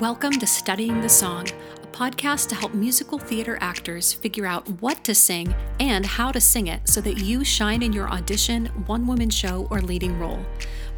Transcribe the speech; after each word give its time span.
Welcome 0.00 0.32
to 0.38 0.46
Studying 0.46 1.02
the 1.02 1.10
Song, 1.10 1.46
a 1.82 1.86
podcast 1.88 2.48
to 2.48 2.54
help 2.54 2.72
musical 2.72 3.18
theater 3.18 3.58
actors 3.60 4.14
figure 4.14 4.46
out 4.46 4.66
what 4.80 5.04
to 5.04 5.14
sing 5.14 5.54
and 5.78 6.06
how 6.06 6.32
to 6.32 6.40
sing 6.40 6.68
it 6.68 6.88
so 6.88 7.02
that 7.02 7.18
you 7.18 7.44
shine 7.44 7.82
in 7.82 7.92
your 7.92 8.08
audition, 8.08 8.64
one 8.86 9.06
woman 9.06 9.28
show, 9.28 9.68
or 9.70 9.82
leading 9.82 10.18
role. 10.18 10.42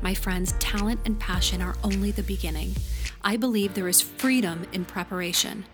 My 0.02 0.14
friends, 0.14 0.52
talent 0.60 1.00
and 1.04 1.18
passion 1.18 1.60
are 1.60 1.74
only 1.82 2.12
the 2.12 2.22
beginning. 2.22 2.76
I 3.24 3.36
believe 3.36 3.74
there 3.74 3.88
is 3.88 4.00
freedom 4.00 4.68
in 4.72 4.84
preparation. 4.84 5.64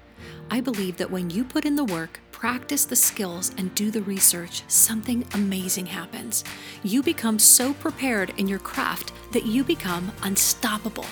I 0.50 0.62
believe 0.62 0.96
that 0.96 1.10
when 1.10 1.28
you 1.28 1.44
put 1.44 1.66
in 1.66 1.76
the 1.76 1.84
work, 1.84 2.20
practice 2.32 2.86
the 2.86 2.96
skills, 2.96 3.52
and 3.58 3.74
do 3.74 3.90
the 3.90 4.00
research, 4.00 4.62
something 4.68 5.26
amazing 5.34 5.84
happens. 5.84 6.44
You 6.82 7.02
become 7.02 7.38
so 7.38 7.74
prepared 7.74 8.32
in 8.38 8.48
your 8.48 8.58
craft 8.58 9.12
that 9.34 9.44
you 9.44 9.64
become 9.64 10.12
unstoppable. 10.22 11.04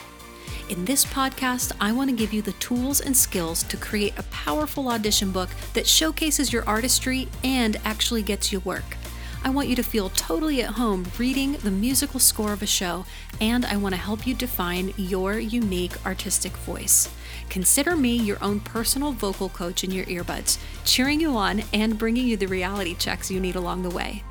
In 0.68 0.84
this 0.84 1.04
podcast, 1.04 1.70
I 1.80 1.92
want 1.92 2.10
to 2.10 2.16
give 2.16 2.32
you 2.32 2.42
the 2.42 2.50
tools 2.54 3.00
and 3.00 3.16
skills 3.16 3.62
to 3.64 3.76
create 3.76 4.18
a 4.18 4.24
powerful 4.24 4.88
audition 4.88 5.30
book 5.30 5.48
that 5.74 5.86
showcases 5.86 6.52
your 6.52 6.64
artistry 6.66 7.28
and 7.44 7.76
actually 7.84 8.22
gets 8.22 8.50
you 8.50 8.58
work. 8.60 8.96
I 9.44 9.50
want 9.50 9.68
you 9.68 9.76
to 9.76 9.84
feel 9.84 10.10
totally 10.10 10.62
at 10.62 10.70
home 10.70 11.06
reading 11.18 11.52
the 11.52 11.70
musical 11.70 12.18
score 12.18 12.52
of 12.52 12.62
a 12.62 12.66
show, 12.66 13.06
and 13.40 13.64
I 13.64 13.76
want 13.76 13.94
to 13.94 14.00
help 14.00 14.26
you 14.26 14.34
define 14.34 14.92
your 14.96 15.38
unique 15.38 16.04
artistic 16.04 16.56
voice. 16.56 17.14
Consider 17.48 17.94
me 17.94 18.16
your 18.16 18.42
own 18.42 18.58
personal 18.58 19.12
vocal 19.12 19.48
coach 19.48 19.84
in 19.84 19.92
your 19.92 20.06
earbuds, 20.06 20.58
cheering 20.84 21.20
you 21.20 21.36
on 21.36 21.62
and 21.72 21.96
bringing 21.96 22.26
you 22.26 22.36
the 22.36 22.46
reality 22.46 22.96
checks 22.96 23.30
you 23.30 23.38
need 23.38 23.54
along 23.54 23.82
the 23.82 23.90
way. 23.90 24.24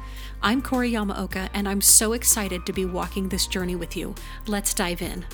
I'm 0.44 0.62
Corey 0.62 0.92
Yamaoka, 0.92 1.48
and 1.54 1.66
I'm 1.66 1.82
so 1.82 2.12
excited 2.12 2.66
to 2.66 2.74
be 2.74 2.84
walking 2.84 3.30
this 3.30 3.48
journey 3.48 3.78
with 3.78 3.96
you. 3.96 4.16
Let's 4.48 4.74
dive 4.74 5.02
in. 5.02 5.26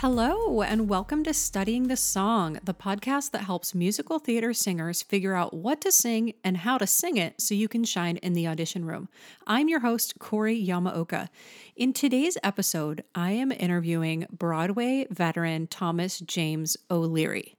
Hello, 0.00 0.62
and 0.62 0.88
welcome 0.88 1.22
to 1.24 1.34
Studying 1.34 1.88
the 1.88 1.94
Song, 1.94 2.58
the 2.64 2.72
podcast 2.72 3.32
that 3.32 3.42
helps 3.42 3.74
musical 3.74 4.18
theater 4.18 4.54
singers 4.54 5.02
figure 5.02 5.34
out 5.34 5.52
what 5.52 5.82
to 5.82 5.92
sing 5.92 6.32
and 6.42 6.56
how 6.56 6.78
to 6.78 6.86
sing 6.86 7.18
it 7.18 7.38
so 7.38 7.54
you 7.54 7.68
can 7.68 7.84
shine 7.84 8.16
in 8.16 8.32
the 8.32 8.48
audition 8.48 8.86
room. 8.86 9.10
I'm 9.46 9.68
your 9.68 9.80
host, 9.80 10.18
Corey 10.18 10.58
Yamaoka. 10.58 11.28
In 11.76 11.92
today's 11.92 12.38
episode, 12.42 13.04
I 13.14 13.32
am 13.32 13.52
interviewing 13.52 14.24
Broadway 14.32 15.06
veteran 15.10 15.66
Thomas 15.66 16.20
James 16.20 16.78
O'Leary. 16.90 17.58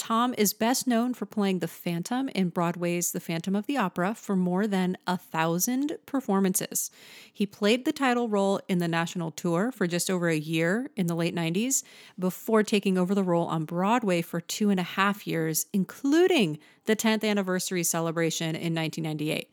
Tom 0.00 0.34
is 0.38 0.54
best 0.54 0.86
known 0.86 1.12
for 1.12 1.26
playing 1.26 1.58
the 1.58 1.68
Phantom 1.68 2.30
in 2.30 2.48
Broadway's 2.48 3.12
The 3.12 3.20
Phantom 3.20 3.54
of 3.54 3.66
the 3.66 3.76
Opera 3.76 4.14
for 4.14 4.34
more 4.34 4.66
than 4.66 4.96
a 5.06 5.18
thousand 5.18 5.98
performances. 6.06 6.90
He 7.30 7.44
played 7.44 7.84
the 7.84 7.92
title 7.92 8.26
role 8.26 8.62
in 8.66 8.78
the 8.78 8.88
national 8.88 9.30
tour 9.30 9.70
for 9.70 9.86
just 9.86 10.10
over 10.10 10.30
a 10.30 10.38
year 10.38 10.88
in 10.96 11.06
the 11.06 11.14
late 11.14 11.34
90s 11.34 11.82
before 12.18 12.62
taking 12.62 12.96
over 12.96 13.14
the 13.14 13.22
role 13.22 13.46
on 13.48 13.66
Broadway 13.66 14.22
for 14.22 14.40
two 14.40 14.70
and 14.70 14.80
a 14.80 14.84
half 14.84 15.26
years, 15.26 15.66
including 15.74 16.58
the 16.86 16.96
10th 16.96 17.22
anniversary 17.22 17.82
celebration 17.82 18.56
in 18.56 18.74
1998. 18.74 19.50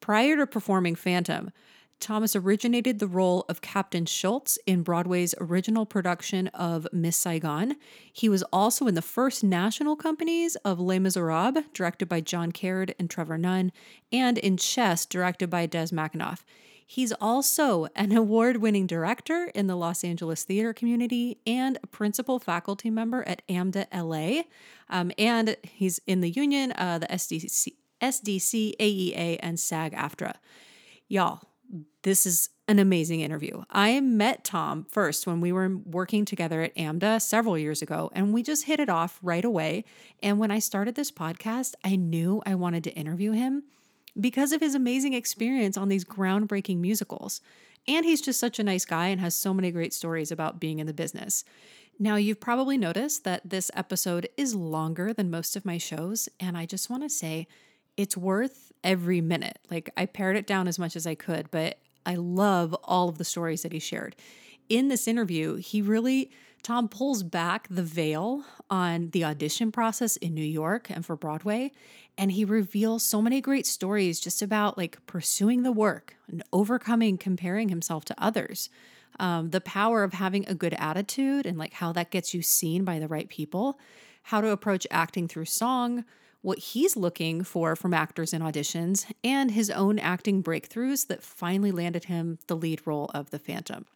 Prior 0.00 0.36
to 0.36 0.46
performing 0.46 0.94
Phantom, 0.94 1.50
Thomas 2.00 2.34
originated 2.34 2.98
the 2.98 3.06
role 3.06 3.44
of 3.48 3.60
Captain 3.60 4.06
Schultz 4.06 4.58
in 4.66 4.82
Broadway's 4.82 5.34
original 5.38 5.86
production 5.86 6.48
of 6.48 6.88
Miss 6.92 7.16
Saigon. 7.16 7.76
He 8.12 8.28
was 8.28 8.42
also 8.52 8.86
in 8.86 8.94
the 8.94 9.02
first 9.02 9.44
national 9.44 9.96
companies 9.96 10.56
of 10.56 10.80
Les 10.80 10.98
Miserables, 10.98 11.64
directed 11.74 12.08
by 12.08 12.20
John 12.20 12.52
Caird 12.52 12.94
and 12.98 13.10
Trevor 13.10 13.38
Nunn, 13.38 13.70
and 14.10 14.38
in 14.38 14.56
Chess, 14.56 15.06
directed 15.06 15.50
by 15.50 15.66
Des 15.66 15.88
McAnuff. 15.88 16.40
He's 16.86 17.12
also 17.12 17.86
an 17.94 18.10
award 18.16 18.56
winning 18.56 18.88
director 18.88 19.52
in 19.54 19.68
the 19.68 19.76
Los 19.76 20.02
Angeles 20.02 20.42
theater 20.42 20.72
community 20.72 21.38
and 21.46 21.78
a 21.84 21.86
principal 21.86 22.40
faculty 22.40 22.90
member 22.90 23.22
at 23.28 23.46
AMDA 23.46 23.86
LA. 23.94 24.42
Um, 24.88 25.12
and 25.16 25.56
he's 25.62 26.00
in 26.08 26.20
the 26.20 26.30
union, 26.30 26.72
uh, 26.72 26.98
the 26.98 27.06
SDC, 27.06 27.74
SDC, 28.00 28.76
AEA, 28.80 29.38
and 29.40 29.60
SAG 29.60 29.92
AFTRA. 29.92 30.34
Y'all, 31.06 31.42
this 32.02 32.26
is 32.26 32.48
an 32.68 32.78
amazing 32.78 33.20
interview. 33.20 33.62
I 33.70 34.00
met 34.00 34.44
Tom 34.44 34.84
first 34.84 35.26
when 35.26 35.40
we 35.40 35.52
were 35.52 35.76
working 35.84 36.24
together 36.24 36.62
at 36.62 36.74
AMDA 36.76 37.20
several 37.20 37.58
years 37.58 37.82
ago, 37.82 38.10
and 38.14 38.32
we 38.32 38.42
just 38.42 38.66
hit 38.66 38.80
it 38.80 38.88
off 38.88 39.18
right 39.22 39.44
away. 39.44 39.84
And 40.22 40.38
when 40.38 40.50
I 40.50 40.60
started 40.60 40.94
this 40.94 41.10
podcast, 41.10 41.74
I 41.84 41.96
knew 41.96 42.42
I 42.46 42.54
wanted 42.54 42.84
to 42.84 42.94
interview 42.94 43.32
him 43.32 43.64
because 44.18 44.52
of 44.52 44.60
his 44.60 44.74
amazing 44.74 45.14
experience 45.14 45.76
on 45.76 45.88
these 45.88 46.04
groundbreaking 46.04 46.78
musicals. 46.78 47.40
And 47.88 48.04
he's 48.04 48.20
just 48.20 48.40
such 48.40 48.58
a 48.58 48.64
nice 48.64 48.84
guy 48.84 49.08
and 49.08 49.20
has 49.20 49.34
so 49.34 49.54
many 49.54 49.70
great 49.70 49.94
stories 49.94 50.30
about 50.30 50.60
being 50.60 50.78
in 50.78 50.86
the 50.86 50.92
business. 50.92 51.44
Now, 51.98 52.16
you've 52.16 52.40
probably 52.40 52.78
noticed 52.78 53.24
that 53.24 53.48
this 53.48 53.70
episode 53.74 54.28
is 54.36 54.54
longer 54.54 55.12
than 55.12 55.30
most 55.30 55.54
of 55.54 55.66
my 55.66 55.76
shows, 55.76 56.28
and 56.38 56.56
I 56.56 56.66
just 56.66 56.88
want 56.88 57.02
to 57.02 57.10
say 57.10 57.46
it's 58.00 58.16
worth 58.16 58.72
every 58.82 59.20
minute. 59.20 59.58
Like, 59.70 59.90
I 59.94 60.06
pared 60.06 60.36
it 60.36 60.46
down 60.46 60.66
as 60.66 60.78
much 60.78 60.96
as 60.96 61.06
I 61.06 61.14
could, 61.14 61.50
but 61.50 61.78
I 62.06 62.14
love 62.14 62.74
all 62.82 63.10
of 63.10 63.18
the 63.18 63.24
stories 63.24 63.60
that 63.60 63.74
he 63.74 63.78
shared. 63.78 64.16
In 64.70 64.88
this 64.88 65.06
interview, 65.06 65.56
he 65.56 65.82
really, 65.82 66.30
Tom 66.62 66.88
pulls 66.88 67.22
back 67.22 67.68
the 67.68 67.82
veil 67.82 68.42
on 68.70 69.10
the 69.10 69.22
audition 69.22 69.70
process 69.70 70.16
in 70.16 70.32
New 70.32 70.42
York 70.42 70.88
and 70.88 71.04
for 71.04 71.14
Broadway. 71.14 71.72
And 72.16 72.32
he 72.32 72.44
reveals 72.46 73.02
so 73.02 73.20
many 73.20 73.42
great 73.42 73.66
stories 73.66 74.18
just 74.18 74.40
about 74.40 74.78
like 74.78 75.04
pursuing 75.06 75.62
the 75.62 75.72
work 75.72 76.16
and 76.26 76.42
overcoming 76.54 77.18
comparing 77.18 77.68
himself 77.68 78.06
to 78.06 78.14
others. 78.16 78.70
Um, 79.18 79.50
the 79.50 79.60
power 79.60 80.04
of 80.04 80.14
having 80.14 80.48
a 80.48 80.54
good 80.54 80.74
attitude 80.78 81.44
and 81.44 81.58
like 81.58 81.74
how 81.74 81.92
that 81.92 82.10
gets 82.10 82.32
you 82.32 82.40
seen 82.40 82.82
by 82.84 82.98
the 82.98 83.08
right 83.08 83.28
people, 83.28 83.78
how 84.22 84.40
to 84.40 84.48
approach 84.48 84.86
acting 84.90 85.28
through 85.28 85.44
song, 85.44 86.06
what 86.42 86.58
he's 86.58 86.96
looking 86.96 87.44
for 87.44 87.76
from 87.76 87.92
actors 87.94 88.32
in 88.32 88.42
auditions, 88.42 89.10
and 89.22 89.50
his 89.50 89.70
own 89.70 89.98
acting 89.98 90.42
breakthroughs 90.42 91.06
that 91.08 91.22
finally 91.22 91.72
landed 91.72 92.04
him 92.04 92.38
the 92.46 92.56
lead 92.56 92.80
role 92.86 93.10
of 93.14 93.30
the 93.30 93.38
Phantom. 93.38 93.86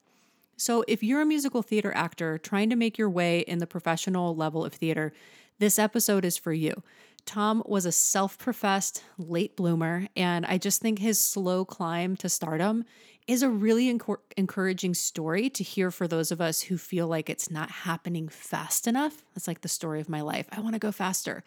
So, 0.56 0.84
if 0.86 1.02
you're 1.02 1.22
a 1.22 1.26
musical 1.26 1.62
theater 1.62 1.92
actor 1.94 2.38
trying 2.38 2.70
to 2.70 2.76
make 2.76 2.96
your 2.96 3.10
way 3.10 3.40
in 3.40 3.58
the 3.58 3.66
professional 3.66 4.36
level 4.36 4.64
of 4.64 4.72
theater, 4.72 5.12
this 5.58 5.78
episode 5.78 6.24
is 6.24 6.36
for 6.36 6.52
you. 6.52 6.82
Tom 7.26 7.62
was 7.66 7.86
a 7.86 7.92
self 7.92 8.38
professed 8.38 9.02
late 9.18 9.56
bloomer, 9.56 10.06
and 10.14 10.44
I 10.46 10.58
just 10.58 10.80
think 10.80 10.98
his 10.98 11.24
slow 11.24 11.64
climb 11.64 12.16
to 12.16 12.28
stardom 12.28 12.84
is 13.26 13.42
a 13.42 13.48
really 13.48 13.88
encouraging 14.36 14.92
story 14.92 15.48
to 15.48 15.64
hear 15.64 15.90
for 15.90 16.06
those 16.06 16.30
of 16.30 16.42
us 16.42 16.60
who 16.60 16.76
feel 16.76 17.08
like 17.08 17.30
it's 17.30 17.50
not 17.50 17.70
happening 17.70 18.28
fast 18.28 18.86
enough. 18.86 19.24
It's 19.34 19.48
like 19.48 19.62
the 19.62 19.68
story 19.68 20.00
of 20.00 20.10
my 20.10 20.20
life. 20.20 20.46
I 20.52 20.60
want 20.60 20.74
to 20.74 20.78
go 20.78 20.92
faster. 20.92 21.42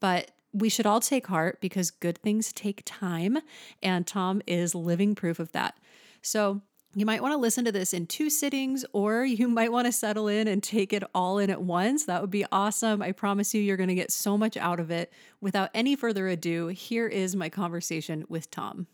But 0.00 0.32
we 0.52 0.68
should 0.68 0.86
all 0.86 1.00
take 1.00 1.26
heart 1.26 1.60
because 1.60 1.90
good 1.90 2.18
things 2.18 2.52
take 2.52 2.82
time, 2.84 3.38
and 3.82 4.06
Tom 4.06 4.42
is 4.46 4.74
living 4.74 5.14
proof 5.14 5.38
of 5.38 5.52
that. 5.52 5.76
So, 6.22 6.62
you 6.96 7.06
might 7.06 7.22
want 7.22 7.32
to 7.32 7.38
listen 7.38 7.64
to 7.66 7.72
this 7.72 7.94
in 7.94 8.06
two 8.06 8.28
sittings, 8.28 8.84
or 8.92 9.24
you 9.24 9.46
might 9.48 9.72
want 9.72 9.86
to 9.86 9.92
settle 9.92 10.26
in 10.28 10.48
and 10.48 10.62
take 10.62 10.92
it 10.92 11.04
all 11.14 11.38
in 11.38 11.50
at 11.50 11.62
once. 11.62 12.04
That 12.06 12.20
would 12.20 12.30
be 12.30 12.44
awesome. 12.50 13.00
I 13.00 13.12
promise 13.12 13.54
you, 13.54 13.62
you're 13.62 13.76
going 13.76 13.88
to 13.88 13.94
get 13.94 14.10
so 14.10 14.36
much 14.36 14.56
out 14.56 14.80
of 14.80 14.90
it. 14.90 15.12
Without 15.40 15.70
any 15.72 15.94
further 15.94 16.28
ado, 16.28 16.68
here 16.68 17.06
is 17.06 17.36
my 17.36 17.48
conversation 17.48 18.24
with 18.28 18.50
Tom. 18.50 18.88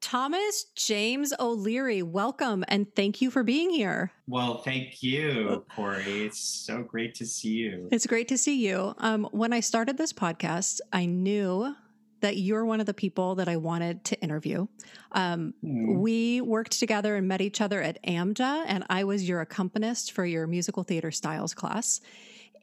Thomas 0.00 0.64
James 0.74 1.32
O'Leary, 1.38 2.02
welcome 2.02 2.64
and 2.68 2.86
thank 2.96 3.20
you 3.20 3.30
for 3.30 3.42
being 3.42 3.70
here. 3.70 4.12
Well, 4.26 4.58
thank 4.58 5.02
you, 5.02 5.64
Corey. 5.74 6.24
It's 6.24 6.40
so 6.40 6.82
great 6.82 7.14
to 7.16 7.26
see 7.26 7.50
you. 7.50 7.88
It's 7.92 8.06
great 8.06 8.28
to 8.28 8.38
see 8.38 8.66
you. 8.66 8.94
Um, 8.98 9.28
when 9.32 9.52
I 9.52 9.60
started 9.60 9.98
this 9.98 10.12
podcast, 10.12 10.80
I 10.92 11.06
knew 11.06 11.74
that 12.20 12.36
you're 12.36 12.64
one 12.64 12.80
of 12.80 12.86
the 12.86 12.94
people 12.94 13.34
that 13.36 13.48
I 13.48 13.56
wanted 13.56 14.04
to 14.06 14.20
interview. 14.20 14.66
Um, 15.12 15.54
mm. 15.64 15.98
We 15.98 16.40
worked 16.40 16.78
together 16.78 17.16
and 17.16 17.28
met 17.28 17.40
each 17.40 17.60
other 17.60 17.82
at 17.82 18.02
AMDA, 18.04 18.64
and 18.66 18.84
I 18.88 19.04
was 19.04 19.28
your 19.28 19.40
accompanist 19.40 20.12
for 20.12 20.24
your 20.24 20.46
musical 20.46 20.82
theater 20.82 21.10
styles 21.10 21.54
class. 21.54 22.00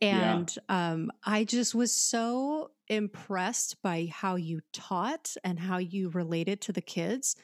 And 0.02 0.56
yeah. 0.70 0.92
um, 0.92 1.12
I 1.24 1.44
just 1.44 1.74
was 1.74 1.92
so 1.92 2.72
impressed 2.88 3.82
by 3.82 4.10
how 4.12 4.36
you 4.36 4.62
taught 4.74 5.36
and 5.44 5.60
how 5.60 5.78
you 5.78 6.10
related 6.10 6.62
to 6.62 6.72
the 6.72 6.82
kids. 6.82 7.36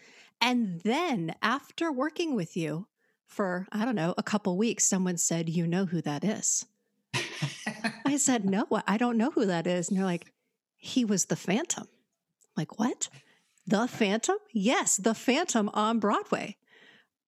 And 0.41 0.81
then 0.81 1.35
after 1.41 1.91
working 1.91 2.35
with 2.35 2.57
you 2.57 2.87
for, 3.27 3.67
I 3.71 3.85
don't 3.85 3.95
know, 3.95 4.13
a 4.17 4.23
couple 4.23 4.57
weeks, 4.57 4.87
someone 4.87 5.17
said, 5.17 5.49
You 5.49 5.67
know 5.67 5.85
who 5.85 6.01
that 6.01 6.23
is. 6.23 6.65
I 8.05 8.17
said, 8.17 8.45
No, 8.49 8.67
I 8.87 8.97
don't 8.97 9.17
know 9.17 9.31
who 9.31 9.45
that 9.45 9.67
is. 9.67 9.89
And 9.89 9.97
they're 9.97 10.05
like, 10.05 10.31
He 10.77 11.05
was 11.05 11.25
the 11.25 11.35
Phantom. 11.35 11.87
I'm 11.87 12.61
like, 12.61 12.79
what? 12.79 13.09
The 13.65 13.87
Phantom? 13.87 14.37
Yes, 14.51 14.97
the 14.97 15.13
Phantom 15.13 15.69
on 15.73 15.99
Broadway. 15.99 16.57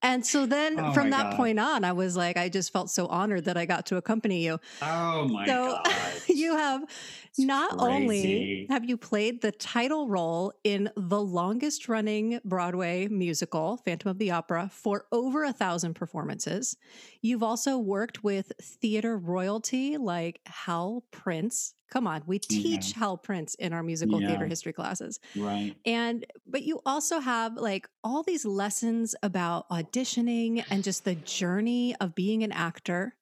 And 0.04 0.24
so 0.24 0.44
then 0.44 0.78
Oh 0.78 0.92
from 0.92 1.10
that 1.10 1.30
God. 1.30 1.36
point 1.36 1.58
on, 1.58 1.82
I 1.82 1.92
was 1.92 2.14
like, 2.14 2.36
I 2.36 2.50
just 2.50 2.70
felt 2.72 2.90
so 2.90 3.06
honored 3.06 3.46
that 3.46 3.56
I 3.56 3.64
got 3.64 3.86
to 3.86 3.96
accompany 3.96 4.44
you. 4.44 4.60
Oh 4.82 5.26
my 5.26 5.46
so 5.46 5.78
god. 5.82 5.94
you 6.28 6.54
have 6.54 6.82
It's 6.82 7.38
not 7.38 7.74
only 7.78 8.66
have 8.68 8.84
you 8.84 8.98
played 8.98 9.40
the 9.40 9.50
title 9.50 10.06
role 10.08 10.52
in 10.62 10.90
the 10.94 11.22
longest 11.22 11.88
running 11.88 12.38
Broadway 12.44 13.08
musical, 13.08 13.78
Phantom 13.78 14.10
of 14.10 14.18
the 14.18 14.30
Opera, 14.30 14.70
for 14.70 15.06
over 15.10 15.42
a 15.42 15.54
thousand 15.54 15.94
performances, 15.94 16.76
you've 17.22 17.42
also 17.42 17.78
worked 17.78 18.22
with 18.22 18.52
theater 18.60 19.16
royalty 19.16 19.96
like 19.96 20.40
Hal 20.44 21.02
Prince. 21.12 21.74
Come 21.90 22.06
on, 22.06 22.22
we 22.26 22.38
teach 22.38 22.92
Hal 22.92 23.16
Prince 23.16 23.54
in 23.56 23.72
our 23.72 23.82
musical 23.82 24.20
Yeah. 24.20 24.28
theater 24.28 24.46
history 24.46 24.72
classes. 24.72 25.20
right. 25.36 25.74
And 25.86 26.26
but 26.46 26.62
you 26.62 26.80
also 26.86 27.20
have 27.20 27.56
like 27.56 27.88
all 28.02 28.22
these 28.22 28.44
lessons 28.44 29.14
about 29.22 29.68
auditioning 29.70 30.64
and 30.70 30.82
just 30.82 31.04
the 31.04 31.14
journey 31.14 31.94
of 32.00 32.14
being 32.14 32.42
an 32.42 32.52
actor. 32.52 33.16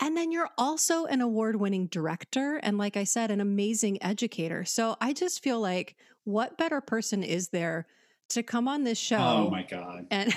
And 0.00 0.16
then 0.16 0.30
you're 0.30 0.50
also 0.58 1.06
an 1.06 1.20
award 1.20 1.56
winning 1.56 1.86
director 1.86 2.56
and, 2.62 2.76
like 2.78 2.96
I 2.96 3.04
said, 3.04 3.30
an 3.30 3.40
amazing 3.40 4.02
educator. 4.02 4.64
So 4.64 4.96
I 5.00 5.12
just 5.12 5.42
feel 5.42 5.60
like 5.60 5.96
what 6.24 6.58
better 6.58 6.80
person 6.80 7.22
is 7.22 7.48
there 7.48 7.86
to 8.30 8.42
come 8.42 8.68
on 8.68 8.84
this 8.84 8.98
oh 8.98 9.16
show? 9.16 9.18
Oh 9.46 9.50
my 9.50 9.62
god. 9.62 10.06
And 10.10 10.34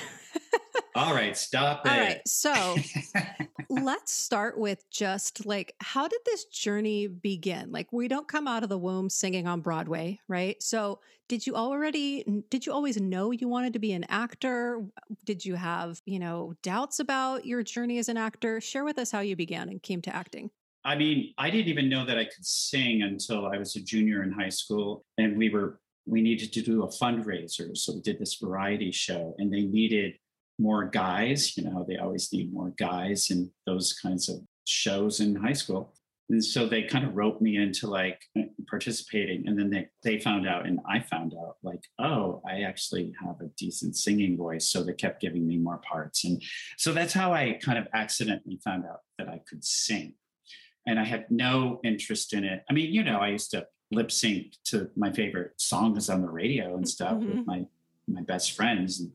All 0.96 1.14
right, 1.14 1.38
stop 1.38 1.86
it. 1.86 1.92
all 1.92 1.98
right, 1.98 2.22
so 2.28 2.76
let's 3.70 4.12
start 4.12 4.58
with 4.58 4.84
just 4.90 5.46
like 5.46 5.76
how 5.82 6.08
did 6.08 6.20
this 6.26 6.46
journey 6.46 7.08
begin? 7.08 7.72
Like 7.72 7.92
we 7.94 8.08
don't 8.08 8.28
come 8.28 8.48
out 8.48 8.64
of 8.64 8.70
the 8.70 8.78
womb 8.78 9.10
singing 9.10 9.48
on 9.48 9.62
Broadway, 9.62 10.20
right? 10.28 10.62
So 10.62 11.00
did 11.28 11.46
you 11.46 11.56
already 11.56 12.44
did 12.50 12.66
you 12.66 12.74
always 12.74 13.00
know 13.00 13.32
you 13.32 13.48
wanted 13.48 13.74
to 13.74 13.80
be 13.80 13.94
an 13.94 14.06
actor? 14.10 14.84
Did 15.26 15.46
you 15.46 15.56
have, 15.56 16.02
you 16.06 16.20
know, 16.20 16.56
doubts 16.64 17.00
about 17.00 17.46
your 17.46 17.62
journey 17.64 18.00
as 18.00 18.10
an 18.10 18.18
actor? 18.18 18.60
Share 18.60 18.84
with 18.84 18.98
us 18.98 19.12
how 19.12 19.20
you 19.20 19.36
began 19.36 19.70
and 19.70 19.82
came 19.82 20.02
to 20.02 20.16
acting. 20.16 20.50
I 20.84 20.96
mean, 20.96 21.34
I 21.38 21.50
didn't 21.50 21.68
even 21.68 21.90
know 21.90 22.06
that 22.06 22.18
I 22.18 22.24
could 22.24 22.46
sing 22.46 23.02
until 23.04 23.46
I 23.46 23.58
was 23.58 23.76
a 23.76 23.82
junior 23.82 24.24
in 24.24 24.32
high 24.32 24.50
school, 24.50 25.06
and 25.18 25.38
we 25.38 25.50
were 25.50 25.80
we 26.06 26.22
needed 26.22 26.52
to 26.54 26.62
do 26.62 26.84
a 26.84 26.88
fundraiser, 26.88 27.78
so 27.78 27.94
we 27.94 28.02
did 28.02 28.18
this 28.18 28.36
variety 28.36 28.92
show, 28.92 29.36
and 29.38 29.54
they 29.54 29.62
needed 29.62 30.16
more 30.60 30.86
guys. 30.86 31.58
You 31.58 31.64
know, 31.64 31.72
how 31.72 31.84
they 31.84 31.98
always 31.98 32.32
need 32.32 32.54
more 32.54 32.72
guys 32.78 33.30
in 33.32 33.52
those 33.66 33.94
kinds 33.94 34.30
of 34.30 34.42
shows 34.66 35.20
in 35.20 35.36
high 35.36 35.54
school, 35.54 35.94
and 36.30 36.44
so 36.44 36.68
they 36.68 36.84
kind 36.84 37.06
of 37.06 37.16
roped 37.16 37.42
me 37.42 37.58
into 37.58 37.88
like 37.88 38.22
participating, 38.70 39.48
and 39.48 39.58
then 39.58 39.70
they 39.70 39.88
they 40.04 40.20
found 40.20 40.48
out, 40.48 40.66
and 40.68 40.80
I 40.88 41.00
found 41.00 41.34
out 41.34 41.58
like, 41.64 41.84
oh, 41.98 42.42
I 42.48 42.62
actually 42.62 43.14
have 43.26 43.40
a 43.42 43.48
decent 43.58 43.96
singing 43.96 44.38
voice, 44.38 44.70
so 44.70 44.84
they 44.84 44.94
kept 44.94 45.22
giving 45.22 45.48
me 45.48 45.58
more 45.58 45.78
parts, 45.78 46.24
and 46.26 46.42
so 46.78 46.94
that's 46.94 47.14
how 47.14 47.34
I 47.34 47.54
kind 47.62 47.78
of 47.80 47.88
accidentally 47.94 48.60
found 48.64 48.86
out 48.86 49.02
that 49.18 49.28
I 49.30 49.42
could 49.50 49.64
sing 49.64 50.14
and 50.88 50.98
I 51.00 51.04
had 51.04 51.30
no 51.30 51.82
interest 51.84 52.34
in 52.34 52.44
it. 52.46 52.64
I 52.70 52.74
mean, 52.74 52.92
you 52.92 53.04
know, 53.04 53.20
I 53.20 53.28
used 53.30 53.52
to 53.52 53.68
lip 53.92 54.12
sync 54.12 54.54
to 54.66 54.90
my 54.96 55.12
favorite 55.12 55.52
songs 55.58 56.10
on 56.10 56.22
the 56.22 56.30
radio 56.30 56.76
and 56.76 56.88
stuff 56.88 57.18
Mhm. 57.18 57.36
with 57.36 57.46
my 57.48 57.66
my 58.08 58.22
best 58.22 58.54
friends 58.54 59.00
and 59.02 59.12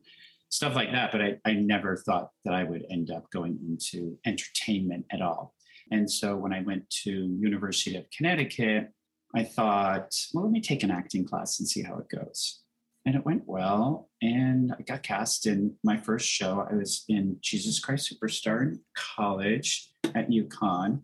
stuff 0.49 0.75
like 0.75 0.91
that. 0.91 1.11
But 1.11 1.21
I, 1.21 1.37
I 1.45 1.53
never 1.53 1.97
thought 1.97 2.29
that 2.43 2.53
I 2.53 2.63
would 2.63 2.85
end 2.89 3.11
up 3.11 3.29
going 3.31 3.59
into 3.67 4.17
entertainment 4.25 5.05
at 5.11 5.21
all. 5.21 5.53
And 5.91 6.09
so 6.09 6.35
when 6.35 6.53
I 6.53 6.61
went 6.61 6.89
to 7.03 7.11
University 7.11 7.95
of 7.95 8.09
Connecticut, 8.15 8.89
I 9.35 9.43
thought, 9.43 10.15
well, 10.33 10.45
let 10.45 10.51
me 10.51 10.61
take 10.61 10.83
an 10.83 10.91
acting 10.91 11.25
class 11.25 11.59
and 11.59 11.67
see 11.67 11.83
how 11.83 11.97
it 11.97 12.09
goes. 12.09 12.61
And 13.05 13.15
it 13.15 13.25
went 13.25 13.43
well. 13.45 14.09
And 14.21 14.73
I 14.77 14.81
got 14.81 15.03
cast 15.03 15.45
in 15.45 15.75
my 15.83 15.97
first 15.97 16.27
show. 16.27 16.65
I 16.69 16.75
was 16.75 17.03
in 17.07 17.37
Jesus 17.41 17.79
Christ 17.79 18.11
Superstar 18.11 18.61
in 18.63 18.79
college 18.95 19.91
at 20.15 20.29
UConn 20.29 21.01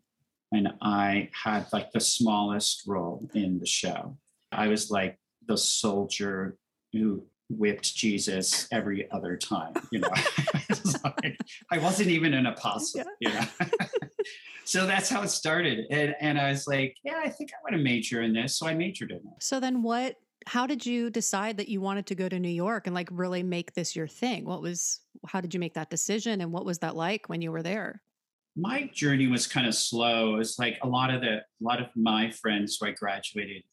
and 0.52 0.74
I 0.82 1.30
had 1.32 1.72
like 1.72 1.92
the 1.92 2.00
smallest 2.00 2.84
role 2.86 3.30
in 3.34 3.60
the 3.60 3.66
show. 3.66 4.18
I 4.52 4.68
was 4.68 4.92
like 4.92 5.18
the 5.48 5.58
soldier 5.58 6.58
who 6.92 7.24
whipped 7.58 7.96
Jesus 7.96 8.68
every 8.72 9.10
other 9.12 9.38
time, 9.38 9.74
you 9.92 10.00
know. 10.00 10.10
Like, 11.04 11.40
I 11.72 11.80
wasn't 11.80 12.10
even 12.10 12.34
an 12.34 12.46
apostle, 12.46 13.04
you 13.20 13.30
know. 13.30 13.44
so 14.66 14.86
that's 14.86 15.10
how 15.10 15.24
it 15.24 15.30
started. 15.30 15.86
And, 15.90 16.16
and 16.20 16.40
I 16.40 16.50
was 16.50 16.68
like, 16.68 16.96
yeah, 17.04 17.22
I 17.24 17.30
think 17.30 17.52
I 17.52 17.58
want 17.64 17.76
to 17.76 17.84
major 17.84 18.22
in 18.22 18.34
this. 18.34 18.58
So 18.58 18.68
I 18.68 18.76
majored 18.76 19.12
in 19.12 19.18
it. 19.18 19.24
So 19.40 19.60
then 19.60 19.82
what 19.82 20.16
how 20.48 20.68
did 20.68 20.86
you 20.86 21.10
decide 21.10 21.58
that 21.58 21.70
you 21.70 21.82
wanted 21.82 22.08
to 22.08 22.16
go 22.16 22.30
to 22.30 22.40
New 22.40 22.50
York 22.50 22.88
and 22.88 22.96
like 22.96 23.10
really 23.12 23.44
make 23.44 23.74
this 23.74 23.96
your 23.96 24.08
thing? 24.08 24.46
What 24.46 24.62
was 24.62 25.00
how 25.28 25.42
did 25.42 25.54
you 25.54 25.60
make 25.60 25.74
that 25.74 25.90
decision 25.90 26.42
and 26.42 26.52
what 26.52 26.66
was 26.66 26.80
that 26.80 26.96
like 26.96 27.30
when 27.30 27.42
you 27.42 27.52
were 27.52 27.64
there? 27.64 28.02
my 28.56 28.90
journey 28.94 29.28
was 29.28 29.48
kind 29.48 29.68
of 29.68 29.76
slow. 29.76 30.36
It's 30.36 30.60
like 30.60 30.78
a 30.84 30.88
lot 30.88 31.14
of 31.14 31.22
the 31.22 31.38
a 31.38 31.62
lot 31.62 31.82
of 31.82 31.88
my 31.96 32.32
friends 32.32 32.78
who 32.80 32.88
I 32.88 32.92
graduated 32.92 33.64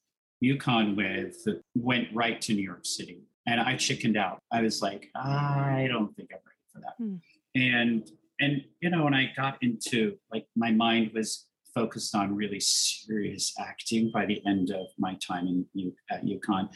UConn 0.43 0.97
with 0.97 1.37
went 1.75 2.09
right 2.15 2.41
to 2.43 2.55
New 2.55 2.63
York 2.63 2.85
City, 2.87 3.23
and 3.49 3.61
I 3.61 3.77
chickened 3.77 4.17
out. 4.17 4.41
I 4.53 4.61
was 4.61 4.83
like, 4.83 5.09
I 5.15 5.87
don't 5.91 6.15
think 6.15 6.31
I'm 6.33 6.41
ready 6.47 6.67
for 6.73 6.81
that. 6.81 6.95
Hmm. 6.99 7.17
And 7.55 8.11
and 8.41 8.65
you 8.81 8.91
know, 8.91 9.05
when 9.05 9.15
I 9.15 9.33
got 9.37 9.59
into 9.63 10.17
like 10.33 10.47
my 10.55 10.71
mind 10.71 11.13
was 11.15 11.47
focused 11.75 12.15
on 12.15 12.35
really 12.35 12.61
serious 12.61 13.55
acting 13.59 14.11
by 14.13 14.27
the 14.27 14.43
end 14.47 14.71
of 14.71 14.87
my 14.99 15.15
time 15.15 15.47
in 15.47 15.67
U- 15.75 15.97
at 16.11 16.25
UConn, 16.25 16.69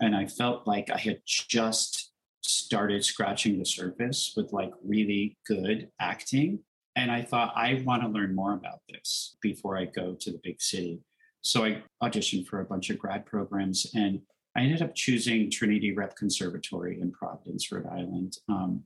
and 0.00 0.16
I 0.16 0.26
felt 0.26 0.66
like 0.66 0.90
I 0.90 0.98
had 0.98 1.20
just 1.24 2.12
started 2.42 3.04
scratching 3.04 3.58
the 3.58 3.64
surface 3.64 4.34
with 4.36 4.52
like 4.52 4.72
really 4.84 5.36
good 5.46 5.88
acting 6.00 6.60
and 6.96 7.10
I 7.10 7.22
thought, 7.22 7.52
I 7.54 7.82
want 7.84 8.02
to 8.02 8.08
learn 8.08 8.34
more 8.34 8.54
about 8.54 8.80
this 8.88 9.36
before 9.42 9.76
I 9.76 9.84
go 9.84 10.16
to 10.18 10.30
the 10.32 10.40
big 10.42 10.62
city. 10.62 11.00
So 11.42 11.64
I 11.64 11.82
auditioned 12.02 12.46
for 12.46 12.60
a 12.60 12.64
bunch 12.64 12.88
of 12.88 12.98
grad 12.98 13.26
programs 13.26 13.86
and 13.94 14.20
I 14.56 14.60
ended 14.60 14.82
up 14.82 14.94
choosing 14.94 15.50
Trinity 15.50 15.92
Rep 15.92 16.16
Conservatory 16.16 17.00
in 17.00 17.12
Providence, 17.12 17.70
Rhode 17.70 17.86
Island. 17.86 18.38
Um, 18.48 18.84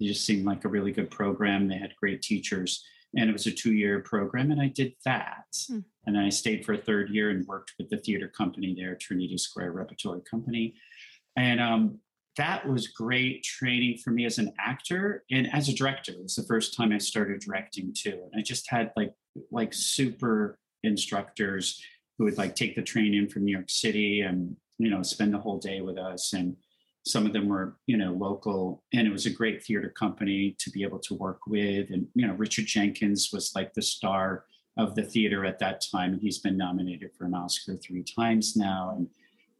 it 0.00 0.08
just 0.08 0.26
seemed 0.26 0.44
like 0.44 0.64
a 0.64 0.68
really 0.68 0.90
good 0.90 1.10
program. 1.10 1.68
They 1.68 1.78
had 1.78 1.94
great 1.96 2.22
teachers 2.22 2.84
and 3.16 3.28
it 3.28 3.32
was 3.32 3.46
a 3.46 3.52
two 3.52 3.72
year 3.72 4.00
program. 4.00 4.50
And 4.50 4.60
I 4.60 4.68
did 4.68 4.94
that. 5.04 5.44
Hmm. 5.68 5.80
And 6.06 6.16
then 6.16 6.24
I 6.24 6.30
stayed 6.30 6.64
for 6.64 6.72
a 6.72 6.78
third 6.78 7.10
year 7.10 7.30
and 7.30 7.46
worked 7.46 7.74
with 7.78 7.88
the 7.88 7.98
theater 7.98 8.28
company 8.28 8.74
there, 8.76 8.96
Trinity 8.96 9.38
Square 9.38 9.72
Repertory 9.72 10.22
Company. 10.28 10.74
And 11.36 11.60
um, 11.60 11.98
that 12.36 12.66
was 12.66 12.88
great 12.88 13.44
training 13.44 13.98
for 13.98 14.10
me 14.10 14.24
as 14.24 14.38
an 14.38 14.52
actor 14.58 15.24
and 15.30 15.52
as 15.52 15.68
a 15.68 15.74
director. 15.74 16.12
It 16.12 16.22
was 16.22 16.34
the 16.34 16.42
first 16.44 16.74
time 16.74 16.92
I 16.92 16.98
started 16.98 17.40
directing 17.40 17.94
too. 17.96 18.22
And 18.32 18.40
I 18.40 18.42
just 18.42 18.68
had 18.70 18.90
like 18.96 19.12
like 19.50 19.72
super 19.72 20.58
instructors 20.82 21.80
who 22.18 22.24
would 22.24 22.38
like 22.38 22.56
take 22.56 22.74
the 22.74 22.82
train 22.82 23.14
in 23.14 23.28
from 23.28 23.44
New 23.44 23.52
York 23.52 23.70
City 23.70 24.22
and 24.22 24.56
you 24.82 24.90
know 24.90 25.02
spend 25.02 25.32
the 25.32 25.38
whole 25.38 25.58
day 25.58 25.80
with 25.80 25.98
us. 25.98 26.32
And 26.32 26.56
some 27.04 27.26
of 27.26 27.32
them 27.32 27.48
were 27.48 27.76
you 27.86 27.96
know 27.96 28.12
local, 28.12 28.82
and 28.92 29.06
it 29.06 29.12
was 29.12 29.26
a 29.26 29.30
great 29.30 29.62
theater 29.64 29.92
company 29.98 30.56
to 30.60 30.70
be 30.70 30.82
able 30.82 31.00
to 31.00 31.14
work 31.14 31.46
with. 31.46 31.90
And 31.90 32.06
you 32.14 32.26
know 32.26 32.34
Richard 32.34 32.66
Jenkins 32.66 33.30
was 33.32 33.52
like 33.54 33.72
the 33.74 33.82
star 33.82 34.44
of 34.78 34.94
the 34.94 35.02
theater 35.02 35.44
at 35.44 35.58
that 35.58 35.84
time, 35.92 36.12
and 36.12 36.22
he's 36.22 36.38
been 36.38 36.56
nominated 36.56 37.10
for 37.16 37.24
an 37.24 37.34
Oscar 37.34 37.76
three 37.76 38.04
times 38.04 38.56
now. 38.56 38.94
And 38.96 39.08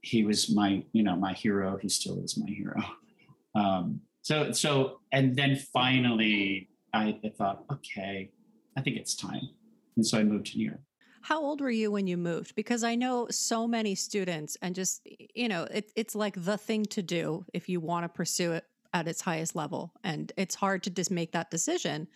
he 0.02 0.25
was 0.25 0.50
my 0.55 0.85
you 0.93 1.02
know 1.02 1.17
my 1.17 1.33
hero 1.33 1.79
he 1.81 1.88
still 1.88 2.23
is 2.23 2.37
my 2.37 2.50
hero 2.50 2.83
um 3.55 4.00
so 4.21 4.52
so 4.52 5.00
and 5.12 5.37
then 5.37 5.57
finally 5.73 6.69
I, 6.93 7.19
I 7.25 7.31
thought 7.38 7.64
okay 7.73 8.31
i 8.76 8.81
think 8.81 8.97
it's 8.97 9.14
time 9.14 9.49
and 9.97 10.07
so 10.07 10.19
i 10.19 10.25
moved 10.25 10.47
to 10.47 10.59
new 10.59 10.67
york 10.67 10.81
How 11.23 11.41
old 11.41 11.61
were 11.61 11.71
you 11.71 11.91
when 11.91 12.07
you 12.07 12.17
moved? 12.17 12.55
Because 12.55 12.83
I 12.85 12.95
know 12.95 13.29
so 13.31 13.67
many 13.69 13.95
students, 13.95 14.57
and 14.61 14.75
just, 14.75 15.07
you 15.35 15.49
know, 15.49 15.64
it, 15.64 15.91
it's 15.97 16.14
like 16.14 16.35
the 16.37 16.59
thing 16.59 16.85
to 16.87 17.02
do 17.02 17.45
if 17.55 17.69
you 17.69 17.81
want 17.81 18.05
to 18.05 18.09
pursue 18.09 18.52
it 18.52 18.64
at 18.93 19.09
its 19.09 19.21
highest 19.23 19.55
level. 19.57 19.93
And 20.05 20.33
it's 20.37 20.55
hard 20.55 20.83
to 20.85 20.91
just 20.91 21.11
make 21.11 21.33
that 21.33 21.50
decision. 21.50 22.09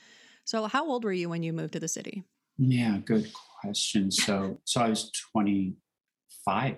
So, 0.45 0.67
how 0.67 0.87
old 0.87 1.05
were 1.05 1.13
you 1.13 1.29
when 1.29 1.43
you 1.43 1.53
moved 1.53 1.73
to 1.75 1.81
the 1.81 1.89
city? 1.89 2.25
yeah 2.59 2.97
good 3.05 3.31
question 3.61 4.11
so 4.11 4.59
so 4.65 4.81
i 4.81 4.89
was 4.89 5.11
25 5.33 6.77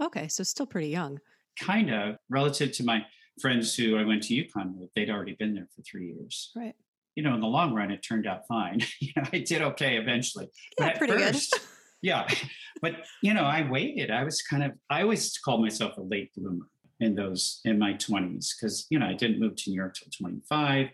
Okay, 0.00 0.28
so 0.28 0.42
still 0.42 0.66
pretty 0.66 0.88
young. 0.88 1.18
kind 1.58 1.88
of 1.90 2.16
relative 2.28 2.72
to 2.72 2.84
my 2.84 3.06
friends 3.40 3.74
who 3.74 3.96
i 3.96 4.04
went 4.04 4.22
to 4.24 4.34
UConn 4.34 4.74
with 4.76 4.92
they'd 4.94 5.08
already 5.08 5.34
been 5.38 5.54
there 5.54 5.68
for 5.74 5.80
three 5.82 6.08
years 6.12 6.50
Right. 6.54 6.74
You 7.14 7.22
know 7.22 7.34
in 7.34 7.40
the 7.40 7.46
long 7.46 7.74
run 7.74 7.90
it 7.90 8.02
turned 8.02 8.26
out 8.26 8.46
fine. 8.46 8.80
You 9.00 9.12
know 9.16 9.24
i 9.32 9.38
did 9.38 9.62
okay 9.62 9.96
eventually. 9.96 10.48
Yeah, 10.78 10.86
at 10.86 10.98
pretty 10.98 11.14
good. 11.14 11.34
first, 11.34 11.60
yeah. 12.02 12.28
But 12.82 12.96
you 13.22 13.32
know 13.32 13.44
i 13.44 13.68
waited. 13.68 14.10
I 14.10 14.24
was 14.24 14.42
kind 14.42 14.62
of 14.62 14.72
i 14.90 15.02
always 15.02 15.36
called 15.38 15.62
myself 15.62 15.96
a 15.96 16.02
late 16.02 16.32
bloomer 16.34 16.66
in 17.00 17.14
those 17.14 17.60
in 17.64 17.78
my 17.78 17.94
20s 17.94 18.50
because 18.54 18.86
you 18.88 18.98
know 18.98 19.06
i 19.06 19.12
didn't 19.12 19.40
move 19.40 19.56
to 19.56 19.70
new 19.70 19.76
york 19.76 19.94
till 19.94 20.10
25 20.16 20.88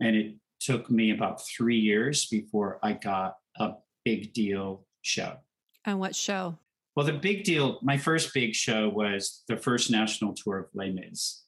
and 0.00 0.14
it 0.16 0.34
took 0.60 0.90
me 0.90 1.12
about 1.12 1.42
three 1.46 1.78
years 1.78 2.26
before 2.26 2.78
i 2.82 2.92
got 2.92 3.36
a 3.58 3.72
big 4.04 4.32
deal 4.32 4.84
show. 5.02 5.36
And 5.84 5.98
what 5.98 6.14
show? 6.14 6.58
well 6.94 7.06
the 7.06 7.12
big 7.12 7.44
deal 7.44 7.78
my 7.82 7.96
first 7.96 8.34
big 8.34 8.54
show 8.54 8.88
was 8.88 9.42
the 9.48 9.56
first 9.56 9.90
national 9.90 10.34
tour 10.34 10.58
of 10.58 10.66
les 10.74 10.90
mis. 10.90 11.42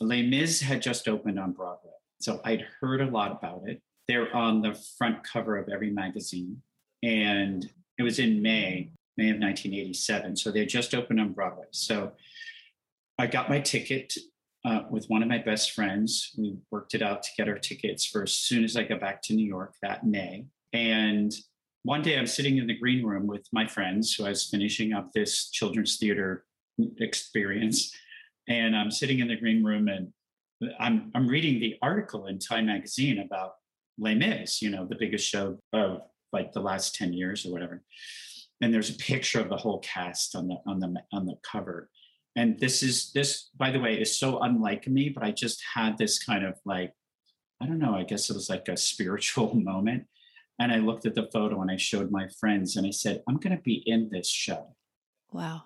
Les 0.00 0.22
mis 0.22 0.60
had 0.60 0.82
just 0.82 1.08
opened 1.08 1.38
on 1.38 1.52
broadway 1.52 1.92
So 2.20 2.40
I'd 2.44 2.66
heard 2.80 3.00
a 3.00 3.06
lot 3.06 3.32
about 3.32 3.62
it. 3.66 3.80
They're 4.06 4.34
on 4.34 4.62
the 4.62 4.74
front 4.96 5.22
cover 5.22 5.56
of 5.56 5.68
every 5.68 5.90
magazine. 5.90 6.62
And 7.02 7.70
it 7.98 8.02
was 8.02 8.18
in 8.18 8.42
May, 8.42 8.90
May 9.16 9.30
of 9.30 9.38
1987. 9.38 10.36
So 10.36 10.50
they 10.50 10.66
just 10.66 10.94
opened 10.94 11.20
on 11.20 11.32
Broadway. 11.32 11.66
So 11.70 12.12
I 13.18 13.26
got 13.26 13.48
my 13.48 13.60
ticket 13.60 14.14
uh, 14.64 14.82
with 14.90 15.06
one 15.08 15.22
of 15.22 15.28
my 15.28 15.38
best 15.38 15.72
friends. 15.72 16.32
We 16.36 16.56
worked 16.70 16.94
it 16.94 17.02
out 17.02 17.22
to 17.22 17.30
get 17.36 17.48
our 17.48 17.58
tickets 17.58 18.04
for 18.04 18.22
as 18.22 18.32
soon 18.32 18.64
as 18.64 18.76
I 18.76 18.84
got 18.84 19.00
back 19.00 19.22
to 19.22 19.34
New 19.34 19.46
York 19.46 19.74
that 19.82 20.06
May. 20.06 20.46
And 20.72 21.32
one 21.84 22.02
day 22.02 22.18
I'm 22.18 22.26
sitting 22.26 22.58
in 22.58 22.66
the 22.66 22.76
green 22.76 23.04
room 23.04 23.26
with 23.26 23.46
my 23.52 23.66
friends 23.66 24.14
who 24.14 24.26
I 24.26 24.30
was 24.30 24.48
finishing 24.48 24.92
up 24.92 25.12
this 25.12 25.50
children's 25.50 25.96
theater 25.96 26.44
experience. 26.98 27.94
And 28.48 28.76
I'm 28.76 28.90
sitting 28.90 29.20
in 29.20 29.28
the 29.28 29.36
green 29.36 29.62
room 29.64 29.88
and 29.88 30.12
I'm, 30.78 31.10
I'm 31.14 31.28
reading 31.28 31.60
the 31.60 31.76
article 31.82 32.26
in 32.26 32.38
Time 32.38 32.66
magazine 32.66 33.20
about 33.20 33.52
Les 33.98 34.14
Mis, 34.14 34.62
you 34.62 34.70
know, 34.70 34.86
the 34.86 34.96
biggest 34.98 35.28
show 35.28 35.58
of 35.72 36.02
like 36.32 36.52
the 36.52 36.60
last 36.60 36.94
10 36.94 37.12
years 37.12 37.46
or 37.46 37.52
whatever. 37.52 37.82
And 38.60 38.72
there's 38.74 38.90
a 38.90 38.94
picture 38.94 39.40
of 39.40 39.48
the 39.48 39.56
whole 39.56 39.78
cast 39.80 40.34
on 40.34 40.48
the 40.48 40.56
on 40.66 40.80
the 40.80 40.94
on 41.12 41.26
the 41.26 41.36
cover. 41.42 41.88
And 42.36 42.58
this 42.58 42.82
is 42.82 43.12
this, 43.12 43.50
by 43.56 43.70
the 43.70 43.80
way, 43.80 44.00
is 44.00 44.18
so 44.18 44.40
unlike 44.40 44.86
me, 44.86 45.08
but 45.08 45.22
I 45.24 45.30
just 45.30 45.62
had 45.74 45.96
this 45.96 46.22
kind 46.22 46.44
of 46.44 46.54
like, 46.64 46.92
I 47.60 47.66
don't 47.66 47.78
know, 47.78 47.94
I 47.94 48.04
guess 48.04 48.30
it 48.30 48.34
was 48.34 48.50
like 48.50 48.68
a 48.68 48.76
spiritual 48.76 49.54
moment. 49.60 50.06
And 50.60 50.72
I 50.72 50.78
looked 50.78 51.06
at 51.06 51.14
the 51.14 51.28
photo 51.32 51.60
and 51.62 51.70
I 51.70 51.76
showed 51.76 52.10
my 52.10 52.28
friends 52.40 52.76
and 52.76 52.86
I 52.86 52.90
said, 52.90 53.22
I'm 53.28 53.38
going 53.38 53.56
to 53.56 53.62
be 53.62 53.82
in 53.86 54.08
this 54.10 54.28
show. 54.28 54.74
Wow. 55.32 55.62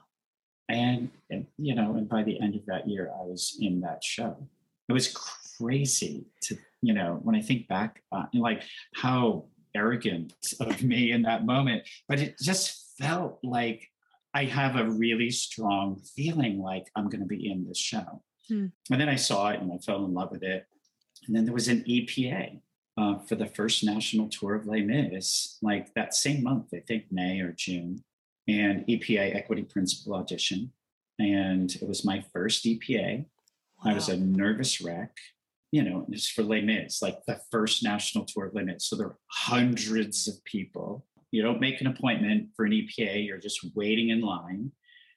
And, 0.69 1.11
and, 1.31 1.47
you 1.59 1.75
know, 1.75 1.95
and 1.97 2.09
by 2.09 2.23
the 2.23 2.41
end 2.41 2.55
of 2.55 2.65
that 2.67 2.89
year, 2.89 3.11
I 3.11 3.23
was 3.23 3.57
in 3.61 3.81
that 3.83 4.05
show. 4.05 4.49
It 4.93 5.01
was 5.01 5.57
crazy 5.59 6.27
to, 6.43 6.59
you 6.83 6.93
know, 6.93 7.19
when 7.23 7.35
I 7.35 7.41
think 7.41 7.67
back, 7.67 8.03
uh, 8.13 8.27
like 8.35 8.63
how 8.95 9.47
arrogant 9.75 10.35
of 10.61 10.83
me 10.83 11.13
in 11.13 11.23
that 11.23 11.47
moment, 11.47 11.89
but 12.11 12.21
it 12.21 12.39
just 12.39 12.95
felt 12.99 13.39
like 13.43 13.89
I 14.35 14.45
have 14.45 14.77
a 14.77 14.91
really 14.91 15.31
strong 15.31 16.03
feeling 16.15 16.61
like 16.61 16.91
I'm 16.95 17.09
going 17.09 17.23
to 17.23 17.27
be 17.27 17.51
in 17.51 17.67
this 17.67 17.79
show. 17.79 18.23
Hmm. 18.49 18.67
And 18.91 19.01
then 19.01 19.09
I 19.09 19.17
saw 19.17 19.49
it 19.49 19.61
and 19.63 19.73
I 19.73 19.79
fell 19.79 20.05
in 20.05 20.13
love 20.13 20.31
with 20.31 20.43
it. 20.43 20.67
And 21.27 21.35
then 21.35 21.47
there 21.47 21.55
was 21.55 21.69
an 21.69 21.85
EPA 21.85 22.61
uh, 22.99 23.21
for 23.21 23.37
the 23.37 23.47
first 23.47 23.83
national 23.83 24.29
tour 24.29 24.57
of 24.57 24.67
Les 24.67 24.83
Mis, 24.83 25.57
like 25.63 25.95
that 25.95 26.15
same 26.15 26.43
month, 26.43 26.67
I 26.75 26.81
think 26.87 27.05
May 27.11 27.41
or 27.41 27.55
June, 27.57 28.05
and 28.47 28.87
EPA 28.87 29.37
Equity 29.37 29.63
Principal 29.63 30.17
audition. 30.17 30.71
And 31.19 31.75
it 31.77 31.89
was 31.89 32.05
my 32.05 32.23
first 32.35 32.67
EPA. 32.67 33.25
Wow. 33.85 33.93
I 33.93 33.95
was 33.95 34.09
a 34.09 34.17
nervous 34.17 34.81
wreck 34.81 35.13
you 35.73 35.83
know, 35.83 36.07
it's 36.11 36.29
for 36.29 36.43
Les 36.43 36.61
Mis, 36.61 37.01
like 37.01 37.25
the 37.27 37.41
first 37.51 37.83
national 37.83 38.27
tour 38.27 38.47
of 38.47 38.55
Les 38.55 38.63
Mis. 38.63 38.85
So 38.85 38.95
there 38.95 39.07
are 39.07 39.19
hundreds 39.29 40.29
of 40.29 40.45
people. 40.45 41.05
You 41.31 41.43
don't 41.43 41.61
make 41.61 41.81
an 41.81 41.87
appointment 41.87 42.51
for 42.55 42.67
an 42.67 42.73
EPA, 42.73 43.27
you're 43.27 43.39
just 43.39 43.61
waiting 43.75 44.11
in 44.11 44.21
line. 44.21 44.71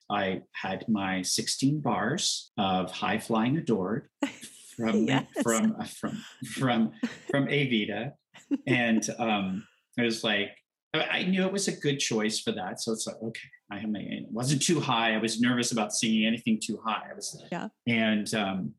I 0.09 0.43
had 0.53 0.87
my 0.87 1.21
16 1.21 1.81
bars 1.81 2.51
of 2.57 2.89
high 2.91 3.19
flying 3.19 3.57
adored 3.57 4.07
from 4.77 5.03
yes. 5.03 5.25
from 5.43 5.75
uh, 5.77 5.83
from 5.83 6.23
from 6.53 6.91
from 7.29 7.47
Evita, 7.47 8.11
and 8.67 9.09
um, 9.17 9.67
I 9.99 10.03
was 10.03 10.23
like, 10.23 10.51
I 10.93 11.23
knew 11.23 11.43
it 11.43 11.51
was 11.51 11.67
a 11.67 11.75
good 11.75 11.97
choice 11.97 12.39
for 12.39 12.51
that. 12.51 12.79
So 12.81 12.93
it's 12.93 13.07
like, 13.07 13.17
okay, 13.21 13.49
I 13.71 13.79
have 13.79 13.89
my, 13.89 13.99
it 13.99 14.31
wasn't 14.31 14.61
too 14.61 14.79
high. 14.79 15.15
I 15.15 15.17
was 15.17 15.41
nervous 15.41 15.71
about 15.71 15.93
singing 15.93 16.25
anything 16.25 16.59
too 16.63 16.79
high. 16.85 17.03
I 17.09 17.15
was, 17.15 17.43
yeah. 17.51 17.69
And 17.87 18.31
um, 18.33 18.73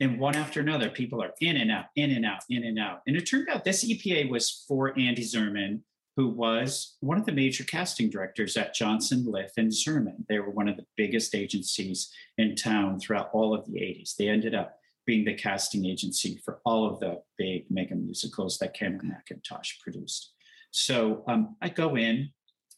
and 0.00 0.18
one 0.20 0.36
after 0.36 0.60
another, 0.60 0.90
people 0.90 1.22
are 1.22 1.32
in 1.40 1.56
and 1.56 1.72
out, 1.72 1.86
in 1.96 2.12
and 2.12 2.24
out, 2.24 2.42
in 2.48 2.64
and 2.64 2.78
out. 2.78 3.02
And 3.06 3.16
it 3.16 3.22
turned 3.22 3.48
out 3.48 3.64
this 3.64 3.84
EPA 3.84 4.30
was 4.30 4.64
for 4.68 4.96
Andy 4.98 5.22
Zerman, 5.22 5.80
who 6.16 6.28
was 6.28 6.96
one 7.00 7.18
of 7.18 7.26
the 7.26 7.32
major 7.32 7.64
casting 7.64 8.08
directors 8.08 8.56
at 8.56 8.74
Johnson, 8.74 9.24
Liff, 9.26 9.52
and 9.56 9.72
Zerman. 9.72 10.26
They 10.28 10.38
were 10.38 10.50
one 10.50 10.68
of 10.68 10.76
the 10.76 10.86
biggest 10.96 11.34
agencies 11.34 12.12
in 12.38 12.54
town 12.54 13.00
throughout 13.00 13.30
all 13.32 13.54
of 13.54 13.66
the 13.66 13.80
80s. 13.80 14.14
They 14.14 14.28
ended 14.28 14.54
up 14.54 14.78
being 15.04 15.24
the 15.24 15.34
casting 15.34 15.86
agency 15.86 16.40
for 16.44 16.60
all 16.64 16.88
of 16.88 17.00
the 17.00 17.20
big 17.36 17.64
mega 17.70 17.94
musicals 17.94 18.58
that 18.58 18.74
Cameron 18.74 19.12
Mackintosh 19.12 19.80
produced. 19.80 20.32
So 20.70 21.24
um, 21.26 21.56
I 21.62 21.70
go 21.70 21.96
in, 21.96 22.30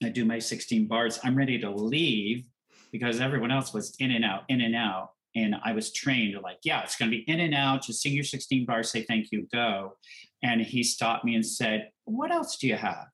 I 0.02 0.09
do 0.09 0.25
my 0.25 0.38
16 0.38 0.87
bars. 0.87 1.21
I'm 1.23 1.37
ready 1.37 1.59
to 1.61 1.71
leave 1.71 2.45
because 2.92 3.21
everyone 3.21 3.50
else 3.50 3.73
was 3.73 3.95
in 3.99 4.11
and 4.11 4.25
out, 4.25 4.45
in 4.49 4.61
and 4.61 4.75
out 4.75 5.11
and 5.37 5.54
I 5.62 5.73
was 5.73 5.92
trained 5.92 6.37
like, 6.42 6.59
yeah, 6.64 6.83
it's 6.83 6.97
going 6.97 7.11
to 7.11 7.16
be 7.16 7.23
in 7.23 7.40
and 7.40 7.54
out. 7.54 7.83
Just 7.83 8.02
sing 8.02 8.12
your 8.12 8.25
16 8.25 8.66
bars, 8.66 8.90
say 8.90 9.02
thank 9.02 9.28
you, 9.30 9.47
go. 9.52 9.97
And 10.42 10.61
he 10.61 10.83
stopped 10.83 11.25
me 11.25 11.35
and 11.35 11.47
said, 11.47 11.90
What 12.04 12.33
else 12.33 12.57
do 12.57 12.66
you 12.66 12.76
have? 12.76 13.07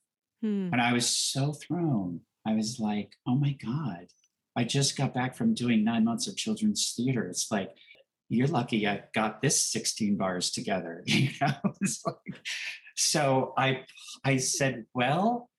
Hmm. 0.42 0.70
And 0.72 0.80
I 0.80 0.92
was 0.92 1.06
so 1.06 1.52
thrown. 1.52 2.20
I 2.46 2.54
was 2.54 2.78
like, 2.78 3.12
Oh 3.26 3.34
my 3.34 3.52
God, 3.52 4.06
I 4.56 4.64
just 4.64 4.96
got 4.96 5.12
back 5.12 5.36
from 5.36 5.54
doing 5.54 5.84
nine 5.84 6.04
months 6.04 6.26
of 6.26 6.36
children's 6.36 6.94
theater. 6.96 7.26
It's 7.26 7.50
like, 7.50 7.70
you're 8.28 8.48
lucky 8.48 8.88
I 8.88 9.04
got 9.14 9.40
this 9.42 9.64
16 9.66 10.16
bars 10.16 10.50
together. 10.50 11.02
You 11.06 11.30
know? 11.40 11.54
like, 12.06 12.36
so 12.96 13.52
I 13.58 13.84
I 14.24 14.38
said, 14.38 14.86
Well, 14.94 15.50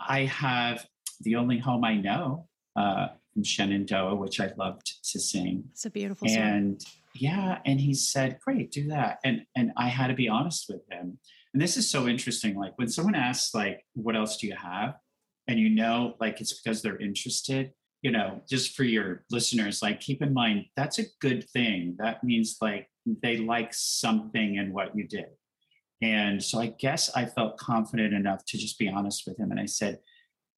I 0.00 0.24
have 0.24 0.86
the 1.20 1.36
only 1.36 1.58
home 1.58 1.84
I 1.84 1.94
know. 1.96 2.48
Uh, 2.74 3.08
from 3.32 3.42
Shenandoah, 3.42 4.16
which 4.16 4.40
I 4.40 4.50
loved 4.56 5.02
to 5.12 5.20
sing. 5.20 5.64
It's 5.72 5.84
a 5.84 5.90
beautiful 5.90 6.26
song. 6.26 6.38
And 6.38 6.84
yeah, 7.14 7.58
and 7.66 7.78
he 7.78 7.92
said, 7.92 8.38
"Great, 8.40 8.70
do 8.70 8.88
that." 8.88 9.18
And 9.24 9.44
and 9.54 9.72
I 9.76 9.88
had 9.88 10.08
to 10.08 10.14
be 10.14 10.28
honest 10.28 10.66
with 10.68 10.80
him. 10.90 11.18
And 11.52 11.62
this 11.62 11.76
is 11.76 11.88
so 11.88 12.08
interesting. 12.08 12.56
Like 12.56 12.72
when 12.76 12.88
someone 12.88 13.14
asks, 13.14 13.54
like, 13.54 13.84
"What 13.94 14.16
else 14.16 14.38
do 14.38 14.46
you 14.46 14.56
have?" 14.56 14.94
and 15.48 15.58
you 15.58 15.68
know, 15.68 16.14
like 16.20 16.40
it's 16.40 16.60
because 16.60 16.82
they're 16.82 16.98
interested. 16.98 17.72
You 18.02 18.12
know, 18.12 18.40
just 18.48 18.76
for 18.76 18.84
your 18.84 19.24
listeners, 19.30 19.82
like 19.82 20.00
keep 20.00 20.22
in 20.22 20.32
mind 20.32 20.66
that's 20.76 20.98
a 20.98 21.06
good 21.20 21.48
thing. 21.50 21.96
That 21.98 22.22
means 22.22 22.56
like 22.60 22.88
they 23.22 23.38
like 23.38 23.72
something 23.72 24.56
in 24.56 24.72
what 24.72 24.96
you 24.96 25.06
did. 25.06 25.26
And 26.02 26.42
so 26.42 26.60
I 26.60 26.66
guess 26.66 27.10
I 27.14 27.24
felt 27.24 27.56
confident 27.56 28.12
enough 28.12 28.44
to 28.46 28.58
just 28.58 28.78
be 28.78 28.88
honest 28.88 29.24
with 29.26 29.38
him. 29.38 29.50
And 29.50 29.60
I 29.60 29.66
said, 29.66 29.98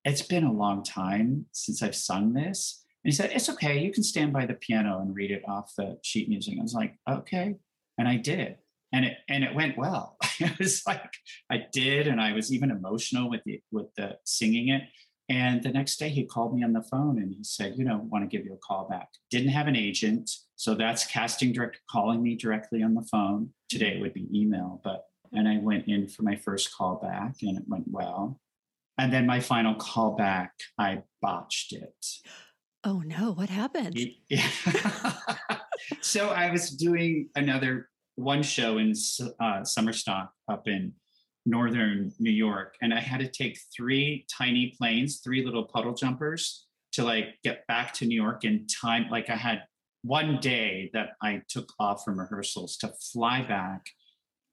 it's 0.04 0.22
been 0.22 0.44
a 0.44 0.52
long 0.52 0.82
time 0.82 1.46
since 1.52 1.82
I've 1.82 1.94
sung 1.94 2.32
this. 2.32 2.84
And 3.04 3.12
he 3.12 3.16
said, 3.16 3.30
It's 3.32 3.48
okay. 3.50 3.78
You 3.78 3.92
can 3.92 4.02
stand 4.02 4.32
by 4.32 4.46
the 4.46 4.54
piano 4.54 5.00
and 5.00 5.14
read 5.14 5.30
it 5.30 5.42
off 5.46 5.72
the 5.76 5.98
sheet 6.02 6.28
music. 6.28 6.54
I 6.58 6.62
was 6.62 6.74
like, 6.74 6.94
Okay. 7.08 7.56
And 7.98 8.08
I 8.08 8.16
did. 8.16 8.56
And 8.92 9.04
it 9.04 9.18
and 9.28 9.44
it 9.44 9.54
went 9.54 9.76
well. 9.76 10.16
it 10.40 10.58
was 10.58 10.82
like 10.86 11.12
I 11.50 11.66
did, 11.72 12.06
and 12.06 12.20
I 12.20 12.32
was 12.32 12.52
even 12.52 12.70
emotional 12.70 13.28
with 13.28 13.42
the 13.44 13.60
with 13.70 13.86
the 13.96 14.16
singing 14.24 14.68
it. 14.68 14.82
And 15.28 15.62
the 15.62 15.70
next 15.70 15.98
day 15.98 16.08
he 16.08 16.24
called 16.24 16.54
me 16.56 16.64
on 16.64 16.72
the 16.72 16.82
phone 16.90 17.18
and 17.18 17.30
he 17.30 17.44
said, 17.44 17.74
you 17.76 17.84
know, 17.84 18.00
want 18.10 18.28
to 18.28 18.34
give 18.34 18.46
you 18.46 18.54
a 18.54 18.66
call 18.66 18.88
back. 18.88 19.08
Didn't 19.30 19.50
have 19.50 19.66
an 19.66 19.76
agent. 19.76 20.30
So 20.56 20.74
that's 20.74 21.06
casting 21.06 21.52
director 21.52 21.80
calling 21.90 22.22
me 22.22 22.34
directly 22.34 22.82
on 22.82 22.94
the 22.94 23.06
phone. 23.12 23.50
Today 23.68 23.96
it 23.96 24.00
would 24.00 24.14
be 24.14 24.26
email, 24.32 24.80
but 24.82 25.04
and 25.32 25.48
I 25.48 25.58
went 25.58 25.88
in 25.88 26.08
for 26.08 26.22
my 26.22 26.36
first 26.36 26.74
call 26.74 26.96
back 26.96 27.36
and 27.42 27.58
it 27.58 27.64
went 27.66 27.84
well. 27.86 28.40
And 28.98 29.12
then 29.12 29.26
my 29.26 29.40
final 29.40 29.74
call 29.74 30.16
back, 30.16 30.52
I 30.78 31.02
botched 31.22 31.72
it. 31.72 32.06
Oh 32.84 33.00
no, 33.00 33.32
what 33.32 33.48
happened? 33.48 33.98
Yeah. 34.28 34.48
so 36.00 36.28
I 36.30 36.50
was 36.50 36.70
doing 36.70 37.28
another 37.36 37.88
one 38.16 38.42
show 38.42 38.78
in 38.78 38.94
uh, 39.40 39.64
summer 39.64 39.92
stock 39.92 40.32
up 40.48 40.66
in 40.66 40.92
northern 41.46 42.12
New 42.18 42.32
York, 42.32 42.76
and 42.82 42.92
I 42.92 43.00
had 43.00 43.20
to 43.20 43.28
take 43.28 43.58
three 43.74 44.26
tiny 44.36 44.74
planes, 44.76 45.20
three 45.24 45.44
little 45.44 45.64
puddle 45.64 45.94
jumpers 45.94 46.66
to 46.92 47.04
like 47.04 47.36
get 47.44 47.66
back 47.68 47.92
to 47.94 48.06
New 48.06 48.20
York 48.20 48.44
in 48.44 48.66
time. 48.66 49.08
Like 49.10 49.30
I 49.30 49.36
had 49.36 49.62
one 50.02 50.38
day 50.40 50.90
that 50.92 51.10
I 51.22 51.42
took 51.48 51.72
off 51.78 52.04
from 52.04 52.18
rehearsals 52.18 52.76
to 52.78 52.92
fly 53.12 53.42
back 53.42 53.86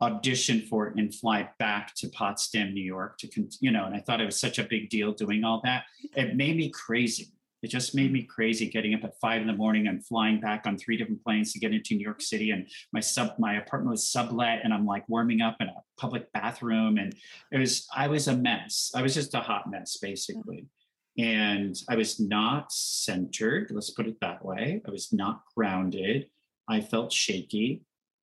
audition 0.01 0.61
for 0.61 0.87
it 0.87 0.95
and 0.97 1.13
fly 1.13 1.49
back 1.57 1.93
to 1.95 2.09
Potsdam, 2.09 2.73
New 2.73 2.83
York 2.83 3.17
to, 3.19 3.29
you 3.61 3.71
know, 3.71 3.85
and 3.85 3.95
I 3.95 3.99
thought 3.99 4.21
it 4.21 4.25
was 4.25 4.39
such 4.39 4.59
a 4.59 4.63
big 4.63 4.89
deal 4.89 5.13
doing 5.13 5.43
all 5.43 5.61
that. 5.63 5.85
It 6.15 6.35
made 6.35 6.57
me 6.57 6.69
crazy. 6.69 7.27
It 7.63 7.69
just 7.69 7.95
made 7.95 8.11
me 8.11 8.23
crazy 8.23 8.69
getting 8.69 8.93
up 8.93 9.03
at 9.03 9.19
five 9.19 9.41
in 9.41 9.47
the 9.47 9.53
morning 9.53 9.87
and 9.87 10.05
flying 10.05 10.39
back 10.39 10.67
on 10.67 10.77
three 10.77 10.97
different 10.97 11.23
planes 11.23 11.51
to 11.53 11.59
get 11.59 11.73
into 11.73 11.95
New 11.95 12.03
York 12.03 12.21
City. 12.21 12.51
And 12.51 12.67
my 12.91 12.99
sub, 12.99 13.33
my 13.39 13.55
apartment 13.55 13.91
was 13.91 14.07
sublet 14.07 14.59
and 14.63 14.73
I'm 14.73 14.85
like 14.85 15.07
warming 15.09 15.41
up 15.41 15.57
in 15.59 15.69
a 15.69 15.83
public 15.97 16.31
bathroom. 16.31 16.97
And 16.97 17.15
it 17.51 17.57
was, 17.57 17.87
I 17.95 18.07
was 18.07 18.27
a 18.27 18.35
mess. 18.35 18.91
I 18.93 19.01
was 19.01 19.15
just 19.15 19.33
a 19.33 19.39
hot 19.39 19.71
mess 19.71 19.97
basically. 19.97 20.67
And 21.17 21.75
I 21.89 21.95
was 21.95 22.19
not 22.19 22.71
centered, 22.71 23.71
let's 23.71 23.91
put 23.91 24.07
it 24.07 24.19
that 24.19 24.43
way. 24.43 24.81
I 24.85 24.91
was 24.91 25.13
not 25.13 25.41
grounded. 25.55 26.27
I 26.67 26.81
felt 26.81 27.13
shaky 27.13 27.81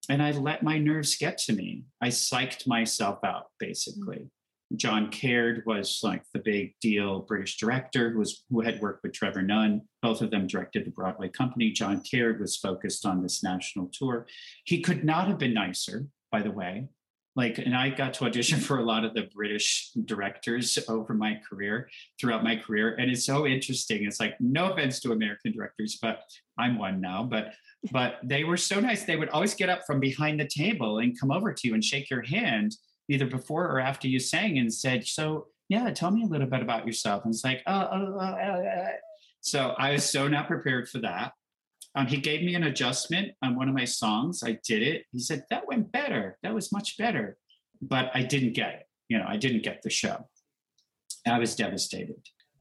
and 0.09 0.21
I 0.21 0.31
let 0.31 0.63
my 0.63 0.77
nerves 0.77 1.15
get 1.15 1.37
to 1.39 1.53
me. 1.53 1.85
I 2.01 2.09
psyched 2.09 2.67
myself 2.67 3.19
out, 3.23 3.47
basically. 3.59 4.17
Mm-hmm. 4.17 4.27
John 4.75 5.11
Caird 5.11 5.63
was 5.65 5.99
like 6.01 6.23
the 6.33 6.39
big 6.39 6.73
deal 6.81 7.19
British 7.19 7.57
director 7.57 8.09
who 8.09 8.19
was 8.19 8.43
who 8.49 8.61
had 8.61 8.81
worked 8.81 9.03
with 9.03 9.13
Trevor 9.13 9.43
Nunn. 9.43 9.81
Both 10.01 10.21
of 10.21 10.31
them 10.31 10.47
directed 10.47 10.85
the 10.85 10.91
Broadway 10.91 11.29
company. 11.29 11.71
John 11.71 12.01
Caird 12.01 12.39
was 12.39 12.57
focused 12.57 13.05
on 13.05 13.21
this 13.21 13.43
national 13.43 13.91
tour. 13.93 14.25
He 14.65 14.81
could 14.81 15.03
not 15.03 15.27
have 15.27 15.37
been 15.37 15.53
nicer. 15.53 16.07
by 16.31 16.41
the 16.41 16.51
way. 16.51 16.89
Like, 17.35 17.57
and 17.57 17.75
I 17.75 17.89
got 17.89 18.13
to 18.15 18.25
audition 18.25 18.59
for 18.67 18.79
a 18.79 18.83
lot 18.83 19.03
of 19.03 19.13
the 19.13 19.29
British 19.33 19.91
directors 20.05 20.77
over 20.87 21.13
my 21.13 21.39
career, 21.47 21.89
throughout 22.19 22.43
my 22.43 22.55
career. 22.55 22.95
And 22.95 23.09
it's 23.11 23.25
so 23.25 23.47
interesting. 23.47 24.05
It's 24.05 24.19
like, 24.19 24.35
no 24.39 24.71
offense 24.71 24.99
to 25.01 25.11
American 25.11 25.51
directors, 25.51 25.97
but 26.01 26.21
I'm 26.57 26.77
one 26.77 27.01
now. 27.01 27.23
But 27.23 27.53
but 27.91 28.19
they 28.23 28.45
were 28.45 28.55
so 28.55 28.79
nice. 28.79 29.03
They 29.03 29.17
would 29.17 29.29
always 29.29 29.55
get 29.55 29.69
up 29.69 29.81
from 29.85 29.99
behind 29.99 30.39
the 30.39 30.47
table 30.47 30.99
and 30.99 31.19
come 31.19 31.31
over 31.31 31.51
to 31.53 31.67
you 31.67 31.73
and 31.73 31.83
shake 31.83 32.09
your 32.09 32.21
hand, 32.21 32.77
either 33.09 33.25
before 33.25 33.65
or 33.65 33.81
after 33.81 34.07
you 34.07 34.19
sang, 34.19 34.57
and 34.57 34.73
said, 34.73 35.05
So 35.05 35.47
yeah, 35.69 35.89
tell 35.91 36.11
me 36.11 36.23
a 36.23 36.27
little 36.27 36.47
bit 36.47 36.61
about 36.61 36.85
yourself. 36.85 37.25
And 37.25 37.33
it's 37.33 37.43
like, 37.43 37.61
oh, 37.65 37.89
oh, 37.91 38.15
oh, 38.15 38.19
oh. 38.19 38.37
oh, 38.41 38.65
oh. 38.65 38.87
so 39.41 39.73
I 39.77 39.91
was 39.91 40.09
so 40.09 40.27
not 40.27 40.47
prepared 40.47 40.87
for 40.87 40.99
that. 40.99 41.33
Um, 41.95 42.07
he 42.07 42.17
gave 42.17 42.41
me 42.43 42.55
an 42.55 42.63
adjustment 42.63 43.33
on 43.43 43.55
one 43.55 43.69
of 43.69 43.75
my 43.75 43.85
songs. 43.85 44.41
I 44.43 44.57
did 44.65 44.81
it. 44.81 45.05
He 45.11 45.19
said, 45.19 45.43
that 45.49 45.67
went 45.67 45.91
better. 45.91 46.37
That 46.41 46.53
was 46.53 46.71
much 46.71 46.97
better. 46.97 47.37
But 47.81 48.09
I 48.13 48.23
didn't 48.23 48.53
get 48.53 48.73
it. 48.73 48.87
You 49.09 49.19
know, 49.19 49.25
I 49.27 49.37
didn't 49.37 49.63
get 49.63 49.81
the 49.83 49.89
show. 49.89 50.27
I 51.27 51.37
was 51.39 51.55
devastated. 51.55 52.15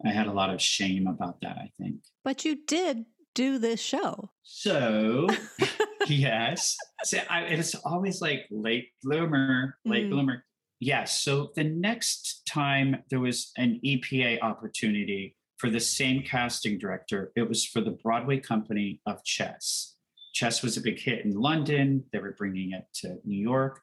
I 0.04 0.10
had 0.10 0.26
a 0.26 0.32
lot 0.32 0.50
of 0.50 0.60
shame 0.60 1.06
about 1.06 1.40
that, 1.40 1.56
I 1.56 1.70
think. 1.78 1.96
But 2.24 2.44
you 2.44 2.58
did 2.66 3.06
do 3.34 3.58
this 3.58 3.80
show. 3.80 4.30
So, 4.42 5.28
yes. 6.06 6.76
So 7.04 7.18
I, 7.30 7.42
it's 7.42 7.74
always 7.74 8.20
like 8.20 8.46
late 8.50 8.88
bloomer, 9.02 9.78
late 9.84 10.06
mm. 10.06 10.10
bloomer. 10.10 10.44
Yes. 10.80 11.20
So 11.20 11.52
the 11.54 11.64
next 11.64 12.42
time 12.46 13.02
there 13.08 13.20
was 13.20 13.52
an 13.56 13.80
EPA 13.84 14.42
opportunity 14.42 15.36
for 15.62 15.70
the 15.70 15.78
same 15.78 16.24
casting 16.24 16.76
director, 16.76 17.30
it 17.36 17.48
was 17.48 17.64
for 17.64 17.80
the 17.80 17.92
Broadway 17.92 18.36
company 18.40 19.00
of 19.06 19.22
Chess. 19.22 19.94
Chess 20.34 20.60
was 20.60 20.76
a 20.76 20.80
big 20.80 20.98
hit 20.98 21.24
in 21.24 21.38
London. 21.38 22.02
They 22.12 22.18
were 22.18 22.34
bringing 22.36 22.72
it 22.72 22.84
to 22.94 23.18
New 23.24 23.40
York. 23.40 23.80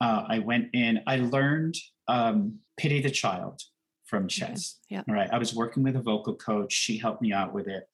Uh, 0.00 0.24
I 0.28 0.38
went 0.38 0.68
in, 0.72 1.00
I 1.08 1.16
learned 1.16 1.74
um, 2.06 2.60
Pity 2.76 3.02
the 3.02 3.10
Child 3.10 3.60
from 4.04 4.28
Chess. 4.28 4.76
Okay. 4.86 4.94
Yeah. 4.94 5.02
All 5.08 5.14
right. 5.16 5.28
I 5.32 5.38
was 5.38 5.52
working 5.52 5.82
with 5.82 5.96
a 5.96 6.00
vocal 6.00 6.36
coach. 6.36 6.72
She 6.72 6.96
helped 6.96 7.22
me 7.22 7.32
out 7.32 7.52
with 7.52 7.66
it. 7.66 7.88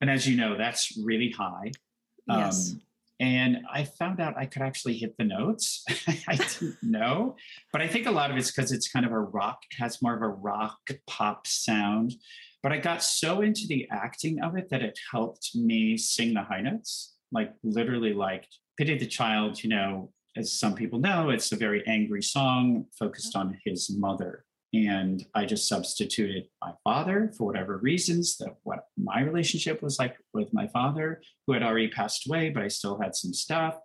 And 0.00 0.08
as 0.08 0.28
you 0.28 0.36
know, 0.36 0.56
that's 0.56 0.96
really 1.04 1.32
high. 1.32 1.72
Yes. 2.28 2.70
Um, 2.70 2.82
and 3.18 3.58
I 3.68 3.82
found 3.82 4.20
out 4.20 4.38
I 4.38 4.46
could 4.46 4.62
actually 4.62 4.96
hit 4.96 5.16
the 5.18 5.24
notes. 5.24 5.84
I 6.28 6.36
didn't 6.36 6.76
know, 6.84 7.34
but 7.72 7.82
I 7.82 7.88
think 7.88 8.06
a 8.06 8.12
lot 8.12 8.30
of 8.30 8.36
it's 8.36 8.52
because 8.52 8.70
it's 8.70 8.88
kind 8.88 9.04
of 9.04 9.10
a 9.10 9.18
rock, 9.18 9.58
it 9.72 9.82
has 9.82 10.00
more 10.00 10.14
of 10.14 10.22
a 10.22 10.28
rock 10.28 10.78
pop 11.08 11.48
sound. 11.48 12.14
But 12.62 12.72
I 12.72 12.78
got 12.78 13.02
so 13.02 13.40
into 13.40 13.66
the 13.66 13.88
acting 13.90 14.42
of 14.42 14.56
it 14.56 14.68
that 14.70 14.82
it 14.82 14.98
helped 15.10 15.50
me 15.54 15.96
sing 15.96 16.34
the 16.34 16.42
high 16.42 16.60
notes, 16.60 17.14
like 17.32 17.52
literally 17.62 18.12
like 18.12 18.46
Pity 18.76 18.98
the 18.98 19.06
Child, 19.06 19.62
you 19.62 19.70
know, 19.70 20.12
as 20.36 20.52
some 20.52 20.74
people 20.74 20.98
know, 20.98 21.30
it's 21.30 21.52
a 21.52 21.56
very 21.56 21.86
angry 21.86 22.22
song 22.22 22.86
focused 22.98 23.34
on 23.34 23.58
his 23.64 23.90
mother 23.90 24.44
and 24.72 25.24
I 25.34 25.46
just 25.46 25.68
substituted 25.68 26.46
my 26.62 26.72
father 26.84 27.32
for 27.36 27.44
whatever 27.44 27.78
reasons 27.78 28.36
that 28.38 28.56
what 28.62 28.86
my 28.96 29.20
relationship 29.20 29.82
was 29.82 29.98
like 29.98 30.16
with 30.32 30.52
my 30.54 30.68
father, 30.68 31.22
who 31.46 31.54
had 31.54 31.62
already 31.62 31.88
passed 31.88 32.26
away, 32.28 32.50
but 32.50 32.62
I 32.62 32.68
still 32.68 33.00
had 33.00 33.16
some 33.16 33.34
stuff, 33.34 33.78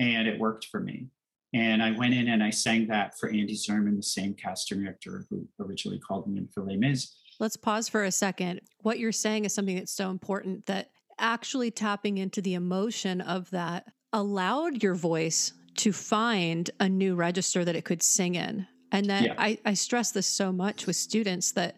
and 0.00 0.26
it 0.26 0.40
worked 0.40 0.66
for 0.66 0.80
me. 0.80 1.06
And 1.52 1.80
I 1.80 1.92
went 1.92 2.14
in 2.14 2.28
and 2.28 2.42
I 2.42 2.50
sang 2.50 2.88
that 2.88 3.16
for 3.16 3.28
Andy 3.28 3.54
Zerman, 3.54 3.94
the 3.94 4.02
same 4.02 4.34
casting 4.34 4.82
director 4.82 5.24
who 5.30 5.46
originally 5.60 6.00
called 6.00 6.26
me 6.26 6.38
in 6.38 6.48
for 6.52 6.64
Les 6.64 6.76
Mis. 6.76 7.14
Let's 7.40 7.56
pause 7.56 7.88
for 7.88 8.04
a 8.04 8.12
second. 8.12 8.60
What 8.82 8.98
you're 8.98 9.12
saying 9.12 9.44
is 9.44 9.54
something 9.54 9.76
that's 9.76 9.92
so 9.92 10.10
important 10.10 10.66
that 10.66 10.90
actually 11.18 11.70
tapping 11.70 12.18
into 12.18 12.40
the 12.40 12.54
emotion 12.54 13.20
of 13.20 13.50
that 13.50 13.86
allowed 14.12 14.82
your 14.82 14.94
voice 14.94 15.52
to 15.76 15.92
find 15.92 16.70
a 16.80 16.88
new 16.88 17.14
register 17.14 17.64
that 17.64 17.76
it 17.76 17.84
could 17.84 18.02
sing 18.02 18.34
in 18.36 18.66
and 18.92 19.10
that 19.10 19.24
yeah. 19.24 19.34
I, 19.36 19.58
I 19.64 19.74
stress 19.74 20.12
this 20.12 20.26
so 20.26 20.52
much 20.52 20.86
with 20.86 20.96
students 20.96 21.52
that, 21.52 21.76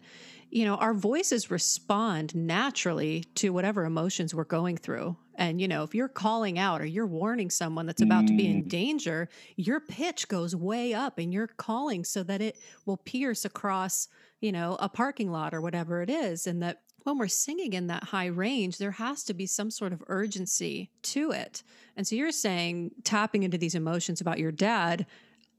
you 0.51 0.65
know, 0.65 0.75
our 0.75 0.93
voices 0.93 1.49
respond 1.49 2.35
naturally 2.35 3.23
to 3.35 3.49
whatever 3.49 3.85
emotions 3.85 4.35
we're 4.35 4.43
going 4.43 4.77
through. 4.77 5.17
And, 5.37 5.61
you 5.61 5.67
know, 5.67 5.83
if 5.83 5.93
you're 5.93 6.07
calling 6.07 6.57
out 6.57 6.81
or 6.81 6.85
you're 6.85 7.07
warning 7.07 7.49
someone 7.49 7.85
that's 7.85 8.01
about 8.01 8.23
mm. 8.23 8.27
to 8.27 8.37
be 8.37 8.47
in 8.47 8.63
mm. 8.63 8.69
danger, 8.69 9.29
your 9.55 9.79
pitch 9.79 10.27
goes 10.27 10.55
way 10.55 10.93
up 10.93 11.19
and 11.19 11.31
you're 11.31 11.47
calling 11.47 12.03
so 12.03 12.23
that 12.23 12.41
it 12.41 12.57
will 12.85 12.97
pierce 12.97 13.45
across, 13.45 14.07
you 14.41 14.51
know, 14.51 14.77
a 14.79 14.89
parking 14.89 15.31
lot 15.31 15.53
or 15.53 15.61
whatever 15.61 16.01
it 16.01 16.09
is. 16.09 16.47
And 16.47 16.61
that 16.63 16.81
when 17.03 17.17
we're 17.17 17.27
singing 17.27 17.73
in 17.73 17.87
that 17.87 18.03
high 18.03 18.25
range, 18.25 18.79
there 18.79 18.91
has 18.91 19.23
to 19.25 19.33
be 19.33 19.45
some 19.45 19.71
sort 19.71 19.93
of 19.93 20.03
urgency 20.07 20.89
to 21.03 21.31
it. 21.31 21.63
And 21.95 22.05
so 22.05 22.15
you're 22.15 22.31
saying 22.31 22.91
tapping 23.03 23.43
into 23.43 23.57
these 23.57 23.75
emotions 23.75 24.19
about 24.19 24.39
your 24.39 24.51
dad 24.51 25.05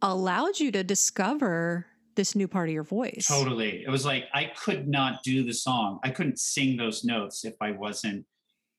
allowed 0.03 0.61
you 0.61 0.71
to 0.73 0.85
discover 0.85 1.87
this 2.17 2.35
new 2.35 2.49
part 2.49 2.69
of 2.69 2.75
your 2.75 2.83
voice. 2.83 3.27
Totally. 3.29 3.85
It 3.85 3.89
was 3.89 4.05
like 4.05 4.25
I 4.35 4.47
could 4.57 4.89
not 4.89 5.23
do 5.23 5.45
the 5.45 5.55
song. 5.55 6.01
I 6.03 6.11
couldn't 6.11 6.41
sing 6.41 6.77
those 6.77 7.05
notes 7.05 7.45
if 7.45 7.55
I 7.61 7.71
wasn't. 7.71 8.27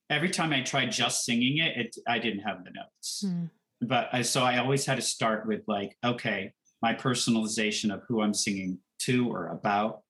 Every 0.09 0.29
time 0.29 0.51
I 0.51 0.61
tried 0.61 0.91
just 0.91 1.25
singing 1.25 1.57
it, 1.57 1.77
it 1.77 1.95
I 2.07 2.19
didn't 2.19 2.41
have 2.41 2.63
the 2.63 2.71
notes. 2.71 3.23
Hmm. 3.25 3.45
But 3.81 4.09
I, 4.11 4.23
so 4.23 4.43
I 4.43 4.57
always 4.57 4.85
had 4.85 4.95
to 4.95 5.01
start 5.01 5.47
with 5.47 5.61
like, 5.67 5.95
okay, 6.03 6.51
my 6.81 6.93
personalization 6.93 7.93
of 7.93 8.01
who 8.07 8.21
I'm 8.21 8.33
singing 8.33 8.79
to 9.03 9.29
or 9.31 9.47
about, 9.47 10.01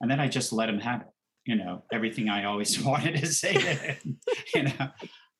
and 0.00 0.10
then 0.10 0.20
I 0.20 0.28
just 0.28 0.52
let 0.52 0.68
him 0.68 0.80
have 0.80 1.02
it. 1.02 1.06
You 1.46 1.56
know, 1.56 1.84
everything 1.92 2.28
I 2.28 2.44
always 2.44 2.80
wanted 2.84 3.16
to 3.16 3.26
say 3.26 3.54
to 3.54 3.60
him. 3.76 4.18
You 4.54 4.62
know, 4.64 4.90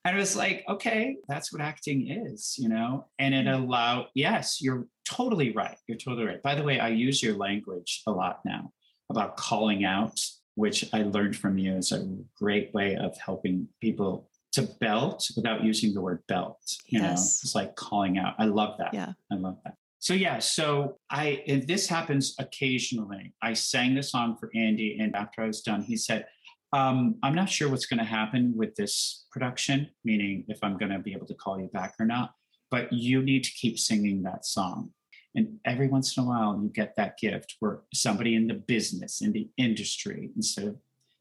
and 0.04 0.16
it 0.16 0.18
was 0.18 0.34
like, 0.34 0.64
okay, 0.68 1.16
that's 1.28 1.52
what 1.52 1.60
acting 1.60 2.10
is, 2.10 2.56
you 2.58 2.68
know? 2.68 3.06
And 3.18 3.34
it 3.34 3.46
mm-hmm. 3.46 3.64
allowed, 3.64 4.06
yes, 4.14 4.60
you're 4.62 4.86
totally 5.04 5.52
right. 5.52 5.76
You're 5.86 5.98
totally 5.98 6.26
right. 6.26 6.42
By 6.42 6.54
the 6.54 6.62
way, 6.62 6.80
I 6.80 6.88
use 6.88 7.22
your 7.22 7.36
language 7.36 8.02
a 8.06 8.10
lot 8.10 8.40
now 8.44 8.72
about 9.10 9.36
calling 9.36 9.84
out, 9.84 10.18
which 10.54 10.88
I 10.92 11.02
learned 11.02 11.36
from 11.36 11.58
you 11.58 11.76
is 11.76 11.92
a 11.92 12.06
great 12.38 12.72
way 12.74 12.96
of 12.96 13.16
helping 13.18 13.68
people 13.80 14.28
to 14.52 14.62
belt 14.62 15.28
without 15.36 15.62
using 15.62 15.94
the 15.94 16.00
word 16.00 16.22
belt. 16.26 16.60
You 16.86 17.00
yes. 17.00 17.02
know, 17.02 17.40
it's 17.44 17.54
like 17.54 17.76
calling 17.76 18.18
out. 18.18 18.34
I 18.38 18.46
love 18.46 18.76
that. 18.78 18.92
Yeah. 18.92 19.12
I 19.30 19.36
love 19.36 19.58
that. 19.64 19.74
So 20.00 20.14
yeah, 20.14 20.38
so 20.38 20.96
I 21.10 21.44
and 21.46 21.66
this 21.68 21.86
happens 21.86 22.34
occasionally. 22.38 23.34
I 23.42 23.52
sang 23.52 23.94
the 23.94 24.02
song 24.02 24.36
for 24.40 24.50
Andy, 24.54 24.98
and 24.98 25.14
after 25.14 25.42
I 25.42 25.46
was 25.46 25.60
done, 25.60 25.82
he 25.82 25.96
said, 25.96 26.26
um, 26.72 27.16
I'm 27.22 27.34
not 27.34 27.50
sure 27.50 27.68
what's 27.68 27.84
going 27.84 27.98
to 27.98 28.04
happen 28.04 28.54
with 28.56 28.74
this 28.76 29.26
production, 29.30 29.90
meaning 30.04 30.44
if 30.48 30.58
I'm 30.62 30.78
going 30.78 30.92
to 30.92 31.00
be 31.00 31.12
able 31.12 31.26
to 31.26 31.34
call 31.34 31.60
you 31.60 31.68
back 31.68 31.94
or 32.00 32.06
not, 32.06 32.32
but 32.70 32.90
you 32.92 33.22
need 33.22 33.44
to 33.44 33.52
keep 33.52 33.78
singing 33.78 34.22
that 34.22 34.46
song. 34.46 34.90
And 35.34 35.58
every 35.64 35.88
once 35.88 36.16
in 36.16 36.24
a 36.24 36.26
while, 36.26 36.58
you 36.60 36.68
get 36.68 36.96
that 36.96 37.18
gift 37.18 37.56
where 37.60 37.80
somebody 37.94 38.34
in 38.34 38.46
the 38.46 38.54
business, 38.54 39.20
in 39.20 39.32
the 39.32 39.48
industry, 39.56 40.30
instead 40.36 40.66
of 40.66 40.76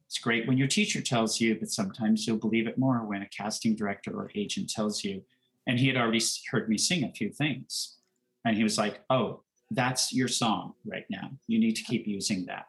it's 0.06 0.18
great 0.18 0.48
when 0.48 0.58
your 0.58 0.68
teacher 0.68 1.02
tells 1.02 1.40
you, 1.40 1.56
but 1.60 1.70
sometimes 1.70 2.26
you'll 2.26 2.38
believe 2.38 2.68
it 2.68 2.80
more 2.80 3.06
when 3.06 3.22
a 3.22 3.28
casting 3.28 3.76
director 3.76 4.12
or 4.12 4.32
agent 4.34 4.68
tells 4.68 5.04
you. 5.04 5.22
And 5.68 5.80
he 5.80 5.88
had 5.88 5.98
already 5.98 6.22
heard 6.50 6.68
me 6.68 6.80
sing 6.80 7.04
a 7.04 7.12
few 7.12 7.30
things. 7.30 7.98
And 8.44 8.58
he 8.58 8.64
was 8.64 8.80
like, 8.80 9.02
Oh, 9.12 9.44
that's 9.70 10.12
your 10.12 10.28
song 10.28 10.74
right 10.84 11.06
now. 11.12 11.30
You 11.46 11.60
need 11.60 11.76
to 11.76 11.84
keep 11.84 12.08
using 12.08 12.48
that. 12.48 12.66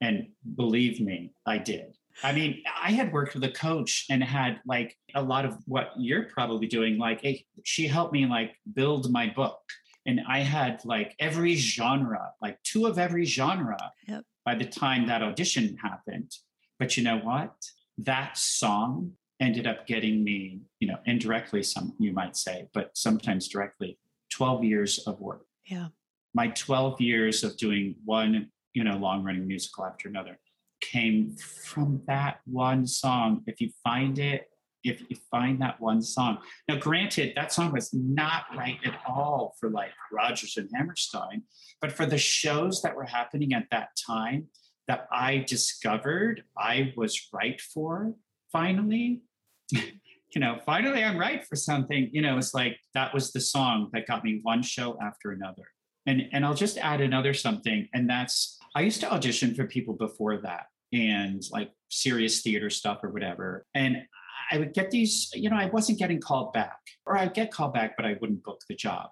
And 0.00 0.28
believe 0.54 1.00
me, 1.00 1.32
I 1.44 1.58
did. 1.58 1.96
I 2.22 2.32
mean, 2.32 2.62
I 2.80 2.92
had 2.92 3.12
worked 3.12 3.34
with 3.34 3.42
a 3.42 3.50
coach 3.50 4.06
and 4.08 4.22
had 4.22 4.60
like 4.64 4.96
a 5.16 5.22
lot 5.22 5.44
of 5.44 5.58
what 5.66 5.92
you're 5.96 6.24
probably 6.24 6.68
doing. 6.68 6.96
Like, 6.96 7.22
hey, 7.22 7.44
she 7.64 7.88
helped 7.88 8.12
me 8.12 8.26
like 8.26 8.54
build 8.74 9.10
my 9.10 9.26
book. 9.34 9.58
And 10.06 10.20
I 10.28 10.40
had 10.40 10.84
like 10.84 11.14
every 11.18 11.54
genre, 11.54 12.32
like 12.42 12.62
two 12.62 12.86
of 12.86 12.98
every 12.98 13.24
genre 13.24 13.92
yep. 14.06 14.24
by 14.44 14.54
the 14.54 14.64
time 14.64 15.06
that 15.06 15.22
audition 15.22 15.76
happened. 15.82 16.32
But 16.78 16.96
you 16.96 17.04
know 17.04 17.18
what? 17.18 17.54
That 17.98 18.36
song 18.36 19.12
ended 19.40 19.66
up 19.66 19.86
getting 19.86 20.22
me, 20.22 20.60
you 20.80 20.88
know, 20.88 20.98
indirectly, 21.06 21.62
some 21.62 21.94
you 21.98 22.12
might 22.12 22.36
say, 22.36 22.68
but 22.74 22.90
sometimes 22.94 23.48
directly, 23.48 23.98
12 24.30 24.64
years 24.64 24.98
of 25.06 25.20
work. 25.20 25.46
Yeah. 25.66 25.88
My 26.34 26.48
12 26.48 27.00
years 27.00 27.44
of 27.44 27.56
doing 27.56 27.94
one, 28.04 28.50
you 28.72 28.84
know, 28.84 28.96
long 28.96 29.22
running 29.22 29.46
musical 29.46 29.86
after 29.86 30.08
another 30.08 30.38
came 30.80 31.34
from 31.36 32.02
that 32.06 32.40
one 32.44 32.86
song. 32.86 33.42
If 33.46 33.60
you 33.60 33.70
find 33.82 34.18
it, 34.18 34.48
if 34.84 35.00
you 35.08 35.16
find 35.30 35.60
that 35.60 35.80
one 35.80 36.02
song. 36.02 36.38
Now, 36.68 36.76
granted, 36.76 37.32
that 37.36 37.52
song 37.52 37.72
was 37.72 37.92
not 37.92 38.44
right 38.56 38.78
at 38.84 39.00
all 39.06 39.54
for 39.58 39.70
like 39.70 39.90
Rodgers 40.12 40.56
and 40.56 40.70
Hammerstein, 40.74 41.42
but 41.80 41.90
for 41.90 42.06
the 42.06 42.18
shows 42.18 42.82
that 42.82 42.94
were 42.94 43.04
happening 43.04 43.54
at 43.54 43.66
that 43.70 43.88
time 44.06 44.48
that 44.86 45.06
I 45.10 45.38
discovered 45.38 46.44
I 46.56 46.92
was 46.96 47.28
right 47.32 47.60
for 47.60 48.14
finally. 48.52 49.22
you 49.70 50.40
know, 50.40 50.58
finally 50.66 51.02
I'm 51.02 51.18
right 51.18 51.44
for 51.46 51.56
something. 51.56 52.10
You 52.12 52.22
know, 52.22 52.36
it's 52.36 52.54
like 52.54 52.76
that 52.92 53.14
was 53.14 53.32
the 53.32 53.40
song 53.40 53.88
that 53.92 54.06
got 54.06 54.24
me 54.24 54.40
one 54.42 54.62
show 54.62 54.98
after 55.00 55.32
another. 55.32 55.64
And 56.06 56.28
and 56.32 56.44
I'll 56.44 56.54
just 56.54 56.76
add 56.76 57.00
another 57.00 57.32
something, 57.32 57.88
and 57.94 58.10
that's 58.10 58.58
I 58.76 58.82
used 58.82 59.00
to 59.00 59.10
audition 59.10 59.54
for 59.54 59.66
people 59.66 59.94
before 59.94 60.36
that 60.42 60.66
and 60.92 61.42
like 61.50 61.70
serious 61.88 62.42
theater 62.42 62.68
stuff 62.68 63.02
or 63.02 63.10
whatever. 63.10 63.66
And 63.74 64.02
I 64.50 64.58
would 64.58 64.74
get 64.74 64.90
these, 64.90 65.30
you 65.34 65.50
know, 65.50 65.56
I 65.56 65.66
wasn't 65.66 65.98
getting 65.98 66.20
called 66.20 66.52
back, 66.52 66.78
or 67.06 67.16
I'd 67.16 67.34
get 67.34 67.52
called 67.52 67.74
back, 67.74 67.96
but 67.96 68.06
I 68.06 68.16
wouldn't 68.20 68.44
book 68.44 68.60
the 68.68 68.74
job. 68.74 69.10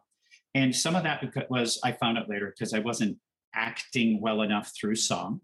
And 0.54 0.74
some 0.74 0.94
of 0.94 1.02
that 1.04 1.22
was, 1.48 1.80
I 1.82 1.92
found 1.92 2.18
out 2.18 2.28
later 2.28 2.52
because 2.54 2.74
I 2.74 2.80
wasn't 2.80 3.18
acting 3.54 4.20
well 4.20 4.42
enough 4.42 4.72
through 4.78 4.96
song. 4.96 5.40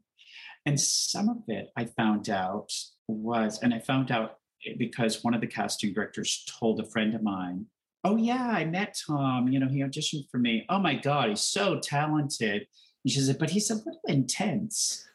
And 0.67 0.79
some 0.79 1.29
of 1.29 1.39
it 1.49 1.71
I 1.77 1.87
found 1.87 2.29
out 2.29 2.73
was, 3.07 3.61
and 3.63 3.73
I 3.73 3.79
found 3.79 4.11
out 4.11 4.37
because 4.77 5.25
one 5.25 5.35
of 5.35 5.41
the 5.41 5.47
casting 5.47 5.95
directors 5.95 6.45
told 6.59 6.81
a 6.81 6.85
friend 6.85 7.15
of 7.15 7.23
mine, 7.23 7.67
Oh, 8.05 8.17
yeah, 8.17 8.51
I 8.55 8.65
met 8.65 8.97
Tom. 9.07 9.49
You 9.49 9.59
know, 9.59 9.69
he 9.69 9.81
auditioned 9.81 10.31
for 10.31 10.39
me. 10.39 10.65
Oh 10.69 10.79
my 10.79 10.95
God, 10.95 11.31
he's 11.31 11.41
so 11.41 11.81
talented. 11.81 12.67
And 13.05 13.13
she 13.13 13.21
said, 13.21 13.39
But 13.39 13.51
he's 13.51 13.71
a 13.71 13.75
little 13.75 14.01
intense. 14.07 15.07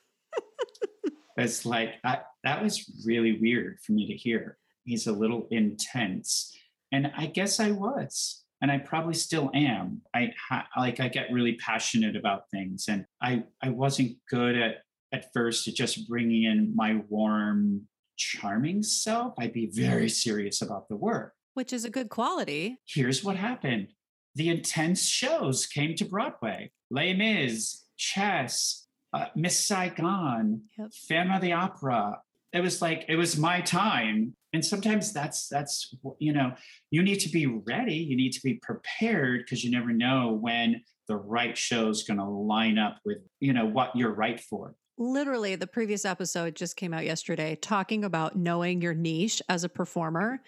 it's 1.38 1.66
like, 1.66 1.94
I, 2.04 2.20
that 2.44 2.62
was 2.62 2.92
really 3.06 3.40
weird 3.40 3.80
for 3.80 3.94
me 3.94 4.08
to 4.08 4.14
hear. 4.14 4.58
He's 4.84 5.08
a 5.08 5.14
little 5.14 5.48
intense. 5.52 6.56
And 6.92 7.12
I 7.18 7.28
guess 7.28 7.60
I 7.60 7.72
was 7.72 8.44
and 8.64 8.72
I 8.72 8.78
probably 8.78 9.14
still 9.14 9.52
am. 9.54 10.02
I 10.16 10.34
ha- 10.50 10.66
like 10.78 11.02
I 11.02 11.10
get 11.10 11.30
really 11.34 11.56
passionate 11.56 12.16
about 12.16 12.50
things, 12.50 12.86
and 12.88 13.06
I 13.22 13.44
I 13.62 13.70
wasn't 13.70 14.16
good 14.30 14.56
at 14.56 14.78
at 15.12 15.34
first 15.34 15.68
at 15.68 15.76
just 15.76 16.08
bringing 16.08 16.44
in 16.44 16.74
my 16.74 17.02
warm, 17.10 17.82
charming 18.16 18.82
self. 18.82 19.34
I'd 19.38 19.52
be 19.52 19.70
very 19.70 20.08
serious 20.08 20.62
about 20.62 20.88
the 20.88 20.96
work, 20.96 21.34
which 21.56 21.74
is 21.74 21.84
a 21.84 21.90
good 21.90 22.08
quality. 22.08 22.78
Here's 22.88 23.22
what 23.22 23.36
happened: 23.36 23.90
the 24.34 24.48
intense 24.48 25.06
shows 25.06 25.66
came 25.66 25.94
to 25.96 26.06
Broadway. 26.06 26.72
Les 26.90 27.14
Mis, 27.14 27.84
Chess, 27.98 28.88
uh, 29.12 29.26
Miss 29.36 29.60
Saigon, 29.60 30.62
yep. 30.80 30.90
Phantom 31.10 31.36
of 31.36 31.42
the 31.42 31.52
Opera. 31.52 32.22
It 32.54 32.62
was 32.62 32.82
like 32.82 33.06
it 33.08 33.16
was 33.16 33.38
my 33.38 33.62
time. 33.62 34.36
And 34.54 34.64
sometimes 34.64 35.12
that's 35.12 35.48
that's 35.48 35.94
you 36.20 36.34
know 36.34 36.54
you 36.92 37.02
need 37.02 37.20
to 37.22 37.30
be 37.30 37.48
ready. 37.48 37.96
You 37.96 38.16
need 38.16 38.34
to 38.34 38.42
be 38.44 38.60
prepared 38.62 39.42
because 39.44 39.64
you 39.64 39.72
never 39.72 39.92
know 39.92 40.38
when 40.40 40.82
the 41.08 41.16
right 41.16 41.58
show 41.58 41.90
is 41.90 42.04
going 42.04 42.20
to 42.20 42.26
line 42.26 42.78
up 42.78 43.00
with 43.04 43.18
you 43.40 43.54
know 43.54 43.66
what 43.66 43.96
you're 43.96 44.14
right 44.14 44.40
for. 44.40 44.76
Literally 45.00 45.56
the 45.56 45.66
previous 45.66 46.06
episode 46.06 46.56
just 46.56 46.76
came 46.76 46.94
out 46.94 47.04
yesterday 47.04 47.56
talking 47.56 48.06
about 48.06 48.36
knowing 48.36 48.82
your 48.82 48.94
niche 48.94 49.42
as 49.50 49.64
a 49.64 49.70
performer 49.70 50.40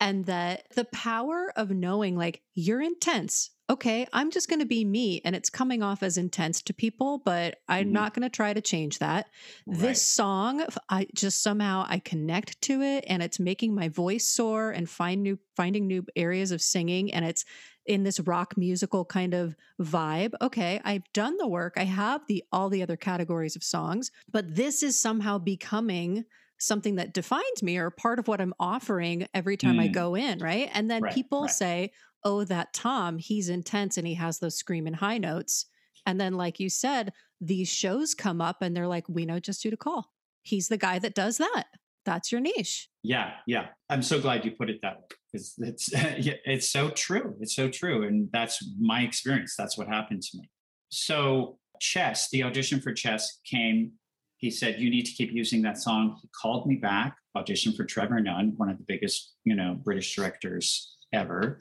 and 0.00 0.24
that 0.24 0.66
the 0.74 0.86
power 0.86 1.52
of 1.54 1.70
knowing 1.70 2.16
like 2.16 2.40
you're 2.54 2.80
intense 2.80 3.50
okay, 3.70 4.04
I'm 4.12 4.32
just 4.32 4.48
going 4.48 4.58
to 4.58 4.66
be 4.66 4.84
me 4.84 5.20
and 5.24 5.36
it's 5.36 5.48
coming 5.48 5.80
off 5.80 6.02
as 6.02 6.18
intense 6.18 6.60
to 6.62 6.74
people, 6.74 7.18
but 7.24 7.60
I'm 7.68 7.84
mm-hmm. 7.84 7.92
not 7.92 8.14
going 8.14 8.24
to 8.24 8.28
try 8.28 8.52
to 8.52 8.60
change 8.60 8.98
that. 8.98 9.28
Right. 9.64 9.78
This 9.78 10.02
song, 10.02 10.66
I 10.88 11.06
just 11.14 11.40
somehow 11.40 11.86
I 11.88 12.00
connect 12.00 12.60
to 12.62 12.82
it 12.82 13.04
and 13.06 13.22
it's 13.22 13.38
making 13.38 13.72
my 13.72 13.88
voice 13.88 14.26
soar 14.26 14.72
and 14.72 14.90
find 14.90 15.22
new 15.22 15.38
finding 15.56 15.86
new 15.86 16.04
areas 16.16 16.50
of 16.50 16.60
singing 16.60 17.12
and 17.12 17.24
it's 17.24 17.44
in 17.86 18.02
this 18.02 18.18
rock 18.20 18.56
musical 18.56 19.04
kind 19.04 19.34
of 19.34 19.54
vibe. 19.80 20.32
Okay, 20.42 20.80
I've 20.84 21.10
done 21.12 21.36
the 21.36 21.48
work. 21.48 21.74
I 21.76 21.84
have 21.84 22.22
the 22.26 22.42
all 22.50 22.70
the 22.70 22.82
other 22.82 22.96
categories 22.96 23.54
of 23.54 23.62
songs, 23.62 24.10
but 24.30 24.56
this 24.56 24.82
is 24.82 25.00
somehow 25.00 25.38
becoming 25.38 26.24
something 26.60 26.96
that 26.96 27.14
defines 27.14 27.62
me 27.62 27.78
or 27.78 27.90
part 27.90 28.18
of 28.18 28.28
what 28.28 28.40
I'm 28.40 28.54
offering 28.60 29.26
every 29.32 29.56
time 29.56 29.76
mm. 29.76 29.82
I 29.82 29.88
go 29.88 30.14
in, 30.14 30.40
right? 30.40 30.70
And 30.74 30.90
then 30.90 31.02
right, 31.02 31.14
people 31.14 31.42
right. 31.42 31.50
say, 31.50 31.92
oh, 32.24 32.44
that 32.44 32.72
Tom, 32.72 33.18
he's 33.18 33.48
intense 33.48 33.96
and 33.96 34.06
he 34.06 34.14
has 34.14 34.38
those 34.38 34.56
screaming 34.56 34.94
high 34.94 35.18
notes. 35.18 35.66
And 36.06 36.20
then, 36.20 36.34
like 36.34 36.60
you 36.60 36.70
said, 36.70 37.12
these 37.40 37.68
shows 37.68 38.14
come 38.14 38.40
up 38.40 38.62
and 38.62 38.76
they're 38.76 38.86
like, 38.86 39.08
we 39.08 39.26
know 39.26 39.38
just 39.38 39.62
who 39.62 39.70
to 39.70 39.76
call. 39.76 40.12
He's 40.42 40.68
the 40.68 40.76
guy 40.76 40.98
that 40.98 41.14
does 41.14 41.38
that. 41.38 41.64
That's 42.04 42.32
your 42.32 42.40
niche. 42.40 42.88
Yeah, 43.02 43.32
yeah. 43.46 43.68
I'm 43.88 44.02
so 44.02 44.20
glad 44.20 44.44
you 44.44 44.52
put 44.52 44.70
it 44.70 44.80
that 44.82 44.98
way 44.98 45.06
because 45.32 45.54
it's 45.58 45.90
it's 45.92 46.70
so 46.70 46.90
true. 46.90 47.36
It's 47.40 47.54
so 47.54 47.68
true, 47.68 48.04
and 48.04 48.28
that's 48.32 48.64
my 48.80 49.02
experience. 49.02 49.54
That's 49.56 49.76
what 49.76 49.88
happened 49.88 50.22
to 50.22 50.38
me. 50.38 50.50
So, 50.88 51.58
Chess, 51.80 52.28
the 52.30 52.42
audition 52.42 52.80
for 52.80 52.92
Chess 52.92 53.38
came. 53.44 53.92
He 54.38 54.50
said, 54.50 54.80
"You 54.80 54.90
need 54.90 55.04
to 55.06 55.12
keep 55.12 55.30
using 55.32 55.62
that 55.62 55.78
song." 55.78 56.16
He 56.22 56.28
called 56.40 56.66
me 56.66 56.76
back, 56.76 57.16
auditioned 57.36 57.76
for 57.76 57.84
Trevor 57.84 58.20
Nunn, 58.20 58.54
one 58.56 58.70
of 58.70 58.78
the 58.78 58.84
biggest, 58.84 59.34
you 59.44 59.54
know, 59.54 59.78
British 59.82 60.14
directors 60.16 60.96
ever. 61.12 61.60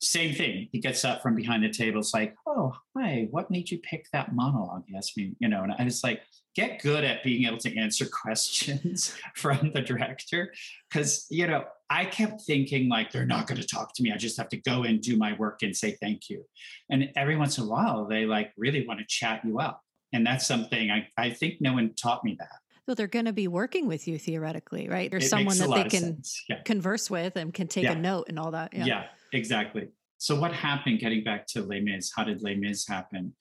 Same 0.00 0.34
thing. 0.34 0.68
He 0.72 0.80
gets 0.80 1.04
up 1.04 1.22
from 1.22 1.34
behind 1.34 1.64
the 1.64 1.70
table. 1.70 2.00
It's 2.00 2.14
like, 2.14 2.34
oh, 2.46 2.74
hi, 2.96 3.28
what 3.30 3.50
made 3.50 3.70
you 3.70 3.78
pick 3.78 4.06
that 4.12 4.34
monologue? 4.34 4.84
He 4.86 4.96
asked 4.96 5.16
me, 5.16 5.34
you 5.38 5.48
know, 5.48 5.62
and 5.62 5.72
I 5.78 5.84
was 5.84 6.02
like, 6.04 6.22
get 6.54 6.80
good 6.82 7.04
at 7.04 7.22
being 7.22 7.46
able 7.46 7.58
to 7.58 7.76
answer 7.78 8.06
questions 8.12 9.14
from 9.34 9.72
the 9.72 9.80
director. 9.80 10.52
Cause, 10.92 11.26
you 11.30 11.46
know, 11.46 11.64
I 11.90 12.04
kept 12.04 12.42
thinking 12.42 12.88
like, 12.88 13.12
they're 13.12 13.26
not 13.26 13.46
going 13.46 13.60
to 13.60 13.66
talk 13.66 13.94
to 13.94 14.02
me. 14.02 14.12
I 14.12 14.16
just 14.16 14.36
have 14.36 14.48
to 14.50 14.56
go 14.56 14.82
and 14.82 15.00
do 15.00 15.16
my 15.16 15.34
work 15.34 15.62
and 15.62 15.76
say 15.76 15.96
thank 16.00 16.28
you. 16.28 16.44
And 16.90 17.10
every 17.16 17.36
once 17.36 17.58
in 17.58 17.64
a 17.64 17.68
while, 17.68 18.06
they 18.06 18.26
like 18.26 18.52
really 18.56 18.86
want 18.86 19.00
to 19.00 19.06
chat 19.06 19.42
you 19.44 19.58
up. 19.58 19.82
And 20.12 20.26
that's 20.26 20.46
something 20.46 20.90
I, 20.90 21.08
I 21.16 21.30
think 21.30 21.60
no 21.60 21.74
one 21.74 21.94
taught 21.94 22.24
me 22.24 22.36
that. 22.38 22.48
So 22.88 22.94
they're 22.94 23.06
going 23.06 23.26
to 23.26 23.34
be 23.34 23.48
working 23.48 23.86
with 23.86 24.08
you 24.08 24.18
theoretically, 24.18 24.88
right? 24.88 25.10
There's 25.10 25.26
it 25.26 25.28
someone 25.28 25.58
that 25.58 25.70
they 25.70 25.84
can 25.90 26.22
yeah. 26.48 26.62
converse 26.62 27.10
with 27.10 27.36
and 27.36 27.52
can 27.52 27.68
take 27.68 27.84
yeah. 27.84 27.92
a 27.92 27.94
note 27.94 28.26
and 28.30 28.38
all 28.38 28.52
that. 28.52 28.72
Yeah. 28.72 28.86
yeah. 28.86 29.04
Exactly. 29.32 29.88
So 30.18 30.38
what 30.38 30.52
happened 30.52 30.98
getting 30.98 31.22
back 31.22 31.46
to 31.48 31.62
Les 31.62 31.80
Mis? 31.80 32.12
How 32.14 32.24
did 32.24 32.42
Les 32.42 32.56
Mis 32.56 32.86
happen? 32.86 33.34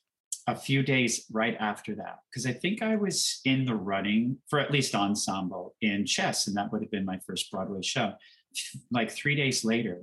A 0.50 0.56
few 0.56 0.82
days 0.82 1.26
right 1.32 1.58
after 1.60 1.94
that, 1.96 2.20
because 2.30 2.46
I 2.46 2.54
think 2.54 2.82
I 2.82 2.96
was 2.96 3.42
in 3.44 3.66
the 3.66 3.76
running 3.76 4.38
for 4.50 4.60
at 4.60 4.72
least 4.72 4.96
ensemble 4.96 5.76
in 5.82 6.06
chess, 6.06 6.48
and 6.48 6.56
that 6.56 6.72
would 6.72 6.82
have 6.82 6.92
been 6.92 7.04
my 7.04 7.20
first 7.28 7.52
Broadway 7.52 7.82
show. 7.82 8.14
Like 8.90 9.12
three 9.12 9.36
days 9.36 9.66
later, 9.66 10.00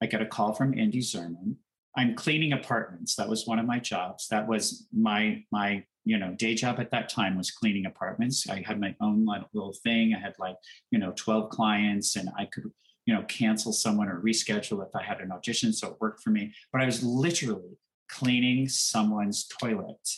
I 0.00 0.06
got 0.06 0.22
a 0.22 0.26
call 0.26 0.52
from 0.52 0.78
Andy 0.78 1.00
Zerman. 1.00 1.56
I'm 1.96 2.14
cleaning 2.14 2.52
apartments. 2.52 3.16
That 3.16 3.28
was 3.28 3.48
one 3.48 3.58
of 3.58 3.66
my 3.66 3.80
jobs. 3.80 4.28
That 4.28 4.46
was 4.46 4.86
my 4.92 5.42
my 5.50 5.84
you 6.04 6.18
know 6.18 6.34
day 6.34 6.54
job 6.54 6.78
at 6.78 6.92
that 6.92 7.08
time 7.08 7.36
was 7.36 7.50
cleaning 7.50 7.86
apartments. 7.86 8.48
I 8.48 8.62
had 8.64 8.80
my 8.80 8.94
own 9.00 9.26
little 9.52 9.74
thing. 9.82 10.14
I 10.14 10.20
had 10.20 10.34
like 10.38 10.56
you 10.92 10.98
know 11.00 11.12
12 11.16 11.50
clients, 11.50 12.14
and 12.14 12.28
I 12.38 12.46
could 12.46 12.70
you 13.10 13.16
know, 13.16 13.22
cancel 13.24 13.72
someone 13.72 14.08
or 14.08 14.20
reschedule 14.20 14.86
if 14.86 14.94
I 14.94 15.02
had 15.02 15.20
an 15.20 15.32
audition. 15.32 15.72
So 15.72 15.88
it 15.88 15.96
worked 16.00 16.22
for 16.22 16.30
me. 16.30 16.54
But 16.72 16.80
I 16.80 16.86
was 16.86 17.02
literally 17.02 17.76
cleaning 18.08 18.68
someone's 18.68 19.48
toilet 19.48 20.08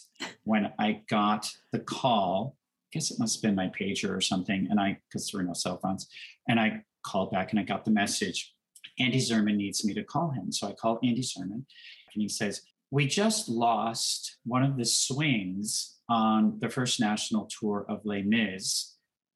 when 0.45 0.75
I 0.79 1.01
got 1.09 1.49
the 1.73 1.79
call. 1.79 2.59
I 2.61 2.89
guess 2.93 3.11
it 3.11 3.19
must 3.19 3.37
have 3.37 3.43
been 3.43 3.55
my 3.55 3.69
pager 3.69 4.15
or 4.15 4.21
something. 4.21 4.69
And 4.71 4.79
I, 4.79 4.99
because 5.09 5.31
there 5.31 5.41
were 5.41 5.47
no 5.47 5.55
cell 5.55 5.79
phones, 5.79 6.07
and 6.51 6.61
I 6.61 6.83
called 7.03 7.31
back 7.33 7.51
and 7.51 7.59
I 7.59 7.63
got 7.63 7.87
the 7.87 7.91
message 7.91 8.55
Andy 8.99 9.17
Zerman 9.17 9.57
needs 9.57 9.87
me 9.87 9.95
to 9.95 10.05
call 10.05 10.33
him. 10.33 10.53
So 10.53 10.69
I 10.69 10.73
call 10.73 11.01
Andy 11.03 11.23
Zerman 11.23 11.65
and 12.13 12.21
he 12.21 12.29
says, 12.29 12.61
We 12.91 13.07
just 13.07 13.49
lost 13.49 14.37
one 14.45 14.63
of 14.63 14.77
the 14.77 14.85
swings 14.85 15.97
on 16.11 16.59
the 16.61 16.69
first 16.69 17.01
national 17.01 17.49
tour 17.59 17.87
of 17.89 18.05
Les 18.05 18.21
Mis 18.21 18.92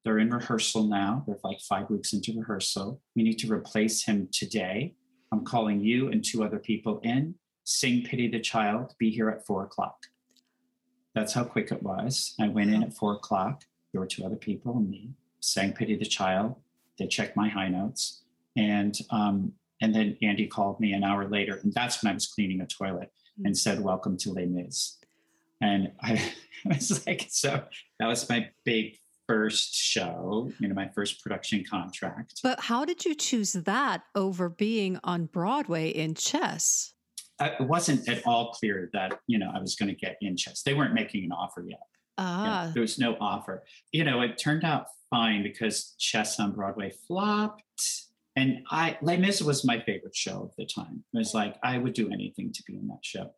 they're 0.07 0.19
in 0.19 0.29
rehearsal 0.29 0.83
now. 0.83 1.21
They're 1.27 1.37
like 1.43 1.59
five 1.59 1.89
weeks 1.89 2.13
into 2.13 2.31
rehearsal. 2.39 3.01
We 3.13 3.23
need 3.23 3.39
to 3.39 3.51
replace 3.51 4.05
him 4.05 4.29
today. 4.31 4.95
I'm 5.33 5.43
calling 5.43 5.81
you 5.81 6.07
and 6.07 6.23
two 6.23 6.45
other 6.45 6.59
people 6.59 7.01
in. 7.03 7.35
Sing 7.65 8.03
Pity 8.03 8.29
the 8.29 8.39
Child, 8.39 8.95
be 8.97 9.09
here 9.09 9.29
at 9.29 9.45
four 9.45 9.65
o'clock. 9.65 9.97
That's 11.13 11.33
how 11.33 11.43
quick 11.43 11.73
it 11.73 11.83
was. 11.83 12.35
I 12.39 12.47
went 12.47 12.73
in 12.73 12.83
at 12.83 12.93
four 12.93 13.15
o'clock. 13.15 13.65
There 13.91 13.99
were 13.99 14.07
two 14.07 14.23
other 14.23 14.37
people 14.37 14.77
and 14.77 14.89
me. 14.89 15.09
Sang 15.41 15.73
Pity 15.73 15.97
the 15.97 16.05
Child. 16.05 16.55
They 16.97 17.07
checked 17.07 17.35
my 17.35 17.49
high 17.49 17.67
notes. 17.67 18.23
And 18.55 18.97
um, 19.09 19.51
and 19.81 19.93
then 19.93 20.15
Andy 20.21 20.47
called 20.47 20.79
me 20.79 20.93
an 20.93 21.03
hour 21.03 21.27
later, 21.27 21.59
and 21.61 21.73
that's 21.73 22.01
when 22.01 22.11
I 22.11 22.13
was 22.13 22.27
cleaning 22.27 22.61
a 22.61 22.65
toilet 22.65 23.11
and 23.43 23.57
said, 23.57 23.81
Welcome 23.81 24.15
to 24.19 24.31
Les 24.31 24.45
Mis. 24.45 24.99
And 25.59 25.91
I, 26.01 26.13
I 26.65 26.75
was 26.75 27.05
like, 27.05 27.25
so 27.29 27.61
that 27.99 28.07
was 28.07 28.29
my 28.29 28.49
big 28.63 28.97
first 29.27 29.75
show, 29.75 30.51
you 30.59 30.67
know, 30.67 30.73
my 30.73 30.87
first 30.95 31.21
production 31.21 31.63
contract. 31.69 32.39
But 32.43 32.61
how 32.61 32.85
did 32.85 33.05
you 33.05 33.13
choose 33.13 33.53
that 33.53 34.03
over 34.15 34.49
being 34.49 34.99
on 35.03 35.25
Broadway 35.25 35.89
in 35.89 36.15
chess? 36.15 36.93
It 37.39 37.67
wasn't 37.67 38.07
at 38.09 38.25
all 38.25 38.51
clear 38.51 38.89
that, 38.93 39.19
you 39.27 39.37
know, 39.37 39.51
I 39.53 39.59
was 39.59 39.75
going 39.75 39.89
to 39.89 39.95
get 39.95 40.17
in 40.21 40.35
chess. 40.37 40.63
They 40.63 40.73
weren't 40.73 40.93
making 40.93 41.25
an 41.25 41.31
offer 41.31 41.63
yet. 41.67 41.79
Ah. 42.17 42.65
Yeah, 42.65 42.71
there 42.73 42.81
was 42.81 42.97
no 42.97 43.15
offer. 43.19 43.63
You 43.91 44.03
know, 44.03 44.21
it 44.21 44.37
turned 44.39 44.63
out 44.63 44.87
fine 45.09 45.43
because 45.43 45.93
chess 45.99 46.39
on 46.39 46.53
Broadway 46.53 46.93
flopped. 47.07 47.61
And 48.35 48.63
I, 48.71 48.97
Les 49.01 49.17
Mis 49.17 49.41
was 49.41 49.65
my 49.65 49.79
favorite 49.81 50.15
show 50.15 50.43
of 50.43 50.51
the 50.57 50.65
time. 50.65 51.03
It 51.13 51.17
was 51.17 51.33
like, 51.33 51.55
I 51.63 51.77
would 51.77 51.93
do 51.93 52.11
anything 52.11 52.51
to 52.53 52.63
be 52.65 52.75
in 52.75 52.87
that 52.87 53.03
show. 53.03 53.31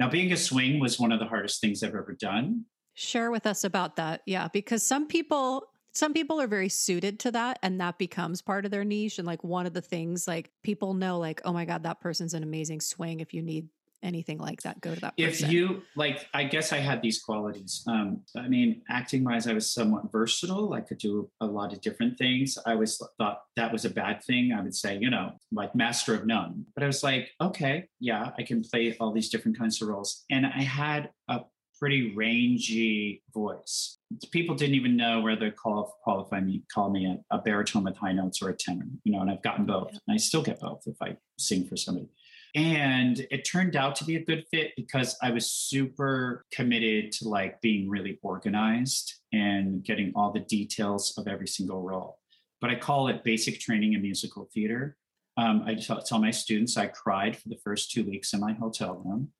Now, 0.00 0.08
being 0.08 0.32
a 0.32 0.36
swing 0.36 0.80
was 0.80 0.98
one 0.98 1.12
of 1.12 1.20
the 1.20 1.26
hardest 1.26 1.60
things 1.60 1.82
I've 1.82 1.94
ever 1.94 2.16
done 2.18 2.64
Share 2.94 3.30
with 3.30 3.46
us 3.46 3.64
about 3.64 3.96
that. 3.96 4.22
Yeah, 4.26 4.48
because 4.52 4.86
some 4.86 5.06
people 5.06 5.68
some 5.94 6.14
people 6.14 6.40
are 6.40 6.46
very 6.46 6.70
suited 6.70 7.18
to 7.20 7.30
that 7.30 7.58
and 7.62 7.80
that 7.80 7.98
becomes 7.98 8.40
part 8.40 8.64
of 8.64 8.70
their 8.70 8.84
niche 8.84 9.18
and 9.18 9.26
like 9.26 9.44
one 9.44 9.66
of 9.66 9.74
the 9.74 9.82
things 9.82 10.26
like 10.26 10.50
people 10.62 10.94
know 10.94 11.18
like 11.18 11.42
oh 11.44 11.52
my 11.52 11.66
god 11.66 11.82
that 11.82 12.00
person's 12.00 12.32
an 12.32 12.42
amazing 12.42 12.80
swing 12.80 13.20
if 13.20 13.34
you 13.34 13.42
need 13.42 13.68
anything 14.02 14.38
like 14.38 14.62
that 14.62 14.80
go 14.80 14.94
to 14.94 15.00
that 15.00 15.16
person? 15.16 15.46
If 15.46 15.52
you 15.52 15.82
like, 15.96 16.26
I 16.34 16.44
guess 16.44 16.72
I 16.72 16.78
had 16.78 17.02
these 17.02 17.20
qualities. 17.20 17.84
Um, 17.86 18.22
I 18.36 18.48
mean, 18.48 18.82
acting 18.88 19.24
wise, 19.24 19.46
I 19.46 19.52
was 19.52 19.72
somewhat 19.72 20.10
versatile. 20.10 20.72
I 20.72 20.80
could 20.80 20.98
do 20.98 21.30
a 21.40 21.46
lot 21.46 21.72
of 21.72 21.80
different 21.80 22.18
things. 22.18 22.58
I 22.66 22.72
always 22.72 23.00
thought 23.18 23.42
that 23.56 23.72
was 23.72 23.84
a 23.84 23.90
bad 23.90 24.22
thing. 24.24 24.52
I 24.52 24.60
would 24.60 24.74
say, 24.74 24.98
you 25.00 25.10
know, 25.10 25.32
like 25.52 25.74
master 25.74 26.14
of 26.14 26.26
none. 26.26 26.66
But 26.74 26.84
I 26.84 26.86
was 26.86 27.02
like, 27.02 27.30
okay, 27.40 27.88
yeah, 28.00 28.30
I 28.38 28.42
can 28.42 28.62
play 28.62 28.96
all 29.00 29.12
these 29.12 29.28
different 29.28 29.58
kinds 29.58 29.80
of 29.80 29.88
roles. 29.88 30.24
And 30.30 30.46
I 30.46 30.62
had 30.62 31.10
a 31.28 31.42
pretty 31.82 32.14
rangy 32.14 33.20
voice. 33.34 33.98
People 34.30 34.54
didn't 34.54 34.76
even 34.76 34.96
know 34.96 35.20
whether 35.20 35.50
to 35.50 35.56
call, 35.56 35.98
qualify 36.04 36.38
me, 36.38 36.62
call 36.72 36.90
me 36.90 37.06
a, 37.06 37.36
a 37.36 37.40
baritone 37.40 37.82
with 37.82 37.96
high 37.96 38.12
notes 38.12 38.40
or 38.40 38.50
a 38.50 38.54
tenor, 38.54 38.86
you 39.02 39.10
know, 39.10 39.20
and 39.20 39.28
I've 39.28 39.42
gotten 39.42 39.66
both. 39.66 39.90
And 39.90 40.14
I 40.14 40.16
still 40.16 40.42
get 40.42 40.60
both 40.60 40.84
if 40.86 40.94
I 41.02 41.16
sing 41.40 41.66
for 41.66 41.76
somebody. 41.76 42.06
And 42.54 43.26
it 43.32 43.38
turned 43.38 43.74
out 43.74 43.96
to 43.96 44.04
be 44.04 44.14
a 44.14 44.24
good 44.24 44.44
fit 44.52 44.74
because 44.76 45.16
I 45.24 45.32
was 45.32 45.50
super 45.50 46.44
committed 46.52 47.10
to 47.14 47.28
like 47.28 47.60
being 47.60 47.88
really 47.88 48.20
organized 48.22 49.14
and 49.32 49.82
getting 49.82 50.12
all 50.14 50.30
the 50.30 50.38
details 50.38 51.12
of 51.18 51.26
every 51.26 51.48
single 51.48 51.82
role. 51.82 52.20
But 52.60 52.70
I 52.70 52.76
call 52.76 53.08
it 53.08 53.24
basic 53.24 53.58
training 53.58 53.94
in 53.94 54.02
musical 54.02 54.48
theater. 54.54 54.96
Um, 55.36 55.64
I 55.66 55.74
tell, 55.74 56.00
tell 56.00 56.20
my 56.20 56.30
students 56.30 56.76
I 56.76 56.86
cried 56.86 57.36
for 57.36 57.48
the 57.48 57.58
first 57.64 57.90
two 57.90 58.04
weeks 58.04 58.34
in 58.34 58.38
my 58.38 58.52
hotel 58.52 59.02
room. 59.04 59.32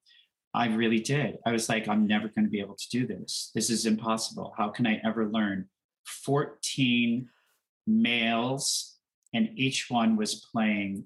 I 0.54 0.66
really 0.66 1.00
did. 1.00 1.38
I 1.46 1.52
was 1.52 1.68
like, 1.68 1.88
I'm 1.88 2.06
never 2.06 2.28
going 2.28 2.44
to 2.44 2.50
be 2.50 2.60
able 2.60 2.76
to 2.76 2.88
do 2.90 3.06
this. 3.06 3.50
This 3.54 3.70
is 3.70 3.86
impossible. 3.86 4.54
How 4.56 4.68
can 4.68 4.86
I 4.86 5.00
ever 5.04 5.28
learn 5.28 5.68
14 6.04 7.28
males 7.86 8.96
and 9.34 9.48
each 9.56 9.86
one 9.88 10.16
was 10.16 10.46
playing 10.52 11.04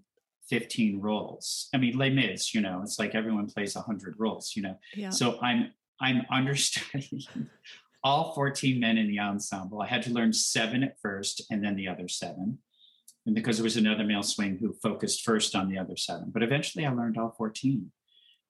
15 0.48 1.00
roles. 1.00 1.68
I 1.74 1.78
mean, 1.78 1.96
Les 1.96 2.10
Mis, 2.10 2.54
you 2.54 2.60
know, 2.60 2.80
it's 2.82 2.98
like 2.98 3.14
everyone 3.14 3.46
plays 3.46 3.74
100 3.74 4.14
roles, 4.18 4.52
you 4.54 4.62
know. 4.62 4.78
Yeah. 4.94 5.10
So 5.10 5.38
I'm 5.42 5.72
I'm 6.00 6.22
understudying 6.30 7.24
all 8.04 8.34
14 8.34 8.78
men 8.78 8.98
in 8.98 9.08
the 9.08 9.18
ensemble. 9.18 9.80
I 9.80 9.86
had 9.86 10.02
to 10.04 10.12
learn 10.12 10.32
seven 10.32 10.84
at 10.84 11.00
first 11.00 11.42
and 11.50 11.64
then 11.64 11.74
the 11.74 11.88
other 11.88 12.08
seven. 12.08 12.58
And 13.24 13.34
because 13.34 13.56
there 13.56 13.64
was 13.64 13.76
another 13.76 14.04
male 14.04 14.22
swing 14.22 14.58
who 14.58 14.72
focused 14.74 15.24
first 15.24 15.56
on 15.56 15.68
the 15.68 15.78
other 15.78 15.96
seven. 15.96 16.30
But 16.32 16.44
eventually 16.44 16.86
I 16.86 16.92
learned 16.92 17.18
all 17.18 17.34
14. 17.36 17.90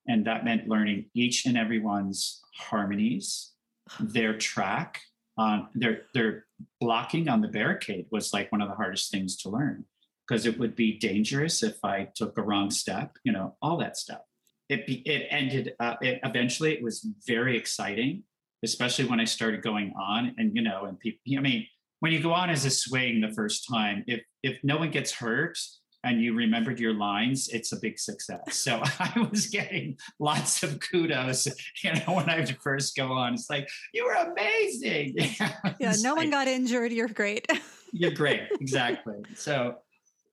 And 0.08 0.26
that 0.26 0.44
meant 0.44 0.68
learning 0.68 1.06
each 1.14 1.46
and 1.46 1.56
everyone's 1.56 2.40
harmonies, 2.54 3.52
their 4.00 4.36
track, 4.36 5.00
on 5.38 5.68
their 5.74 6.02
their 6.14 6.46
blocking 6.80 7.28
on 7.28 7.42
the 7.42 7.48
barricade 7.48 8.06
was 8.10 8.32
like 8.32 8.50
one 8.50 8.62
of 8.62 8.70
the 8.70 8.74
hardest 8.74 9.10
things 9.10 9.36
to 9.36 9.50
learn 9.50 9.84
because 10.26 10.46
it 10.46 10.58
would 10.58 10.74
be 10.74 10.98
dangerous 10.98 11.62
if 11.62 11.84
I 11.84 12.08
took 12.14 12.36
a 12.36 12.42
wrong 12.42 12.70
step, 12.70 13.16
you 13.24 13.32
know, 13.32 13.54
all 13.62 13.76
that 13.78 13.96
stuff. 13.96 14.22
It, 14.68 14.86
be, 14.86 14.94
it 15.06 15.28
ended 15.30 15.74
up, 15.78 16.02
it, 16.02 16.20
eventually 16.24 16.72
it 16.72 16.82
was 16.82 17.06
very 17.26 17.56
exciting, 17.56 18.24
especially 18.64 19.04
when 19.04 19.20
I 19.20 19.24
started 19.24 19.62
going 19.62 19.92
on 19.96 20.34
and, 20.38 20.56
you 20.56 20.62
know, 20.62 20.86
and 20.86 20.98
people, 20.98 21.20
I 21.38 21.40
mean, 21.40 21.66
when 22.00 22.12
you 22.12 22.20
go 22.20 22.32
on 22.32 22.50
as 22.50 22.64
a 22.64 22.70
swing 22.70 23.20
the 23.20 23.32
first 23.32 23.68
time, 23.68 24.02
if, 24.08 24.22
if 24.42 24.58
no 24.64 24.78
one 24.78 24.90
gets 24.90 25.12
hurt 25.12 25.58
and 26.06 26.22
you 26.22 26.34
remembered 26.34 26.78
your 26.78 26.94
lines, 26.94 27.48
it's 27.48 27.72
a 27.72 27.76
big 27.76 27.98
success. 27.98 28.56
So 28.56 28.80
I 29.00 29.28
was 29.30 29.46
getting 29.46 29.98
lots 30.20 30.62
of 30.62 30.78
kudos, 30.78 31.48
you 31.82 31.92
know, 31.92 32.14
when 32.14 32.30
I 32.30 32.38
would 32.38 32.56
first 32.62 32.96
go 32.96 33.12
on. 33.12 33.34
It's 33.34 33.50
like, 33.50 33.68
you 33.92 34.04
were 34.04 34.14
amazing. 34.14 35.14
yeah, 35.80 35.94
no 36.00 36.10
like, 36.10 36.16
one 36.16 36.30
got 36.30 36.46
injured. 36.46 36.92
You're 36.92 37.08
great. 37.08 37.50
you're 37.92 38.12
great. 38.12 38.42
Exactly. 38.60 39.16
So 39.34 39.78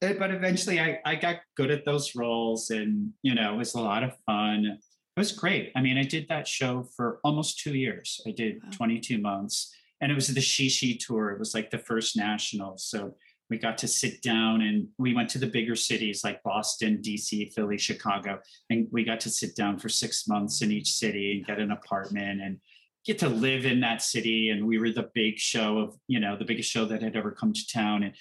eh, 0.03 0.13
but 0.17 0.29
eventually 0.29 0.79
I, 0.79 0.99
I 1.05 1.15
got 1.15 1.38
good 1.57 1.71
at 1.71 1.86
those 1.86 2.15
roles 2.15 2.69
and 2.69 3.12
you 3.23 3.33
know 3.33 3.55
it 3.55 3.57
was 3.57 3.73
a 3.73 3.81
lot 3.81 4.03
of 4.03 4.15
fun 4.25 4.79
it 5.15 5.19
was 5.19 5.31
great 5.31 5.71
i 5.75 5.81
mean 5.81 5.97
i 5.97 6.03
did 6.03 6.27
that 6.27 6.47
show 6.47 6.83
for 6.95 7.19
almost 7.23 7.59
two 7.59 7.75
years 7.75 8.19
i 8.27 8.31
did 8.31 8.55
wow. 8.63 8.69
22 8.71 9.19
months 9.19 9.73
and 10.01 10.12
it 10.12 10.15
was 10.15 10.27
the 10.27 10.41
shishi 10.41 10.97
tour 10.99 11.29
it 11.29 11.39
was 11.39 11.53
like 11.53 11.69
the 11.69 11.77
first 11.77 12.17
national 12.17 12.77
so 12.77 13.13
we 13.53 13.59
got 13.59 13.77
to 13.77 13.87
sit 13.87 14.19
down 14.23 14.63
and 14.63 14.87
we 14.97 15.13
went 15.13 15.29
to 15.29 15.37
the 15.37 15.45
bigger 15.45 15.75
cities 15.75 16.23
like 16.23 16.41
boston 16.41 16.99
dc 17.05 17.53
philly 17.53 17.77
chicago 17.77 18.39
and 18.71 18.87
we 18.91 19.03
got 19.03 19.19
to 19.19 19.29
sit 19.29 19.55
down 19.55 19.77
for 19.77 19.89
six 19.89 20.27
months 20.27 20.63
in 20.63 20.71
each 20.71 20.91
city 20.93 21.33
and 21.33 21.45
get 21.45 21.59
an 21.59 21.69
apartment 21.69 22.41
and 22.41 22.57
get 23.05 23.19
to 23.19 23.29
live 23.29 23.67
in 23.67 23.79
that 23.79 24.01
city 24.01 24.49
and 24.49 24.65
we 24.65 24.79
were 24.79 24.89
the 24.89 25.07
big 25.13 25.37
show 25.37 25.77
of 25.77 25.95
you 26.07 26.19
know 26.19 26.35
the 26.35 26.43
biggest 26.43 26.67
show 26.67 26.83
that 26.83 27.03
had 27.03 27.15
ever 27.15 27.29
come 27.29 27.53
to 27.53 27.61
town 27.71 28.01
and 28.01 28.13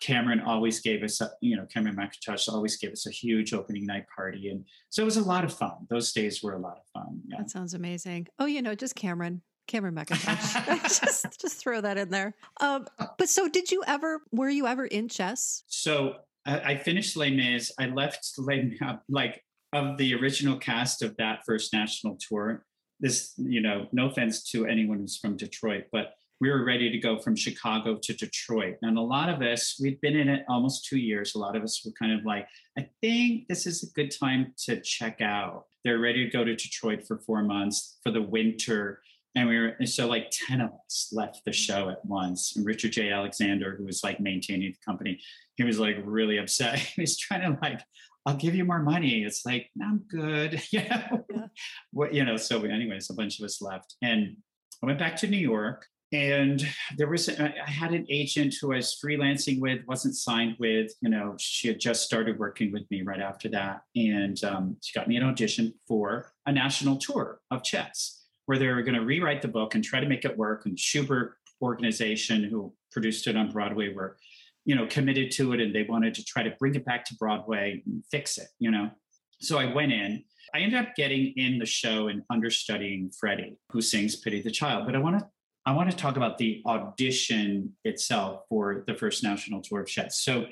Cameron 0.00 0.40
always 0.40 0.78
gave 0.78 1.02
us, 1.02 1.20
a, 1.20 1.28
you 1.40 1.56
know, 1.56 1.66
Cameron 1.66 1.96
Mackintosh 1.96 2.48
always 2.48 2.76
gave 2.76 2.92
us 2.92 3.08
a 3.08 3.10
huge 3.10 3.52
opening 3.52 3.84
night 3.84 4.04
party. 4.14 4.48
And 4.48 4.64
so 4.90 5.02
it 5.02 5.04
was 5.04 5.16
a 5.16 5.24
lot 5.24 5.42
of 5.42 5.52
fun. 5.52 5.88
Those 5.90 6.12
days 6.12 6.40
were 6.40 6.52
a 6.52 6.58
lot 6.60 6.76
of 6.76 6.84
fun. 6.94 7.20
Yeah. 7.26 7.38
That 7.38 7.50
sounds 7.50 7.74
amazing. 7.74 8.28
Oh, 8.38 8.46
you 8.46 8.62
know, 8.62 8.76
just 8.76 8.94
Cameron. 8.94 9.42
Cameron 9.68 9.94
Mackintosh. 9.94 10.82
just, 10.82 11.40
just 11.40 11.56
throw 11.58 11.80
that 11.80 11.96
in 11.96 12.08
there. 12.08 12.34
Um, 12.60 12.88
but 13.16 13.28
so, 13.28 13.48
did 13.48 13.70
you 13.70 13.84
ever? 13.86 14.22
Were 14.32 14.48
you 14.48 14.66
ever 14.66 14.86
in 14.86 15.08
chess? 15.08 15.62
So 15.68 16.16
I, 16.44 16.60
I 16.60 16.76
finished 16.76 17.16
Les 17.16 17.30
Mis. 17.30 17.70
I 17.78 17.86
left 17.86 18.32
Les 18.38 18.62
Mis 18.62 18.80
like 19.08 19.44
of 19.72 19.98
the 19.98 20.14
original 20.14 20.56
cast 20.56 21.02
of 21.02 21.16
that 21.18 21.40
first 21.46 21.72
national 21.72 22.16
tour. 22.16 22.64
This, 23.00 23.34
you 23.36 23.60
know, 23.60 23.86
no 23.92 24.08
offense 24.08 24.42
to 24.50 24.66
anyone 24.66 24.98
who's 24.98 25.16
from 25.16 25.36
Detroit, 25.36 25.84
but 25.92 26.14
we 26.40 26.50
were 26.50 26.64
ready 26.64 26.90
to 26.90 26.98
go 26.98 27.18
from 27.18 27.34
Chicago 27.34 27.98
to 28.00 28.12
Detroit. 28.12 28.76
And 28.82 28.96
a 28.96 29.02
lot 29.02 29.28
of 29.28 29.42
us, 29.42 29.78
we'd 29.80 30.00
been 30.00 30.16
in 30.16 30.28
it 30.28 30.44
almost 30.48 30.84
two 30.84 30.98
years. 30.98 31.34
A 31.34 31.38
lot 31.38 31.56
of 31.56 31.62
us 31.62 31.84
were 31.84 31.92
kind 31.92 32.18
of 32.18 32.24
like, 32.24 32.46
I 32.78 32.88
think 33.00 33.48
this 33.48 33.66
is 33.66 33.82
a 33.82 33.92
good 33.92 34.12
time 34.16 34.54
to 34.64 34.80
check 34.80 35.20
out. 35.20 35.64
They're 35.84 35.98
ready 35.98 36.24
to 36.24 36.30
go 36.30 36.44
to 36.44 36.54
Detroit 36.54 37.06
for 37.06 37.18
four 37.18 37.42
months 37.42 37.98
for 38.02 38.12
the 38.12 38.22
winter. 38.22 39.00
And 39.38 39.48
we 39.48 39.58
were, 39.58 39.76
and 39.78 39.88
so 39.88 40.08
like 40.08 40.32
10 40.48 40.60
of 40.60 40.70
us 40.86 41.10
left 41.12 41.44
the 41.44 41.52
show 41.52 41.90
at 41.90 42.04
once. 42.04 42.56
And 42.56 42.66
Richard 42.66 42.92
Jay 42.92 43.10
Alexander, 43.10 43.76
who 43.76 43.84
was 43.84 44.02
like 44.02 44.18
maintaining 44.18 44.72
the 44.72 44.84
company, 44.84 45.20
he 45.54 45.64
was 45.64 45.78
like 45.78 45.96
really 46.04 46.38
upset. 46.38 46.78
he 46.96 47.00
was 47.00 47.16
trying 47.16 47.42
to 47.42 47.58
like, 47.62 47.80
I'll 48.26 48.36
give 48.36 48.56
you 48.56 48.64
more 48.64 48.80
money. 48.80 49.22
It's 49.22 49.46
like, 49.46 49.70
I'm 49.80 49.98
good. 50.10 50.60
you 50.72 50.80
know, 50.88 51.24
yeah. 51.30 51.46
what, 51.92 52.12
you 52.12 52.24
know, 52.24 52.36
so 52.36 52.64
anyways, 52.64 53.10
a 53.10 53.14
bunch 53.14 53.38
of 53.38 53.44
us 53.44 53.62
left 53.62 53.94
and 54.02 54.36
I 54.82 54.86
went 54.86 54.98
back 54.98 55.16
to 55.16 55.28
New 55.28 55.38
York 55.38 55.86
and 56.12 56.66
there 56.96 57.08
was 57.08 57.28
i 57.28 57.52
had 57.66 57.92
an 57.92 58.06
agent 58.08 58.54
who 58.60 58.72
I 58.72 58.76
was 58.76 58.98
freelancing 59.02 59.60
with, 59.60 59.86
wasn't 59.86 60.16
signed 60.16 60.56
with. 60.58 60.92
You 61.02 61.10
know, 61.10 61.34
she 61.38 61.68
had 61.68 61.80
just 61.80 62.02
started 62.02 62.38
working 62.38 62.72
with 62.72 62.90
me 62.90 63.02
right 63.02 63.20
after 63.20 63.48
that, 63.50 63.82
and 63.94 64.42
um, 64.42 64.76
she 64.82 64.98
got 64.98 65.08
me 65.08 65.16
an 65.16 65.24
audition 65.24 65.74
for 65.86 66.32
a 66.46 66.52
national 66.52 66.96
tour 66.96 67.40
of 67.50 67.62
chess, 67.62 68.17
where 68.48 68.58
they 68.58 68.66
were 68.68 68.80
going 68.80 68.94
to 68.94 69.04
rewrite 69.04 69.42
the 69.42 69.48
book 69.48 69.74
and 69.74 69.84
try 69.84 70.00
to 70.00 70.08
make 70.08 70.24
it 70.24 70.34
work. 70.38 70.64
And 70.64 70.74
Shubert 70.74 71.32
organization, 71.60 72.44
who 72.44 72.72
produced 72.90 73.26
it 73.26 73.36
on 73.36 73.52
Broadway, 73.52 73.92
were 73.92 74.16
you 74.64 74.74
know 74.74 74.86
committed 74.86 75.30
to 75.32 75.52
it, 75.52 75.60
and 75.60 75.74
they 75.74 75.82
wanted 75.82 76.14
to 76.14 76.24
try 76.24 76.42
to 76.42 76.54
bring 76.58 76.74
it 76.74 76.84
back 76.86 77.04
to 77.06 77.14
Broadway 77.16 77.82
and 77.84 78.02
fix 78.10 78.38
it. 78.38 78.48
You 78.58 78.70
know, 78.70 78.90
so 79.38 79.58
I 79.58 79.74
went 79.74 79.92
in. 79.92 80.24
I 80.54 80.60
ended 80.60 80.80
up 80.80 80.94
getting 80.96 81.34
in 81.36 81.58
the 81.58 81.66
show 81.66 82.08
and 82.08 82.22
understudying 82.30 83.10
Freddie, 83.20 83.58
who 83.70 83.82
sings 83.82 84.16
"Pity 84.16 84.40
the 84.40 84.50
Child." 84.50 84.86
But 84.86 84.96
I 84.96 84.98
want 84.98 85.18
to 85.18 85.26
I 85.66 85.72
want 85.72 85.90
to 85.90 85.96
talk 85.98 86.16
about 86.16 86.38
the 86.38 86.62
audition 86.64 87.74
itself 87.84 88.44
for 88.48 88.84
the 88.86 88.94
first 88.94 89.22
national 89.22 89.60
tour 89.60 89.82
of 89.82 89.88
chess. 89.88 90.20
So, 90.20 90.46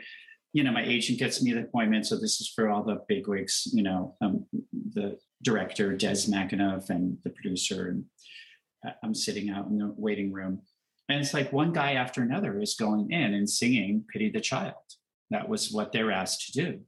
you 0.52 0.62
know, 0.62 0.72
my 0.72 0.84
agent 0.84 1.18
gets 1.18 1.42
me 1.42 1.54
the 1.54 1.62
appointment. 1.62 2.04
So 2.04 2.16
this 2.16 2.42
is 2.42 2.52
for 2.54 2.68
all 2.68 2.82
the 2.82 2.96
big 3.08 3.24
bigwigs, 3.24 3.66
you 3.72 3.82
know, 3.82 4.14
um, 4.20 4.44
the 4.92 5.16
director, 5.42 5.96
Des 5.96 6.26
McAnuff, 6.28 6.90
and 6.90 7.18
the 7.24 7.30
producer. 7.30 7.88
And 7.88 8.04
uh, 8.86 8.92
I'm 9.02 9.14
sitting 9.14 9.50
out 9.50 9.66
in 9.66 9.78
the 9.78 9.94
waiting 9.96 10.32
room. 10.32 10.62
And 11.08 11.20
it's 11.20 11.34
like 11.34 11.52
one 11.52 11.72
guy 11.72 11.92
after 11.92 12.22
another 12.22 12.60
is 12.60 12.74
going 12.74 13.10
in 13.12 13.34
and 13.34 13.48
singing 13.48 14.04
Pity 14.12 14.30
the 14.30 14.40
Child. 14.40 14.74
That 15.30 15.48
was 15.48 15.70
what 15.70 15.92
they're 15.92 16.12
asked 16.12 16.46
to 16.46 16.64
do. 16.64 16.80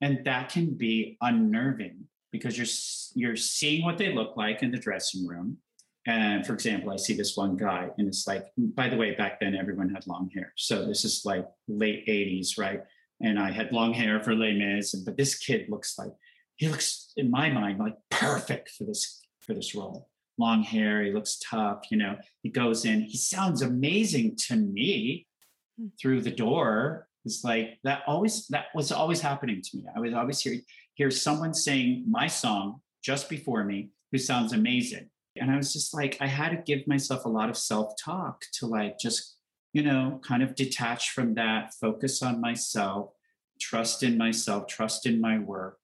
And 0.00 0.24
that 0.24 0.50
can 0.50 0.74
be 0.74 1.16
unnerving 1.20 2.04
because 2.30 2.58
you're 2.58 2.66
you're 3.14 3.36
seeing 3.36 3.84
what 3.84 3.96
they 3.96 4.12
look 4.12 4.36
like 4.36 4.62
in 4.62 4.70
the 4.70 4.78
dressing 4.78 5.26
room 5.26 5.58
and 6.06 6.46
for 6.46 6.52
example, 6.52 6.90
I 6.92 6.96
see 6.96 7.14
this 7.14 7.36
one 7.36 7.56
guy, 7.56 7.88
and 7.96 8.06
it's 8.06 8.26
like, 8.26 8.46
by 8.58 8.88
the 8.88 8.96
way, 8.96 9.14
back 9.14 9.40
then 9.40 9.54
everyone 9.54 9.88
had 9.88 10.06
long 10.06 10.28
hair. 10.34 10.52
So 10.56 10.86
this 10.86 11.04
is 11.04 11.22
like 11.24 11.46
late 11.66 12.06
80s, 12.06 12.58
right? 12.58 12.82
And 13.22 13.38
I 13.38 13.50
had 13.50 13.72
long 13.72 13.94
hair 13.94 14.20
for 14.20 14.34
Les 14.34 14.52
Mis, 14.52 14.94
but 14.96 15.16
this 15.16 15.34
kid 15.36 15.66
looks 15.70 15.98
like 15.98 16.12
he 16.56 16.68
looks 16.68 17.12
in 17.16 17.30
my 17.30 17.50
mind 17.50 17.78
like 17.78 17.96
perfect 18.10 18.70
for 18.70 18.84
this 18.84 19.22
for 19.40 19.54
this 19.54 19.74
role. 19.74 20.08
Long 20.36 20.62
hair, 20.62 21.02
he 21.02 21.12
looks 21.12 21.38
tough, 21.38 21.84
you 21.90 21.96
know. 21.96 22.16
He 22.42 22.48
goes 22.48 22.84
in, 22.84 23.02
he 23.02 23.16
sounds 23.16 23.62
amazing 23.62 24.36
to 24.48 24.56
me 24.56 25.26
hmm. 25.78 25.88
through 26.00 26.22
the 26.22 26.30
door. 26.30 27.08
It's 27.24 27.44
like 27.44 27.78
that 27.84 28.02
always 28.06 28.46
that 28.48 28.66
was 28.74 28.92
always 28.92 29.20
happening 29.20 29.62
to 29.62 29.76
me. 29.76 29.84
I 29.94 30.00
was 30.00 30.14
always 30.14 30.40
hear 30.40 30.56
hear 30.94 31.10
someone 31.10 31.54
saying 31.54 32.04
my 32.08 32.26
song 32.26 32.80
just 33.02 33.28
before 33.28 33.64
me 33.64 33.90
who 34.12 34.18
sounds 34.18 34.52
amazing 34.52 35.10
and 35.36 35.50
I 35.50 35.56
was 35.56 35.72
just 35.72 35.94
like, 35.94 36.16
I 36.20 36.26
had 36.26 36.50
to 36.50 36.56
give 36.56 36.86
myself 36.86 37.24
a 37.24 37.28
lot 37.28 37.50
of 37.50 37.56
self 37.56 37.94
talk 37.96 38.44
to 38.54 38.66
like 38.66 38.98
just, 38.98 39.36
you 39.72 39.82
know, 39.82 40.20
kind 40.22 40.42
of 40.42 40.54
detach 40.54 41.10
from 41.10 41.34
that, 41.34 41.74
focus 41.74 42.22
on 42.22 42.40
myself, 42.40 43.10
trust 43.60 44.02
in 44.02 44.16
myself, 44.16 44.68
trust 44.68 45.06
in 45.06 45.20
my 45.20 45.38
work. 45.38 45.78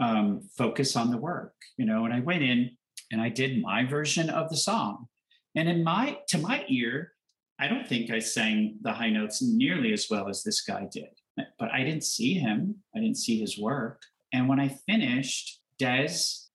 Um, 0.00 0.40
focus 0.56 0.96
on 0.96 1.10
the 1.10 1.18
work, 1.18 1.54
you 1.76 1.84
know. 1.84 2.04
And 2.04 2.14
I 2.14 2.20
went 2.20 2.42
in 2.42 2.70
and 3.12 3.20
I 3.20 3.28
did 3.28 3.62
my 3.62 3.84
version 3.84 4.30
of 4.30 4.48
the 4.48 4.56
song. 4.56 5.06
And 5.54 5.68
in 5.68 5.84
my 5.84 6.18
to 6.28 6.38
my 6.38 6.64
ear, 6.68 7.12
I 7.58 7.68
don't 7.68 7.86
think 7.86 8.10
I 8.10 8.18
sang 8.18 8.78
the 8.80 8.92
high 8.92 9.10
notes 9.10 9.42
nearly 9.42 9.92
as 9.92 10.08
well 10.10 10.28
as 10.28 10.42
this 10.42 10.62
guy 10.62 10.88
did. 10.90 11.10
But 11.58 11.70
I 11.72 11.84
didn't 11.84 12.04
see 12.04 12.34
him. 12.34 12.76
I 12.94 13.00
didn't 13.00 13.18
see 13.18 13.38
his 13.38 13.58
work. 13.58 14.02
And 14.32 14.48
when 14.48 14.60
I 14.60 14.68
finished, 14.68 15.60
Des, 15.78 16.14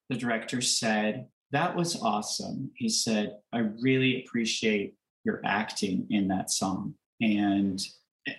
the 0.10 0.17
director, 0.17 0.62
said, 0.62 1.27
That 1.51 1.75
was 1.75 2.01
awesome. 2.01 2.71
He 2.75 2.89
said, 2.89 3.38
I 3.53 3.60
really 3.81 4.23
appreciate 4.23 4.95
your 5.23 5.41
acting 5.43 6.08
in 6.10 6.27
that 6.29 6.51
song. 6.51 6.95
And 7.21 7.81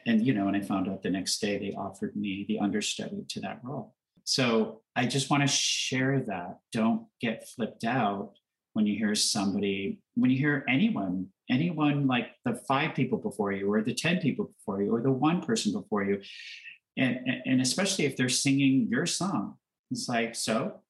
and 0.07 0.27
you 0.27 0.35
know, 0.35 0.49
and 0.49 0.57
I 0.57 0.61
found 0.61 0.89
out 0.89 1.03
the 1.03 1.11
next 1.11 1.41
day 1.41 1.59
they 1.59 1.75
offered 1.77 2.17
me 2.17 2.45
the 2.49 2.59
understudy 2.59 3.25
to 3.29 3.41
that 3.41 3.61
role. 3.63 3.95
So 4.27 4.83
I 4.97 5.07
just 5.07 5.31
want 5.31 5.45
to 5.45 5.47
share 5.47 6.21
that. 6.27 6.59
Don't 6.73 7.07
get 7.21 7.49
flipped 7.49 7.85
out 7.85 8.33
when 8.73 8.85
you 8.85 8.99
hear 8.99 9.15
somebody, 9.15 10.01
when 10.17 10.33
you 10.33 10.37
hear 10.37 10.65
anyone, 10.69 11.29
anyone 11.49 12.09
like 12.09 12.31
the 12.45 12.57
five 12.69 12.95
people 12.95 13.19
before 13.19 13.53
you, 13.53 13.73
or 13.73 13.83
the 13.83 13.95
10 13.95 14.19
people 14.19 14.51
before 14.59 14.83
you, 14.83 14.93
or 14.93 15.01
the 15.01 15.13
one 15.13 15.41
person 15.41 15.73
before 15.73 16.03
you. 16.03 16.21
And, 16.97 17.21
and 17.47 17.61
especially 17.61 18.05
if 18.05 18.17
they're 18.17 18.29
singing 18.29 18.89
your 18.91 19.07
song, 19.07 19.59
it's 19.93 20.09
like, 20.09 20.35
so 20.35 20.81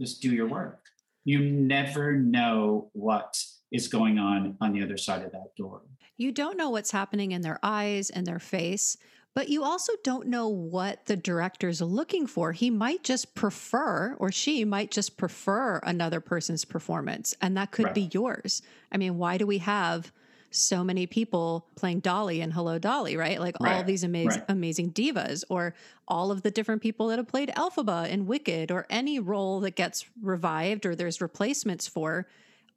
just 0.00 0.22
do 0.22 0.30
your 0.30 0.46
work. 0.46 0.78
You 1.24 1.40
never 1.40 2.12
know 2.12 2.90
what 2.92 3.36
is 3.72 3.88
going 3.88 4.20
on 4.20 4.56
on 4.60 4.72
the 4.72 4.82
other 4.84 4.96
side 4.96 5.22
of 5.22 5.32
that 5.32 5.56
door. 5.56 5.82
You 6.16 6.30
don't 6.30 6.56
know 6.56 6.70
what's 6.70 6.92
happening 6.92 7.32
in 7.32 7.42
their 7.42 7.58
eyes 7.64 8.10
and 8.10 8.24
their 8.24 8.38
face, 8.38 8.96
but 9.36 9.50
you 9.50 9.62
also 9.62 9.92
don't 10.02 10.28
know 10.28 10.48
what 10.48 11.04
the 11.04 11.14
director's 11.14 11.82
looking 11.82 12.26
for. 12.26 12.52
He 12.52 12.70
might 12.70 13.04
just 13.04 13.34
prefer, 13.34 14.16
or 14.18 14.32
she 14.32 14.64
might 14.64 14.90
just 14.90 15.18
prefer 15.18 15.76
another 15.82 16.20
person's 16.20 16.64
performance, 16.64 17.34
and 17.42 17.54
that 17.58 17.70
could 17.70 17.84
right. 17.84 17.94
be 17.94 18.08
yours. 18.12 18.62
I 18.90 18.96
mean, 18.96 19.18
why 19.18 19.36
do 19.36 19.46
we 19.46 19.58
have 19.58 20.10
so 20.50 20.82
many 20.82 21.06
people 21.06 21.66
playing 21.76 22.00
Dolly 22.00 22.40
and 22.40 22.50
Hello 22.50 22.78
Dolly, 22.78 23.18
right? 23.18 23.38
Like 23.38 23.60
right. 23.60 23.74
all 23.74 23.84
these 23.84 24.04
amazing, 24.04 24.40
right. 24.40 24.44
amazing 24.48 24.92
divas, 24.92 25.44
or 25.50 25.74
all 26.08 26.30
of 26.30 26.40
the 26.40 26.50
different 26.50 26.80
people 26.80 27.08
that 27.08 27.18
have 27.18 27.28
played 27.28 27.50
Elphaba 27.50 28.08
in 28.08 28.24
Wicked, 28.24 28.70
or 28.70 28.86
any 28.88 29.20
role 29.20 29.60
that 29.60 29.76
gets 29.76 30.06
revived 30.22 30.86
or 30.86 30.94
there's 30.94 31.20
replacements 31.20 31.86
for 31.86 32.26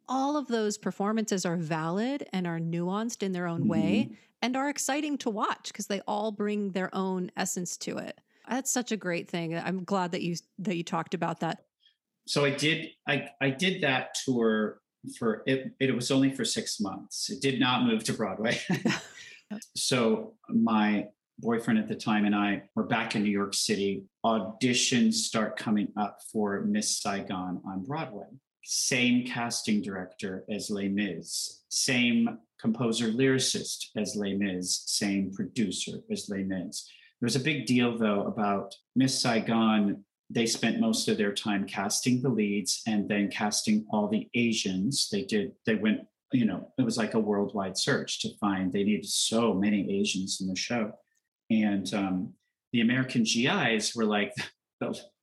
all 0.10 0.36
of 0.36 0.48
those 0.48 0.78
performances 0.78 1.46
are 1.46 1.56
valid 1.56 2.28
and 2.34 2.46
are 2.48 2.60
nuanced 2.60 3.24
in 3.24 3.32
their 3.32 3.48
own 3.48 3.62
mm-hmm. 3.62 3.70
way 3.70 4.10
and 4.42 4.56
are 4.56 4.70
exciting 4.70 5.18
to 5.20 5.30
watch 5.30 5.68
because 5.68 5.88
they 5.88 6.02
all 6.02 6.32
bring 6.32 6.72
their 6.72 6.94
own 6.96 7.32
essence 7.38 7.78
to 7.78 7.98
it. 7.98 8.20
That's 8.50 8.72
such 8.72 8.92
a 8.92 8.98
great 8.98 9.30
thing. 9.30 9.58
I'm 9.58 9.84
glad 9.84 10.12
that 10.12 10.22
you 10.22 10.36
that 10.60 10.76
you 10.76 10.84
talked 10.84 11.14
about 11.14 11.42
that. 11.42 11.64
So 12.28 12.46
I 12.46 12.52
did 12.52 12.90
I 13.08 13.30
I 13.42 13.50
did 13.50 13.82
that 13.84 14.16
tour 14.26 14.82
for 15.18 15.44
it 15.46 15.72
it 15.80 15.96
was 15.96 16.12
only 16.12 16.32
for 16.32 16.46
6 16.46 16.80
months. 16.80 17.30
It 17.30 17.42
did 17.42 17.60
not 17.60 17.86
move 17.86 18.04
to 18.06 18.14
Broadway. 18.14 18.60
so 19.76 20.34
my 20.50 21.08
boyfriend 21.40 21.80
at 21.80 21.88
the 21.88 21.96
time 21.96 22.26
and 22.26 22.36
I 22.36 22.64
were 22.76 22.84
back 22.84 23.16
in 23.16 23.24
New 23.24 23.32
York 23.32 23.54
City. 23.54 24.04
Auditions 24.26 25.14
start 25.14 25.58
coming 25.58 25.88
up 25.98 26.20
for 26.32 26.62
Miss 26.62 27.00
Saigon 27.00 27.62
on 27.66 27.86
Broadway 27.86 28.28
same 28.72 29.26
casting 29.26 29.82
director 29.82 30.46
as 30.48 30.70
Les 30.70 30.88
Mis, 30.88 31.64
same 31.70 32.38
composer 32.60 33.08
lyricist 33.08 33.88
as 33.96 34.16
Les 34.16 34.34
Mis, 34.34 34.84
same 34.86 35.32
producer 35.34 36.00
as 36.12 36.30
Les 36.30 36.44
Mis. 36.44 36.90
There 37.20 37.28
was 37.28 37.36
a 37.36 37.42
big 37.42 37.66
deal 37.66 37.98
though 37.98 38.24
about 38.24 38.76
Miss 38.96 39.22
Saigon. 39.22 40.04
They 40.30 40.46
spent 40.46 40.80
most 40.80 41.08
of 41.08 41.18
their 41.18 41.34
time 41.34 41.66
casting 41.66 42.22
the 42.22 42.30
leads 42.30 42.82
and 42.88 43.10
then 43.10 43.30
casting 43.30 43.86
all 43.90 44.08
the 44.08 44.30
Asians. 44.36 45.10
They 45.12 45.24
did, 45.24 45.54
they 45.66 45.76
went, 45.76 46.02
you 46.32 46.46
know, 46.46 46.72
it 46.78 46.84
was 46.84 46.98
like 46.98 47.16
a 47.16 47.20
worldwide 47.20 47.78
search 47.78 48.22
to 48.22 48.38
find, 48.40 48.72
they 48.72 48.84
needed 48.84 49.08
so 49.08 49.54
many 49.54 50.00
Asians 50.00 50.40
in 50.40 50.48
the 50.48 50.56
show. 50.56 50.92
And 51.50 51.92
um, 51.94 52.34
the 52.72 52.82
American 52.82 53.24
GIs 53.24 53.96
were 53.96 54.06
like, 54.06 54.34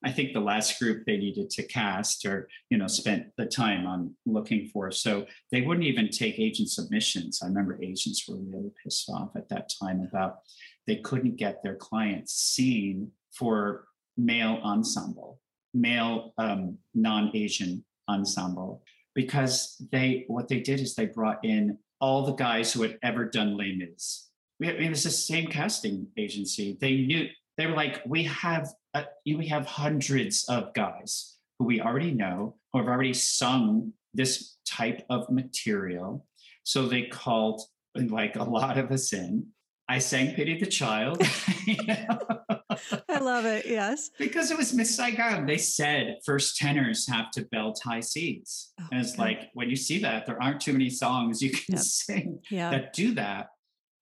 I 0.04 0.12
think 0.12 0.32
the 0.32 0.40
last 0.40 0.78
group 0.78 1.04
they 1.04 1.16
needed 1.16 1.50
to 1.50 1.62
cast 1.66 2.26
or 2.26 2.48
you 2.70 2.78
know 2.78 2.86
spent 2.86 3.28
the 3.36 3.46
time 3.46 3.86
on 3.86 4.14
looking 4.26 4.68
for. 4.72 4.90
So 4.90 5.26
they 5.50 5.62
wouldn't 5.62 5.86
even 5.86 6.10
take 6.10 6.38
agent 6.38 6.70
submissions. 6.70 7.40
I 7.42 7.46
remember 7.46 7.82
agents 7.82 8.28
were 8.28 8.36
really 8.36 8.70
pissed 8.82 9.08
off 9.10 9.30
at 9.36 9.48
that 9.48 9.70
time 9.80 10.00
about 10.00 10.38
they 10.86 10.96
couldn't 10.96 11.36
get 11.36 11.62
their 11.62 11.74
clients 11.74 12.34
seen 12.34 13.10
for 13.32 13.86
male 14.16 14.60
ensemble, 14.62 15.40
male 15.74 16.32
um, 16.38 16.78
non-Asian 16.94 17.84
ensemble, 18.08 18.82
because 19.14 19.80
they 19.90 20.24
what 20.28 20.48
they 20.48 20.60
did 20.60 20.80
is 20.80 20.94
they 20.94 21.06
brought 21.06 21.44
in 21.44 21.78
all 22.00 22.26
the 22.26 22.34
guys 22.34 22.72
who 22.72 22.82
had 22.82 22.98
ever 23.02 23.24
done 23.24 23.56
Les 23.56 23.74
Mis. 23.74 24.28
mean, 24.60 24.92
it's 24.92 25.02
the 25.02 25.10
same 25.10 25.46
casting 25.46 26.08
agency. 26.16 26.76
They 26.80 26.96
knew 26.96 27.28
they 27.56 27.66
were 27.66 27.74
like, 27.74 28.02
we 28.06 28.24
have 28.24 28.68
uh, 28.96 29.04
we 29.26 29.46
have 29.48 29.66
hundreds 29.66 30.44
of 30.48 30.72
guys 30.74 31.36
who 31.58 31.66
we 31.66 31.80
already 31.80 32.12
know 32.12 32.56
who 32.72 32.78
have 32.78 32.88
already 32.88 33.14
sung 33.14 33.92
this 34.14 34.56
type 34.66 35.04
of 35.10 35.30
material. 35.30 36.26
So 36.64 36.86
they 36.86 37.02
called 37.02 37.62
like 37.94 38.36
a 38.36 38.44
lot 38.44 38.78
of 38.78 38.90
us 38.90 39.12
in. 39.12 39.46
I 39.88 39.98
sang 39.98 40.34
Pity 40.34 40.58
the 40.58 40.66
Child. 40.66 41.22
I 43.08 43.18
love 43.18 43.44
it. 43.44 43.66
Yes. 43.66 44.10
Because 44.18 44.50
it 44.50 44.58
was 44.58 44.74
Miss 44.74 44.96
Saigon. 44.96 45.46
They 45.46 45.58
said 45.58 46.18
first 46.24 46.56
tenors 46.56 47.08
have 47.08 47.30
to 47.32 47.44
belt 47.44 47.80
high 47.84 48.00
C's. 48.00 48.72
Oh, 48.80 48.86
and 48.90 49.00
it's 49.00 49.12
okay. 49.12 49.22
like 49.22 49.50
when 49.54 49.70
you 49.70 49.76
see 49.76 50.00
that, 50.00 50.26
there 50.26 50.42
aren't 50.42 50.60
too 50.60 50.72
many 50.72 50.90
songs 50.90 51.40
you 51.40 51.50
can 51.50 51.74
yep. 51.74 51.78
sing 51.80 52.40
yeah. 52.50 52.70
that 52.70 52.92
do 52.92 53.14
that 53.14 53.50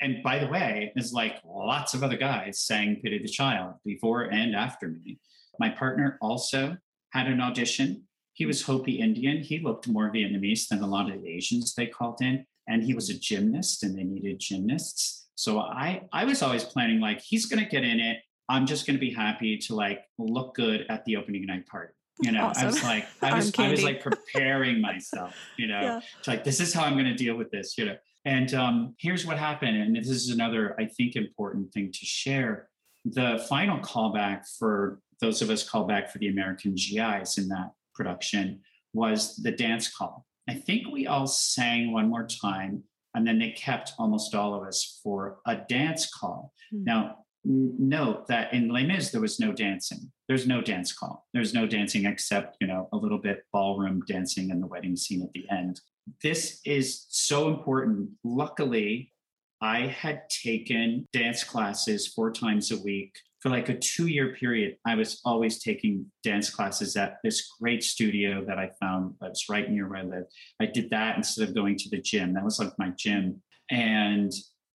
and 0.04 0.22
by 0.22 0.38
the 0.38 0.48
way, 0.48 0.92
it's 0.96 1.12
like 1.12 1.40
lots 1.46 1.94
of 1.94 2.02
other 2.02 2.18
guys 2.18 2.60
sang 2.60 3.00
Pity 3.02 3.18
the 3.18 3.28
Child 3.28 3.76
before 3.86 4.24
and 4.24 4.54
after 4.54 4.88
me. 4.88 5.18
My 5.58 5.70
partner 5.70 6.18
also 6.20 6.76
had 7.14 7.26
an 7.26 7.40
audition. 7.40 8.02
He 8.34 8.44
was 8.44 8.60
Hopi 8.60 9.00
Indian. 9.00 9.38
He 9.38 9.60
looked 9.60 9.88
more 9.88 10.12
Vietnamese 10.12 10.68
than 10.68 10.82
a 10.82 10.86
lot 10.86 11.10
of 11.10 11.22
the 11.22 11.28
Asians 11.30 11.74
they 11.74 11.86
called 11.86 12.20
in. 12.20 12.44
And 12.68 12.82
he 12.82 12.92
was 12.92 13.08
a 13.08 13.18
gymnast 13.18 13.82
and 13.82 13.98
they 13.98 14.04
needed 14.04 14.40
gymnasts. 14.40 15.26
So 15.36 15.60
I 15.60 16.02
I 16.12 16.24
was 16.26 16.42
always 16.42 16.64
planning 16.64 17.00
like 17.00 17.20
he's 17.20 17.46
gonna 17.46 17.68
get 17.68 17.82
in 17.82 17.98
it. 17.98 18.18
I'm 18.50 18.66
just 18.66 18.86
gonna 18.86 18.98
be 18.98 19.10
happy 19.10 19.56
to 19.56 19.74
like 19.74 20.02
look 20.18 20.54
good 20.54 20.84
at 20.90 21.04
the 21.06 21.16
opening 21.16 21.46
night 21.46 21.66
party. 21.66 21.94
You 22.20 22.32
know, 22.32 22.46
awesome. 22.46 22.62
I 22.62 22.66
was 22.66 22.82
like, 22.84 23.06
I 23.22 23.34
was 23.34 23.52
I 23.58 23.70
was 23.70 23.82
like 23.82 24.02
preparing 24.02 24.82
myself, 24.82 25.34
you 25.56 25.66
know, 25.72 25.80
yeah. 25.80 26.00
to 26.24 26.30
like 26.30 26.44
this 26.44 26.60
is 26.60 26.74
how 26.74 26.84
I'm 26.84 26.96
gonna 26.96 27.16
deal 27.16 27.36
with 27.36 27.50
this, 27.50 27.78
you 27.78 27.86
know. 27.86 27.96
And 28.24 28.54
um, 28.54 28.94
here's 28.98 29.26
what 29.26 29.38
happened. 29.38 29.76
And 29.76 29.96
this 29.96 30.08
is 30.08 30.30
another, 30.30 30.74
I 30.78 30.86
think, 30.86 31.16
important 31.16 31.72
thing 31.72 31.92
to 31.92 32.06
share. 32.06 32.68
The 33.04 33.44
final 33.48 33.78
callback 33.80 34.44
for 34.58 35.00
those 35.20 35.42
of 35.42 35.50
us 35.50 35.68
called 35.68 35.88
back 35.88 36.10
for 36.10 36.18
the 36.18 36.28
American 36.28 36.74
GIs 36.74 37.38
in 37.38 37.48
that 37.48 37.72
production 37.94 38.60
was 38.92 39.36
the 39.36 39.50
dance 39.50 39.94
call. 39.94 40.24
I 40.48 40.54
think 40.54 40.88
we 40.90 41.06
all 41.06 41.26
sang 41.26 41.92
one 41.92 42.08
more 42.08 42.26
time, 42.26 42.84
and 43.14 43.26
then 43.26 43.38
they 43.38 43.50
kept 43.50 43.92
almost 43.98 44.34
all 44.34 44.54
of 44.54 44.66
us 44.66 45.00
for 45.02 45.38
a 45.46 45.56
dance 45.56 46.10
call. 46.10 46.52
Mm-hmm. 46.72 46.84
Now, 46.84 47.18
note 47.44 48.26
that 48.28 48.52
in 48.52 48.70
Les 48.70 48.84
Mis, 48.84 49.10
there 49.10 49.20
was 49.20 49.38
no 49.38 49.52
dancing. 49.52 50.10
There's 50.28 50.46
no 50.46 50.60
dance 50.62 50.92
call. 50.92 51.26
There's 51.34 51.52
no 51.52 51.66
dancing 51.66 52.06
except, 52.06 52.56
you 52.60 52.66
know, 52.66 52.88
a 52.92 52.96
little 52.96 53.18
bit 53.18 53.44
ballroom 53.52 54.02
dancing 54.06 54.50
in 54.50 54.60
the 54.60 54.66
wedding 54.66 54.96
scene 54.96 55.22
at 55.22 55.32
the 55.32 55.44
end 55.50 55.80
this 56.22 56.60
is 56.64 57.06
so 57.08 57.48
important. 57.48 58.10
Luckily, 58.22 59.12
I 59.60 59.86
had 59.86 60.28
taken 60.28 61.08
dance 61.12 61.44
classes 61.44 62.08
four 62.08 62.30
times 62.32 62.70
a 62.70 62.78
week 62.78 63.16
for 63.40 63.50
like 63.50 63.68
a 63.68 63.78
two 63.78 64.06
year 64.06 64.34
period. 64.34 64.76
I 64.86 64.94
was 64.94 65.20
always 65.24 65.62
taking 65.62 66.06
dance 66.22 66.50
classes 66.50 66.96
at 66.96 67.18
this 67.22 67.50
great 67.60 67.82
studio 67.82 68.44
that 68.46 68.58
I 68.58 68.70
found 68.80 69.14
that 69.20 69.30
was 69.30 69.44
right 69.48 69.70
near 69.70 69.88
where 69.88 70.00
I 70.00 70.02
live. 70.02 70.24
I 70.60 70.66
did 70.66 70.90
that 70.90 71.16
instead 71.16 71.48
of 71.48 71.54
going 71.54 71.76
to 71.78 71.90
the 71.90 72.00
gym. 72.00 72.34
That 72.34 72.44
was 72.44 72.58
like 72.58 72.72
my 72.78 72.90
gym. 72.96 73.42
And 73.70 74.32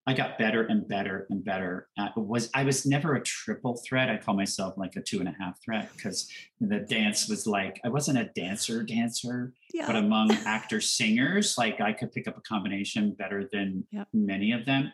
I 0.09 0.13
got 0.13 0.39
better 0.39 0.63
and 0.63 0.87
better 0.87 1.27
and 1.29 1.45
better. 1.45 1.87
Uh, 1.95 2.07
was 2.15 2.49
I 2.55 2.63
was 2.63 2.83
never 2.83 3.13
a 3.13 3.21
triple 3.21 3.79
threat. 3.87 4.09
I 4.09 4.17
call 4.17 4.33
myself 4.33 4.75
like 4.75 4.95
a 4.95 5.01
two 5.01 5.19
and 5.19 5.29
a 5.29 5.35
half 5.39 5.61
threat 5.63 5.91
because 5.95 6.27
the 6.59 6.79
dance 6.79 7.29
was 7.29 7.45
like 7.45 7.79
I 7.85 7.89
wasn't 7.89 8.17
a 8.17 8.31
dancer 8.35 8.81
dancer, 8.81 9.53
yeah. 9.71 9.85
but 9.85 9.95
among 9.95 10.31
actor 10.47 10.81
singers, 10.81 11.59
like 11.59 11.79
I 11.79 11.93
could 11.93 12.11
pick 12.11 12.27
up 12.27 12.35
a 12.37 12.41
combination 12.41 13.11
better 13.11 13.47
than 13.53 13.85
yep. 13.91 14.07
many 14.11 14.51
of 14.51 14.65
them. 14.65 14.91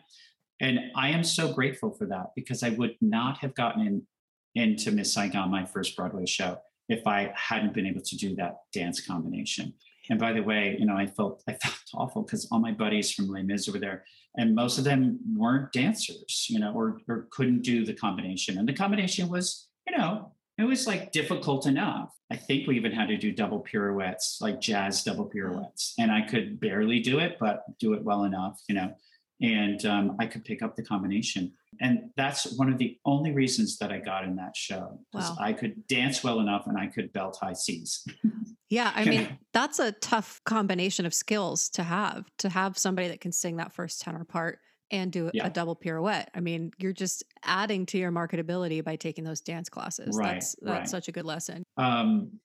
And 0.60 0.80
I 0.94 1.08
am 1.08 1.24
so 1.24 1.50
grateful 1.50 1.94
for 1.94 2.06
that 2.08 2.32
because 2.36 2.62
I 2.62 2.68
would 2.70 2.96
not 3.00 3.38
have 3.38 3.54
gotten 3.54 3.86
in 3.86 4.02
into 4.54 4.90
Miss 4.90 5.14
Saigon, 5.14 5.50
my 5.50 5.64
first 5.64 5.96
Broadway 5.96 6.26
show, 6.26 6.58
if 6.88 7.06
I 7.06 7.32
hadn't 7.34 7.72
been 7.72 7.86
able 7.86 8.02
to 8.02 8.16
do 8.16 8.34
that 8.36 8.56
dance 8.72 9.00
combination. 9.00 9.74
And 10.08 10.18
by 10.18 10.32
the 10.32 10.42
way, 10.42 10.76
you 10.78 10.86
know, 10.86 10.96
I 10.96 11.06
felt 11.06 11.42
I 11.48 11.52
felt 11.62 11.80
awful 11.94 12.22
because 12.22 12.48
all 12.50 12.58
my 12.58 12.72
buddies 12.72 13.12
from 13.12 13.28
Les 13.28 13.42
Mis 13.42 13.68
were 13.68 13.78
there, 13.78 14.04
and 14.36 14.54
most 14.54 14.78
of 14.78 14.84
them 14.84 15.18
weren't 15.36 15.72
dancers, 15.72 16.46
you 16.48 16.58
know, 16.58 16.72
or 16.72 17.00
or 17.08 17.26
couldn't 17.30 17.62
do 17.62 17.84
the 17.84 17.94
combination. 17.94 18.58
And 18.58 18.68
the 18.68 18.74
combination 18.74 19.28
was, 19.28 19.68
you 19.88 19.96
know, 19.96 20.32
it 20.58 20.64
was 20.64 20.86
like 20.86 21.12
difficult 21.12 21.66
enough. 21.66 22.14
I 22.30 22.36
think 22.36 22.66
we 22.66 22.76
even 22.76 22.92
had 22.92 23.08
to 23.08 23.16
do 23.16 23.30
double 23.30 23.60
pirouettes, 23.60 24.38
like 24.40 24.60
jazz 24.60 25.04
double 25.04 25.26
pirouettes. 25.26 25.94
And 25.98 26.10
I 26.10 26.22
could 26.22 26.58
barely 26.58 27.00
do 27.00 27.18
it, 27.18 27.36
but 27.38 27.64
do 27.78 27.92
it 27.92 28.02
well 28.02 28.24
enough, 28.24 28.60
you 28.68 28.74
know. 28.74 28.94
And 29.42 29.84
um, 29.84 30.16
I 30.18 30.26
could 30.26 30.44
pick 30.44 30.62
up 30.62 30.76
the 30.76 30.82
combination. 30.82 31.52
And 31.80 32.10
that's 32.16 32.56
one 32.56 32.72
of 32.72 32.78
the 32.78 32.98
only 33.04 33.32
reasons 33.32 33.78
that 33.78 33.92
I 33.92 33.98
got 33.98 34.24
in 34.24 34.36
that 34.36 34.56
show. 34.56 35.00
Wow. 35.12 35.36
I 35.40 35.52
could 35.52 35.86
dance 35.86 36.22
well 36.22 36.40
enough 36.40 36.66
and 36.66 36.78
I 36.78 36.86
could 36.86 37.12
belt 37.12 37.38
high 37.40 37.52
C's. 37.52 38.06
yeah. 38.70 38.92
I 38.94 39.04
mean, 39.04 39.38
that's 39.52 39.78
a 39.78 39.92
tough 39.92 40.40
combination 40.44 41.06
of 41.06 41.14
skills 41.14 41.68
to 41.70 41.82
have, 41.82 42.24
to 42.38 42.48
have 42.48 42.78
somebody 42.78 43.08
that 43.08 43.20
can 43.20 43.32
sing 43.32 43.56
that 43.56 43.72
first 43.72 44.00
tenor 44.00 44.24
part 44.24 44.58
and 44.90 45.10
do 45.10 45.30
yeah. 45.32 45.46
a 45.46 45.50
double 45.50 45.74
pirouette. 45.74 46.28
I 46.34 46.40
mean, 46.40 46.72
you're 46.78 46.92
just 46.92 47.24
adding 47.42 47.86
to 47.86 47.98
your 47.98 48.12
marketability 48.12 48.84
by 48.84 48.96
taking 48.96 49.24
those 49.24 49.40
dance 49.40 49.68
classes. 49.68 50.16
Right, 50.16 50.34
that's 50.34 50.56
that's 50.62 50.78
right. 50.78 50.88
such 50.88 51.08
a 51.08 51.12
good 51.12 51.24
lesson. 51.24 51.64
Um, 51.76 52.40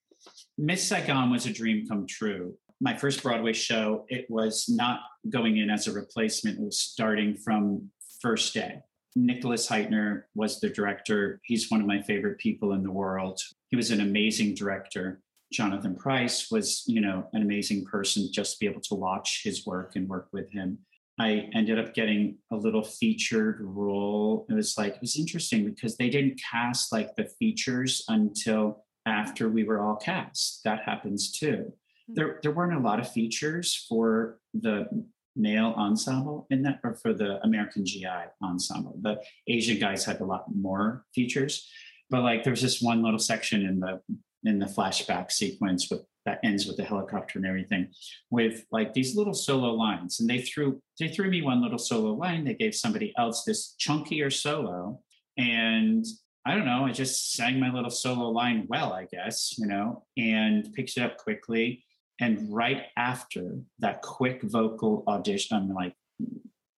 Miss 0.57 0.83
Saigon 0.87 1.29
was 1.29 1.45
a 1.45 1.53
dream 1.53 1.87
come 1.87 2.05
true. 2.07 2.55
My 2.79 2.97
first 2.97 3.21
Broadway 3.21 3.53
show, 3.53 4.05
it 4.09 4.25
was 4.29 4.65
not 4.67 5.01
going 5.29 5.57
in 5.57 5.69
as 5.69 5.87
a 5.87 5.91
replacement. 5.91 6.57
It 6.57 6.63
was 6.63 6.79
starting 6.79 7.35
from 7.35 7.89
first 8.21 8.53
day. 8.53 8.79
Nicholas 9.15 9.67
Hytner 9.67 10.23
was 10.35 10.59
the 10.59 10.69
director. 10.69 11.39
He's 11.43 11.69
one 11.69 11.81
of 11.81 11.87
my 11.87 12.01
favorite 12.01 12.37
people 12.37 12.73
in 12.73 12.83
the 12.83 12.91
world. 12.91 13.39
He 13.69 13.75
was 13.75 13.91
an 13.91 14.01
amazing 14.01 14.55
director. 14.55 15.21
Jonathan 15.51 15.95
Pryce 15.95 16.49
was, 16.49 16.83
you 16.87 17.01
know, 17.01 17.27
an 17.33 17.41
amazing 17.41 17.85
person 17.85 18.29
just 18.31 18.53
to 18.53 18.59
be 18.59 18.71
able 18.71 18.81
to 18.81 18.95
watch 18.95 19.41
his 19.43 19.65
work 19.65 19.95
and 19.95 20.07
work 20.07 20.29
with 20.31 20.49
him. 20.51 20.79
I 21.19 21.49
ended 21.53 21.77
up 21.77 21.93
getting 21.93 22.37
a 22.51 22.55
little 22.55 22.83
featured 22.83 23.57
role. 23.61 24.45
It 24.49 24.53
was 24.53 24.77
like, 24.77 24.95
it 24.95 25.01
was 25.01 25.19
interesting 25.19 25.65
because 25.65 25.97
they 25.97 26.09
didn't 26.09 26.41
cast 26.51 26.91
like 26.91 27.15
the 27.15 27.25
features 27.25 28.03
until 28.07 28.85
after 29.05 29.49
we 29.49 29.63
were 29.63 29.81
all 29.81 29.97
cast. 29.97 30.61
That 30.63 30.83
happens 30.83 31.31
too. 31.31 31.73
Hmm. 32.07 32.13
There, 32.13 32.39
there 32.41 32.51
weren't 32.51 32.77
a 32.77 32.79
lot 32.79 32.99
of 32.99 33.11
features 33.11 33.85
for 33.89 34.39
the 34.53 34.87
male 35.35 35.73
ensemble 35.77 36.47
in 36.49 36.63
that, 36.63 36.79
or 36.83 36.95
for 36.95 37.13
the 37.13 37.41
American 37.43 37.85
GI 37.85 38.07
ensemble. 38.43 38.97
The 39.01 39.21
Asian 39.47 39.79
guys 39.79 40.05
had 40.05 40.21
a 40.21 40.25
lot 40.25 40.45
more 40.53 41.05
features, 41.13 41.69
but 42.09 42.23
like 42.23 42.43
there's 42.43 42.61
this 42.61 42.81
one 42.81 43.03
little 43.03 43.19
section 43.19 43.65
in 43.65 43.79
the 43.79 44.01
in 44.43 44.59
the 44.59 44.65
flashback 44.65 45.31
sequence 45.31 45.89
with 45.89 46.01
that 46.25 46.39
ends 46.43 46.67
with 46.67 46.77
the 46.77 46.83
helicopter 46.83 47.39
and 47.39 47.47
everything 47.47 47.87
with 48.29 48.65
like 48.71 48.93
these 48.93 49.15
little 49.15 49.33
solo 49.33 49.73
lines. 49.73 50.19
And 50.19 50.29
they 50.29 50.39
threw 50.39 50.81
they 50.99 51.07
threw 51.07 51.29
me 51.29 51.41
one 51.41 51.61
little 51.61 51.79
solo 51.79 52.13
line 52.13 52.43
they 52.43 52.53
gave 52.53 52.75
somebody 52.75 53.13
else 53.17 53.43
this 53.43 53.75
chunkier 53.79 54.31
solo. 54.31 54.99
And 55.37 56.05
i 56.45 56.55
don't 56.55 56.65
know 56.65 56.85
i 56.85 56.91
just 56.91 57.33
sang 57.33 57.59
my 57.59 57.71
little 57.71 57.91
solo 57.91 58.29
line 58.29 58.65
well 58.67 58.93
i 58.93 59.05
guess 59.05 59.55
you 59.57 59.67
know 59.67 60.03
and 60.17 60.73
picked 60.73 60.97
it 60.97 61.03
up 61.03 61.17
quickly 61.17 61.83
and 62.21 62.47
right 62.53 62.83
after 62.95 63.57
that 63.79 64.01
quick 64.01 64.41
vocal 64.43 65.03
audition 65.07 65.57
i'm 65.57 65.73
like 65.73 65.95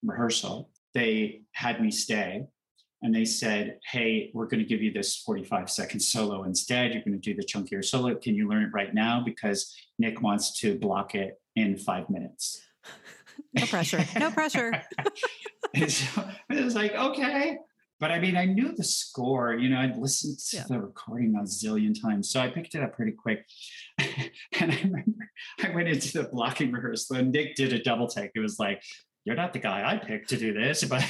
rehearsal 0.04 0.70
they 0.94 1.42
had 1.54 1.82
me 1.82 1.92
stay 1.92 2.46
and 3.04 3.14
they 3.14 3.26
said, 3.26 3.80
Hey, 3.92 4.32
we're 4.34 4.48
going 4.48 4.62
to 4.62 4.66
give 4.66 4.82
you 4.82 4.92
this 4.92 5.18
45 5.18 5.70
second 5.70 6.00
solo 6.00 6.44
instead. 6.44 6.94
You're 6.94 7.04
going 7.04 7.20
to 7.20 7.34
do 7.34 7.36
the 7.36 7.46
chunkier 7.46 7.84
solo. 7.84 8.16
Can 8.16 8.34
you 8.34 8.50
learn 8.50 8.64
it 8.64 8.70
right 8.74 8.94
now? 8.94 9.22
Because 9.24 9.76
Nick 10.00 10.22
wants 10.22 10.60
to 10.62 10.80
block 10.80 11.14
it 11.14 11.40
in 11.56 11.78
five 11.78 12.10
minutes. 12.10 12.62
no 13.54 13.66
pressure. 13.66 14.06
No 14.18 14.32
pressure. 14.32 14.82
so 15.88 16.30
it 16.50 16.64
was 16.64 16.76
like, 16.76 16.94
okay. 16.94 17.58
But 18.04 18.12
I 18.12 18.20
mean, 18.20 18.36
I 18.36 18.44
knew 18.44 18.76
the 18.76 18.84
score, 18.84 19.54
you 19.54 19.70
know, 19.70 19.80
I'd 19.80 19.96
listened 19.96 20.38
to 20.50 20.58
yeah. 20.58 20.66
the 20.68 20.78
recording 20.78 21.36
a 21.38 21.44
zillion 21.44 21.96
times. 21.98 22.30
So 22.30 22.42
I 22.42 22.50
picked 22.50 22.76
it 22.76 22.84
up 22.84 22.98
pretty 22.98 23.14
quick. 23.14 23.46
and 23.98 24.74
I 24.74 24.82
remember 24.84 25.30
I 25.64 25.70
went 25.70 25.88
into 25.88 26.12
the 26.22 26.26
blocking 26.26 26.74
rehearsal 26.74 27.16
and 27.16 27.32
Nick 27.32 27.56
did 27.56 27.72
a 27.72 27.82
double 27.82 28.08
take. 28.08 28.32
It 28.36 28.42
was 28.42 28.60
like, 28.60 28.84
you're 29.24 29.38
not 29.38 29.54
the 29.54 29.60
guy 29.60 29.90
I 29.90 30.06
picked 30.06 30.28
to 30.32 30.38
do 30.38 30.52
this, 30.52 30.84
but 30.90 31.02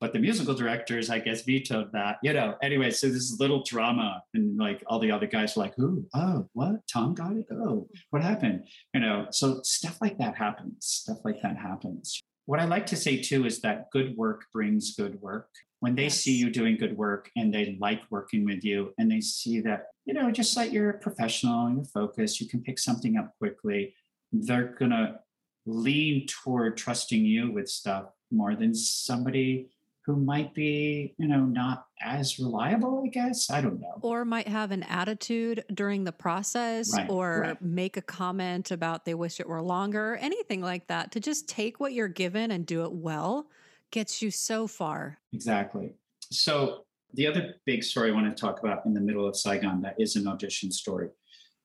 but 0.00 0.14
the 0.14 0.20
musical 0.20 0.54
directors, 0.54 1.10
I 1.10 1.18
guess, 1.18 1.42
vetoed 1.42 1.92
that. 1.92 2.16
You 2.22 2.32
know, 2.32 2.54
anyway, 2.62 2.92
so 2.92 3.08
this 3.08 3.36
little 3.38 3.62
drama, 3.62 4.22
and 4.32 4.56
like 4.56 4.82
all 4.86 5.00
the 5.00 5.10
other 5.10 5.26
guys 5.26 5.54
were 5.54 5.64
like, 5.64 5.74
"Who? 5.76 6.06
Oh, 6.14 6.48
what? 6.54 6.76
Tom 6.90 7.14
got 7.14 7.32
it? 7.32 7.44
Oh, 7.52 7.88
what 8.08 8.22
happened?" 8.22 8.62
You 8.94 9.00
know, 9.00 9.26
so 9.32 9.60
stuff 9.64 9.98
like 10.00 10.16
that 10.16 10.36
happens. 10.36 10.86
Stuff 10.86 11.18
like 11.24 11.42
that 11.42 11.58
happens. 11.58 12.22
What 12.48 12.60
I 12.60 12.64
like 12.64 12.86
to 12.86 12.96
say 12.96 13.20
too 13.20 13.44
is 13.44 13.60
that 13.60 13.90
good 13.90 14.16
work 14.16 14.46
brings 14.54 14.96
good 14.96 15.20
work. 15.20 15.50
When 15.80 15.94
they 15.94 16.08
see 16.08 16.34
you 16.34 16.48
doing 16.48 16.78
good 16.78 16.96
work 16.96 17.30
and 17.36 17.52
they 17.52 17.76
like 17.78 18.00
working 18.08 18.46
with 18.46 18.64
you, 18.64 18.94
and 18.96 19.10
they 19.10 19.20
see 19.20 19.60
that 19.60 19.88
you 20.06 20.14
know, 20.14 20.30
just 20.30 20.56
like 20.56 20.72
you're 20.72 20.88
a 20.88 20.98
professional 20.98 21.66
and 21.66 21.76
you're 21.76 21.84
focused, 21.84 22.40
you 22.40 22.48
can 22.48 22.62
pick 22.62 22.78
something 22.78 23.18
up 23.18 23.34
quickly. 23.36 23.94
They're 24.32 24.74
gonna 24.78 25.20
lean 25.66 26.26
toward 26.26 26.78
trusting 26.78 27.22
you 27.22 27.52
with 27.52 27.68
stuff 27.68 28.06
more 28.30 28.56
than 28.56 28.74
somebody 28.74 29.68
who 30.08 30.16
might 30.16 30.54
be, 30.54 31.14
you 31.18 31.28
know, 31.28 31.44
not 31.44 31.84
as 32.00 32.38
reliable, 32.38 33.02
I 33.04 33.08
guess. 33.08 33.50
I 33.50 33.60
don't 33.60 33.78
know. 33.78 33.98
Or 34.00 34.24
might 34.24 34.48
have 34.48 34.70
an 34.70 34.82
attitude 34.84 35.62
during 35.74 36.04
the 36.04 36.12
process 36.12 36.94
right, 36.94 37.10
or 37.10 37.40
right. 37.42 37.62
make 37.62 37.98
a 37.98 38.00
comment 38.00 38.70
about 38.70 39.04
they 39.04 39.12
wish 39.12 39.38
it 39.38 39.46
were 39.46 39.60
longer, 39.60 40.16
anything 40.16 40.62
like 40.62 40.86
that. 40.86 41.12
To 41.12 41.20
just 41.20 41.46
take 41.46 41.78
what 41.78 41.92
you're 41.92 42.08
given 42.08 42.52
and 42.52 42.64
do 42.64 42.84
it 42.84 42.92
well 42.92 43.48
gets 43.90 44.22
you 44.22 44.30
so 44.30 44.66
far. 44.66 45.18
Exactly. 45.34 45.92
So, 46.32 46.86
the 47.12 47.26
other 47.26 47.56
big 47.66 47.84
story 47.84 48.10
I 48.10 48.14
want 48.14 48.34
to 48.34 48.40
talk 48.40 48.60
about 48.60 48.86
in 48.86 48.94
the 48.94 49.00
middle 49.02 49.28
of 49.28 49.36
Saigon 49.36 49.82
that 49.82 49.96
is 49.98 50.16
an 50.16 50.26
audition 50.26 50.72
story 50.72 51.08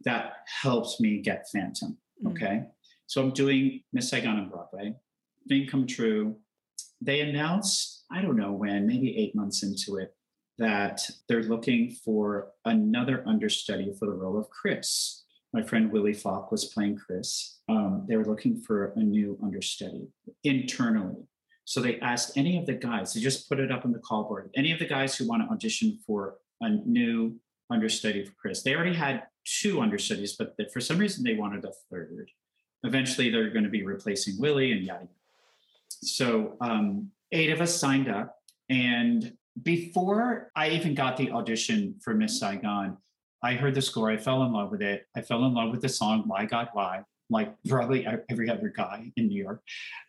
that 0.04 0.34
helps 0.62 1.00
me 1.00 1.22
get 1.22 1.48
Phantom. 1.50 1.98
Mm. 2.22 2.32
Okay. 2.32 2.46
Mm. 2.46 2.68
So, 3.08 3.22
I'm 3.22 3.32
doing 3.32 3.84
Miss 3.94 4.10
Saigon 4.10 4.38
on 4.38 4.50
Broadway, 4.50 4.96
Dream 5.48 5.66
Come 5.66 5.88
True. 5.88 6.36
They 7.00 7.22
announced 7.22 8.03
I 8.14 8.22
don't 8.22 8.38
know 8.38 8.52
when, 8.52 8.86
maybe 8.86 9.18
eight 9.18 9.36
months 9.36 9.64
into 9.64 9.98
it, 9.98 10.16
that 10.60 11.02
they're 11.28 11.44
looking 11.44 11.92
for 11.92 12.52
another 12.64 13.24
understudy 13.28 13.92
for 13.98 14.06
the 14.06 14.14
role 14.14 14.38
of 14.38 14.50
Chris. 14.52 15.24
My 15.52 15.64
friend 15.64 15.92
Willy 15.92 16.14
Falk 16.14 16.52
was 16.52 16.66
playing 16.66 16.98
Chris. 16.98 17.60
Um, 17.70 18.06
they 18.08 18.16
were 18.16 18.26
looking 18.26 18.60
for 18.60 18.94
a 18.96 19.00
new 19.00 19.38
understudy 19.44 20.08
internally. 20.44 21.24
So 21.66 21.82
they 21.82 22.00
asked 22.02 22.38
any 22.38 22.58
of 22.60 22.66
the 22.66 22.74
guys, 22.74 23.14
they 23.14 23.22
just 23.22 23.50
put 23.50 23.60
it 23.60 23.72
up 23.72 23.86
on 23.86 23.94
the 23.94 24.00
call 24.00 24.26
board, 24.26 24.52
any 24.56 24.72
of 24.72 24.80
the 24.80 24.86
guys 24.86 25.16
who 25.16 25.28
want 25.28 25.44
to 25.44 25.52
audition 25.52 25.98
for 26.06 26.36
a 26.62 26.70
new 26.70 27.40
understudy 27.72 28.26
for 28.26 28.34
Chris. 28.34 28.62
They 28.62 28.76
already 28.76 28.96
had 28.96 29.24
two 29.46 29.82
understudies, 29.82 30.36
but 30.38 30.56
for 30.72 30.82
some 30.82 30.98
reason 30.98 31.24
they 31.24 31.36
wanted 31.36 31.66
a 31.66 31.72
third. 31.90 32.30
Eventually 32.84 33.30
they're 33.30 33.50
going 33.50 33.64
to 33.64 33.70
be 33.70 33.84
replacing 33.84 34.40
Willie 34.40 34.72
and 34.74 34.84
yada. 34.84 35.08
So 35.90 36.58
um, 36.62 37.12
eight 37.34 37.50
of 37.50 37.60
us 37.60 37.76
signed 37.76 38.10
up. 38.10 38.36
And 38.70 39.34
before 39.62 40.52
I 40.56 40.70
even 40.70 40.96
got 40.96 41.18
the 41.18 41.32
audition 41.32 41.96
for 42.02 42.14
Miss 42.14 42.40
Saigon, 42.40 42.98
I 43.44 43.56
heard 43.56 43.76
the 43.76 43.82
score. 43.82 44.10
I 44.10 44.18
fell 44.18 44.44
in 44.44 44.54
love 44.54 44.72
with 44.72 44.82
it. 44.82 45.06
I 45.16 45.22
fell 45.22 45.44
in 45.46 45.54
love 45.54 45.72
with 45.72 45.82
the 45.82 45.90
song 45.90 46.24
"Why 46.28 46.46
God 46.46 46.70
Why," 46.74 47.04
like 47.30 47.54
probably 47.68 48.08
every 48.30 48.50
other 48.50 48.70
guy 48.70 49.12
in 49.18 49.28
New 49.28 49.42
York. 49.42 49.62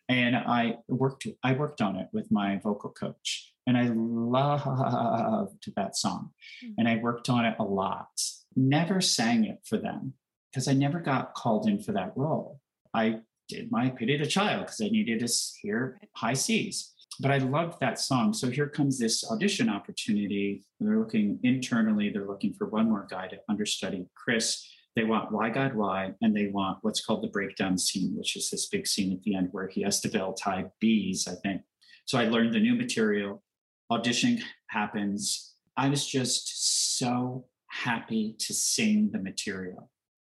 And 0.09 0.37
I 0.37 0.79
worked. 0.89 1.27
I 1.43 1.53
worked 1.53 1.81
on 1.81 1.97
it 1.97 2.09
with 2.13 2.31
my 2.31 2.59
vocal 2.63 2.91
coach, 2.91 3.53
and 3.67 3.77
I 3.77 3.91
loved 3.93 5.73
that 5.77 5.97
song. 5.97 6.31
Mm-hmm. 6.65 6.75
And 6.79 6.89
I 6.89 6.97
worked 6.97 7.29
on 7.29 7.45
it 7.45 7.57
a 7.59 7.65
lot. 7.65 8.21
Never 8.55 9.01
sang 9.01 9.45
it 9.45 9.59
for 9.65 9.79
them 9.79 10.15
because 10.53 10.69
I 10.69 10.73
never 10.73 11.01
got 11.01 11.35
called 11.35 11.67
in 11.67 11.83
for 11.83 11.91
that 11.93 12.13
role. 12.15 12.61
I 12.95 13.21
did 13.49 13.71
my 13.71 13.91
pity 13.91 14.17
the 14.17 14.27
child 14.27 14.67
because 14.67 14.81
I 14.81 14.89
needed 14.89 15.19
to 15.21 15.33
hear 15.61 15.99
high 16.15 16.35
C's 16.35 16.94
but 17.21 17.31
I 17.31 17.39
loved 17.39 17.81
that 17.81 17.99
song. 17.99 18.33
So 18.33 18.51
here 18.51 18.69
comes 18.69 18.99
this 18.99 19.31
audition 19.31 19.69
opportunity. 19.69 20.65
They're 20.81 20.99
looking 20.99 21.39
internally, 21.43 22.11
they're 22.11 22.27
looking 22.27 22.55
for 22.55 22.69
one 22.69 22.89
more 22.89 23.07
guy 23.09 23.29
to 23.29 23.39
understudy 23.49 24.07
Chris. 24.15 24.67
They 24.97 25.05
want 25.05 25.33
Why 25.33 25.51
God 25.51 25.75
Why, 25.75 26.15
and 26.23 26.37
they 26.37 26.47
want 26.47 26.79
what's 26.83 27.05
called 27.05 27.23
the 27.23 27.29
breakdown 27.29 27.77
scene, 27.77 28.15
which 28.17 28.37
is 28.37 28.51
this 28.51 28.67
big 28.67 28.87
scene 28.87 29.13
at 29.13 29.23
the 29.23 29.35
end 29.35 29.49
where 29.51 29.69
he 29.69 29.83
has 29.83 30.01
to 30.03 30.09
bell 30.09 30.35
tie 30.35 30.67
bees, 30.81 31.27
I 31.27 31.35
think. 31.43 31.63
So 32.07 32.19
I 32.19 32.29
learned 32.29 32.55
the 32.55 32.61
new 32.61 32.75
material. 32.75 33.43
Auditioning 33.91 34.41
happens. 34.69 35.55
I 35.77 35.89
was 35.89 36.07
just 36.07 36.99
so 36.99 37.47
happy 37.69 38.37
to 38.39 38.55
sing 38.55 39.11
the 39.13 39.19
material. 39.19 39.91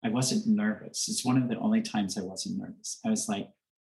I 0.04 0.08
wasn't 0.08 0.46
nervous. 0.46 1.08
It's 1.08 1.24
one 1.24 1.40
of 1.40 1.48
the 1.48 1.58
only 1.58 1.82
times 1.82 2.18
I 2.18 2.22
wasn't 2.22 2.58
nervous. 2.58 2.98
I 3.06 3.10
was 3.10 3.28
like, 3.28 3.48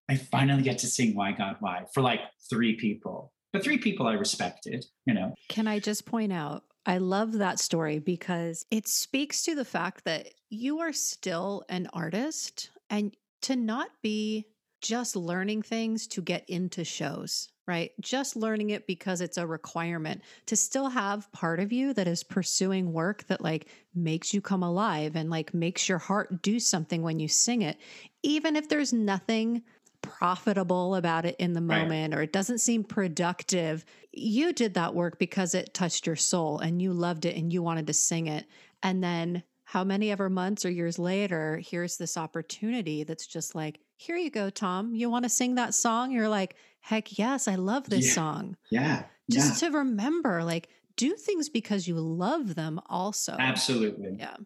I 0.09 0.15
finally 0.15 0.63
get 0.63 0.79
to 0.79 0.87
sing 0.87 1.15
Why 1.15 1.31
God 1.31 1.57
Why 1.59 1.85
for 1.93 2.01
like 2.01 2.21
three 2.49 2.75
people. 2.75 3.31
But 3.53 3.63
three 3.63 3.77
people 3.77 4.07
I 4.07 4.13
respected, 4.13 4.85
you 5.05 5.13
know. 5.13 5.33
Can 5.47 5.67
I 5.67 5.79
just 5.79 6.05
point 6.05 6.33
out, 6.33 6.63
I 6.85 6.97
love 6.97 7.33
that 7.33 7.59
story 7.59 7.99
because 7.99 8.65
it 8.71 8.87
speaks 8.87 9.43
to 9.43 9.55
the 9.55 9.65
fact 9.65 10.05
that 10.05 10.29
you 10.49 10.79
are 10.79 10.93
still 10.93 11.63
an 11.69 11.87
artist 11.93 12.71
and 12.89 13.15
to 13.43 13.55
not 13.55 13.89
be 14.01 14.47
just 14.81 15.15
learning 15.15 15.61
things 15.61 16.07
to 16.07 16.21
get 16.21 16.49
into 16.49 16.83
shows, 16.83 17.49
right? 17.67 17.91
Just 17.99 18.35
learning 18.35 18.69
it 18.69 18.87
because 18.87 19.21
it's 19.21 19.37
a 19.37 19.45
requirement 19.45 20.21
to 20.47 20.55
still 20.55 20.89
have 20.89 21.31
part 21.31 21.59
of 21.59 21.71
you 21.71 21.93
that 21.93 22.07
is 22.07 22.23
pursuing 22.23 22.93
work 22.93 23.25
that 23.27 23.41
like 23.41 23.67
makes 23.93 24.33
you 24.33 24.41
come 24.41 24.63
alive 24.63 25.15
and 25.15 25.29
like 25.29 25.53
makes 25.53 25.89
your 25.89 25.97
heart 25.97 26.41
do 26.41 26.59
something 26.59 27.01
when 27.03 27.19
you 27.19 27.27
sing 27.27 27.61
it, 27.61 27.77
even 28.23 28.55
if 28.55 28.69
there's 28.69 28.93
nothing 28.93 29.61
profitable 30.01 30.95
about 30.95 31.25
it 31.25 31.35
in 31.39 31.53
the 31.53 31.61
moment 31.61 32.13
right. 32.13 32.19
or 32.19 32.23
it 32.23 32.33
doesn't 32.33 32.59
seem 32.59 32.83
productive. 32.83 33.85
You 34.11 34.53
did 34.53 34.73
that 34.75 34.95
work 34.95 35.19
because 35.19 35.55
it 35.55 35.73
touched 35.73 36.07
your 36.07 36.15
soul 36.15 36.59
and 36.59 36.81
you 36.81 36.93
loved 36.93 37.25
it 37.25 37.35
and 37.35 37.51
you 37.51 37.61
wanted 37.61 37.87
to 37.87 37.93
sing 37.93 38.27
it. 38.27 38.45
And 38.81 39.03
then 39.03 39.43
how 39.63 39.83
many 39.83 40.11
ever 40.11 40.29
months 40.29 40.65
or 40.65 40.71
years 40.71 40.97
later, 40.97 41.61
here's 41.63 41.97
this 41.97 42.17
opportunity 42.17 43.03
that's 43.03 43.27
just 43.27 43.53
like, 43.53 43.79
here 43.97 44.15
you 44.15 44.31
go, 44.31 44.49
Tom. 44.49 44.95
You 44.95 45.09
want 45.09 45.23
to 45.23 45.29
sing 45.29 45.55
that 45.55 45.75
song? 45.75 46.11
You're 46.11 46.29
like, 46.29 46.55
heck 46.79 47.17
yes, 47.19 47.47
I 47.47 47.55
love 47.55 47.89
this 47.89 48.07
yeah. 48.07 48.13
song. 48.13 48.57
Yeah. 48.71 49.03
Just 49.29 49.61
yeah. 49.61 49.69
to 49.69 49.77
remember, 49.77 50.43
like, 50.43 50.69
do 50.95 51.13
things 51.13 51.49
because 51.49 51.87
you 51.87 51.95
love 51.95 52.55
them 52.55 52.81
also. 52.87 53.35
Absolutely. 53.37 54.15
Yeah. 54.17 54.37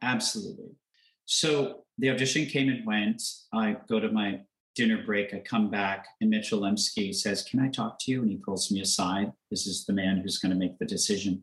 Absolutely. 0.00 0.76
So 1.26 1.84
the 1.98 2.10
audition 2.10 2.46
came 2.46 2.68
and 2.68 2.86
went. 2.86 3.22
I 3.52 3.76
go 3.88 4.00
to 4.00 4.10
my 4.10 4.40
dinner 4.80 5.02
break. 5.04 5.34
I 5.34 5.40
come 5.40 5.68
back, 5.68 6.06
and 6.22 6.30
Mitchell 6.30 6.62
Lemsky 6.62 7.14
says, 7.14 7.42
Can 7.42 7.60
I 7.60 7.68
talk 7.68 7.98
to 8.00 8.10
you? 8.10 8.22
And 8.22 8.30
he 8.30 8.38
pulls 8.38 8.70
me 8.70 8.80
aside. 8.80 9.30
This 9.50 9.66
is 9.66 9.84
the 9.84 9.92
man 9.92 10.16
who's 10.16 10.38
going 10.38 10.52
to 10.52 10.58
make 10.58 10.78
the 10.78 10.86
decision. 10.86 11.42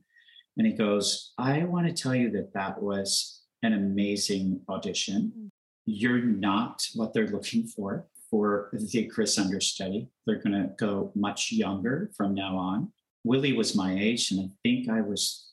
And 0.57 0.65
he 0.65 0.73
goes, 0.73 1.33
I 1.37 1.63
want 1.65 1.85
to 1.85 1.93
tell 1.93 2.15
you 2.15 2.31
that 2.31 2.51
that 2.55 2.81
was 2.81 3.43
an 3.61 3.73
amazing 3.73 4.61
audition. 4.67 5.51
You're 5.85 6.17
not 6.17 6.83
what 6.95 7.13
they're 7.13 7.27
looking 7.27 7.67
for 7.67 8.07
for 8.31 8.69
the 8.73 9.05
Chris 9.05 9.37
understudy. 9.37 10.09
They're 10.25 10.41
going 10.41 10.59
to 10.59 10.73
go 10.75 11.11
much 11.13 11.51
younger 11.51 12.09
from 12.17 12.33
now 12.33 12.57
on. 12.57 12.91
Willy 13.23 13.53
was 13.53 13.75
my 13.75 13.93
age, 13.93 14.31
and 14.31 14.39
I 14.41 14.49
think 14.63 14.89
I 14.89 15.01
was 15.01 15.51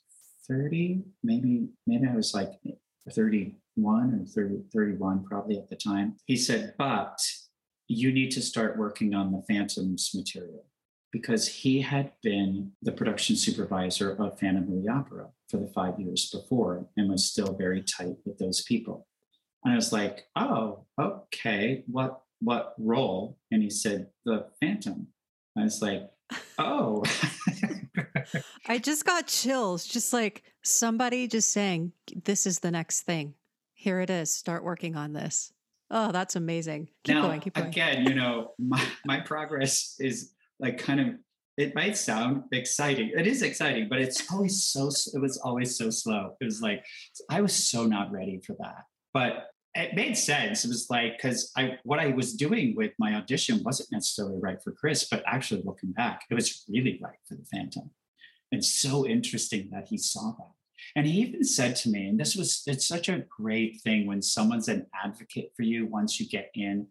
30, 0.49 1.03
maybe, 1.23 1.69
maybe 1.87 2.09
I 2.09 2.17
was 2.17 2.33
like 2.33 2.53
31 3.13 4.23
or 4.23 4.25
30, 4.25 4.63
31 4.73 5.25
probably 5.25 5.59
at 5.59 5.69
the 5.69 5.77
time. 5.77 6.17
He 6.25 6.37
said, 6.37 6.75
but 6.79 7.19
you 7.89 8.13
need 8.13 8.31
to 8.33 8.41
start 8.41 8.79
working 8.79 9.15
on 9.15 9.33
the 9.33 9.43
Phantoms 9.49 10.11
material 10.15 10.65
because 11.13 11.47
he 11.47 11.81
had 11.81 12.11
been 12.23 12.73
the 12.83 12.91
production 12.91 13.37
supervisor 13.37 14.13
of 14.17 14.39
Phantom 14.39 14.65
of 14.65 14.83
the 14.83 14.89
Opera 14.91 15.29
for 15.49 15.59
the 15.59 15.69
five 15.69 15.99
years 16.01 16.29
before 16.31 16.87
and 16.97 17.11
was 17.11 17.25
still 17.25 17.55
very 17.55 17.83
tight 17.83 18.17
with 18.25 18.39
those 18.39 18.63
people. 18.63 19.07
And 19.65 19.73
I 19.73 19.77
was 19.77 19.93
like, 19.93 20.27
oh, 20.37 20.85
okay, 21.01 21.85
what 21.87 22.21
what 22.41 22.75
role? 22.79 23.39
And 23.51 23.63
he 23.63 23.71
said, 23.71 24.09
the 24.27 24.47
Phantom. 24.61 25.07
I 25.57 25.63
was 25.63 25.81
like, 25.81 26.11
oh. 26.59 27.05
I 28.67 28.79
just 28.79 29.07
got 29.07 29.27
chills, 29.27 29.87
just 29.87 30.13
like 30.13 30.43
somebody 30.63 31.27
just 31.27 31.51
saying, 31.51 31.93
this 32.25 32.47
is 32.47 32.59
the 32.59 32.71
next 32.71 33.03
thing. 33.03 33.35
Here 33.73 34.01
it 34.01 34.11
is. 34.11 34.31
Start 34.33 34.63
working 34.63 34.97
on 34.97 35.13
this. 35.13 35.54
Oh, 35.91 36.13
that's 36.13 36.37
amazing. 36.37 36.89
Keep 37.05 37.17
now, 37.17 37.23
going. 37.23 37.41
Keep 37.41 37.55
going. 37.55 37.69
Again, 37.69 38.07
you 38.07 38.15
know, 38.15 38.53
my, 38.59 38.85
my 39.05 39.21
progress 39.21 39.97
is 40.01 40.33
like 40.59 40.79
kind 40.79 41.01
of 41.01 41.07
it 41.57 41.75
might 41.75 41.97
sound 41.97 42.45
exciting. 42.53 43.13
It 43.17 43.27
is 43.27 43.43
exciting, 43.43 43.89
but 43.89 44.01
it's 44.01 44.31
always 44.33 44.65
so 44.65 44.89
it 44.89 45.21
was 45.21 45.39
always 45.39 45.79
so 45.79 45.91
slow. 45.91 46.37
It 46.41 46.45
was 46.45 46.61
like 46.61 46.85
I 47.31 47.41
was 47.41 47.55
so 47.55 47.87
not 47.87 48.11
ready 48.11 48.41
for 48.45 48.57
that. 48.59 48.85
But 49.13 49.51
it 49.75 49.95
made 49.95 50.17
sense. 50.17 50.65
It 50.65 50.69
was 50.69 50.89
like 50.91 51.17
because 51.17 51.53
I 51.57 51.79
what 51.85 52.01
I 52.01 52.09
was 52.09 52.33
doing 52.33 52.75
with 52.77 52.93
my 52.99 53.15
audition 53.15 53.63
wasn't 53.65 53.93
necessarily 53.93 54.39
right 54.41 54.63
for 54.63 54.73
Chris, 54.73 55.07
but 55.09 55.23
actually 55.27 55.63
looking 55.65 55.93
back, 55.93 56.23
it 56.31 56.35
was 56.35 56.65
really 56.69 56.99
right 57.03 57.19
for 57.29 57.35
the 57.35 57.45
Phantom. 57.45 57.91
It's 58.51 58.73
so 58.73 59.07
interesting 59.07 59.69
that 59.73 59.89
he 59.89 59.99
saw 59.99 60.33
that. 60.39 60.53
And 60.97 61.07
he 61.07 61.21
even 61.21 61.45
said 61.45 61.77
to 61.77 61.91
me, 61.91 62.09
and 62.09 62.19
this 62.19 62.37
was 62.37 62.63
it's 62.67 62.87
such 62.87 63.09
a 63.09 63.25
great 63.29 63.81
thing 63.83 64.07
when 64.07 64.23
someone's 64.23 64.69
an 64.69 64.87
advocate 65.05 65.53
for 65.57 65.63
you 65.63 65.87
once 65.87 66.21
you 66.21 66.29
get 66.29 66.51
in 66.55 66.87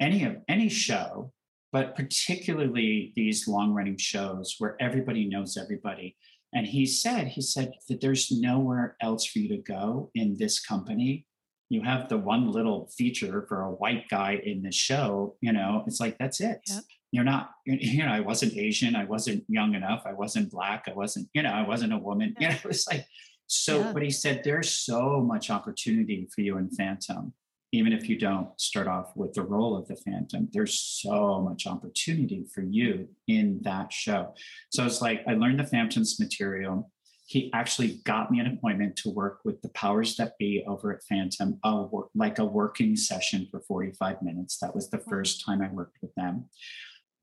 any 0.00 0.24
of 0.24 0.36
any 0.48 0.68
show, 0.68 1.32
but 1.72 1.96
particularly 1.96 3.12
these 3.16 3.48
long 3.48 3.72
running 3.72 3.96
shows 3.96 4.56
where 4.58 4.76
everybody 4.80 5.26
knows 5.26 5.56
everybody. 5.56 6.16
And 6.54 6.66
he 6.66 6.86
said, 6.86 7.28
he 7.28 7.42
said 7.42 7.74
that 7.88 8.00
there's 8.00 8.30
nowhere 8.30 8.96
else 9.02 9.26
for 9.26 9.40
you 9.40 9.48
to 9.48 9.56
go 9.56 10.10
in 10.14 10.36
this 10.38 10.60
company. 10.60 11.26
You 11.68 11.82
have 11.82 12.08
the 12.08 12.18
one 12.18 12.52
little 12.52 12.88
feature 12.96 13.44
for 13.48 13.62
a 13.62 13.72
white 13.72 14.08
guy 14.08 14.40
in 14.44 14.62
the 14.62 14.70
show, 14.70 15.36
you 15.40 15.52
know, 15.52 15.82
it's 15.86 15.98
like, 15.98 16.16
that's 16.18 16.40
it. 16.40 16.60
Yep. 16.68 16.84
You're 17.10 17.24
not, 17.24 17.50
you 17.64 18.04
know, 18.04 18.10
I 18.12 18.20
wasn't 18.20 18.56
Asian. 18.56 18.96
I 18.96 19.04
wasn't 19.04 19.44
young 19.48 19.74
enough. 19.74 20.02
I 20.04 20.12
wasn't 20.12 20.50
black. 20.50 20.84
I 20.88 20.92
wasn't, 20.92 21.28
you 21.32 21.42
know, 21.42 21.50
I 21.50 21.66
wasn't 21.66 21.92
a 21.92 21.98
woman. 21.98 22.34
You 22.38 22.48
know, 22.48 22.54
it 22.62 22.64
was 22.64 22.86
like, 22.88 23.06
so, 23.54 23.80
yeah. 23.80 23.92
but 23.92 24.02
he 24.02 24.10
said, 24.10 24.42
there's 24.44 24.70
so 24.70 25.20
much 25.20 25.50
opportunity 25.50 26.28
for 26.34 26.40
you 26.40 26.58
in 26.58 26.70
Phantom 26.70 27.32
even 27.74 27.92
if 27.92 28.08
you 28.08 28.16
don't 28.16 28.48
start 28.60 28.86
off 28.86 29.10
with 29.16 29.34
the 29.34 29.42
role 29.42 29.76
of 29.76 29.88
the 29.88 29.96
phantom. 29.96 30.48
There's 30.52 30.78
so 30.78 31.40
much 31.40 31.66
opportunity 31.66 32.44
for 32.54 32.62
you 32.62 33.08
in 33.26 33.58
that 33.62 33.92
show. 33.92 34.34
So 34.70 34.86
it's 34.86 35.02
like 35.02 35.24
i 35.26 35.34
learned 35.34 35.58
the 35.58 35.66
phantoms 35.66 36.20
material. 36.20 36.92
He 37.26 37.50
actually 37.52 38.00
got 38.04 38.30
me 38.30 38.38
an 38.38 38.46
appointment 38.46 38.94
to 38.96 39.10
work 39.10 39.40
with 39.44 39.60
the 39.62 39.70
powers 39.70 40.14
that 40.16 40.38
be 40.38 40.62
over 40.68 40.92
at 40.92 41.02
phantom 41.08 41.58
a 41.64 41.86
like 42.14 42.38
a 42.38 42.44
working 42.44 42.94
session 42.94 43.48
for 43.50 43.60
45 43.66 44.22
minutes. 44.22 44.58
That 44.58 44.74
was 44.74 44.88
the 44.88 44.98
first 44.98 45.44
time 45.44 45.60
i 45.60 45.68
worked 45.68 45.96
with 46.00 46.14
them 46.14 46.44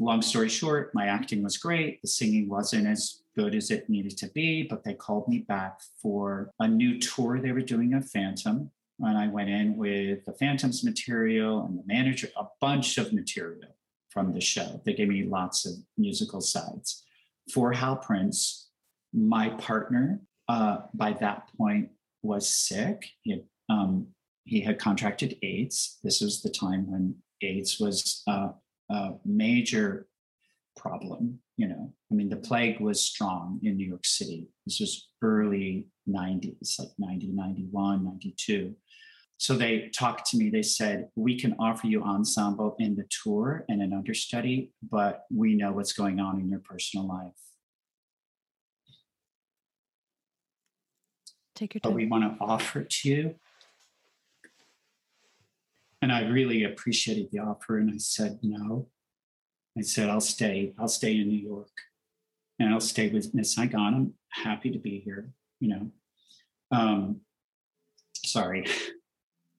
long 0.06 0.22
story 0.22 0.50
short 0.50 0.94
my 0.94 1.08
acting 1.08 1.44
was 1.44 1.58
great 1.58 2.02
the 2.02 2.08
singing 2.08 2.50
wasn't 2.50 2.86
as 2.86 3.22
good 3.36 3.56
as 3.56 3.72
it 3.72 3.90
needed 3.90 4.18
to 4.18 4.28
be 4.30 4.64
but 4.64 4.84
they 4.84 4.94
called 4.94 5.28
me 5.28 5.40
back 5.40 5.80
for 6.02 6.52
a 6.60 6.68
new 6.68 7.00
tour 7.00 7.40
they 7.40 7.52
were 7.52 7.62
doing 7.62 7.94
of 7.94 8.08
phantom 8.10 8.70
and 9.02 9.18
I 9.18 9.28
went 9.28 9.50
in 9.50 9.78
with 9.78 10.26
the 10.26 10.34
Phantoms 10.34 10.84
material 10.84 11.66
and 11.66 11.78
the 11.78 11.84
manager, 11.86 12.30
a 12.38 12.46
bunch 12.60 12.98
of 12.98 13.14
material 13.14 13.76
from 14.10 14.34
the 14.34 14.42
show. 14.42 14.82
They 14.86 14.94
gave 14.94 15.08
me 15.08 15.24
lots 15.24 15.66
of 15.66 15.74
musical 15.98 16.42
sides. 16.42 17.04
For 17.52 17.72
Hal 17.72 17.98
Prince, 17.98 18.70
my 19.14 19.50
partner 19.50 20.22
uh, 20.48 20.80
by 20.94 21.14
that 21.14 21.50
point 21.58 21.90
was 22.22 22.48
sick. 22.48 23.08
He 23.22 23.32
had, 23.32 23.44
um, 23.70 24.08
he 24.44 24.62
had 24.62 24.80
contracted 24.80 25.38
AIDS. 25.42 25.98
This 26.04 26.22
was 26.22 26.42
the 26.42 26.50
time 26.50 26.92
when 26.92 27.16
AIDS 27.42 27.80
was 27.80 28.22
uh, 28.28 28.50
a 28.92 29.14
major 29.26 30.08
problem. 30.76 31.40
You 31.58 31.68
know, 31.68 31.94
I 32.12 32.16
mean, 32.16 32.30
the 32.30 32.38
plague 32.38 32.80
was 32.80 33.02
strong 33.02 33.60
in 33.64 33.78
New 33.78 33.88
York 33.88 34.06
City. 34.06 34.48
This 34.66 34.80
was 34.80 35.10
early 35.22 35.88
90s, 36.10 36.80
like 36.80 36.90
90, 36.98 37.28
91, 37.28 38.04
92. 38.04 38.76
So 39.38 39.56
they 39.56 39.90
talked 39.98 40.30
to 40.32 40.38
me. 40.38 40.50
They 40.50 40.62
said, 40.62 41.10
We 41.16 41.40
can 41.40 41.56
offer 41.60 41.88
you 41.88 42.04
ensemble 42.04 42.76
in 42.80 42.96
the 42.96 43.06
tour 43.24 43.66
and 43.70 43.82
an 43.82 43.94
understudy, 43.94 44.72
but 44.88 45.26
we 45.34 45.56
know 45.56 45.72
what's 45.72 45.94
going 45.94 46.20
on 46.20 46.40
in 46.40 46.50
your 46.50 46.60
personal 46.60 47.08
life. 47.08 47.32
Take 51.56 51.76
your 51.76 51.82
time. 51.82 51.92
But 51.92 51.96
we 51.96 52.06
want 52.08 52.24
to 52.24 52.44
offer 52.44 52.82
it 52.82 52.90
to 53.02 53.10
you. 53.10 53.36
And 56.02 56.12
I 56.12 56.28
really 56.28 56.64
appreciated 56.64 57.30
the 57.32 57.40
offer. 57.40 57.78
And 57.78 57.92
I 57.92 57.98
said, 57.98 58.40
No. 58.42 58.88
I 59.78 59.82
said, 59.82 60.10
I'll 60.10 60.20
stay. 60.20 60.74
I'll 60.78 60.88
stay 60.88 61.16
in 61.16 61.30
New 61.30 61.38
York 61.38 61.70
and 62.60 62.74
I'll 62.74 62.80
stay 62.82 63.10
with 63.10 63.34
Miss 63.34 63.56
Saigon. 63.56 63.94
I'm 63.94 64.14
happy 64.30 64.70
to 64.72 64.80
be 64.80 65.00
here, 65.00 65.32
you 65.60 65.70
know. 65.70 65.92
Um, 66.72 67.22
sorry. 68.26 68.66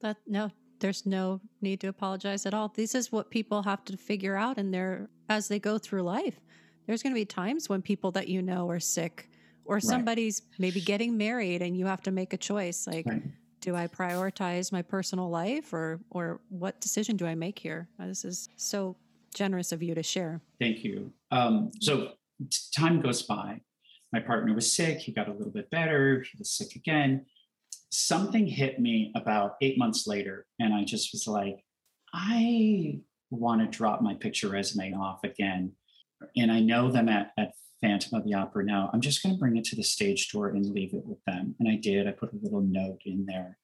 That 0.01 0.17
no, 0.27 0.51
there's 0.81 1.07
no 1.07 1.41
need 1.61 1.81
to 1.81 1.89
apologize 1.89 2.45
at 2.45 2.55
all. 2.55 2.73
This 2.75 2.95
is 2.95 3.13
what 3.13 3.31
people 3.31 3.63
have 3.63 3.85
to 3.85 3.97
figure 3.97 4.37
out 4.37 4.59
in 4.59 4.71
their 4.71 5.09
as 5.29 5.49
they 5.49 5.59
go 5.59 5.79
through 5.79 6.03
life. 6.03 6.41
There's 6.87 7.03
going 7.03 7.15
to 7.15 7.21
be 7.21 7.25
times 7.25 7.69
when 7.69 7.83
people 7.83 8.11
that 8.13 8.29
you 8.29 8.43
know 8.43 8.69
are 8.69 8.81
sick 8.81 9.31
or 9.65 9.79
somebody's 9.79 10.43
right. 10.45 10.61
maybe 10.61 10.81
getting 10.81 11.17
married 11.17 11.63
and 11.63 11.77
you 11.77 11.87
have 11.87 12.03
to 12.03 12.11
make 12.11 12.33
a 12.33 12.37
choice 12.37 12.87
like 12.87 13.07
right. 13.07 13.23
Do 13.63 13.75
I 13.75 13.87
prioritize 13.87 14.71
my 14.71 14.83
personal 14.83 15.31
life 15.31 15.73
or 15.73 16.01
or 16.11 16.41
what 16.51 16.81
decision 16.81 17.17
do 17.17 17.27
I 17.27 17.35
make 17.35 17.59
here? 17.59 17.89
Uh, 17.99 18.07
this 18.07 18.25
is 18.25 18.51
so 18.57 18.97
generous 19.35 19.73
of 19.73 19.83
you 19.83 19.95
to 19.95 20.03
share. 20.03 20.43
Thank 20.61 20.85
you. 20.85 21.11
Um, 21.31 21.71
so 21.81 22.13
time 22.77 23.01
goes 23.01 23.23
by. 23.23 23.63
My 24.13 24.21
partner 24.21 24.53
was 24.55 24.71
sick. 24.71 24.99
He 24.99 25.13
got 25.13 25.29
a 25.29 25.33
little 25.33 25.53
bit 25.53 25.71
better. 25.71 26.21
He 26.21 26.37
was 26.39 26.51
sick 26.51 26.77
again 26.77 27.25
something 27.93 28.47
hit 28.47 28.81
me 28.81 29.13
about 29.15 29.57
eight 29.61 29.79
months 29.79 30.07
later, 30.07 30.47
and 30.59 30.75
I 30.75 30.83
just 30.83 31.13
was 31.13 31.29
like, 31.29 31.63
I 32.13 33.01
want 33.31 33.61
to 33.61 33.77
drop 33.79 34.01
my 34.03 34.15
picture 34.15 34.49
resume 34.49 34.95
off 34.95 35.23
again. 35.25 35.73
And 36.37 36.51
I 36.51 36.61
know 36.61 36.91
them 36.91 37.09
at, 37.09 37.33
at 37.39 37.53
Phantom 37.83 38.19
of 38.19 38.25
the 38.25 38.35
Opera 38.35 38.65
now. 38.65 38.89
I'm 38.93 39.01
just 39.01 39.23
going 39.23 39.35
to 39.35 39.39
bring 39.39 39.57
it 39.57 39.65
to 39.65 39.77
the 39.77 39.83
stage 39.83 40.31
door 40.31 40.49
and 40.49 40.65
leave 40.65 40.95
it 40.95 41.05
with 41.05 41.19
them. 41.27 41.55
And 41.61 41.69
I 41.69 41.77
did. 41.77 42.07
I 42.07 42.13
put 42.13 42.33
a 42.33 42.39
little 42.41 42.63
note 42.63 43.03
in 43.05 43.27
there. 43.27 43.59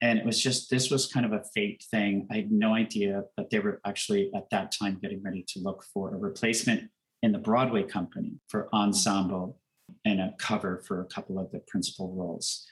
And 0.00 0.18
it 0.18 0.24
was 0.24 0.42
just, 0.42 0.70
this 0.70 0.90
was 0.90 1.06
kind 1.06 1.26
of 1.26 1.32
a 1.32 1.44
fate 1.54 1.84
thing. 1.90 2.26
I 2.30 2.36
had 2.36 2.52
no 2.52 2.74
idea 2.74 3.24
that 3.36 3.50
they 3.50 3.58
were 3.58 3.80
actually 3.86 4.30
at 4.34 4.48
that 4.50 4.72
time 4.72 4.98
getting 5.02 5.22
ready 5.22 5.44
to 5.48 5.60
look 5.60 5.84
for 5.92 6.14
a 6.14 6.18
replacement 6.18 6.90
in 7.22 7.32
the 7.32 7.38
Broadway 7.38 7.82
company 7.82 8.34
for 8.48 8.68
ensemble 8.74 9.58
and 10.04 10.20
a 10.20 10.34
cover 10.38 10.82
for 10.86 11.00
a 11.00 11.06
couple 11.06 11.38
of 11.38 11.50
the 11.52 11.60
principal 11.66 12.12
roles. 12.14 12.66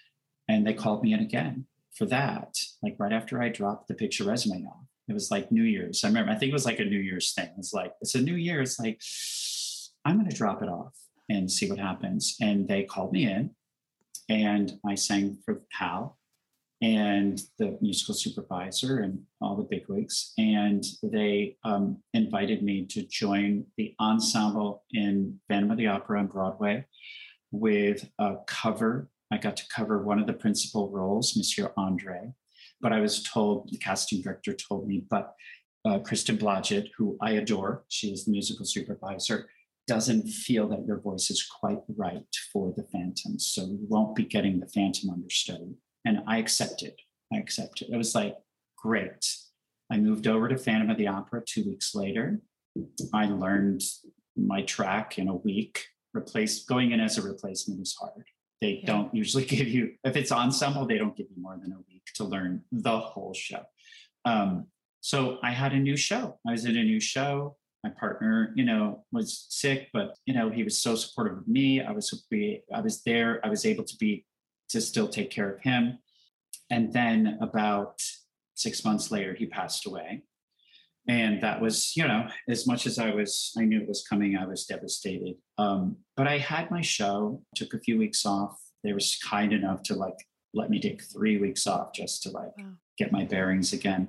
And 0.49 0.67
they 0.67 0.75
called 0.75 1.03
me 1.03 1.15
in 1.15 1.21
again 1.21 1.67
for 1.95 2.07
that, 2.07 2.59
like 2.83 2.97
right 2.99 3.13
after 3.13 3.41
I 3.41 3.49
dropped 3.49 3.89
the 3.89 3.95
picture 3.95 4.25
resume 4.25 4.67
off. 4.67 4.85
It 5.09 5.15
was 5.15 5.31
like 5.31 5.51
New 5.51 5.65
Year's. 5.65 6.05
I 6.05 6.09
remember, 6.09 6.33
I 6.33 6.37
think 6.37 6.51
it 6.51 6.55
was 6.55 6.67
like 6.67 6.81
a 6.81 6.85
New 6.85 6.99
Year's 6.99 7.33
thing. 7.33 7.51
It's 7.59 7.73
like, 7.73 7.93
it's 8.01 8.15
a 8.15 8.21
New 8.21 8.37
Year. 8.37 8.61
It's 8.61 8.79
like, 8.79 9.01
I'm 10.05 10.19
going 10.19 10.31
to 10.31 10.37
drop 10.37 10.63
it 10.63 10.69
off 10.69 10.95
and 11.29 11.51
see 11.51 11.69
what 11.69 11.79
happens. 11.79 12.37
And 12.41 12.69
they 12.69 12.83
called 12.83 13.13
me 13.13 13.27
in 13.27 13.51
and 14.29 14.79
I 14.87 14.95
sang 14.95 15.39
for 15.45 15.63
Hal 15.73 16.19
and 16.81 17.41
the 17.59 17.79
musical 17.81 18.15
supervisor 18.15 19.01
and 19.01 19.23
all 19.41 19.57
the 19.57 19.63
bigwigs. 19.63 20.33
And 20.37 20.85
they 21.03 21.57
um, 21.65 21.99
invited 22.13 22.63
me 22.63 22.87
to 22.87 23.03
join 23.03 23.67
the 23.77 23.95
ensemble 24.01 24.85
in 24.91 25.41
Phantom 25.49 25.71
of 25.71 25.77
the 25.77 25.87
Opera 25.87 26.19
on 26.19 26.27
Broadway 26.27 26.85
with 27.53 28.09
a 28.19 28.37
cover. 28.47 29.09
I 29.31 29.39
got 29.39 29.57
to 29.59 29.69
cover 29.69 30.03
one 30.03 30.19
of 30.19 30.27
the 30.27 30.33
principal 30.33 30.91
roles, 30.91 31.37
Monsieur 31.37 31.73
Andre. 31.77 32.33
But 32.81 32.93
I 32.93 33.01
was 33.01 33.23
told, 33.23 33.71
the 33.71 33.79
casting 33.79 34.21
director 34.21 34.53
told 34.53 34.89
me, 34.89 35.05
but 35.09 35.35
uh, 35.85 36.01
Kristen 36.01 36.37
Blodgett, 36.37 36.89
who 36.97 37.17
I 37.21 37.33
adore, 37.33 37.85
she 37.89 38.09
is 38.09 38.25
the 38.25 38.33
musical 38.33 38.67
supervisor, 38.67 39.49
doesn't 39.87 40.28
feel 40.28 40.68
that 40.68 40.87
your 40.87 41.01
voice 41.01 41.30
is 41.30 41.45
quite 41.45 41.80
right 41.97 42.22
for 42.53 42.72
the 42.76 42.85
Phantom. 42.85 43.39
So 43.39 43.62
you 43.62 43.87
won't 43.89 44.14
be 44.14 44.24
getting 44.24 44.61
the 44.61 44.68
Phantom 44.68 45.11
understudy. 45.11 45.76
And 46.05 46.20
I 46.26 46.39
accepted. 46.39 46.95
I 47.33 47.39
accepted. 47.39 47.89
It 47.91 47.97
was 47.97 48.14
like, 48.14 48.37
great. 48.76 49.26
I 49.91 49.99
moved 49.99 50.26
over 50.26 50.49
to 50.49 50.57
Phantom 50.57 50.91
of 50.91 50.99
the 50.99 51.09
Opera 51.09 51.43
two 51.47 51.64
weeks 51.64 51.95
later. 51.95 52.41
I 53.12 53.26
learned 53.26 53.83
my 54.37 54.62
track 54.62 55.18
in 55.18 55.28
a 55.28 55.37
week. 55.37 55.85
Replace 56.14 56.64
going 56.64 56.93
in 56.93 57.01
as 57.01 57.18
a 57.18 57.22
replacement 57.22 57.80
is 57.80 57.97
hard. 57.99 58.24
They 58.61 58.80
yeah. 58.83 58.87
don't 58.87 59.14
usually 59.14 59.45
give 59.57 59.68
you, 59.68 59.95
if 60.05 60.16
it's 60.16 60.33
ensemble, 60.33 60.87
they 60.87 60.99
don't 60.99 61.16
give 61.16 61.26
you 61.35 61.43
more 61.43 61.59
than 61.61 61.72
a 61.72 61.78
week 61.89 62.03
to 62.16 62.24
learn 62.24 62.62
the 62.70 62.99
whole 62.99 63.35
show. 63.35 63.62
Um, 64.24 64.66
so 65.01 65.39
I 65.43 65.51
had 65.51 65.72
a 65.72 65.78
new 65.78 65.97
show. 65.97 66.39
I 66.47 66.53
was 66.53 66.64
in 66.64 66.76
a 66.76 66.85
new 66.85 67.01
show. 67.01 67.57
My 67.85 67.91
partner, 67.91 68.53
you 68.55 68.64
know, 68.64 69.05
was 69.11 69.47
sick, 69.49 69.89
but 69.93 70.16
you 70.26 70.35
know, 70.35 70.51
he 70.51 70.62
was 70.62 70.78
so 70.78 70.95
supportive 70.95 71.39
of 71.39 71.49
me. 71.49 71.83
I 71.83 71.91
was 71.91 72.24
I 72.33 72.80
was 72.80 73.03
there. 73.03 73.41
I 73.45 73.49
was 73.49 73.66
able 73.66 73.85
to 73.85 73.97
be 73.97 74.24
to 74.70 74.80
still 74.80 75.09
take 75.09 75.30
care 75.30 75.51
of 75.51 75.61
him. 75.61 75.99
And 76.70 76.93
then 76.93 77.39
about 77.41 78.01
six 78.55 78.85
months 78.85 79.11
later, 79.11 79.35
he 79.35 79.47
passed 79.47 79.87
away. 79.87 80.22
And 81.09 81.43
that 81.43 81.61
was, 81.61 81.97
you 81.97 82.07
know, 82.07 82.28
as 82.49 82.66
much 82.66 82.87
as 82.87 82.99
I 82.99 83.11
was, 83.11 83.53
I 83.59 83.64
knew 83.64 83.80
it 83.80 83.89
was 83.89 84.07
coming, 84.09 84.37
I 84.37 84.47
was 84.47 84.66
devastated. 84.66 85.35
Um, 85.59 85.97
but 86.16 86.28
I 86.28 86.39
had 86.39 86.70
my 86.70 86.80
show, 86.80 87.43
took 87.57 87.74
a 87.74 87.80
few 87.80 87.99
weeks 87.99 88.24
off. 88.24 88.57
They 88.85 88.93
were 88.93 89.01
kind 89.28 89.53
enough 89.53 89.83
to 89.85 89.95
like 89.95 90.16
let 90.55 90.70
me 90.70 90.80
take 90.80 91.03
three 91.03 91.39
weeks 91.39 91.66
off 91.66 91.93
just 91.93 92.22
to 92.22 92.30
like 92.30 92.57
wow. 92.59 92.72
Get 93.03 93.13
my 93.13 93.25
bearings 93.25 93.73
again. 93.73 94.09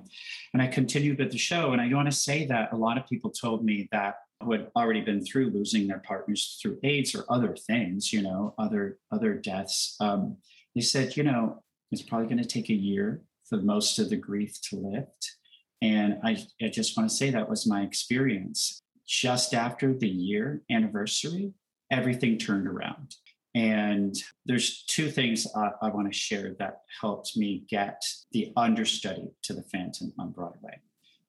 And 0.52 0.62
I 0.62 0.68
continued 0.68 1.18
with 1.18 1.32
the 1.32 1.38
show. 1.38 1.72
And 1.72 1.80
I 1.80 1.92
want 1.92 2.10
to 2.10 2.16
say 2.16 2.46
that 2.46 2.72
a 2.72 2.76
lot 2.76 2.98
of 2.98 3.08
people 3.08 3.30
told 3.30 3.64
me 3.64 3.88
that 3.92 4.16
who 4.40 4.52
had 4.52 4.70
already 4.76 5.00
been 5.00 5.24
through 5.24 5.50
losing 5.50 5.86
their 5.86 6.00
partners 6.00 6.58
through 6.60 6.78
AIDS 6.82 7.14
or 7.14 7.24
other 7.28 7.56
things, 7.56 8.12
you 8.12 8.22
know, 8.22 8.54
other 8.58 8.98
other 9.10 9.34
deaths. 9.34 9.96
Um, 10.00 10.36
they 10.74 10.80
said, 10.80 11.16
you 11.16 11.22
know, 11.22 11.62
it's 11.90 12.02
probably 12.02 12.28
going 12.28 12.42
to 12.42 12.48
take 12.48 12.68
a 12.70 12.74
year 12.74 13.22
for 13.48 13.58
most 13.58 13.98
of 13.98 14.10
the 14.10 14.16
grief 14.16 14.60
to 14.68 14.76
lift. 14.76 15.36
And 15.82 16.18
I, 16.22 16.44
I 16.62 16.68
just 16.68 16.96
want 16.96 17.08
to 17.10 17.16
say 17.16 17.30
that 17.30 17.48
was 17.48 17.66
my 17.66 17.82
experience. 17.82 18.82
Just 19.06 19.54
after 19.54 19.92
the 19.92 20.08
year 20.08 20.62
anniversary, 20.70 21.52
everything 21.90 22.38
turned 22.38 22.66
around. 22.66 23.16
And 23.54 24.16
there's 24.44 24.82
two 24.84 25.10
things 25.10 25.46
I, 25.54 25.70
I 25.82 25.88
want 25.88 26.12
to 26.12 26.18
share 26.18 26.56
that 26.58 26.82
helped 27.00 27.36
me 27.36 27.64
get 27.68 28.04
the 28.32 28.52
understudy 28.56 29.30
to 29.42 29.52
the 29.52 29.62
Phantom 29.62 30.12
on 30.18 30.30
Broadway. 30.32 30.80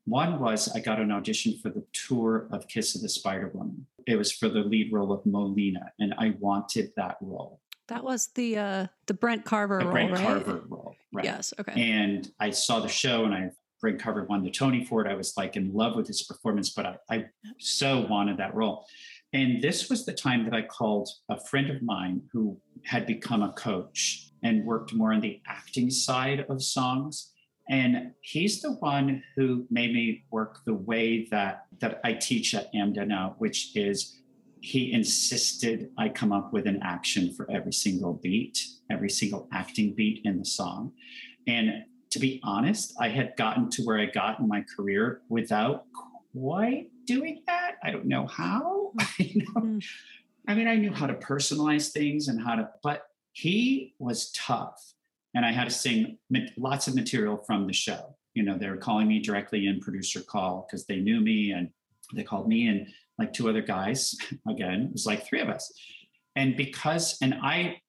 One 0.06 0.40
was 0.40 0.74
I 0.76 0.80
got 0.80 1.00
an 1.00 1.12
audition 1.12 1.58
for 1.62 1.70
the 1.70 1.84
tour 1.94 2.48
of 2.52 2.68
Kiss 2.68 2.96
of 2.96 3.02
the 3.02 3.10
Spider 3.10 3.52
Woman. 3.54 3.86
It 4.08 4.18
was 4.18 4.32
for 4.32 4.50
the 4.50 4.60
lead 4.60 4.92
role 4.94 5.12
of 5.12 5.26
Molina, 5.26 5.92
and 6.00 6.14
I 6.18 6.36
wanted 6.40 6.92
that 6.96 7.18
role. 7.22 7.60
That 7.88 8.04
was 8.04 8.28
the 8.28 8.58
uh 8.58 8.88
the 9.08 9.16
Brent 9.16 9.46
Carver 9.46 9.80
the 9.80 9.86
role, 9.86 9.94
Brent 9.94 10.12
right? 10.12 10.22
Carver 10.22 10.64
role, 10.68 10.96
right? 11.12 11.26
Yes. 11.26 11.54
Okay. 11.60 11.74
And 11.76 12.32
I 12.40 12.52
saw 12.52 12.80
the 12.80 12.88
show, 12.88 13.26
and 13.26 13.34
I 13.34 13.52
Brent 13.82 14.00
Carver 14.00 14.24
won 14.26 14.44
the 14.44 14.52
Tony 14.52 14.86
for 14.86 15.06
it. 15.06 15.12
I 15.12 15.16
was 15.16 15.36
like 15.38 15.56
in 15.56 15.74
love 15.74 15.96
with 15.96 16.08
his 16.08 16.24
performance, 16.24 16.70
but 16.70 16.86
I, 16.86 17.16
I 17.16 17.26
so 17.60 18.06
wanted 18.08 18.38
that 18.38 18.56
role. 18.56 18.86
And 19.36 19.62
this 19.62 19.90
was 19.90 20.06
the 20.06 20.14
time 20.14 20.46
that 20.46 20.54
I 20.54 20.62
called 20.62 21.10
a 21.28 21.38
friend 21.38 21.70
of 21.70 21.82
mine 21.82 22.22
who 22.32 22.58
had 22.86 23.06
become 23.06 23.44
a 23.44 23.52
coach 23.52 24.30
and 24.44 24.64
worked 24.64 24.94
more 24.94 25.12
on 25.12 25.20
the 25.20 25.42
acting 25.46 25.90
side 25.90 26.46
of 26.48 26.64
songs. 26.64 27.34
And 27.70 28.14
he's 28.22 28.62
the 28.62 28.72
one 28.76 29.22
who 29.36 29.66
made 29.70 29.92
me 29.92 30.24
work 30.32 30.60
the 30.66 30.76
way 30.76 31.28
that 31.32 31.66
that 31.82 32.00
I 32.06 32.14
teach 32.14 32.56
at 32.56 32.74
AMDA 32.74 33.08
now, 33.08 33.36
which 33.40 33.76
is 33.76 34.22
he 34.62 34.94
insisted 34.94 35.90
I 35.98 36.08
come 36.08 36.32
up 36.32 36.54
with 36.54 36.66
an 36.66 36.80
action 36.82 37.34
for 37.34 37.46
every 37.52 37.74
single 37.74 38.14
beat, 38.14 38.58
every 38.90 39.10
single 39.10 39.50
acting 39.52 39.96
beat 39.96 40.22
in 40.24 40.40
the 40.40 40.46
song. 40.46 40.94
And 41.46 41.84
to 42.12 42.20
be 42.20 42.40
honest, 42.42 42.94
I 43.02 43.10
had 43.10 43.36
gotten 43.36 43.70
to 43.72 43.84
where 43.84 44.00
I 44.00 44.06
got 44.06 44.40
in 44.40 44.48
my 44.48 44.64
career 44.78 45.24
without 45.28 45.88
quite 46.34 46.88
doing 47.06 47.44
that. 47.48 47.74
I 47.84 47.92
don't 47.92 48.06
know 48.06 48.28
how. 48.28 48.85
you 49.18 49.42
know? 49.42 49.62
Mm. 49.62 49.86
I 50.48 50.54
mean, 50.54 50.68
I 50.68 50.76
knew 50.76 50.92
how 50.92 51.08
to 51.08 51.16
personalize 51.16 51.92
things 51.92 52.28
and 52.28 52.42
how 52.42 52.56
to, 52.56 52.70
but 52.84 53.08
he 53.32 53.94
was 54.00 54.32
tough 54.32 54.94
and 55.36 55.46
I 55.46 55.52
had 55.52 55.66
to 55.66 55.70
sing 55.70 56.18
lots 56.58 56.88
of 56.88 56.96
material 56.96 57.38
from 57.46 57.68
the 57.68 57.74
show. 57.74 58.16
You 58.34 58.44
know, 58.44 58.58
they 58.58 58.70
were 58.70 58.78
calling 58.78 59.08
me 59.08 59.20
directly 59.20 59.68
in 59.68 59.82
producer 59.82 60.22
call 60.22 60.66
because 60.66 60.86
they 60.86 60.98
knew 60.98 61.20
me 61.20 61.52
and 61.52 61.70
they 62.14 62.24
called 62.24 62.48
me 62.48 62.68
and 62.68 62.88
like 63.20 63.34
two 63.34 63.50
other 63.50 63.62
guys. 63.62 64.16
Again, 64.50 64.84
it 64.84 64.94
was 64.94 65.06
like 65.06 65.26
three 65.26 65.42
of 65.42 65.50
us. 65.50 65.72
And 66.38 66.56
because, 66.56 67.18
and 67.22 67.34
I, 67.42 67.82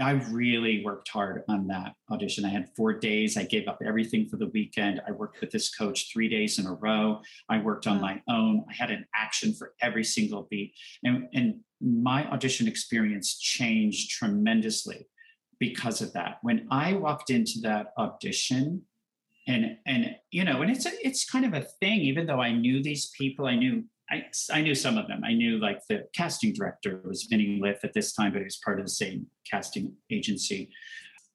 I 0.00 0.12
really 0.30 0.84
worked 0.84 1.08
hard 1.08 1.42
on 1.48 1.66
that 1.68 1.94
audition. 2.10 2.44
I 2.44 2.50
had 2.50 2.70
four 2.76 2.92
days. 2.92 3.36
I 3.36 3.44
gave 3.44 3.66
up 3.68 3.80
everything 3.84 4.28
for 4.28 4.36
the 4.36 4.48
weekend. 4.48 5.00
I 5.06 5.12
worked 5.12 5.40
with 5.40 5.50
this 5.50 5.74
coach 5.74 6.12
three 6.12 6.28
days 6.28 6.58
in 6.58 6.66
a 6.66 6.74
row. 6.74 7.20
I 7.48 7.58
worked 7.58 7.86
on 7.86 8.00
my 8.00 8.22
own. 8.28 8.64
I 8.68 8.74
had 8.74 8.90
an 8.90 9.06
action 9.14 9.54
for 9.54 9.74
every 9.80 10.04
single 10.04 10.46
beat. 10.50 10.74
And, 11.04 11.28
and 11.34 11.60
my 11.80 12.28
audition 12.30 12.68
experience 12.68 13.38
changed 13.38 14.10
tremendously 14.10 15.08
because 15.58 16.00
of 16.00 16.12
that. 16.12 16.38
When 16.42 16.66
I 16.70 16.94
walked 16.94 17.30
into 17.30 17.60
that 17.62 17.88
audition, 17.98 18.82
and 19.46 19.78
and 19.86 20.14
you 20.30 20.44
know, 20.44 20.60
and 20.60 20.70
it's 20.70 20.84
a, 20.86 20.90
it's 21.06 21.28
kind 21.28 21.46
of 21.46 21.54
a 21.54 21.66
thing. 21.80 22.00
Even 22.00 22.26
though 22.26 22.40
I 22.40 22.52
knew 22.52 22.82
these 22.82 23.10
people, 23.18 23.46
I 23.46 23.56
knew 23.56 23.84
I 24.10 24.24
I 24.52 24.60
knew 24.60 24.74
some 24.74 24.98
of 24.98 25.06
them. 25.06 25.22
I 25.24 25.32
knew 25.32 25.58
like 25.58 25.80
the 25.88 26.04
casting 26.14 26.52
director 26.52 27.00
was 27.04 27.24
Vinny 27.24 27.58
Liff 27.60 27.84
at 27.84 27.92
this 27.92 28.12
time, 28.12 28.32
but 28.32 28.38
he 28.38 28.44
was 28.44 28.60
part 28.64 28.78
of 28.78 28.86
the 28.86 28.92
same 28.92 29.26
casting 29.50 29.94
agency. 30.10 30.70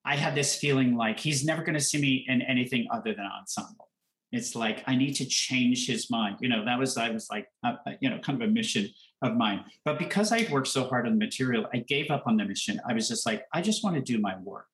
I 0.05 0.15
had 0.15 0.35
this 0.35 0.55
feeling 0.55 0.95
like 0.95 1.19
he's 1.19 1.45
never 1.45 1.63
going 1.63 1.75
to 1.75 1.81
see 1.81 1.99
me 1.99 2.25
in 2.27 2.41
anything 2.41 2.87
other 2.91 3.13
than 3.13 3.25
ensemble. 3.25 3.89
It's 4.31 4.55
like 4.55 4.83
I 4.87 4.95
need 4.95 5.13
to 5.15 5.25
change 5.25 5.87
his 5.87 6.09
mind. 6.09 6.37
You 6.41 6.49
know, 6.49 6.65
that 6.65 6.79
was 6.79 6.97
I 6.97 7.09
was 7.09 7.27
like, 7.31 7.47
uh 7.63 7.75
you 8.01 8.09
know, 8.09 8.17
kind 8.19 8.41
of 8.41 8.49
a 8.49 8.51
mission 8.51 8.89
of 9.21 9.35
mine. 9.35 9.63
But 9.85 9.99
because 9.99 10.31
I'd 10.31 10.49
worked 10.49 10.67
so 10.67 10.85
hard 10.85 11.05
on 11.05 11.13
the 11.13 11.25
material, 11.25 11.67
I 11.73 11.77
gave 11.77 12.09
up 12.09 12.23
on 12.25 12.37
the 12.37 12.45
mission. 12.45 12.81
I 12.87 12.93
was 12.93 13.07
just 13.07 13.25
like, 13.25 13.43
I 13.53 13.61
just 13.61 13.83
want 13.83 13.95
to 13.95 14.01
do 14.01 14.19
my 14.19 14.35
work. 14.39 14.65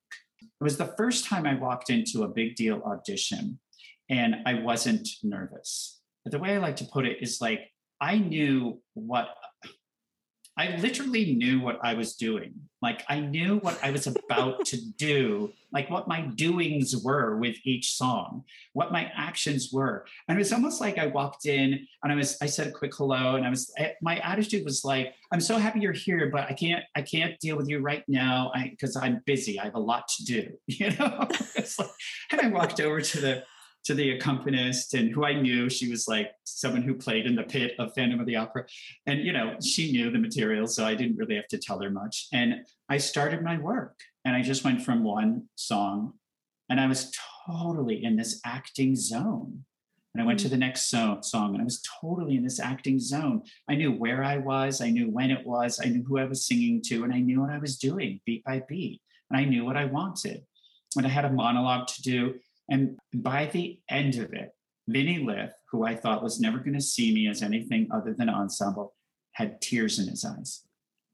It 0.42 0.64
was 0.64 0.78
the 0.78 0.94
first 0.98 1.26
time 1.26 1.46
I 1.46 1.56
walked 1.56 1.90
into 1.90 2.24
a 2.24 2.28
big 2.28 2.56
deal 2.56 2.82
audition 2.86 3.60
and 4.10 4.38
I 4.46 4.56
wasn't 4.56 5.08
nervous. 5.24 6.00
But 6.24 6.32
the 6.32 6.40
way 6.40 6.56
I 6.56 6.58
like 6.58 6.78
to 6.78 6.86
put 6.86 7.06
it 7.06 7.18
is 7.22 7.40
like, 7.40 7.72
I 8.02 8.18
knew 8.18 8.82
what 8.94 9.36
I 10.60 10.76
literally 10.76 11.36
knew 11.36 11.62
what 11.62 11.80
I 11.82 11.94
was 11.94 12.16
doing. 12.16 12.54
Like 12.82 13.06
I 13.08 13.22
knew 13.22 13.60
what 13.60 13.82
I 13.82 13.92
was 13.92 14.08
about 14.08 14.66
to 14.66 14.78
do, 14.98 15.54
like 15.72 15.90
what 15.90 16.10
my 16.10 16.20
doings 16.20 16.98
were 17.02 17.38
with 17.38 17.56
each 17.64 17.94
song, 17.94 18.44
what 18.74 18.92
my 18.92 19.10
actions 19.16 19.70
were. 19.72 20.06
And 20.28 20.38
it 20.38 20.40
was 20.40 20.52
almost 20.52 20.82
like 20.82 20.98
I 20.98 21.08
walked 21.08 21.46
in 21.46 21.88
and 22.04 22.12
I 22.12 22.16
was, 22.16 22.38
I 22.42 22.48
said 22.48 22.68
a 22.68 22.72
quick 22.72 22.94
hello 22.94 23.38
and 23.38 23.46
I 23.46 23.50
was, 23.50 23.74
my 24.02 24.18
attitude 24.18 24.66
was 24.66 24.84
like, 24.84 25.14
I'm 25.32 25.40
so 25.40 25.58
happy 25.58 25.80
you're 25.80 25.94
here, 25.94 26.30
but 26.30 26.42
I 26.50 26.54
can't, 26.54 26.84
I 26.94 27.04
can't 27.04 27.40
deal 27.40 27.56
with 27.56 27.70
you 27.70 27.80
right 27.80 28.04
now 28.10 28.52
because 28.70 28.98
I'm 28.98 29.22
busy. 29.26 29.62
I 29.62 29.64
have 29.64 29.76
a 29.76 29.80
lot 29.80 30.10
to 30.10 30.26
do, 30.26 30.50
you 30.68 30.90
know? 30.92 31.26
like, 31.80 31.90
and 32.32 32.42
I 32.42 32.50
walked 32.50 32.82
over 32.82 33.00
to 33.00 33.22
the, 33.22 33.44
to 33.86 33.94
the 33.94 34.12
accompanist 34.12 34.94
and 34.94 35.12
who 35.12 35.26
I 35.26 35.40
knew. 35.40 35.70
She 35.70 35.90
was 35.90 36.08
like 36.08 36.32
someone 36.44 36.82
who 36.82 36.94
played 36.94 37.26
in 37.26 37.36
the 37.36 37.44
pit 37.44 37.74
of 37.80 37.94
Phantom 37.96 38.20
of 38.20 38.26
the 38.26 38.36
Opera. 38.36 38.66
And, 39.06 39.22
you 39.22 39.34
know, 39.34 39.56
she 39.62 39.92
knew 39.92 40.12
the 40.12 40.20
material, 40.20 40.68
so 40.68 40.86
I 40.86 40.96
didn't 40.96 41.18
really 41.18 41.36
have 41.36 41.48
to 41.48 41.58
tell 41.58 41.82
her 41.82 41.90
much. 41.90 42.28
And 42.34 42.66
I 42.90 42.98
started 42.98 43.42
my 43.42 43.58
work 43.58 43.98
and 44.26 44.36
I 44.36 44.42
just 44.42 44.64
went 44.64 44.84
from 44.84 45.04
one 45.04 45.48
song 45.56 46.14
and 46.70 46.80
I 46.80 46.88
was 46.88 47.12
totally 47.48 48.04
in 48.04 48.16
this 48.16 48.40
acting 48.46 48.96
zone. 48.96 49.66
And 50.14 50.24
I 50.24 50.26
went 50.26 50.40
to 50.40 50.48
hmm. 50.48 50.52
the 50.52 50.58
next 50.58 50.90
so- 50.90 51.20
song 51.22 51.54
and 51.54 51.62
I 51.62 51.64
was 51.64 51.84
totally 52.02 52.36
in 52.36 52.44
this 52.44 52.60
acting 52.60 53.00
zone. 53.00 53.44
I 53.68 53.76
knew 53.76 53.92
where 53.92 54.24
I 54.24 54.38
was, 54.38 54.82
I 54.82 54.90
knew 54.90 55.10
when 55.10 55.32
it 55.32 55.46
was, 55.46 55.80
I 55.84 55.90
knew 55.90 56.04
who 56.04 56.20
I 56.20 56.26
was 56.26 56.46
singing 56.46 56.82
to, 56.88 57.04
and 57.04 57.14
I 57.14 57.20
knew 57.20 57.42
what 57.42 57.52
I 57.52 57.60
was 57.60 57.78
doing 57.78 58.20
beat 58.26 58.44
by 58.44 58.64
beat. 58.68 59.02
And 59.30 59.40
I 59.40 59.46
knew 59.46 59.66
what 59.66 59.78
I 59.78 59.86
wanted. 59.86 60.44
And 60.98 61.06
I 61.06 61.10
had 61.10 61.26
a 61.26 61.32
monologue 61.32 61.88
to 61.88 62.02
do. 62.02 62.36
And 62.70 62.98
by 63.14 63.48
the 63.48 63.80
end 63.90 64.16
of 64.16 64.34
it, 64.34 64.54
Vinny 64.88 65.20
Liff, 65.20 65.52
who 65.72 65.86
I 65.86 65.96
thought 65.96 66.24
was 66.24 66.40
never 66.40 66.58
going 66.60 66.74
to 66.74 66.82
see 66.82 67.14
me 67.14 67.28
as 67.28 67.42
anything 67.42 67.88
other 67.92 68.14
than 68.14 68.30
ensemble, 68.30 68.96
had 69.34 69.62
tears 69.62 70.00
in 70.00 70.08
his 70.08 70.26
eyes. 70.26 70.64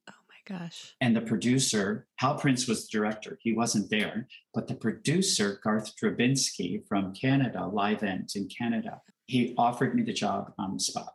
Oh 0.09 0.13
my 0.27 0.57
gosh. 0.57 0.95
And 1.01 1.15
the 1.15 1.21
producer, 1.21 2.07
Hal 2.17 2.35
Prince 2.35 2.67
was 2.67 2.87
the 2.87 2.97
director. 2.97 3.37
He 3.41 3.53
wasn't 3.53 3.89
there, 3.89 4.27
but 4.53 4.67
the 4.67 4.75
producer, 4.75 5.59
Garth 5.63 5.93
Drabinsky 6.01 6.87
from 6.87 7.13
Canada, 7.13 7.69
Livent 7.71 8.35
in 8.35 8.47
Canada, 8.47 9.01
he 9.27 9.53
offered 9.57 9.95
me 9.95 10.03
the 10.03 10.13
job 10.13 10.53
on 10.57 10.73
the 10.73 10.79
spot. 10.79 11.13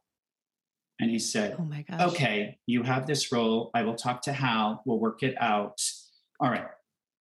And 1.00 1.10
he 1.10 1.18
said, 1.18 1.56
Oh 1.58 1.64
my 1.64 1.82
gosh. 1.82 2.00
Okay, 2.12 2.58
you 2.66 2.82
have 2.82 3.06
this 3.06 3.32
role. 3.32 3.70
I 3.74 3.82
will 3.82 3.94
talk 3.94 4.20
to 4.22 4.32
Hal. 4.32 4.82
We'll 4.84 4.98
work 4.98 5.22
it 5.22 5.34
out. 5.40 5.80
All 6.40 6.50
right. 6.50 6.66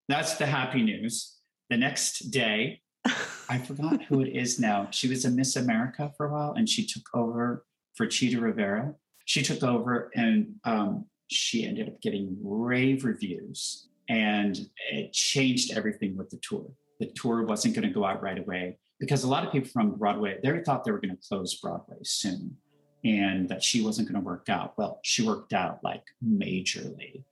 That's 0.08 0.34
the 0.34 0.46
happy 0.46 0.82
news. 0.82 1.36
The 1.70 1.78
next 1.78 2.30
day, 2.30 2.82
I 3.04 3.58
forgot 3.58 4.02
who 4.04 4.20
it 4.20 4.28
is 4.28 4.60
now. 4.60 4.88
She 4.90 5.08
was 5.08 5.24
a 5.24 5.30
Miss 5.30 5.56
America 5.56 6.12
for 6.16 6.26
a 6.26 6.32
while 6.32 6.52
and 6.52 6.68
she 6.68 6.86
took 6.86 7.02
over 7.14 7.64
for 7.94 8.06
Chita 8.06 8.40
Rivera. 8.40 8.94
She 9.24 9.42
took 9.42 9.62
over 9.62 10.10
and 10.14 10.54
um, 10.64 11.06
she 11.28 11.66
ended 11.66 11.88
up 11.88 12.00
getting 12.00 12.36
rave 12.42 13.04
reviews 13.04 13.88
and 14.08 14.68
it 14.92 15.12
changed 15.12 15.76
everything 15.76 16.16
with 16.16 16.30
the 16.30 16.38
tour. 16.38 16.66
The 16.98 17.06
tour 17.06 17.44
wasn't 17.44 17.74
going 17.74 17.88
to 17.88 17.94
go 17.94 18.04
out 18.04 18.22
right 18.22 18.38
away 18.38 18.78
because 18.98 19.24
a 19.24 19.28
lot 19.28 19.46
of 19.46 19.52
people 19.52 19.68
from 19.68 19.96
Broadway, 19.96 20.38
they 20.42 20.60
thought 20.60 20.84
they 20.84 20.90
were 20.90 21.00
going 21.00 21.16
to 21.16 21.28
close 21.28 21.54
Broadway 21.54 21.98
soon 22.02 22.56
and 23.04 23.48
that 23.48 23.62
she 23.62 23.80
wasn't 23.82 24.08
going 24.08 24.20
to 24.20 24.26
work 24.26 24.48
out. 24.48 24.74
Well, 24.76 25.00
she 25.02 25.26
worked 25.26 25.52
out 25.52 25.82
like 25.82 26.04
majorly 26.24 27.24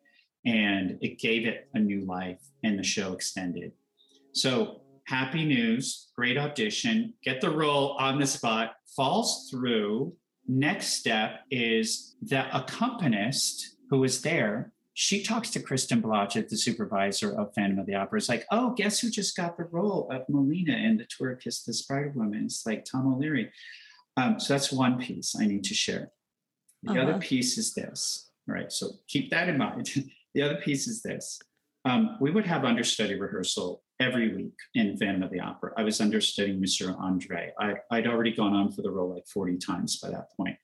and 0.47 0.99
it 1.01 1.19
gave 1.19 1.47
it 1.47 1.69
a 1.75 1.79
new 1.79 2.05
life 2.07 2.41
and 2.65 2.79
the 2.79 2.85
show 2.85 3.13
extended. 3.13 3.73
So 4.33 4.83
happy 5.09 5.43
news, 5.43 6.09
great 6.15 6.37
audition, 6.37 7.15
get 7.25 7.41
the 7.41 7.51
role 7.51 7.97
on 7.99 8.19
the 8.19 8.27
spot, 8.27 8.75
falls 8.95 9.49
through. 9.51 10.15
Next 10.47 10.95
step 10.95 11.41
is 11.51 12.15
the 12.21 12.45
accompanist 12.55 13.77
who 13.89 14.01
was 14.01 14.21
there. 14.21 14.73
She 14.93 15.23
talks 15.23 15.51
to 15.51 15.61
Kristen 15.61 16.03
Blodgett, 16.03 16.49
the 16.49 16.59
supervisor 16.59 17.33
of 17.39 17.55
Phantom 17.55 17.79
of 17.79 17.87
the 17.87 17.95
Opera. 17.95 18.19
It's 18.19 18.29
like, 18.29 18.45
oh, 18.51 18.75
guess 18.75 18.99
who 18.99 19.11
just 19.11 19.35
got 19.35 19.57
the 19.57 19.65
role 19.65 20.11
of 20.11 20.29
Molina 20.29 20.77
in 20.77 20.99
the 20.99 21.07
tour 21.09 21.37
Kiss 21.37 21.63
the 21.63 21.73
Spider 21.73 22.13
Woman? 22.15 22.45
It's 22.45 22.67
like 22.67 22.85
Tom 22.85 23.15
O'Leary. 23.15 23.51
Um, 24.19 24.39
so 24.39 24.53
that's 24.53 24.73
one 24.73 24.99
piece 24.99 25.35
I 25.41 25.47
need 25.47 25.65
to 25.65 25.75
share. 25.75 26.11
The 26.83 26.93
uh-huh. 26.93 27.03
other 27.03 27.19
piece 27.19 27.57
is 27.57 27.73
this. 27.73 28.31
All 28.47 28.55
right. 28.55 28.71
So 28.71 28.91
keep 29.07 29.31
that 29.31 29.49
in 29.49 29.57
mind. 29.57 29.89
the 30.35 30.43
other 30.43 30.57
piece 30.57 30.87
is 30.87 31.01
this. 31.01 31.39
Um, 31.85 32.19
we 32.21 32.31
would 32.31 32.45
have 32.47 32.65
understudy 32.65 33.19
rehearsal 33.19 33.83
every 34.01 34.35
week 34.35 34.55
in 34.75 34.97
Phantom 34.97 35.23
of 35.23 35.31
the 35.31 35.41
Opera. 35.41 35.73
I 35.77 35.83
was 35.83 36.01
understudying 36.01 36.61
Monsieur 36.61 36.95
Andre. 36.99 37.53
I, 37.59 37.75
I'd 37.91 38.07
already 38.07 38.33
gone 38.33 38.55
on 38.55 38.71
for 38.71 38.83
the 38.83 38.91
role 38.91 39.13
like 39.15 39.27
40 39.27 39.59
times 39.59 39.99
by 39.99 40.11
that 40.11 40.29
point. 40.37 40.57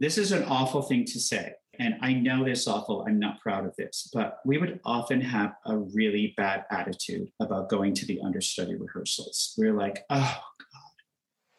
This 0.00 0.18
is 0.18 0.32
an 0.32 0.44
awful 0.44 0.82
thing 0.82 1.04
to 1.06 1.20
say. 1.20 1.52
And 1.78 1.94
I 2.00 2.12
know 2.12 2.44
this 2.44 2.66
awful. 2.66 3.04
I'm 3.06 3.18
not 3.18 3.40
proud 3.40 3.66
of 3.66 3.76
this, 3.76 4.10
but 4.12 4.38
we 4.44 4.58
would 4.58 4.80
often 4.84 5.20
have 5.20 5.52
a 5.66 5.76
really 5.76 6.34
bad 6.36 6.64
attitude 6.70 7.28
about 7.40 7.68
going 7.68 7.94
to 7.94 8.06
the 8.06 8.20
understudy 8.20 8.74
rehearsals. 8.74 9.54
We 9.56 9.70
we're 9.70 9.78
like, 9.78 10.04
oh 10.10 10.38
God, 10.58 10.92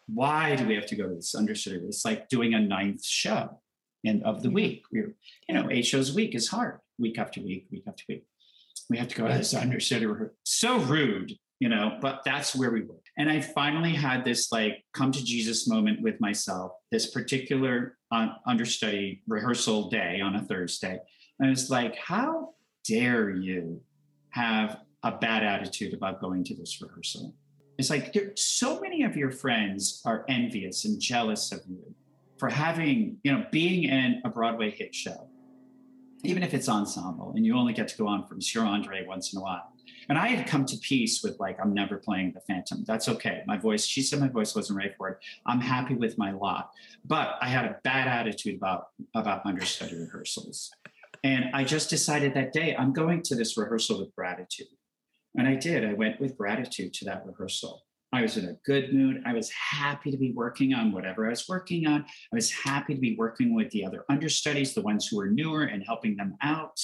why 0.07 0.55
do 0.55 0.67
we 0.67 0.75
have 0.75 0.85
to 0.87 0.95
go 0.95 1.07
to 1.07 1.15
this 1.15 1.33
understudy? 1.33 1.77
It's 1.85 2.05
like 2.05 2.29
doing 2.29 2.53
a 2.53 2.59
ninth 2.59 3.03
show 3.03 3.59
in 4.03 4.21
of 4.23 4.43
the 4.43 4.49
mm-hmm. 4.49 4.55
week. 4.55 4.83
We're, 4.91 5.15
you 5.47 5.55
know, 5.55 5.69
eight 5.71 5.85
shows 5.85 6.11
a 6.11 6.15
week 6.15 6.35
is 6.35 6.49
hard, 6.49 6.79
week 6.99 7.17
after 7.17 7.41
week, 7.41 7.67
week 7.71 7.83
after 7.87 8.03
week 8.07 8.25
we 8.89 8.97
have 8.97 9.07
to 9.07 9.15
go 9.15 9.27
to 9.27 9.33
this 9.33 9.53
understudy 9.53 10.05
rehearsal. 10.05 10.35
So 10.43 10.77
rude, 10.79 11.33
you 11.59 11.69
know, 11.69 11.97
but 12.01 12.21
that's 12.25 12.55
where 12.55 12.71
we 12.71 12.81
were. 12.81 13.01
And 13.17 13.29
I 13.29 13.41
finally 13.41 13.93
had 13.93 14.25
this 14.25 14.51
like 14.51 14.83
come 14.93 15.11
to 15.11 15.23
Jesus 15.23 15.67
moment 15.67 16.01
with 16.01 16.19
myself, 16.19 16.71
this 16.91 17.11
particular 17.11 17.97
uh, 18.11 18.29
understudy 18.47 19.21
rehearsal 19.27 19.89
day 19.89 20.19
on 20.19 20.35
a 20.35 20.41
Thursday. 20.41 20.99
And 21.39 21.51
it's 21.51 21.69
like, 21.69 21.95
how 21.95 22.53
dare 22.85 23.29
you 23.29 23.81
have 24.29 24.79
a 25.03 25.11
bad 25.11 25.43
attitude 25.43 25.93
about 25.93 26.21
going 26.21 26.43
to 26.45 26.55
this 26.55 26.81
rehearsal? 26.81 27.33
It's 27.77 27.89
like 27.89 28.15
so 28.35 28.79
many 28.79 29.03
of 29.03 29.15
your 29.15 29.31
friends 29.31 30.01
are 30.05 30.25
envious 30.29 30.85
and 30.85 30.99
jealous 30.99 31.51
of 31.51 31.61
you 31.67 31.95
for 32.37 32.49
having, 32.49 33.17
you 33.23 33.31
know, 33.31 33.45
being 33.51 33.83
in 33.83 34.21
a 34.25 34.29
Broadway 34.29 34.71
hit 34.71 34.93
show 34.93 35.29
even 36.23 36.43
if 36.43 36.53
it's 36.53 36.69
ensemble 36.69 37.33
and 37.35 37.45
you 37.45 37.55
only 37.55 37.73
get 37.73 37.87
to 37.89 37.97
go 37.97 38.07
on 38.07 38.25
from 38.25 38.37
Monsieur 38.37 38.63
Andre 38.63 39.05
once 39.05 39.33
in 39.33 39.39
a 39.39 39.41
while. 39.41 39.73
And 40.09 40.17
I 40.17 40.27
had 40.27 40.47
come 40.47 40.65
to 40.65 40.77
peace 40.77 41.23
with 41.23 41.39
like, 41.39 41.57
I'm 41.61 41.73
never 41.73 41.97
playing 41.97 42.33
the 42.33 42.41
Phantom. 42.41 42.83
That's 42.85 43.07
okay. 43.07 43.41
My 43.47 43.57
voice, 43.57 43.85
she 43.85 44.01
said 44.01 44.19
my 44.19 44.27
voice 44.27 44.55
wasn't 44.55 44.77
right 44.77 44.93
for 44.97 45.09
it. 45.09 45.17
I'm 45.45 45.61
happy 45.61 45.95
with 45.95 46.17
my 46.17 46.31
lot. 46.31 46.71
But 47.05 47.35
I 47.41 47.47
had 47.47 47.65
a 47.65 47.77
bad 47.83 48.07
attitude 48.07 48.55
about 48.55 48.87
about 49.15 49.45
understudy 49.45 49.95
rehearsals. 49.95 50.71
And 51.23 51.45
I 51.53 51.63
just 51.63 51.89
decided 51.89 52.33
that 52.33 52.51
day, 52.51 52.75
I'm 52.75 52.91
going 52.91 53.21
to 53.23 53.35
this 53.35 53.57
rehearsal 53.57 53.99
with 53.99 54.13
gratitude. 54.15 54.67
And 55.35 55.47
I 55.47 55.55
did. 55.55 55.85
I 55.85 55.93
went 55.93 56.19
with 56.19 56.37
gratitude 56.37 56.93
to 56.95 57.05
that 57.05 57.25
rehearsal. 57.25 57.85
I 58.13 58.21
was 58.21 58.37
in 58.37 58.45
a 58.45 58.53
good 58.63 58.93
mood. 58.93 59.23
I 59.25 59.33
was 59.33 59.49
happy 59.49 60.11
to 60.11 60.17
be 60.17 60.31
working 60.33 60.75
on 60.75 60.91
whatever 60.91 61.25
I 61.25 61.31
was 61.31 61.49
working 61.49 61.87
on. 61.87 62.01
I 62.03 62.35
was 62.35 62.51
happy 62.51 62.93
to 62.93 63.01
be 63.01 63.15
working 63.15 63.55
with 63.55 63.71
the 63.71 63.83
other 63.83 64.05
understudies, 64.07 64.75
the 64.75 64.81
ones 64.81 65.07
who 65.07 65.17
were 65.17 65.31
newer, 65.31 65.63
and 65.63 65.83
helping 65.83 66.15
them 66.15 66.37
out. 66.43 66.79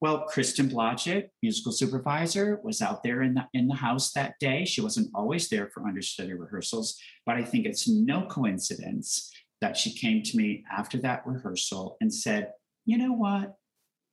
Well, 0.00 0.26
Kristen 0.28 0.70
Blodgett, 0.70 1.30
musical 1.42 1.72
supervisor, 1.72 2.60
was 2.62 2.80
out 2.80 3.02
there 3.02 3.22
in 3.22 3.34
the 3.34 3.46
in 3.52 3.66
the 3.66 3.74
house 3.74 4.12
that 4.12 4.34
day. 4.38 4.64
She 4.64 4.80
wasn't 4.80 5.10
always 5.12 5.48
there 5.48 5.68
for 5.74 5.86
understudy 5.86 6.34
rehearsals, 6.34 6.96
but 7.26 7.34
I 7.34 7.42
think 7.42 7.66
it's 7.66 7.88
no 7.88 8.26
coincidence 8.26 9.30
that 9.60 9.76
she 9.76 9.92
came 9.92 10.22
to 10.22 10.36
me 10.36 10.64
after 10.72 10.98
that 10.98 11.26
rehearsal 11.26 11.96
and 12.00 12.14
said, 12.14 12.52
"You 12.86 12.96
know 12.96 13.12
what? 13.12 13.56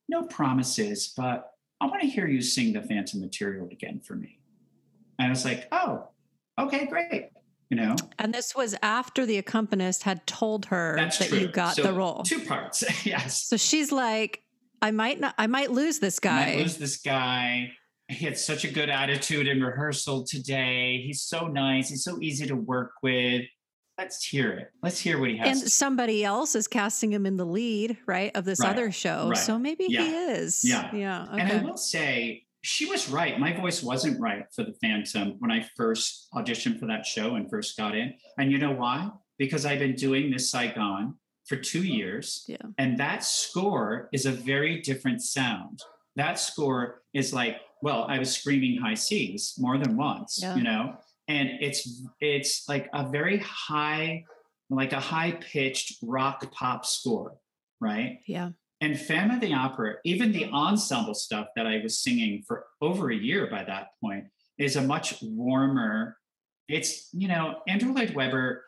No 0.09 0.23
promises, 0.23 1.13
but 1.15 1.51
I 1.79 1.85
want 1.85 2.01
to 2.01 2.07
hear 2.07 2.27
you 2.27 2.41
sing 2.41 2.73
the 2.73 2.81
Phantom 2.81 3.21
material 3.21 3.69
again 3.71 3.99
for 3.99 4.15
me." 4.15 4.39
And 5.19 5.27
I 5.27 5.29
was 5.29 5.45
like, 5.45 5.67
"Oh, 5.71 6.09
okay, 6.57 6.85
great. 6.85 7.29
You 7.69 7.75
know, 7.75 7.95
and 8.17 8.33
this 8.33 8.55
was 8.55 8.75
after 8.81 9.25
the 9.25 9.37
accompanist 9.37 10.03
had 10.03 10.25
told 10.25 10.67
her 10.67 10.95
That's 10.95 11.19
that 11.19 11.29
true. 11.29 11.39
you 11.39 11.47
got 11.49 11.75
so 11.75 11.83
the 11.83 11.91
role. 11.91 12.23
Two 12.23 12.39
parts, 12.39 12.83
yes. 13.05 13.43
So 13.43 13.57
she's 13.57 13.91
like, 13.91 14.41
I 14.81 14.91
might 14.91 15.19
not, 15.19 15.35
I 15.37 15.47
might 15.47 15.71
lose 15.71 15.99
this 15.99 16.19
guy. 16.19 16.43
I 16.43 16.45
might 16.45 16.57
lose 16.59 16.77
this 16.77 16.97
guy. 16.97 17.73
He 18.07 18.23
had 18.23 18.37
such 18.37 18.63
a 18.63 18.71
good 18.71 18.89
attitude 18.89 19.47
in 19.47 19.61
rehearsal 19.61 20.23
today. 20.23 21.01
He's 21.05 21.23
so 21.23 21.47
nice. 21.47 21.89
He's 21.89 22.05
so 22.05 22.17
easy 22.21 22.47
to 22.47 22.55
work 22.55 22.91
with. 23.03 23.43
Let's 23.97 24.23
hear 24.23 24.51
it. 24.51 24.71
Let's 24.81 24.99
hear 24.99 25.19
what 25.19 25.29
he 25.29 25.37
has. 25.37 25.61
And 25.61 25.71
somebody 25.71 26.23
else 26.23 26.55
is 26.55 26.67
casting 26.67 27.11
him 27.11 27.25
in 27.25 27.35
the 27.35 27.45
lead, 27.45 27.97
right, 28.05 28.33
of 28.33 28.45
this 28.45 28.61
right. 28.61 28.69
other 28.69 28.91
show. 28.91 29.29
Right. 29.29 29.37
So 29.37 29.59
maybe 29.59 29.87
yeah. 29.89 30.03
he 30.03 30.15
is. 30.15 30.63
Yeah. 30.63 30.95
Yeah. 30.95 31.23
Okay. 31.33 31.41
And 31.41 31.51
I 31.51 31.63
will 31.63 31.75
say, 31.75 32.45
she 32.67 32.85
was 32.85 33.09
right. 33.09 33.39
My 33.39 33.53
voice 33.53 33.81
wasn't 33.81 34.19
right 34.19 34.43
for 34.53 34.63
the 34.63 34.73
Phantom 34.81 35.35
when 35.39 35.51
I 35.51 35.65
first 35.77 36.27
auditioned 36.33 36.79
for 36.79 36.85
that 36.87 37.05
show 37.05 37.35
and 37.35 37.49
first 37.49 37.77
got 37.77 37.95
in. 37.95 38.13
And 38.37 38.51
you 38.51 38.57
know 38.57 38.73
why? 38.73 39.09
Because 39.37 39.65
I've 39.65 39.79
been 39.79 39.95
doing 39.95 40.29
Miss 40.29 40.51
Saigon 40.51 41.15
for 41.45 41.55
two 41.55 41.83
years. 41.83 42.43
Yeah. 42.45 42.57
And 42.77 42.97
that 42.97 43.23
score 43.23 44.09
is 44.11 44.25
a 44.25 44.31
very 44.31 44.81
different 44.81 45.21
sound. 45.21 45.79
That 46.17 46.39
score 46.39 47.03
is 47.13 47.33
like, 47.33 47.55
well, 47.81 48.05
I 48.09 48.19
was 48.19 48.35
screaming 48.35 48.81
high 48.81 48.95
C's 48.95 49.53
more 49.57 49.77
than 49.77 49.95
once, 49.95 50.39
yeah. 50.41 50.55
you 50.57 50.63
know, 50.63 50.97
and 51.29 51.49
it's 51.61 52.03
it's 52.19 52.67
like 52.67 52.89
a 52.93 53.07
very 53.07 53.37
high, 53.37 54.25
like 54.69 54.91
a 54.91 54.99
high 54.99 55.31
pitched 55.31 55.99
rock 56.03 56.51
pop 56.51 56.85
score, 56.85 57.37
right? 57.79 58.19
Yeah. 58.27 58.49
And 58.79 58.99
Phantom 58.99 59.35
of 59.35 59.41
the 59.41 59.53
Opera, 59.53 59.95
even 60.03 60.31
the 60.31 60.45
ensemble 60.45 61.15
stuff 61.15 61.47
that 61.55 61.65
I 61.65 61.79
was 61.81 61.99
singing 61.99 62.43
for 62.47 62.65
over 62.81 63.09
a 63.11 63.15
year 63.15 63.47
by 63.49 63.63
that 63.63 63.89
point, 64.01 64.25
is 64.57 64.75
a 64.75 64.81
much 64.81 65.21
warmer. 65.21 66.17
It's, 66.67 67.09
you 67.11 67.27
know, 67.27 67.61
Andrew 67.67 67.93
Lloyd 67.93 68.13
Webber, 68.13 68.65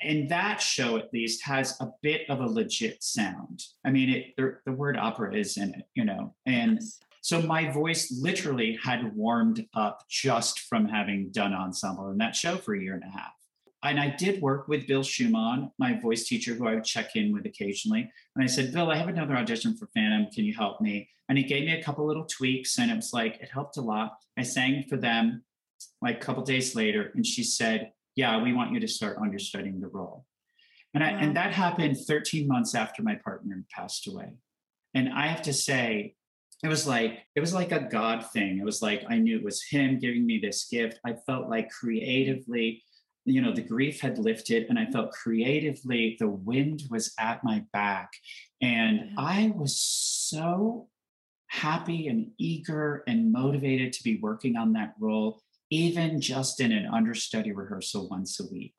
in 0.00 0.28
that 0.28 0.60
show 0.60 0.96
at 0.96 1.12
least, 1.12 1.44
has 1.44 1.80
a 1.80 1.88
bit 2.02 2.28
of 2.28 2.40
a 2.40 2.46
legit 2.46 3.02
sound. 3.02 3.62
I 3.84 3.90
mean, 3.90 4.10
it, 4.10 4.36
the, 4.36 4.58
the 4.66 4.72
word 4.72 4.96
opera 4.96 5.34
is 5.34 5.56
in 5.56 5.74
it, 5.74 5.86
you 5.94 6.04
know, 6.04 6.34
and 6.44 6.74
yes. 6.74 7.00
so 7.22 7.40
my 7.40 7.70
voice 7.70 8.12
literally 8.20 8.78
had 8.82 9.14
warmed 9.16 9.66
up 9.74 10.04
just 10.08 10.60
from 10.60 10.86
having 10.86 11.30
done 11.30 11.54
ensemble 11.54 12.10
in 12.10 12.18
that 12.18 12.36
show 12.36 12.56
for 12.56 12.74
a 12.74 12.80
year 12.80 12.94
and 12.94 13.04
a 13.04 13.10
half 13.10 13.32
and 13.82 14.00
I 14.00 14.14
did 14.16 14.42
work 14.42 14.68
with 14.68 14.86
Bill 14.86 15.02
Schumann, 15.02 15.70
my 15.78 15.98
voice 16.00 16.24
teacher, 16.24 16.54
who 16.54 16.66
I 16.66 16.74
would 16.74 16.84
check 16.84 17.14
in 17.14 17.32
with 17.32 17.46
occasionally. 17.46 18.10
And 18.34 18.42
I 18.42 18.46
said, 18.46 18.72
Bill, 18.72 18.90
I 18.90 18.96
have 18.96 19.08
another 19.08 19.36
audition 19.36 19.76
for 19.76 19.86
Phantom. 19.94 20.30
Can 20.32 20.44
you 20.44 20.54
help 20.54 20.80
me? 20.80 21.08
And 21.28 21.36
he 21.36 21.44
gave 21.44 21.64
me 21.64 21.72
a 21.72 21.82
couple 21.82 22.06
little 22.06 22.24
tweaks, 22.24 22.78
and 22.78 22.90
it 22.90 22.96
was 22.96 23.12
like, 23.12 23.36
it 23.40 23.50
helped 23.52 23.76
a 23.76 23.82
lot. 23.82 24.16
I 24.38 24.42
sang 24.42 24.84
for 24.88 24.96
them 24.96 25.44
like 26.00 26.16
a 26.16 26.24
couple 26.24 26.42
days 26.42 26.74
later, 26.74 27.12
and 27.14 27.26
she 27.26 27.42
said, 27.42 27.92
yeah, 28.14 28.42
we 28.42 28.52
want 28.52 28.72
you 28.72 28.80
to 28.80 28.88
start 28.88 29.18
understudying 29.18 29.80
the 29.80 29.88
role. 29.88 30.24
And, 30.94 31.04
I, 31.04 31.08
and 31.08 31.36
that 31.36 31.52
happened 31.52 31.98
13 31.98 32.48
months 32.48 32.74
after 32.74 33.02
my 33.02 33.16
partner 33.16 33.64
passed 33.70 34.06
away. 34.06 34.32
And 34.94 35.12
I 35.12 35.26
have 35.26 35.42
to 35.42 35.52
say, 35.52 36.14
it 36.64 36.68
was 36.68 36.86
like 36.86 37.18
it 37.34 37.40
was 37.40 37.52
like 37.52 37.70
a 37.70 37.86
god 37.90 38.24
thing 38.32 38.58
it 38.58 38.64
was 38.64 38.80
like 38.80 39.04
i 39.10 39.18
knew 39.18 39.36
it 39.36 39.44
was 39.44 39.62
him 39.62 39.98
giving 39.98 40.24
me 40.24 40.38
this 40.38 40.66
gift 40.70 40.98
i 41.04 41.12
felt 41.12 41.50
like 41.50 41.68
creatively 41.70 42.82
you 43.26 43.42
know 43.42 43.52
the 43.52 43.60
grief 43.60 44.00
had 44.00 44.18
lifted 44.18 44.66
and 44.68 44.78
i 44.78 44.86
felt 44.86 45.10
creatively 45.10 46.16
the 46.18 46.28
wind 46.28 46.84
was 46.88 47.12
at 47.18 47.44
my 47.44 47.64
back. 47.72 48.10
And 48.62 49.10
i 49.18 49.52
was 49.54 49.78
so 49.78 50.88
happy 51.48 52.08
and 52.08 52.30
eager 52.38 53.02
and 53.06 53.32
motivated 53.32 53.92
to 53.92 54.02
be 54.02 54.18
working 54.22 54.56
on 54.56 54.72
that 54.72 54.94
role 54.98 55.42
even 55.70 56.20
just 56.20 56.60
in 56.60 56.70
an 56.72 56.86
understudy 56.86 57.52
rehearsal 57.52 58.08
once 58.08 58.40
a 58.40 58.46
week 58.52 58.74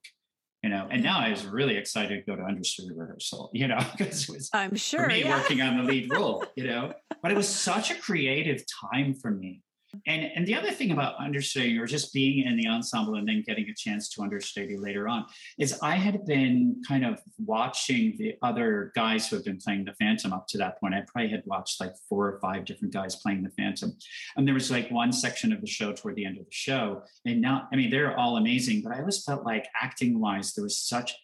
you 0.63 0.69
know? 0.69 0.87
And 0.89 1.03
now 1.03 1.19
i 1.19 1.29
was 1.29 1.45
really 1.45 1.77
excited 1.77 2.25
to 2.25 2.31
go 2.31 2.35
to 2.35 2.43
understudy 2.43 2.93
rehearsal 2.95 3.51
you 3.53 3.67
know 3.67 3.79
because 3.97 4.23
it 4.23 4.33
was 4.33 4.49
i'm 4.53 4.75
sure 4.75 5.07
me 5.07 5.21
yeah. 5.21 5.37
working 5.37 5.61
on 5.61 5.77
the 5.77 5.83
lead 5.83 6.11
role 6.11 6.45
you 6.55 6.65
know? 6.65 6.93
But 7.23 7.31
it 7.31 7.35
was 7.35 7.49
such 7.49 7.89
a 7.89 7.95
creative 7.95 8.63
time 8.91 9.15
for 9.15 9.31
me 9.31 9.63
and 10.05 10.31
and 10.35 10.45
the 10.45 10.55
other 10.55 10.71
thing 10.71 10.91
about 10.91 11.15
understudy 11.19 11.77
or 11.77 11.85
just 11.85 12.13
being 12.13 12.45
in 12.45 12.57
the 12.57 12.67
ensemble 12.67 13.15
and 13.15 13.27
then 13.27 13.43
getting 13.45 13.69
a 13.69 13.73
chance 13.73 14.09
to 14.09 14.21
understudy 14.21 14.77
later 14.77 15.07
on 15.07 15.25
is 15.57 15.77
I 15.81 15.95
had 15.95 16.25
been 16.25 16.81
kind 16.87 17.05
of 17.05 17.19
watching 17.37 18.15
the 18.17 18.35
other 18.41 18.91
guys 18.95 19.27
who 19.27 19.35
have 19.35 19.45
been 19.45 19.57
playing 19.57 19.85
the 19.85 19.93
Phantom 19.93 20.33
up 20.33 20.47
to 20.49 20.57
that 20.59 20.79
point. 20.79 20.93
I 20.93 21.01
probably 21.07 21.29
had 21.29 21.43
watched 21.45 21.79
like 21.79 21.93
four 22.09 22.27
or 22.27 22.39
five 22.39 22.65
different 22.65 22.93
guys 22.93 23.15
playing 23.15 23.43
the 23.43 23.49
Phantom. 23.49 23.95
And 24.35 24.47
there 24.47 24.53
was 24.53 24.71
like 24.71 24.89
one 24.91 25.11
section 25.11 25.53
of 25.53 25.61
the 25.61 25.67
show 25.67 25.93
toward 25.93 26.15
the 26.15 26.25
end 26.25 26.37
of 26.37 26.45
the 26.45 26.51
show. 26.51 27.03
And 27.25 27.41
now, 27.41 27.67
I 27.71 27.75
mean, 27.75 27.89
they're 27.89 28.17
all 28.17 28.37
amazing, 28.37 28.81
but 28.81 28.93
I 28.93 28.99
always 28.99 29.23
felt 29.23 29.45
like 29.45 29.67
acting 29.81 30.19
wise, 30.19 30.53
there 30.53 30.63
was 30.63 30.79
such 30.79 31.15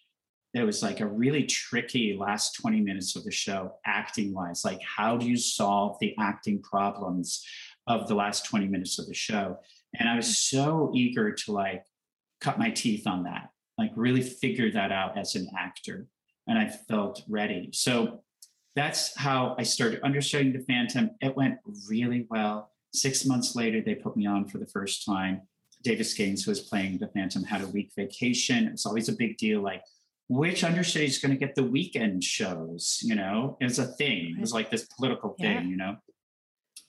it 0.54 0.62
was 0.62 0.82
like 0.82 1.00
a 1.00 1.06
really 1.06 1.44
tricky 1.44 2.16
last 2.18 2.54
20 2.60 2.80
minutes 2.80 3.16
of 3.16 3.24
the 3.24 3.30
show 3.30 3.74
acting 3.84 4.32
wise 4.32 4.64
like 4.64 4.80
how 4.82 5.16
do 5.16 5.26
you 5.26 5.36
solve 5.36 5.96
the 6.00 6.14
acting 6.18 6.62
problems 6.62 7.44
of 7.86 8.08
the 8.08 8.14
last 8.14 8.46
20 8.46 8.66
minutes 8.66 8.98
of 8.98 9.06
the 9.06 9.14
show. 9.14 9.58
And 9.98 10.08
I 10.08 10.16
was 10.16 10.38
so 10.38 10.90
eager 10.94 11.32
to 11.32 11.52
like 11.52 11.84
cut 12.40 12.58
my 12.58 12.70
teeth 12.70 13.06
on 13.06 13.24
that, 13.24 13.50
like 13.78 13.92
really 13.94 14.22
figure 14.22 14.70
that 14.72 14.92
out 14.92 15.16
as 15.16 15.34
an 15.34 15.48
actor. 15.58 16.06
And 16.46 16.58
I 16.58 16.68
felt 16.68 17.22
ready. 17.28 17.70
So 17.72 18.22
that's 18.76 19.16
how 19.16 19.54
I 19.58 19.62
started 19.62 20.02
understanding 20.02 20.52
the 20.52 20.64
Phantom. 20.64 21.10
It 21.20 21.36
went 21.36 21.58
really 21.88 22.26
well. 22.28 22.70
Six 22.92 23.24
months 23.24 23.56
later, 23.56 23.80
they 23.80 23.94
put 23.94 24.16
me 24.16 24.26
on 24.26 24.48
for 24.48 24.58
the 24.58 24.66
first 24.66 25.06
time. 25.06 25.42
Davis 25.82 26.14
Gaines, 26.14 26.44
who 26.44 26.50
was 26.50 26.60
playing 26.60 26.98
the 26.98 27.08
Phantom, 27.08 27.44
had 27.44 27.62
a 27.62 27.68
week 27.68 27.92
vacation. 27.96 28.68
It's 28.68 28.86
always 28.86 29.08
a 29.08 29.12
big 29.12 29.36
deal. 29.36 29.60
Like, 29.60 29.82
which 30.28 30.64
understudy 30.64 31.06
is 31.06 31.18
going 31.18 31.32
to 31.32 31.38
get 31.38 31.54
the 31.54 31.62
weekend 31.62 32.24
shows? 32.24 33.00
You 33.02 33.14
know, 33.14 33.58
it 33.60 33.64
was 33.64 33.78
a 33.78 33.86
thing. 33.86 34.34
It 34.36 34.40
was 34.40 34.52
like 34.52 34.70
this 34.70 34.86
political 34.96 35.34
thing, 35.38 35.56
yeah. 35.56 35.62
you 35.62 35.76
know 35.76 35.96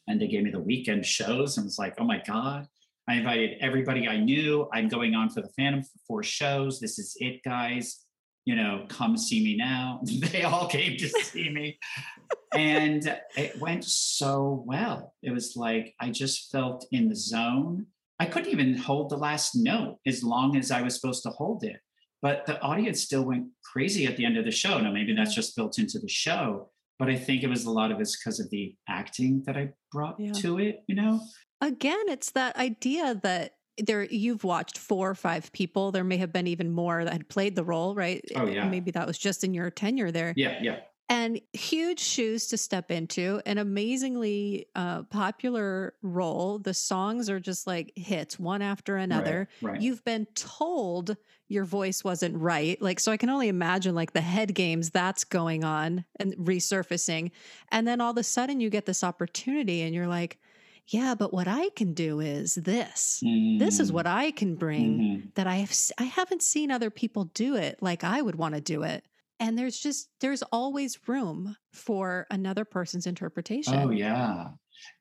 and 0.08 0.22
they 0.22 0.28
gave 0.28 0.44
me 0.44 0.52
the 0.52 0.60
weekend 0.60 1.06
shows 1.06 1.58
and 1.58 1.66
was 1.66 1.80
like, 1.80 1.96
oh 2.00 2.04
my 2.04 2.22
God. 2.26 2.68
I 3.08 3.16
invited 3.16 3.58
everybody 3.62 4.08
I 4.08 4.18
knew. 4.18 4.68
I'm 4.74 4.88
going 4.88 5.14
on 5.14 5.30
for 5.30 5.42
the 5.42 5.50
Phantom 5.50 5.84
for 5.84 6.00
four 6.08 6.24
shows. 6.24 6.80
This 6.80 6.98
is 6.98 7.16
it, 7.20 7.42
guys. 7.44 8.00
You 8.46 8.56
know, 8.56 8.86
come 8.90 9.18
see 9.18 9.44
me 9.44 9.56
now. 9.56 10.02
they 10.32 10.44
all 10.44 10.68
came 10.68 10.98
to 10.98 11.10
see 11.24 11.50
me. 11.50 11.80
and 12.54 13.16
it 13.38 13.60
went 13.60 13.84
so 13.84 14.64
well. 14.66 15.14
It 15.22 15.32
was 15.32 15.56
like 15.56 15.94
I 16.00 16.10
just 16.10 16.52
felt 16.52 16.88
in 16.92 17.10
the 17.10 17.16
zone. 17.16 17.88
I 18.20 18.26
couldn't 18.26 18.52
even 18.52 18.76
hold 18.76 19.10
the 19.10 19.18
last 19.18 19.56
note 19.56 19.98
as 20.08 20.24
long 20.24 20.56
as 20.56 20.72
I 20.72 20.82
was 20.82 20.96
supposed 20.96 21.24
to 21.24 21.30
hold 21.30 21.64
it. 21.64 21.78
But 22.22 22.46
the 22.46 22.60
audience 22.62 23.04
still 23.04 23.24
went 23.24 23.48
crazy 23.64 24.08
at 24.08 24.18
the 24.18 24.26
end 24.26 24.38
of 24.38 24.46
the 24.46 24.52
show. 24.52 24.80
Now, 24.80 24.92
maybe 24.92 25.14
that's 25.14 25.36
just 25.36 25.56
built 25.56 25.78
into 25.78 26.00
the 26.00 26.08
show 26.08 26.70
but 27.00 27.10
I 27.10 27.16
think 27.16 27.44
it 27.44 27.50
was 27.50 27.66
a 27.66 27.72
lot 27.72 27.92
of 27.92 28.00
it's 28.00 28.18
because 28.18 28.40
of 28.40 28.50
the 28.50 28.76
acting 28.88 29.44
that 29.46 29.58
I 29.58 29.70
brought 29.92 30.20
yeah. 30.20 30.32
to 30.34 30.60
it, 30.60 30.84
you 30.88 30.96
know? 30.96 31.22
Again, 31.62 32.04
it's 32.08 32.32
that 32.32 32.56
idea 32.58 33.20
that 33.24 33.54
there 33.78 34.04
you've 34.04 34.44
watched 34.44 34.78
four 34.78 35.10
or 35.10 35.16
five 35.16 35.52
people. 35.52 35.92
There 35.92 36.04
may 36.04 36.18
have 36.18 36.32
been 36.32 36.48
even 36.48 36.72
more 36.72 37.04
that 37.04 37.12
had 37.12 37.28
played 37.28 37.56
the 37.56 37.64
role, 37.64 37.94
right? 37.94 38.24
Oh, 38.36 38.46
yeah. 38.46 38.70
Maybe 38.70 38.92
that 38.92 39.08
was 39.08 39.18
just 39.18 39.44
in 39.44 39.54
your 39.54 39.70
tenure 39.70 40.12
there. 40.12 40.34
Yeah, 40.38 40.60
yeah 40.62 40.80
and 41.08 41.40
huge 41.54 42.00
shoes 42.00 42.48
to 42.48 42.58
step 42.58 42.90
into 42.90 43.42
an 43.46 43.58
amazingly 43.58 44.68
uh, 44.76 45.04
popular 45.04 45.94
role 46.02 46.60
the 46.60 46.74
songs 46.74 47.30
are 47.30 47.40
just 47.40 47.68
like 47.68 47.92
hits 47.96 48.40
one 48.40 48.62
after 48.62 48.98
another 48.98 49.48
right, 49.62 49.72
right. 49.72 49.82
you've 49.82 50.04
been 50.04 50.26
told 50.36 51.16
your 51.48 51.64
voice 51.64 52.04
wasn't 52.04 52.36
right 52.36 52.82
like 52.82 53.00
so 53.00 53.12
i 53.12 53.18
can 53.18 53.30
only 53.30 53.48
imagine 53.48 53.94
like 53.94 54.14
the 54.14 54.22
head 54.22 54.54
games 54.56 54.90
that's 54.90 55.24
going 55.24 55.64
on 55.64 56.06
and 56.20 56.34
resurfacing 56.38 57.32
and 57.72 57.88
then 57.88 58.02
all 58.02 58.12
of 58.12 58.18
a 58.18 58.24
sudden 58.24 58.60
you 58.60 58.70
get 58.70 58.86
this 58.86 59.04
opportunity 59.04 59.82
and 59.82 59.94
you're 59.94 60.08
like 60.08 60.40
yeah 60.88 61.16
but 61.16 61.34
what 61.34 61.48
i 61.48 61.70
can 61.76 61.94
do 61.94 62.20
is 62.20 62.56
this 62.56 63.22
mm. 63.24 63.60
this 63.60 63.80
is 63.80 63.92
mm. 63.92 63.94
what 63.96 64.08
i 64.08 64.32
can 64.32 64.56
bring 64.56 65.00
mm-hmm. 65.00 65.28
that 65.36 65.48
i 65.48 65.56
have 65.56 65.74
i 66.00 66.04
haven't 66.04 66.42
seen 66.42 66.72
other 66.72 66.90
people 66.90 67.26
do 67.34 67.56
it 67.56 67.78
like 67.82 68.04
i 68.04 68.22
would 68.22 68.36
want 68.36 68.56
to 68.56 68.62
do 68.62 68.84
it 68.84 69.04
and 69.40 69.58
there's 69.58 69.78
just 69.78 70.10
there's 70.22 70.44
always 70.52 70.98
room 71.08 71.56
for 71.74 72.26
another 72.32 72.66
person's 72.66 73.08
interpretation. 73.08 73.74
oh 73.76 73.92
yeah. 73.92 74.50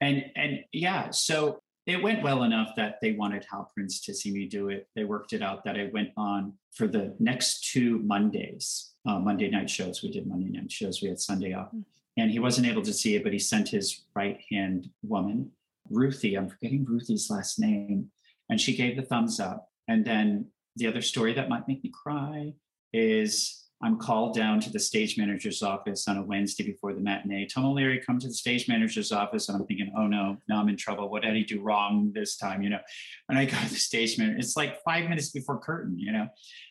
And 0.01 0.25
and 0.37 0.61
yeah 0.73 1.11
so 1.11 1.61
it 1.87 2.03
went 2.03 2.23
well 2.23 2.45
enough 2.45 2.71
that 2.77 2.97
they 3.03 3.13
wanted 3.13 3.45
hal 3.51 3.71
prince 3.75 4.01
to 4.03 4.15
see 4.15 4.33
me 4.33 4.47
do 4.47 4.69
it. 4.71 4.89
They 4.97 5.05
worked 5.05 5.33
it 5.33 5.43
out 5.43 5.65
that 5.65 5.77
i 5.77 5.91
went 5.93 6.11
on 6.17 6.55
for 6.73 6.87
the 6.87 7.15
next 7.19 7.71
two 7.73 7.99
mondays 8.01 8.93
uh, 9.07 9.19
monday 9.19 9.49
night 9.49 9.71
shows. 9.71 10.03
We 10.03 10.11
did 10.11 10.27
monday 10.27 10.51
night 10.51 10.71
shows. 10.71 11.03
We 11.03 11.09
had 11.09 11.21
sunday 11.21 11.53
off. 11.53 11.69
Mm-hmm. 11.69 11.81
and 12.17 12.31
he 12.31 12.39
wasn't 12.39 12.67
able 12.67 12.83
to 12.83 12.93
see 12.93 13.17
it 13.17 13.23
but 13.25 13.33
he 13.33 13.39
sent 13.39 13.69
his 13.69 14.05
right 14.15 14.41
hand 14.51 14.89
woman 15.03 15.51
ruthie 15.91 16.35
i'm 16.37 16.49
forgetting 16.49 16.85
ruthie's 16.87 17.29
last 17.29 17.59
name 17.59 18.11
and 18.49 18.61
she 18.61 18.77
gave 18.77 18.97
the 18.97 19.03
thumbs 19.03 19.41
up. 19.41 19.69
And 19.89 20.05
then 20.05 20.47
the 20.77 20.87
other 20.87 21.03
story 21.03 21.33
that 21.35 21.49
might 21.49 21.69
make 21.69 21.83
me 21.83 21.91
cry 21.93 22.55
is 22.93 23.64
I'm 23.83 23.99
called 23.99 24.35
down 24.35 24.61
to 24.61 24.71
the 24.71 24.79
stage 24.79 25.19
manager's 25.19 25.63
office 25.63 26.09
on 26.09 26.17
a 26.17 26.23
Wednesday 26.23 26.65
before 26.65 26.95
the 26.95 27.01
matinee. 27.01 27.47
Tom 27.47 27.67
O'Leary, 27.67 28.01
come 28.01 28.19
to 28.19 28.29
the 28.29 28.35
stage 28.35 28.69
manager's 28.69 29.13
office. 29.13 29.49
And 29.49 29.61
I'm 29.61 29.67
thinking, 29.67 29.93
oh 29.97 30.07
no, 30.07 30.39
now 30.49 30.61
I'm 30.61 30.69
in 30.69 30.77
trouble. 30.77 31.11
What 31.11 31.23
did 31.23 31.35
he 31.35 31.45
do 31.45 31.61
wrong 31.61 32.11
this 32.15 32.37
time? 32.37 32.63
You 32.63 32.71
know, 32.71 32.81
and 33.29 33.39
I 33.39 33.45
go 33.45 33.57
to 33.57 33.69
the 33.69 33.75
stage 33.75 34.19
manager. 34.19 34.39
It's 34.39 34.57
like 34.57 34.83
five 34.85 35.09
minutes 35.09 35.31
before 35.31 35.59
curtain, 35.59 35.99
you 35.99 36.13
know, 36.13 36.27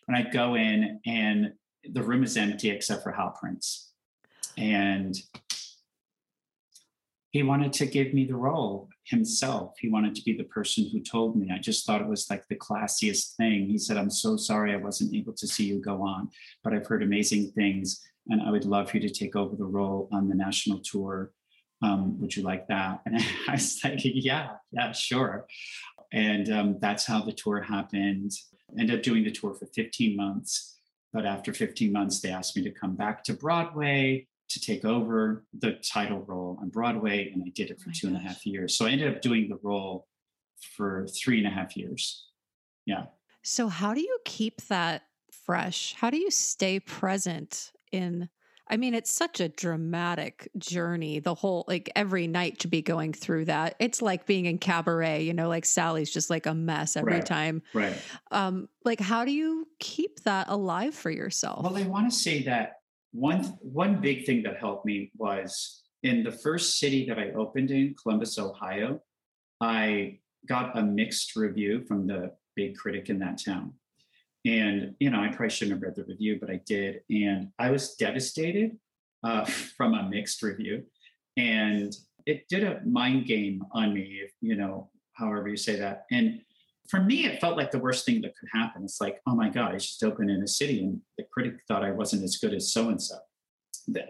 and 0.08 0.18
I 0.18 0.24
go 0.24 0.56
in 0.56 1.00
and 1.06 1.54
the 1.84 2.02
room 2.02 2.24
is 2.24 2.38
empty 2.38 2.70
except 2.70 3.04
for 3.04 3.12
Hal 3.12 3.36
Prince. 3.40 3.92
And 4.58 5.16
he 7.32 7.44
wanted 7.44 7.74
to 7.74 7.86
give 7.86 8.14
me 8.14 8.26
the 8.26 8.36
role 8.36 8.90
himself. 9.06 9.76
He 9.80 9.90
wanted 9.90 10.16
to 10.16 10.24
be 10.24 10.36
the 10.36 10.44
person 10.46 10.90
who 10.92 11.02
told 11.02 11.36
me. 11.36 11.52
I 11.54 11.60
just 11.60 11.86
thought 11.86 12.02
it 12.02 12.08
was 12.08 12.30
like 12.30 12.48
the 12.48 12.56
classiest 12.56 13.36
thing. 13.36 13.68
He 13.68 13.78
said, 13.78 13.98
I'm 13.98 14.10
so 14.10 14.38
sorry 14.38 14.74
I 14.74 14.78
wasn't 14.78 15.14
able 15.14 15.34
to 15.34 15.48
see 15.48 15.66
you 15.66 15.80
go 15.82 16.02
on, 16.02 16.30
but 16.64 16.74
I've 16.74 16.88
heard 16.88 17.04
amazing 17.04 17.52
things 17.52 18.02
and 18.30 18.42
I 18.42 18.52
would 18.52 18.66
love 18.66 18.90
for 18.90 18.98
you 18.98 19.08
to 19.08 19.14
take 19.14 19.36
over 19.36 19.56
the 19.56 19.66
role 19.66 20.08
on 20.12 20.30
the 20.30 20.36
national 20.36 20.80
tour. 20.80 21.32
Um, 21.82 22.20
would 22.22 22.36
you 22.36 22.44
like 22.44 22.68
that? 22.68 23.02
And 23.06 23.18
I 23.48 23.52
was 23.52 23.80
like, 23.84 24.00
yeah, 24.04 24.52
yeah, 24.72 24.92
sure. 24.94 25.46
And 26.14 26.50
um, 26.52 26.78
that's 26.80 27.06
how 27.06 27.22
the 27.22 27.34
tour 27.34 27.62
happened. 27.62 28.32
Ended 28.80 28.98
up 28.98 29.04
doing 29.04 29.24
the 29.24 29.32
tour 29.32 29.54
for 29.54 29.66
15 29.66 30.16
months. 30.16 30.78
But 31.12 31.26
after 31.26 31.54
15 31.54 31.92
months, 31.92 32.22
they 32.22 32.30
asked 32.30 32.56
me 32.56 32.64
to 32.64 32.72
come 32.72 32.96
back 32.96 33.24
to 33.26 33.34
Broadway 33.34 34.28
to 34.54 34.62
take 34.62 34.86
over 34.86 35.46
the 35.54 35.74
title 35.74 36.20
role 36.20 36.58
on 36.62 36.70
Broadway, 36.70 37.32
and 37.34 37.44
I 37.46 37.50
did 37.50 37.72
it 37.72 37.80
for 37.80 37.90
oh 37.90 37.94
two 37.94 38.08
and 38.08 38.16
a 38.16 38.20
half 38.20 38.46
years. 38.46 38.78
So 38.78 38.86
I 38.86 38.92
ended 38.92 39.14
up 39.14 39.22
doing 39.22 39.50
the 39.50 39.60
role 39.62 40.08
for 40.76 41.08
three 41.08 41.40
and 41.40 41.48
a 41.48 41.50
half 41.50 41.76
years. 41.76 42.28
Yeah. 42.86 43.06
So 43.42 43.68
how 43.68 43.94
do 43.94 44.02
you 44.02 44.20
keep 44.26 44.62
that 44.68 45.04
fresh? 45.46 45.94
How 45.98 46.10
do 46.10 46.18
you 46.18 46.32
stay 46.32 46.80
present 46.80 47.72
in? 47.92 48.30
I 48.70 48.78
mean, 48.78 48.94
it's 48.94 49.12
such 49.12 49.42
a 49.42 49.50
dramatic 49.50 50.50
journey. 50.58 51.20
The 51.20 51.36
whole, 51.36 51.66
like 51.68 51.92
every 51.96 52.28
night 52.28 52.60
to 52.60 52.70
be 52.70 52.82
going 52.82 53.12
through 53.12 53.46
that. 53.46 53.76
It's 53.80 54.02
like 54.02 54.26
being 54.26 54.46
in 54.46 54.58
cabaret, 54.58 55.24
you 55.24 55.34
know, 55.34 55.50
like 55.50 55.66
Sally's 55.66 56.12
just 56.12 56.30
like 56.30 56.46
a 56.46 56.54
mess 56.54 56.96
every 56.96 57.16
right. 57.16 57.26
time. 57.26 57.62
Right. 57.74 57.96
Um, 58.32 58.70
like, 58.86 59.02
how 59.02 59.26
do 59.26 59.32
you 59.32 59.68
keep 59.80 60.22
that 60.22 60.48
alive 60.48 60.96
for 60.96 61.12
yourself? 61.12 61.64
Well, 61.64 61.76
I 61.76 61.84
want 61.84 62.10
to 62.10 62.18
say 62.18 62.44
that 62.44 62.83
one 63.14 63.44
one 63.62 64.02
big 64.02 64.26
thing 64.26 64.44
that 64.44 64.58
helped 64.58 64.86
me 64.86 65.12
was 65.18 65.84
in 66.02 66.24
the 66.24 66.32
first 66.32 66.78
city 66.80 67.06
that 67.08 67.18
I 67.18 67.32
opened 67.32 67.72
in, 67.72 67.96
Columbus, 68.02 68.38
Ohio, 68.38 69.02
I 69.62 70.20
got 70.48 70.78
a 70.78 70.84
mixed 70.84 71.36
review 71.36 71.86
from 71.88 72.08
the 72.08 72.34
big 72.56 72.76
critic 72.76 73.10
in 73.10 73.20
that 73.20 73.42
town. 73.44 73.74
And, 74.46 74.96
you 75.00 75.10
know, 75.10 75.22
I 75.22 75.30
probably 75.30 75.50
shouldn't 75.50 75.78
have 75.78 75.82
read 75.82 75.96
the 75.96 76.04
review, 76.04 76.38
but 76.40 76.50
I 76.50 76.60
did. 76.66 77.02
And 77.10 77.50
I 77.58 77.72
was 77.72 77.96
devastated 77.96 78.78
uh, 79.24 79.46
from 79.78 79.94
a 79.94 80.10
mixed 80.10 80.44
review. 80.44 80.84
And 81.38 81.96
it 82.26 82.48
did 82.50 82.64
a 82.64 82.82
mind 82.86 83.26
game 83.26 83.64
on 83.72 83.94
me, 83.94 84.24
you 84.42 84.56
know, 84.56 84.90
however 85.14 85.48
you 85.48 85.58
say 85.58 85.78
that. 85.78 86.06
And 86.12 86.42
for 86.94 87.02
me, 87.02 87.26
it 87.26 87.42
felt 87.42 87.58
like 87.58 87.72
the 87.72 87.80
worst 87.80 88.06
thing 88.06 88.22
that 88.22 88.38
could 88.38 88.50
happen. 88.54 88.84
It's 88.84 89.02
like, 89.02 89.20
oh 89.26 89.34
my 89.34 89.50
God, 89.50 89.74
I 89.74 89.80
just 89.80 90.04
opened 90.04 90.30
in 90.30 90.44
a 90.44 90.48
city 90.48 90.80
and 90.84 91.02
the 91.18 91.24
critic 91.34 91.56
thought 91.68 91.84
I 91.84 91.90
wasn't 91.90 92.24
as 92.24 92.38
good 92.38 92.54
as 92.54 92.72
so 92.72 92.90
and 92.90 93.02
so. 93.02 93.16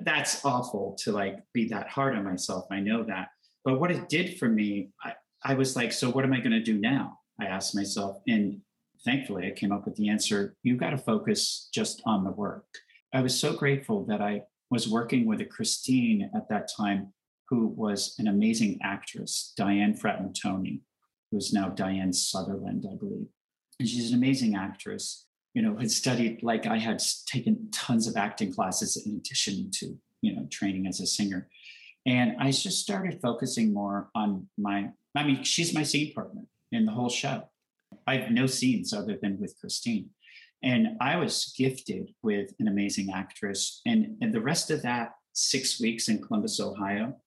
That's 0.01 0.43
awful 0.43 0.97
to 0.99 1.13
like 1.13 1.39
be 1.53 1.69
that 1.69 1.87
hard 1.87 2.13
on 2.13 2.25
myself. 2.25 2.65
I 2.71 2.81
know 2.81 3.03
that. 3.03 3.29
But 3.63 3.79
what 3.79 3.89
it 3.89 4.09
did 4.09 4.37
for 4.37 4.49
me, 4.49 4.89
I, 5.01 5.13
I 5.45 5.53
was 5.53 5.77
like, 5.77 5.93
so 5.93 6.09
what 6.09 6.25
am 6.25 6.33
I 6.33 6.39
going 6.39 6.51
to 6.51 6.61
do 6.61 6.77
now? 6.77 7.19
I 7.39 7.45
asked 7.45 7.73
myself. 7.73 8.17
And 8.27 8.59
thankfully, 9.05 9.47
I 9.47 9.51
came 9.51 9.71
up 9.71 9.85
with 9.85 9.95
the 9.95 10.09
answer 10.09 10.57
you 10.63 10.75
got 10.75 10.89
to 10.89 10.97
focus 10.97 11.69
just 11.73 12.01
on 12.05 12.25
the 12.25 12.31
work. 12.31 12.65
I 13.13 13.21
was 13.21 13.39
so 13.39 13.53
grateful 13.53 14.03
that 14.07 14.19
I 14.19 14.41
was 14.69 14.89
working 14.89 15.25
with 15.25 15.39
a 15.39 15.45
Christine 15.45 16.29
at 16.35 16.49
that 16.49 16.67
time 16.75 17.13
who 17.47 17.67
was 17.67 18.13
an 18.19 18.27
amazing 18.27 18.79
actress, 18.83 19.53
Diane 19.55 19.97
Fratantoni, 19.97 20.81
who's 21.33 21.51
now 21.51 21.69
Diane 21.69 22.13
Sutherland, 22.13 22.85
I 22.89 22.95
believe. 22.95 23.27
And 23.79 23.89
she's 23.89 24.11
an 24.11 24.17
amazing 24.17 24.55
actress, 24.55 25.25
you 25.53 25.61
know, 25.61 25.75
had 25.75 25.91
studied 25.91 26.43
like 26.43 26.67
I 26.67 26.77
had 26.77 27.01
taken 27.25 27.69
tons 27.71 28.07
of 28.07 28.15
acting 28.15 28.53
classes 28.53 28.95
in 29.03 29.15
addition 29.15 29.71
to, 29.71 29.97
you 30.21 30.35
know, 30.35 30.47
training 30.51 30.87
as 30.87 30.99
a 30.99 31.07
singer. 31.07 31.49
And 32.05 32.35
I 32.39 32.51
just 32.51 32.79
started 32.81 33.19
focusing 33.21 33.73
more 33.73 34.09
on 34.13 34.47
my, 34.57 34.89
I 35.15 35.23
mean, 35.23 35.43
she's 35.43 35.73
my 35.73 35.83
scene 35.83 36.13
partner 36.13 36.43
in 36.71 36.85
the 36.85 36.91
whole 36.91 37.09
show. 37.09 37.49
I 38.05 38.17
have 38.17 38.31
no 38.31 38.45
scenes 38.45 38.93
other 38.93 39.17
than 39.21 39.39
with 39.39 39.55
Christine. 39.59 40.09
And 40.61 40.97
I 41.01 41.17
was 41.17 41.53
gifted 41.57 42.13
with 42.21 42.53
an 42.59 42.67
amazing 42.67 43.11
actress. 43.13 43.81
And, 43.85 44.17
and 44.21 44.33
the 44.33 44.41
rest 44.41 44.71
of 44.71 44.81
that 44.83 45.15
six 45.33 45.81
weeks 45.81 46.09
in 46.09 46.21
Columbus, 46.21 46.59
Ohio, 46.59 47.17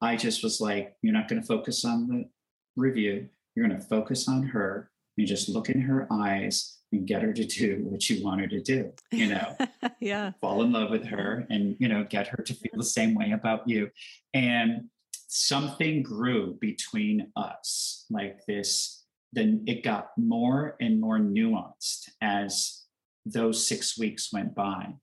I 0.00 0.16
just 0.16 0.42
was 0.42 0.60
like, 0.60 0.94
you're 1.02 1.14
not 1.14 1.28
going 1.28 1.40
to 1.40 1.46
focus 1.46 1.84
on 1.84 2.08
the 2.08 2.28
review. 2.76 3.28
You're 3.54 3.66
going 3.68 3.80
to 3.80 3.86
focus 3.86 4.28
on 4.28 4.42
her. 4.44 4.90
You 5.16 5.26
just 5.26 5.48
look 5.48 5.68
in 5.68 5.80
her 5.80 6.06
eyes 6.10 6.78
and 6.92 7.06
get 7.06 7.22
her 7.22 7.32
to 7.32 7.44
do 7.44 7.80
what 7.84 8.08
you 8.08 8.24
want 8.24 8.40
her 8.40 8.48
to 8.48 8.60
do, 8.60 8.92
you 9.10 9.28
know, 9.28 9.56
yeah, 10.00 10.32
fall 10.40 10.62
in 10.62 10.72
love 10.72 10.90
with 10.90 11.06
her 11.06 11.46
and, 11.50 11.76
you 11.78 11.88
know, 11.88 12.04
get 12.04 12.28
her 12.28 12.42
to 12.42 12.54
feel 12.54 12.72
the 12.76 12.84
same 12.84 13.14
way 13.14 13.32
about 13.32 13.68
you. 13.68 13.90
And 14.32 14.88
something 15.28 16.02
grew 16.02 16.56
between 16.60 17.32
us 17.36 18.06
like 18.10 18.40
this. 18.46 19.04
Then 19.32 19.64
it 19.66 19.82
got 19.82 20.10
more 20.16 20.76
and 20.80 21.00
more 21.00 21.18
nuanced 21.18 22.08
as 22.20 22.84
those 23.26 23.66
six 23.66 23.98
weeks 23.98 24.32
went 24.32 24.54
by. 24.54 24.94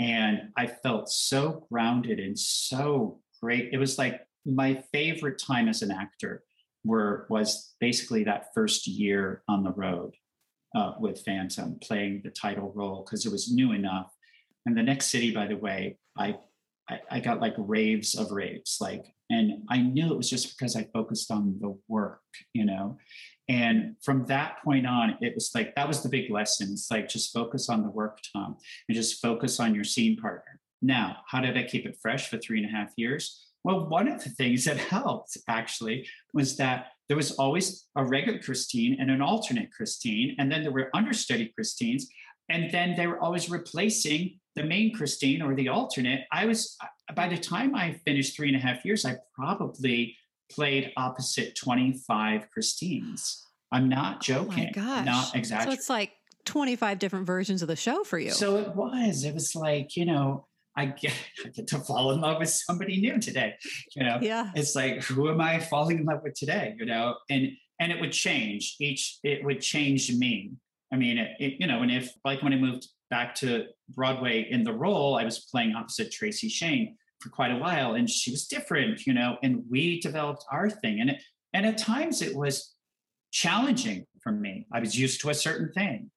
And 0.00 0.48
I 0.56 0.66
felt 0.66 1.08
so 1.08 1.66
grounded 1.70 2.18
and 2.18 2.38
so 2.38 3.20
great. 3.42 3.70
It 3.72 3.78
was 3.78 3.98
like 3.98 4.22
my 4.46 4.82
favorite 4.92 5.38
time 5.38 5.68
as 5.68 5.82
an 5.82 5.90
actor 5.90 6.42
were 6.84 7.26
was 7.28 7.74
basically 7.80 8.24
that 8.24 8.46
first 8.54 8.86
year 8.86 9.42
on 9.48 9.62
the 9.64 9.72
road 9.72 10.14
uh, 10.74 10.92
with 10.98 11.22
Phantom, 11.24 11.78
playing 11.82 12.22
the 12.24 12.30
title 12.30 12.72
role 12.74 13.04
because 13.04 13.26
it 13.26 13.32
was 13.32 13.52
new 13.52 13.72
enough. 13.72 14.12
And 14.66 14.76
the 14.76 14.82
next 14.82 15.06
city, 15.06 15.32
by 15.32 15.46
the 15.46 15.56
way, 15.56 15.98
I, 16.16 16.36
I 16.88 17.00
I 17.10 17.20
got 17.20 17.40
like 17.40 17.54
raves 17.56 18.14
of 18.14 18.30
raves, 18.30 18.78
like, 18.80 19.04
and 19.30 19.62
I 19.68 19.78
knew 19.78 20.12
it 20.12 20.16
was 20.16 20.30
just 20.30 20.56
because 20.56 20.76
I 20.76 20.88
focused 20.92 21.30
on 21.30 21.58
the 21.60 21.78
work, 21.88 22.20
you 22.52 22.64
know. 22.64 22.98
And 23.48 23.96
from 24.02 24.26
that 24.26 24.62
point 24.62 24.86
on, 24.86 25.16
it 25.20 25.34
was 25.34 25.50
like 25.54 25.74
that 25.74 25.88
was 25.88 26.02
the 26.02 26.08
big 26.08 26.30
lesson. 26.30 26.68
It's 26.72 26.90
like 26.90 27.08
just 27.08 27.32
focus 27.32 27.68
on 27.68 27.82
the 27.82 27.90
work, 27.90 28.20
Tom, 28.32 28.56
and 28.88 28.96
just 28.96 29.20
focus 29.20 29.58
on 29.58 29.74
your 29.74 29.84
scene 29.84 30.16
partner. 30.16 30.60
Now, 30.82 31.18
how 31.26 31.40
did 31.40 31.58
I 31.58 31.64
keep 31.64 31.84
it 31.84 31.98
fresh 32.00 32.28
for 32.28 32.38
three 32.38 32.62
and 32.62 32.68
a 32.68 32.76
half 32.76 32.92
years? 32.96 33.49
Well, 33.64 33.88
one 33.88 34.08
of 34.08 34.22
the 34.24 34.30
things 34.30 34.64
that 34.64 34.78
helped 34.78 35.36
actually 35.48 36.08
was 36.32 36.56
that 36.56 36.88
there 37.08 37.16
was 37.16 37.32
always 37.32 37.86
a 37.96 38.04
regular 38.04 38.38
Christine 38.38 38.96
and 39.00 39.10
an 39.10 39.20
alternate 39.20 39.72
Christine, 39.72 40.36
and 40.38 40.50
then 40.50 40.62
there 40.62 40.72
were 40.72 40.90
understudy 40.94 41.52
Christines, 41.54 42.08
and 42.48 42.70
then 42.70 42.96
they 42.96 43.06
were 43.06 43.18
always 43.20 43.50
replacing 43.50 44.38
the 44.56 44.62
main 44.64 44.94
Christine 44.94 45.42
or 45.42 45.54
the 45.54 45.68
alternate. 45.68 46.26
I 46.32 46.46
was 46.46 46.76
uh, 46.82 46.86
by 47.14 47.28
the 47.28 47.36
time 47.36 47.74
I 47.74 48.00
finished 48.04 48.36
three 48.36 48.48
and 48.48 48.56
a 48.56 48.60
half 48.60 48.84
years, 48.84 49.04
I 49.04 49.16
probably 49.34 50.16
played 50.50 50.92
opposite 50.96 51.56
25 51.56 52.50
Christines. 52.50 53.46
I'm 53.72 53.88
not 53.88 54.20
joking. 54.20 54.70
Oh 54.76 54.80
my 54.80 54.86
gosh. 54.86 55.06
Not 55.06 55.36
exactly. 55.36 55.72
So 55.72 55.78
it's 55.78 55.90
like 55.90 56.12
25 56.44 56.98
different 56.98 57.26
versions 57.26 57.62
of 57.62 57.68
the 57.68 57.76
show 57.76 58.02
for 58.02 58.18
you. 58.18 58.32
So 58.32 58.56
it 58.56 58.74
was. 58.74 59.24
It 59.24 59.34
was 59.34 59.54
like, 59.54 59.96
you 59.96 60.04
know, 60.04 60.46
I 60.76 60.86
get, 60.86 61.12
I 61.44 61.48
get 61.48 61.66
to 61.68 61.78
fall 61.78 62.12
in 62.12 62.20
love 62.20 62.38
with 62.38 62.50
somebody 62.50 63.00
new 63.00 63.18
today. 63.18 63.54
You 63.94 64.04
know, 64.04 64.18
yeah. 64.20 64.50
It's 64.54 64.74
like, 64.74 65.02
who 65.02 65.30
am 65.30 65.40
I 65.40 65.58
falling 65.58 65.98
in 65.98 66.04
love 66.04 66.20
with 66.22 66.34
today? 66.34 66.74
You 66.78 66.86
know, 66.86 67.16
and 67.28 67.50
and 67.80 67.90
it 67.90 68.00
would 68.00 68.12
change 68.12 68.76
each. 68.78 69.18
It 69.24 69.44
would 69.44 69.60
change 69.60 70.12
me. 70.12 70.52
I 70.92 70.96
mean, 70.96 71.18
it, 71.18 71.30
it, 71.40 71.54
you 71.58 71.66
know, 71.66 71.82
and 71.82 71.90
if 71.90 72.12
like 72.24 72.42
when 72.42 72.52
I 72.52 72.56
moved 72.56 72.88
back 73.10 73.34
to 73.36 73.66
Broadway 73.88 74.46
in 74.50 74.64
the 74.64 74.72
role, 74.72 75.16
I 75.16 75.24
was 75.24 75.40
playing 75.50 75.74
opposite 75.74 76.12
Tracy 76.12 76.48
Shayne 76.48 76.96
for 77.20 77.30
quite 77.30 77.52
a 77.52 77.58
while, 77.58 77.94
and 77.94 78.08
she 78.08 78.30
was 78.30 78.46
different. 78.46 79.06
You 79.06 79.14
know, 79.14 79.36
and 79.42 79.64
we 79.68 80.00
developed 80.00 80.44
our 80.52 80.68
thing, 80.68 81.00
and 81.00 81.10
it, 81.10 81.22
and 81.52 81.66
at 81.66 81.78
times 81.78 82.22
it 82.22 82.36
was 82.36 82.74
challenging 83.32 84.06
for 84.22 84.32
me. 84.32 84.66
I 84.72 84.80
was 84.80 84.98
used 84.98 85.20
to 85.22 85.30
a 85.30 85.34
certain 85.34 85.72
thing, 85.72 86.10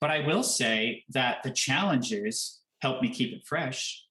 but 0.00 0.10
I 0.10 0.26
will 0.26 0.42
say 0.42 1.04
that 1.10 1.42
the 1.42 1.50
challenges 1.50 2.61
helped 2.82 3.00
me 3.00 3.08
keep 3.08 3.32
it 3.32 3.46
fresh. 3.46 4.04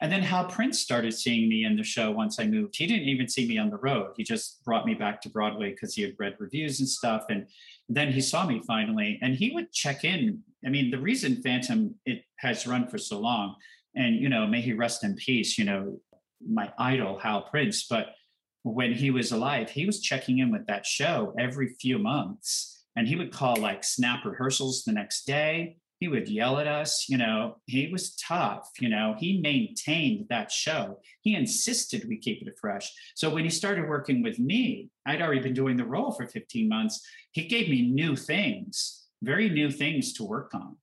And 0.00 0.10
then 0.10 0.22
Hal 0.22 0.46
Prince 0.46 0.80
started 0.80 1.14
seeing 1.14 1.48
me 1.48 1.64
in 1.64 1.76
the 1.76 1.84
show 1.84 2.10
once 2.10 2.40
I 2.40 2.46
moved. 2.46 2.74
He 2.76 2.86
didn't 2.86 3.08
even 3.08 3.28
see 3.28 3.46
me 3.46 3.58
on 3.58 3.70
the 3.70 3.76
road. 3.76 4.14
He 4.16 4.24
just 4.24 4.64
brought 4.64 4.86
me 4.86 4.94
back 4.94 5.20
to 5.22 5.28
Broadway 5.28 5.70
because 5.70 5.94
he 5.94 6.02
had 6.02 6.16
read 6.18 6.34
reviews 6.40 6.80
and 6.80 6.88
stuff. 6.88 7.26
And 7.28 7.46
then 7.88 8.10
he 8.10 8.20
saw 8.20 8.44
me 8.44 8.60
finally, 8.66 9.18
and 9.22 9.34
he 9.34 9.52
would 9.52 9.70
check 9.72 10.04
in. 10.04 10.40
I 10.66 10.70
mean, 10.70 10.90
the 10.90 10.98
reason 10.98 11.42
Phantom 11.42 11.94
it 12.06 12.24
has 12.38 12.66
run 12.66 12.88
for 12.88 12.98
so 12.98 13.20
long, 13.20 13.54
and 13.94 14.16
you 14.16 14.28
know, 14.28 14.46
may 14.46 14.62
he 14.62 14.72
rest 14.72 15.04
in 15.04 15.14
peace. 15.14 15.58
You 15.58 15.66
know, 15.66 16.00
my 16.44 16.72
idol 16.78 17.18
Hal 17.18 17.42
Prince, 17.42 17.86
but 17.86 18.14
when 18.62 18.94
he 18.94 19.10
was 19.10 19.30
alive, 19.30 19.70
he 19.70 19.84
was 19.84 20.00
checking 20.00 20.38
in 20.38 20.50
with 20.50 20.66
that 20.66 20.86
show 20.86 21.34
every 21.38 21.68
few 21.80 21.98
months, 21.98 22.84
and 22.96 23.06
he 23.06 23.14
would 23.14 23.30
call 23.30 23.56
like 23.56 23.84
snap 23.84 24.24
rehearsals 24.24 24.82
the 24.84 24.92
next 24.92 25.26
day 25.26 25.76
he 26.04 26.08
would 26.08 26.28
yell 26.28 26.58
at 26.58 26.66
us 26.66 27.06
you 27.08 27.16
know 27.16 27.56
he 27.64 27.88
was 27.90 28.14
tough 28.16 28.68
you 28.78 28.90
know 28.90 29.14
he 29.18 29.40
maintained 29.40 30.26
that 30.28 30.52
show. 30.52 30.98
He 31.22 31.34
insisted 31.34 32.06
we 32.06 32.18
keep 32.18 32.46
it 32.46 32.58
fresh. 32.60 32.92
So 33.14 33.30
when 33.30 33.44
he 33.44 33.48
started 33.48 33.88
working 33.88 34.22
with 34.22 34.38
me 34.38 34.90
i'd 35.06 35.22
already 35.22 35.40
been 35.40 35.54
doing 35.54 35.78
the 35.78 35.86
role 35.86 36.12
for 36.12 36.26
15 36.26 36.68
months. 36.68 37.00
He 37.32 37.46
gave 37.46 37.70
me 37.70 37.80
new 37.90 38.16
things 38.16 39.06
very 39.22 39.48
new 39.48 39.70
things 39.70 40.12
to 40.14 40.24
work 40.24 40.50
on. 40.54 40.76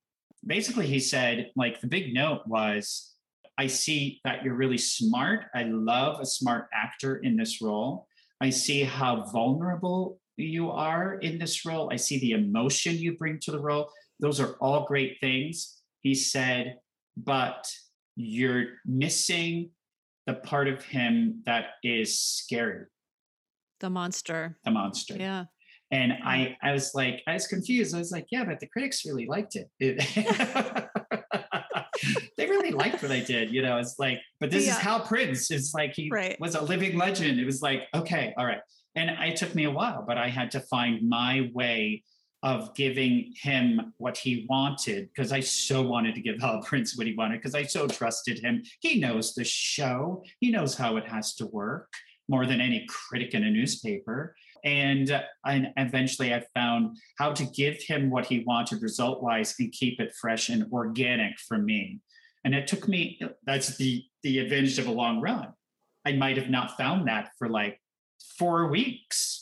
Basically 0.44 0.88
he 0.88 1.00
said 1.00 1.52
like 1.56 1.80
the 1.80 1.94
big 1.96 2.16
note 2.16 2.42
was 2.48 3.14
i 3.60 3.68
see 3.68 4.22
that 4.24 4.44
you're 4.44 4.62
really 4.64 4.80
smart. 4.80 5.46
I 5.54 5.64
love 5.66 6.20
a 6.20 6.26
smart 6.26 6.64
actor 6.74 7.18
in 7.18 7.38
this 7.38 7.62
role. 7.62 8.08
I 8.42 8.50
see 8.50 8.82
how 8.82 9.14
vulnerable 9.32 10.20
you 10.38 10.72
are 10.72 11.14
in 11.28 11.38
this 11.38 11.64
role. 11.64 11.90
I 11.94 11.98
see 11.98 12.18
the 12.20 12.32
emotion 12.32 12.96
you 12.96 13.16
bring 13.16 13.38
to 13.42 13.52
the 13.52 13.60
role 13.60 13.92
those 14.22 14.40
are 14.40 14.56
all 14.62 14.86
great 14.86 15.18
things. 15.20 15.82
He 16.02 16.16
said, 16.16 16.78
but 17.18 17.68
you're 18.16 18.66
missing 18.86 19.72
the 20.28 20.36
part 20.36 20.68
of 20.68 20.84
him 20.84 21.42
that 21.46 21.72
is 21.84 22.20
scary. 22.20 22.86
The 23.80 23.90
monster. 23.90 24.58
The 24.64 24.72
monster. 24.72 25.16
Yeah. 25.18 25.46
And 25.92 26.14
I, 26.24 26.56
I 26.64 26.72
was 26.72 26.92
like, 26.94 27.22
I 27.28 27.34
was 27.34 27.48
confused. 27.48 27.94
I 27.94 27.98
was 27.98 28.12
like, 28.12 28.28
yeah, 28.32 28.46
but 28.46 28.60
the 28.60 28.68
critics 28.68 29.06
really 29.06 29.26
liked 29.26 29.58
it. 29.58 29.70
it 29.80 30.88
they 32.38 32.46
really 32.46 32.72
liked 32.72 33.02
what 33.02 33.12
I 33.12 33.20
did. 33.20 33.54
You 33.54 33.62
know, 33.62 33.78
it's 33.78 33.96
like, 34.00 34.20
but 34.40 34.52
this 34.52 34.66
yeah. 34.66 34.74
is 34.74 34.78
Hal 34.78 35.02
Prince. 35.02 35.52
It's 35.52 35.74
like 35.74 35.94
he 35.94 36.10
right. 36.10 36.40
was 36.40 36.56
a 36.56 36.62
living 36.62 36.98
legend. 36.98 37.40
It 37.40 37.46
was 37.46 37.62
like, 37.62 37.84
okay, 37.94 38.34
all 38.38 38.46
right. 38.46 38.62
And 38.96 39.10
it 39.10 39.36
took 39.36 39.54
me 39.54 39.66
a 39.66 39.72
while, 39.72 40.06
but 40.08 40.18
I 40.18 40.30
had 40.30 40.52
to 40.52 40.62
find 40.62 41.08
my 41.08 41.50
way 41.54 42.04
of 42.44 42.74
giving 42.74 43.34
him 43.36 43.94
what 43.98 44.18
he 44.18 44.46
wanted 44.50 45.10
because 45.10 45.32
I 45.32 45.42
so 45.42 45.82
wanted 45.82 46.16
to 46.16 46.22
give 46.22 46.40
Hal 46.42 46.62
Prince 46.62 46.98
what 46.98 47.08
he 47.08 47.14
wanted 47.14 47.38
because 47.38 47.56
I 47.56 47.64
so 47.64 47.88
trusted 47.88 48.40
him. 48.40 48.64
He 48.80 49.00
knows 49.00 49.34
the 49.34 49.44
show, 49.44 50.24
he 50.40 50.52
knows 50.52 50.76
how 50.76 50.98
it 50.98 51.08
has 51.08 51.36
to 51.36 51.46
work 51.48 51.94
more 52.28 52.46
than 52.46 52.62
any 52.62 52.86
critic 52.88 53.34
in 53.34 53.44
a 53.44 53.52
newspaper. 53.52 54.36
And, 54.64 55.12
uh, 55.12 55.24
and 55.46 55.74
eventually 55.76 56.34
I 56.34 56.44
found 56.54 56.98
how 57.18 57.34
to 57.34 57.46
give 57.46 57.82
him 57.82 58.10
what 58.10 58.26
he 58.26 58.44
wanted 58.46 58.82
result 58.82 59.22
wise 59.22 59.56
and 59.60 59.72
keep 59.72 60.00
it 60.00 60.14
fresh 60.14 60.50
and 60.50 60.72
organic 60.72 61.40
for 61.40 61.58
me. 61.58 62.00
And 62.44 62.56
it 62.56 62.68
took 62.68 62.88
me, 62.88 63.20
that's 63.46 63.76
the, 63.78 64.04
the 64.24 64.40
advantage 64.40 64.80
of 64.80 64.88
a 64.88 64.92
long 64.92 65.20
run. 65.20 65.50
I 66.06 66.14
might 66.14 66.38
have 66.38 66.50
not 66.50 66.78
found 66.78 67.08
that 67.08 67.32
for 67.38 67.50
like 67.50 67.80
four 68.38 68.68
weeks 68.68 69.41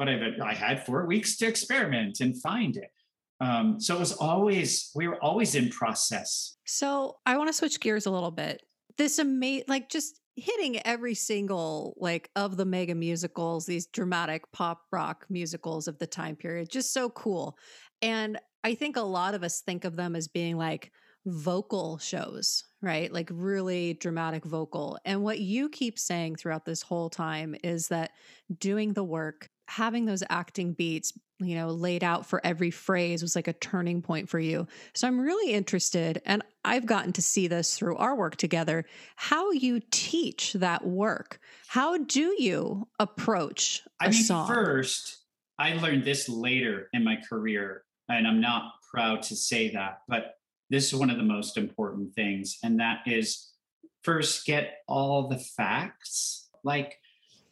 but 0.00 0.08
I, 0.08 0.18
I 0.42 0.54
had 0.54 0.86
four 0.86 1.04
weeks 1.04 1.36
to 1.36 1.46
experiment 1.46 2.20
and 2.20 2.40
find 2.40 2.74
it. 2.78 2.90
Um, 3.38 3.78
so 3.78 3.96
it 3.96 4.00
was 4.00 4.14
always, 4.14 4.90
we 4.94 5.06
were 5.06 5.22
always 5.22 5.54
in 5.54 5.68
process. 5.68 6.56
So 6.64 7.18
I 7.26 7.36
want 7.36 7.48
to 7.50 7.52
switch 7.52 7.78
gears 7.80 8.06
a 8.06 8.10
little 8.10 8.30
bit. 8.30 8.62
This 8.96 9.18
amazing, 9.18 9.66
like 9.68 9.90
just 9.90 10.18
hitting 10.36 10.80
every 10.86 11.14
single 11.14 11.94
like 11.98 12.30
of 12.34 12.56
the 12.56 12.64
mega 12.64 12.94
musicals, 12.94 13.66
these 13.66 13.88
dramatic 13.88 14.50
pop 14.52 14.80
rock 14.90 15.26
musicals 15.28 15.86
of 15.86 15.98
the 15.98 16.06
time 16.06 16.34
period. 16.34 16.70
Just 16.70 16.94
so 16.94 17.10
cool. 17.10 17.58
And 18.00 18.38
I 18.64 18.76
think 18.76 18.96
a 18.96 19.02
lot 19.02 19.34
of 19.34 19.42
us 19.42 19.60
think 19.60 19.84
of 19.84 19.96
them 19.96 20.16
as 20.16 20.28
being 20.28 20.56
like 20.56 20.92
vocal 21.26 21.98
shows, 21.98 22.64
right? 22.80 23.12
Like 23.12 23.28
really 23.30 23.92
dramatic 23.94 24.46
vocal. 24.46 24.98
And 25.04 25.22
what 25.22 25.40
you 25.40 25.68
keep 25.68 25.98
saying 25.98 26.36
throughout 26.36 26.64
this 26.64 26.80
whole 26.80 27.10
time 27.10 27.54
is 27.62 27.88
that 27.88 28.12
doing 28.58 28.94
the 28.94 29.04
work, 29.04 29.50
having 29.70 30.04
those 30.04 30.24
acting 30.28 30.72
beats, 30.72 31.12
you 31.38 31.54
know, 31.54 31.68
laid 31.68 32.02
out 32.02 32.26
for 32.26 32.44
every 32.44 32.72
phrase 32.72 33.22
was 33.22 33.36
like 33.36 33.46
a 33.46 33.52
turning 33.52 34.02
point 34.02 34.28
for 34.28 34.40
you. 34.40 34.66
So 34.94 35.06
I'm 35.06 35.20
really 35.20 35.52
interested, 35.52 36.20
and 36.26 36.42
I've 36.64 36.86
gotten 36.86 37.12
to 37.12 37.22
see 37.22 37.46
this 37.46 37.78
through 37.78 37.96
our 37.96 38.16
work 38.16 38.34
together, 38.34 38.84
how 39.14 39.52
you 39.52 39.80
teach 39.90 40.54
that 40.54 40.84
work. 40.84 41.38
How 41.68 41.98
do 41.98 42.34
you 42.36 42.88
approach 42.98 43.82
a 44.02 44.06
I 44.06 44.10
mean, 44.10 44.22
song? 44.24 44.48
First, 44.48 45.18
I 45.56 45.74
learned 45.74 46.04
this 46.04 46.28
later 46.28 46.88
in 46.92 47.04
my 47.04 47.18
career, 47.28 47.84
and 48.08 48.26
I'm 48.26 48.40
not 48.40 48.72
proud 48.90 49.22
to 49.22 49.36
say 49.36 49.70
that, 49.70 50.00
but 50.08 50.34
this 50.68 50.92
is 50.92 50.98
one 50.98 51.10
of 51.10 51.16
the 51.16 51.22
most 51.22 51.56
important 51.56 52.12
things. 52.14 52.58
And 52.64 52.80
that 52.80 53.02
is 53.06 53.52
first 54.02 54.46
get 54.46 54.78
all 54.88 55.28
the 55.28 55.38
facts. 55.38 56.48
Like, 56.64 56.98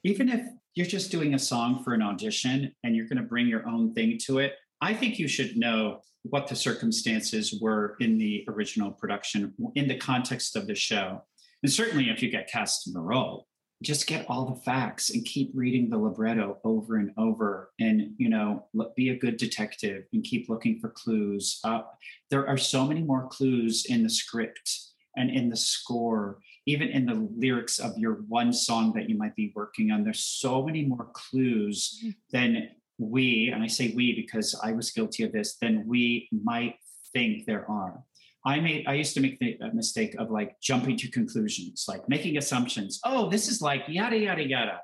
even 0.03 0.29
if 0.29 0.41
you're 0.79 0.87
just 0.87 1.11
doing 1.11 1.35
a 1.35 1.39
song 1.41 1.83
for 1.83 1.93
an 1.93 2.03
audition 2.03 2.72
and 2.85 2.95
you're 2.95 3.09
going 3.09 3.20
to 3.20 3.24
bring 3.24 3.49
your 3.49 3.68
own 3.68 3.93
thing 3.95 4.16
to 4.16 4.39
it, 4.39 4.55
I 4.81 4.95
think 4.95 5.18
you 5.18 5.26
should 5.26 5.57
know 5.57 6.03
what 6.22 6.47
the 6.47 6.55
circumstances 6.55 7.59
were 7.61 7.97
in 7.99 8.16
the 8.16 8.45
original 8.47 8.93
production 8.93 9.53
in 9.74 9.89
the 9.89 9.97
context 9.97 10.55
of 10.55 10.68
the 10.68 10.76
show. 10.76 11.20
And 11.64 11.72
certainly 11.72 12.11
if 12.11 12.22
you 12.22 12.31
get 12.31 12.49
cast 12.49 12.87
in 12.87 12.93
the 12.93 13.01
role, 13.01 13.49
just 13.83 14.07
get 14.07 14.24
all 14.29 14.45
the 14.45 14.61
facts 14.61 15.11
and 15.11 15.24
keep 15.24 15.51
reading 15.53 15.91
the 15.91 15.99
libretto 15.99 16.59
over 16.62 16.99
and 16.99 17.11
over 17.18 17.70
and 17.81 18.12
you 18.16 18.29
know 18.29 18.64
be 18.97 19.11
a 19.11 19.18
good 19.18 19.37
detective 19.37 20.05
and 20.12 20.24
keep 20.24 20.49
looking 20.49 20.81
for 20.81 20.89
clues 20.91 21.61
uh, 21.62 21.83
there 22.29 22.45
are 22.49 22.57
so 22.57 22.85
many 22.85 23.03
more 23.03 23.29
clues 23.29 23.87
in 23.89 24.03
the 24.03 24.11
script 24.11 24.68
and 25.16 25.31
in 25.31 25.49
the 25.49 25.57
score 25.57 26.41
even 26.69 26.89
in 26.89 27.07
the 27.07 27.29
lyrics 27.37 27.79
of 27.79 27.97
your 27.97 28.14
one 28.29 28.53
song 28.53 28.93
that 28.95 29.09
you 29.09 29.16
might 29.16 29.35
be 29.35 29.53
working 29.55 29.91
on 29.91 30.05
there's 30.05 30.25
so 30.25 30.62
many 30.62 30.85
more 30.85 31.09
clues 31.12 32.01
mm. 32.05 32.14
than 32.31 32.69
we 32.99 33.51
and 33.53 33.62
i 33.62 33.66
say 33.66 33.93
we 33.97 34.14
because 34.14 34.59
i 34.62 34.73
was 34.73 34.91
guilty 34.91 35.23
of 35.25 35.33
this 35.33 35.57
than 35.62 35.87
we 35.87 36.29
might 36.33 36.75
think 37.12 37.47
there 37.47 37.69
are 37.71 38.03
I 38.45 38.61
made 38.61 38.87
I 38.87 38.95
used 38.95 39.14
to 39.14 39.21
make 39.21 39.39
the 39.41 39.59
mistake 39.75 40.14
of 40.19 40.31
like 40.31 40.61
jumping 40.61 40.97
to 40.99 41.11
conclusions, 41.11 41.85
like 41.89 42.09
making 42.09 42.39
assumptions. 42.39 43.01
Oh, 43.05 43.29
this 43.29 43.49
is 43.49 43.61
like 43.61 43.83
yada 43.89 44.16
yada 44.16 44.43
yada, 44.43 44.81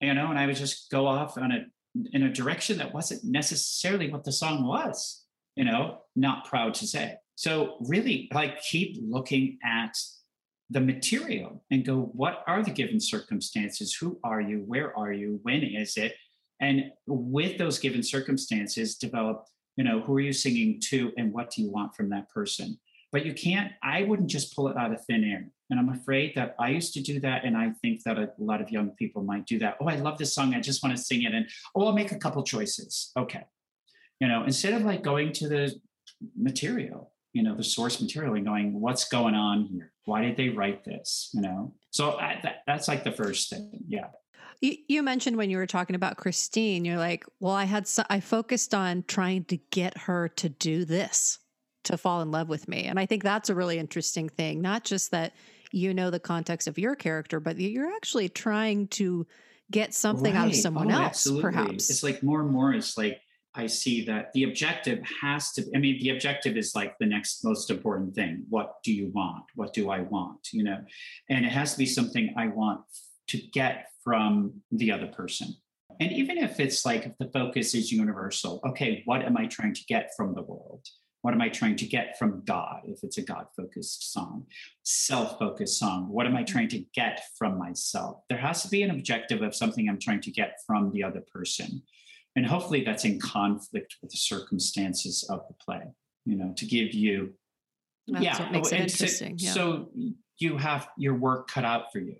you 0.00 0.12
know, 0.12 0.28
and 0.28 0.38
I 0.38 0.46
would 0.46 0.56
just 0.56 0.90
go 0.90 1.06
off 1.06 1.38
on 1.38 1.52
a 1.52 1.64
in 2.12 2.24
a 2.24 2.32
direction 2.32 2.78
that 2.78 2.92
wasn't 2.92 3.24
necessarily 3.24 4.10
what 4.10 4.24
the 4.24 4.32
song 4.32 4.66
was, 4.66 5.24
you 5.54 5.64
know, 5.64 6.02
not 6.14 6.44
proud 6.44 6.74
to 6.74 6.86
say. 6.86 7.14
So 7.36 7.76
really 7.88 8.28
like 8.34 8.60
keep 8.60 8.98
looking 9.00 9.58
at 9.64 9.96
the 10.70 10.80
material 10.80 11.62
and 11.70 11.84
go, 11.84 12.10
what 12.12 12.42
are 12.46 12.62
the 12.62 12.70
given 12.70 13.00
circumstances? 13.00 13.94
Who 13.94 14.18
are 14.24 14.40
you? 14.40 14.64
Where 14.66 14.96
are 14.98 15.12
you? 15.12 15.40
When 15.42 15.62
is 15.62 15.96
it? 15.96 16.14
And 16.60 16.90
with 17.06 17.58
those 17.58 17.78
given 17.78 18.02
circumstances, 18.02 18.96
develop, 18.96 19.46
you 19.76 19.84
know, 19.84 20.00
who 20.00 20.16
are 20.16 20.20
you 20.20 20.32
singing 20.32 20.80
to 20.88 21.12
and 21.16 21.32
what 21.32 21.50
do 21.50 21.62
you 21.62 21.70
want 21.70 21.94
from 21.94 22.08
that 22.10 22.28
person? 22.30 22.78
but 23.12 23.24
you 23.24 23.32
can't 23.32 23.72
i 23.82 24.02
wouldn't 24.02 24.28
just 24.28 24.54
pull 24.54 24.68
it 24.68 24.76
out 24.76 24.92
of 24.92 25.04
thin 25.06 25.24
air 25.24 25.46
and 25.70 25.80
i'm 25.80 25.88
afraid 25.88 26.32
that 26.34 26.54
i 26.58 26.68
used 26.68 26.92
to 26.92 27.00
do 27.00 27.18
that 27.20 27.44
and 27.44 27.56
i 27.56 27.70
think 27.82 28.02
that 28.02 28.18
a 28.18 28.30
lot 28.38 28.60
of 28.60 28.70
young 28.70 28.90
people 28.90 29.22
might 29.22 29.46
do 29.46 29.58
that 29.58 29.76
oh 29.80 29.88
i 29.88 29.96
love 29.96 30.18
this 30.18 30.34
song 30.34 30.54
i 30.54 30.60
just 30.60 30.82
want 30.82 30.96
to 30.96 31.02
sing 31.02 31.22
it 31.22 31.32
and 31.32 31.46
oh 31.74 31.86
i'll 31.86 31.92
make 31.92 32.12
a 32.12 32.18
couple 32.18 32.42
choices 32.42 33.12
okay 33.16 33.44
you 34.20 34.28
know 34.28 34.44
instead 34.44 34.74
of 34.74 34.82
like 34.82 35.02
going 35.02 35.32
to 35.32 35.48
the 35.48 35.74
material 36.36 37.12
you 37.36 37.42
know 37.42 37.54
the 37.54 37.62
source 37.62 38.00
material 38.00 38.34
and 38.34 38.46
going 38.46 38.80
what's 38.80 39.08
going 39.08 39.34
on 39.34 39.66
here 39.66 39.92
why 40.06 40.22
did 40.22 40.38
they 40.38 40.48
write 40.48 40.82
this 40.84 41.28
you 41.34 41.42
know 41.42 41.74
so 41.90 42.12
I, 42.12 42.40
that, 42.42 42.62
that's 42.66 42.88
like 42.88 43.04
the 43.04 43.12
first 43.12 43.50
thing 43.50 43.84
yeah 43.86 44.06
you, 44.62 45.02
mentioned 45.02 45.36
when 45.36 45.50
you 45.50 45.58
were 45.58 45.66
talking 45.66 45.96
about 45.96 46.16
Christine, 46.16 46.86
you're 46.86 46.96
like, 46.96 47.26
well, 47.40 47.52
I 47.52 47.64
had, 47.64 47.86
so, 47.86 48.04
I 48.08 48.20
focused 48.20 48.74
on 48.74 49.04
trying 49.06 49.44
to 49.44 49.58
get 49.70 49.98
her 49.98 50.28
to 50.36 50.48
do 50.48 50.86
this 50.86 51.38
to 51.84 51.98
fall 51.98 52.22
in 52.22 52.30
love 52.30 52.48
with 52.48 52.66
me. 52.66 52.84
And 52.84 52.98
I 52.98 53.04
think 53.04 53.22
that's 53.22 53.50
a 53.50 53.54
really 53.54 53.78
interesting 53.78 54.30
thing. 54.30 54.62
Not 54.62 54.82
just 54.82 55.10
that 55.10 55.34
you 55.72 55.92
know 55.92 56.08
the 56.08 56.18
context 56.18 56.68
of 56.68 56.78
your 56.78 56.96
character, 56.96 57.38
but 57.38 57.60
you're 57.60 57.92
actually 57.94 58.30
trying 58.30 58.88
to 58.88 59.26
get 59.70 59.92
something 59.92 60.32
right. 60.32 60.40
out 60.40 60.48
of 60.48 60.56
someone 60.56 60.90
oh, 60.90 60.94
else, 60.94 61.06
absolutely. 61.06 61.42
perhaps. 61.42 61.90
It's 61.90 62.02
like 62.02 62.22
more 62.22 62.40
and 62.40 62.50
more, 62.50 62.72
it's 62.72 62.96
like 62.96 63.20
I 63.56 63.66
see 63.66 64.04
that 64.04 64.32
the 64.32 64.44
objective 64.44 65.00
has 65.22 65.52
to, 65.52 65.64
I 65.74 65.78
mean, 65.78 65.98
the 66.00 66.10
objective 66.10 66.56
is 66.56 66.74
like 66.74 66.96
the 66.98 67.06
next 67.06 67.44
most 67.44 67.70
important 67.70 68.14
thing. 68.14 68.44
What 68.48 68.76
do 68.84 68.92
you 68.92 69.10
want? 69.14 69.44
What 69.54 69.72
do 69.72 69.90
I 69.90 70.00
want? 70.00 70.48
You 70.52 70.64
know, 70.64 70.78
and 71.30 71.44
it 71.44 71.52
has 71.52 71.72
to 71.72 71.78
be 71.78 71.86
something 71.86 72.34
I 72.36 72.48
want 72.48 72.80
to 73.28 73.38
get 73.38 73.86
from 74.04 74.62
the 74.70 74.92
other 74.92 75.06
person. 75.06 75.56
And 76.00 76.12
even 76.12 76.38
if 76.38 76.60
it's 76.60 76.84
like 76.84 77.06
if 77.06 77.16
the 77.18 77.30
focus 77.32 77.74
is 77.74 77.90
universal, 77.90 78.60
okay, 78.66 79.02
what 79.06 79.22
am 79.22 79.36
I 79.36 79.46
trying 79.46 79.74
to 79.74 79.84
get 79.88 80.10
from 80.16 80.34
the 80.34 80.42
world? 80.42 80.86
What 81.22 81.34
am 81.34 81.40
I 81.40 81.48
trying 81.48 81.76
to 81.76 81.86
get 81.86 82.18
from 82.18 82.42
God 82.44 82.82
if 82.84 83.02
it's 83.02 83.18
a 83.18 83.22
God 83.22 83.46
focused 83.56 84.12
song? 84.12 84.46
Self 84.84 85.38
focused 85.38 85.78
song. 85.78 86.08
What 86.08 86.26
am 86.26 86.36
I 86.36 86.44
trying 86.44 86.68
to 86.68 86.84
get 86.94 87.22
from 87.36 87.58
myself? 87.58 88.18
There 88.28 88.38
has 88.38 88.62
to 88.62 88.68
be 88.68 88.82
an 88.82 88.90
objective 88.90 89.42
of 89.42 89.54
something 89.54 89.88
I'm 89.88 89.98
trying 89.98 90.20
to 90.20 90.30
get 90.30 90.60
from 90.66 90.92
the 90.92 91.02
other 91.02 91.24
person. 91.32 91.82
And 92.36 92.46
hopefully 92.46 92.84
that's 92.84 93.04
in 93.04 93.18
conflict 93.18 93.96
with 94.02 94.10
the 94.10 94.16
circumstances 94.16 95.26
of 95.30 95.42
the 95.48 95.54
play, 95.54 95.82
you 96.24 96.36
know, 96.36 96.52
to 96.56 96.66
give 96.66 96.92
you. 96.92 97.32
That's 98.06 98.24
yeah, 98.24 98.40
what 98.40 98.52
makes 98.52 98.72
it 98.72 98.80
interesting. 98.80 99.34
yeah. 99.38 99.52
So 99.52 99.88
you 100.38 100.58
have 100.58 100.88
your 100.96 101.14
work 101.14 101.48
cut 101.48 101.64
out 101.64 101.92
for 101.92 101.98
you 101.98 102.16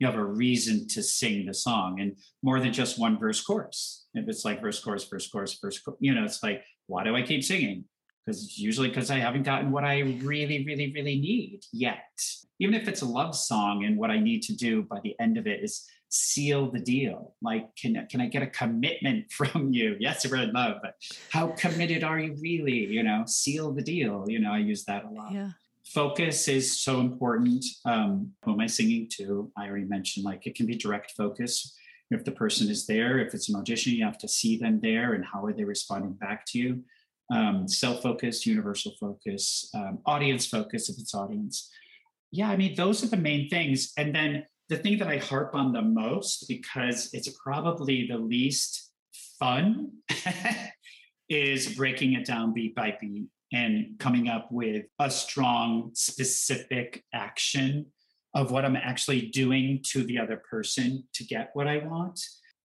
you 0.00 0.06
have 0.06 0.16
a 0.16 0.24
reason 0.24 0.88
to 0.88 1.02
sing 1.02 1.44
the 1.44 1.52
song 1.52 2.00
and 2.00 2.16
more 2.42 2.58
than 2.58 2.72
just 2.72 2.98
one 2.98 3.18
verse 3.18 3.40
chorus 3.42 4.06
if 4.14 4.26
it's 4.28 4.46
like 4.46 4.62
verse 4.62 4.82
chorus 4.82 5.04
verse 5.04 5.28
chorus 5.28 5.58
verse 5.62 5.80
you 6.00 6.14
know 6.14 6.24
it's 6.24 6.42
like 6.42 6.64
why 6.86 7.04
do 7.04 7.14
i 7.14 7.20
keep 7.20 7.44
singing 7.44 7.84
because 8.24 8.58
usually 8.58 8.88
because 8.88 9.10
I 9.10 9.18
haven't 9.18 9.42
gotten 9.42 9.70
what 9.70 9.84
I 9.84 10.00
really, 10.00 10.64
really, 10.64 10.92
really 10.92 11.18
need 11.18 11.60
yet. 11.72 12.04
Even 12.58 12.74
if 12.74 12.88
it's 12.88 13.02
a 13.02 13.06
love 13.06 13.34
song, 13.34 13.84
and 13.84 13.96
what 13.96 14.10
I 14.10 14.18
need 14.18 14.42
to 14.42 14.54
do 14.54 14.82
by 14.82 15.00
the 15.02 15.16
end 15.18 15.38
of 15.38 15.46
it 15.46 15.64
is 15.64 15.86
seal 16.10 16.70
the 16.70 16.80
deal. 16.80 17.34
Like, 17.40 17.74
can 17.76 18.06
can 18.10 18.20
I 18.20 18.26
get 18.26 18.42
a 18.42 18.46
commitment 18.46 19.32
from 19.32 19.72
you? 19.72 19.96
Yes, 19.98 20.26
I 20.26 20.28
really 20.28 20.52
love, 20.52 20.76
but 20.82 20.94
how 21.30 21.48
committed 21.48 22.04
are 22.04 22.18
you 22.18 22.36
really? 22.40 22.86
You 22.86 23.02
know, 23.02 23.24
seal 23.26 23.72
the 23.72 23.82
deal. 23.82 24.24
You 24.28 24.40
know, 24.40 24.52
I 24.52 24.58
use 24.58 24.84
that 24.84 25.04
a 25.04 25.10
lot. 25.10 25.32
Yeah. 25.32 25.50
Focus 25.86 26.46
is 26.46 26.80
so 26.80 27.00
important. 27.00 27.64
Um, 27.84 28.32
who 28.44 28.52
am 28.52 28.60
I 28.60 28.66
singing 28.66 29.08
to? 29.16 29.50
I 29.56 29.66
already 29.66 29.86
mentioned 29.86 30.24
like 30.24 30.46
it 30.46 30.54
can 30.54 30.66
be 30.66 30.76
direct 30.76 31.12
focus. 31.16 31.76
If 32.12 32.24
the 32.24 32.32
person 32.32 32.68
is 32.68 32.86
there, 32.86 33.18
if 33.18 33.34
it's 33.34 33.48
an 33.48 33.56
audition, 33.56 33.94
you 33.94 34.04
have 34.04 34.18
to 34.18 34.28
see 34.28 34.58
them 34.58 34.80
there 34.80 35.14
and 35.14 35.24
how 35.24 35.44
are 35.44 35.52
they 35.52 35.64
responding 35.64 36.12
back 36.14 36.44
to 36.46 36.58
you 36.58 36.84
um, 37.30 37.68
self-focused, 37.68 38.46
universal 38.46 38.92
focus, 38.98 39.70
um, 39.74 40.00
audience 40.04 40.46
focus 40.46 40.88
if 40.88 40.98
it's 40.98 41.14
audience. 41.14 41.70
Yeah, 42.32 42.50
I 42.50 42.56
mean, 42.56 42.74
those 42.74 43.02
are 43.02 43.08
the 43.08 43.16
main 43.16 43.48
things. 43.48 43.92
And 43.96 44.14
then 44.14 44.44
the 44.70 44.76
thing 44.76 44.98
that 44.98 45.08
I 45.08 45.16
harp 45.16 45.54
on 45.54 45.72
the 45.72 45.82
most, 45.82 46.46
because 46.48 47.10
it's 47.12 47.28
probably 47.42 48.06
the 48.06 48.16
least 48.16 48.92
fun, 49.38 49.90
is 51.28 51.74
breaking 51.74 52.12
it 52.14 52.24
down 52.24 52.54
beat 52.54 52.74
by 52.76 52.96
beat 53.00 53.26
and 53.52 53.98
coming 53.98 54.28
up 54.28 54.46
with 54.52 54.86
a 55.00 55.10
strong, 55.10 55.90
specific 55.94 57.04
action 57.12 57.86
of 58.32 58.52
what 58.52 58.64
I'm 58.64 58.76
actually 58.76 59.22
doing 59.22 59.80
to 59.88 60.04
the 60.04 60.18
other 60.18 60.40
person 60.48 61.02
to 61.14 61.24
get 61.24 61.50
what 61.54 61.66
I 61.66 61.78
want. 61.78 62.20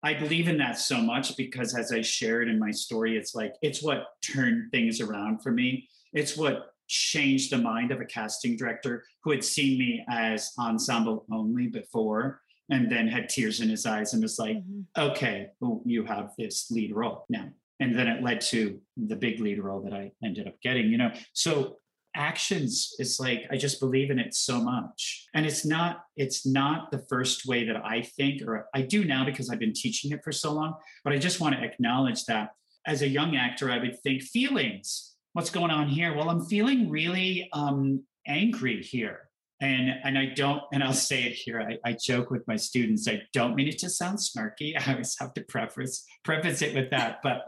I 0.03 0.15
believe 0.15 0.49
in 0.49 0.57
that 0.57 0.79
so 0.79 1.03
much 1.03 1.37
because 1.37 1.77
as 1.77 1.93
I 1.93 2.01
shared 2.01 2.49
in 2.49 2.59
my 2.59 2.71
story, 2.71 3.19
it's 3.19 3.35
like 3.35 3.53
it's 3.61 3.83
what 3.83 4.07
turned 4.25 4.71
things 4.71 5.03
around 5.03 5.43
for 5.43 5.53
me. 5.53 5.87
It's 6.15 6.35
what 6.35 6.71
changed 6.91 7.53
the 7.53 7.59
mind 7.59 7.93
of 7.93 8.01
a 8.01 8.05
casting 8.05 8.57
director 8.57 9.05
who 9.23 9.31
had 9.31 9.45
seen 9.45 9.79
me 9.79 10.05
as 10.11 10.53
ensemble 10.59 11.25
only 11.33 11.69
before 11.69 12.41
and 12.71 12.91
then 12.91 13.09
had 13.09 13.29
tears 13.29 13.61
in 13.61 13.69
his 13.69 13.87
eyes 13.87 14.13
and 14.13 14.23
was 14.23 14.39
like, 14.39 14.57
mm-hmm. 14.57 14.83
okay, 15.11 15.49
well, 15.61 15.83
you 15.85 16.05
have 16.05 16.33
this 16.37 16.71
lead 16.71 16.95
role 16.95 17.25
now. 17.29 17.49
And 17.81 17.99
then 17.99 18.09
it 18.09 18.23
led 18.23 18.41
to 18.43 18.79
the 18.97 19.17
big 19.17 19.41
lead 19.41 19.59
role 19.59 19.81
that 19.83 19.93
I 19.93 20.13
ended 20.23 20.47
up 20.47 20.61
getting, 20.63 20.87
you 20.87 20.99
know. 20.99 21.13
So 21.33 21.77
actions 22.17 22.97
is 22.99 23.21
like 23.21 23.47
i 23.53 23.57
just 23.57 23.79
believe 23.79 24.11
in 24.11 24.19
it 24.19 24.35
so 24.35 24.61
much 24.61 25.29
and 25.35 25.47
it's 25.47 25.65
not 25.65 26.07
it's 26.17 26.45
not 26.45 26.91
the 26.91 26.99
first 27.09 27.47
way 27.47 27.65
that 27.65 27.77
i 27.85 28.03
think 28.03 28.43
or 28.43 28.69
i 28.75 28.83
do 28.83 29.05
now 29.05 29.25
because 29.25 29.49
i've 29.49 29.61
been 29.61 29.73
teaching 29.73 30.11
it 30.11 30.21
for 30.25 30.33
so 30.33 30.53
long 30.53 30.75
but 31.05 31.13
i 31.13 31.19
just 31.19 31.41
want 31.41 31.55
to 31.55 31.63
acknowledge 31.63 32.25
that 32.25 32.51
as 32.85 33.03
a 33.03 33.09
young 33.09 33.37
actor 33.37 33.71
i 33.71 33.79
would 33.79 33.97
think 34.03 34.23
feelings 34.23 35.10
what's 35.33 35.51
going 35.51 35.71
on 35.71 35.89
here 35.89 36.15
well 36.15 36.31
i'm 36.31 36.45
feeling 36.45 36.91
really 36.91 37.49
um 37.53 38.03
angry 38.27 38.83
here 38.83 39.31
and 39.61 39.91
and 40.05 40.19
I 40.19 40.27
don't, 40.27 40.63
and 40.73 40.83
I'll 40.83 40.93
say 40.93 41.25
it 41.25 41.33
here. 41.33 41.61
I, 41.61 41.91
I 41.91 41.93
joke 41.93 42.31
with 42.31 42.47
my 42.49 42.57
students. 42.57 43.07
I 43.07 43.23
don't 43.33 43.55
mean 43.55 43.69
it 43.69 43.79
to 43.81 43.91
sound 43.91 44.19
snarky. 44.19 44.75
I 44.79 44.93
always 44.93 45.17
have 45.19 45.35
to 45.35 45.43
preface 45.43 46.05
preface 46.25 46.63
it 46.63 46.75
with 46.75 46.91
that, 46.91 47.19
but 47.23 47.43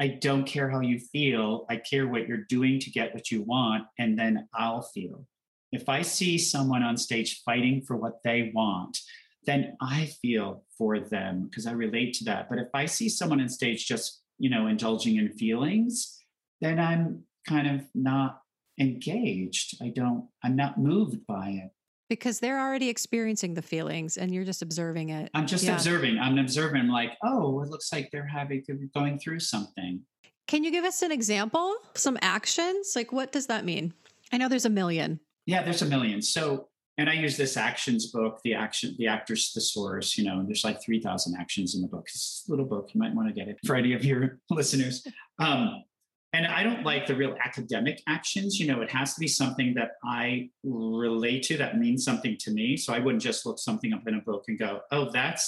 I 0.00 0.08
don't 0.08 0.46
care 0.46 0.70
how 0.70 0.80
you 0.80 0.98
feel. 0.98 1.66
I 1.68 1.76
care 1.76 2.06
what 2.06 2.26
you're 2.26 2.44
doing 2.48 2.78
to 2.80 2.90
get 2.90 3.14
what 3.14 3.30
you 3.30 3.42
want, 3.42 3.84
and 3.98 4.18
then 4.18 4.48
I'll 4.54 4.82
feel. 4.82 5.26
If 5.70 5.88
I 5.88 6.02
see 6.02 6.38
someone 6.38 6.82
on 6.82 6.96
stage 6.96 7.42
fighting 7.44 7.82
for 7.82 7.96
what 7.96 8.22
they 8.24 8.50
want, 8.54 8.98
then 9.44 9.76
I 9.80 10.10
feel 10.22 10.64
for 10.78 10.98
them 10.98 11.44
because 11.44 11.66
I 11.66 11.72
relate 11.72 12.14
to 12.14 12.24
that. 12.24 12.48
But 12.48 12.58
if 12.58 12.68
I 12.72 12.86
see 12.86 13.08
someone 13.08 13.40
on 13.40 13.48
stage 13.50 13.86
just, 13.86 14.22
you 14.38 14.48
know, 14.48 14.66
indulging 14.66 15.16
in 15.16 15.32
feelings, 15.32 16.18
then 16.62 16.78
I'm 16.78 17.24
kind 17.48 17.66
of 17.66 17.86
not 17.94 18.42
engaged. 18.78 19.76
I 19.82 19.88
don't, 19.88 20.28
I'm 20.44 20.56
not 20.56 20.78
moved 20.78 21.26
by 21.26 21.48
it. 21.64 21.70
Because 22.08 22.40
they're 22.40 22.60
already 22.60 22.88
experiencing 22.88 23.54
the 23.54 23.62
feelings 23.62 24.16
and 24.16 24.32
you're 24.32 24.44
just 24.44 24.62
observing 24.62 25.10
it. 25.10 25.30
I'm 25.34 25.46
just 25.46 25.64
yeah. 25.64 25.74
observing. 25.74 26.18
I'm 26.18 26.38
observing. 26.38 26.80
I'm 26.80 26.88
like, 26.88 27.12
oh, 27.22 27.60
it 27.60 27.68
looks 27.68 27.92
like 27.92 28.10
they're 28.10 28.26
having, 28.26 28.64
going 28.94 29.18
through 29.18 29.40
something. 29.40 30.00
Can 30.46 30.64
you 30.64 30.70
give 30.70 30.84
us 30.84 31.02
an 31.02 31.12
example? 31.12 31.74
Some 31.94 32.16
actions? 32.22 32.94
Like, 32.96 33.12
what 33.12 33.30
does 33.30 33.48
that 33.48 33.66
mean? 33.66 33.92
I 34.32 34.38
know 34.38 34.48
there's 34.48 34.64
a 34.64 34.70
million. 34.70 35.20
Yeah, 35.44 35.62
there's 35.62 35.82
a 35.82 35.86
million. 35.86 36.22
So, 36.22 36.68
and 36.96 37.10
I 37.10 37.12
use 37.12 37.36
this 37.36 37.58
actions 37.58 38.10
book, 38.10 38.40
the 38.42 38.54
action, 38.54 38.96
the 38.98 39.06
actor's 39.06 39.52
thesaurus. 39.52 40.16
You 40.16 40.24
know, 40.24 40.42
there's 40.44 40.64
like 40.64 40.82
three 40.82 41.00
thousand 41.00 41.36
actions 41.38 41.74
in 41.74 41.82
the 41.82 41.88
book. 41.88 42.04
It's 42.08 42.44
a 42.48 42.50
little 42.50 42.66
book. 42.66 42.90
You 42.92 43.00
might 43.00 43.14
want 43.14 43.28
to 43.28 43.34
get 43.34 43.48
it 43.48 43.58
for 43.64 43.76
any 43.76 43.92
of 43.92 44.04
your 44.04 44.38
listeners. 44.50 45.06
Um, 45.38 45.84
and 46.32 46.46
I 46.46 46.62
don't 46.62 46.84
like 46.84 47.06
the 47.06 47.14
real 47.14 47.36
academic 47.42 48.02
actions. 48.06 48.60
You 48.60 48.66
know, 48.66 48.82
it 48.82 48.90
has 48.90 49.14
to 49.14 49.20
be 49.20 49.28
something 49.28 49.74
that 49.74 49.92
I 50.04 50.50
relate 50.62 51.42
to 51.44 51.56
that 51.58 51.78
means 51.78 52.04
something 52.04 52.36
to 52.40 52.50
me. 52.50 52.76
So 52.76 52.92
I 52.92 52.98
wouldn't 52.98 53.22
just 53.22 53.46
look 53.46 53.58
something 53.58 53.92
up 53.92 54.06
in 54.06 54.14
a 54.14 54.20
book 54.20 54.44
and 54.48 54.58
go, 54.58 54.80
"Oh, 54.90 55.10
that 55.12 55.40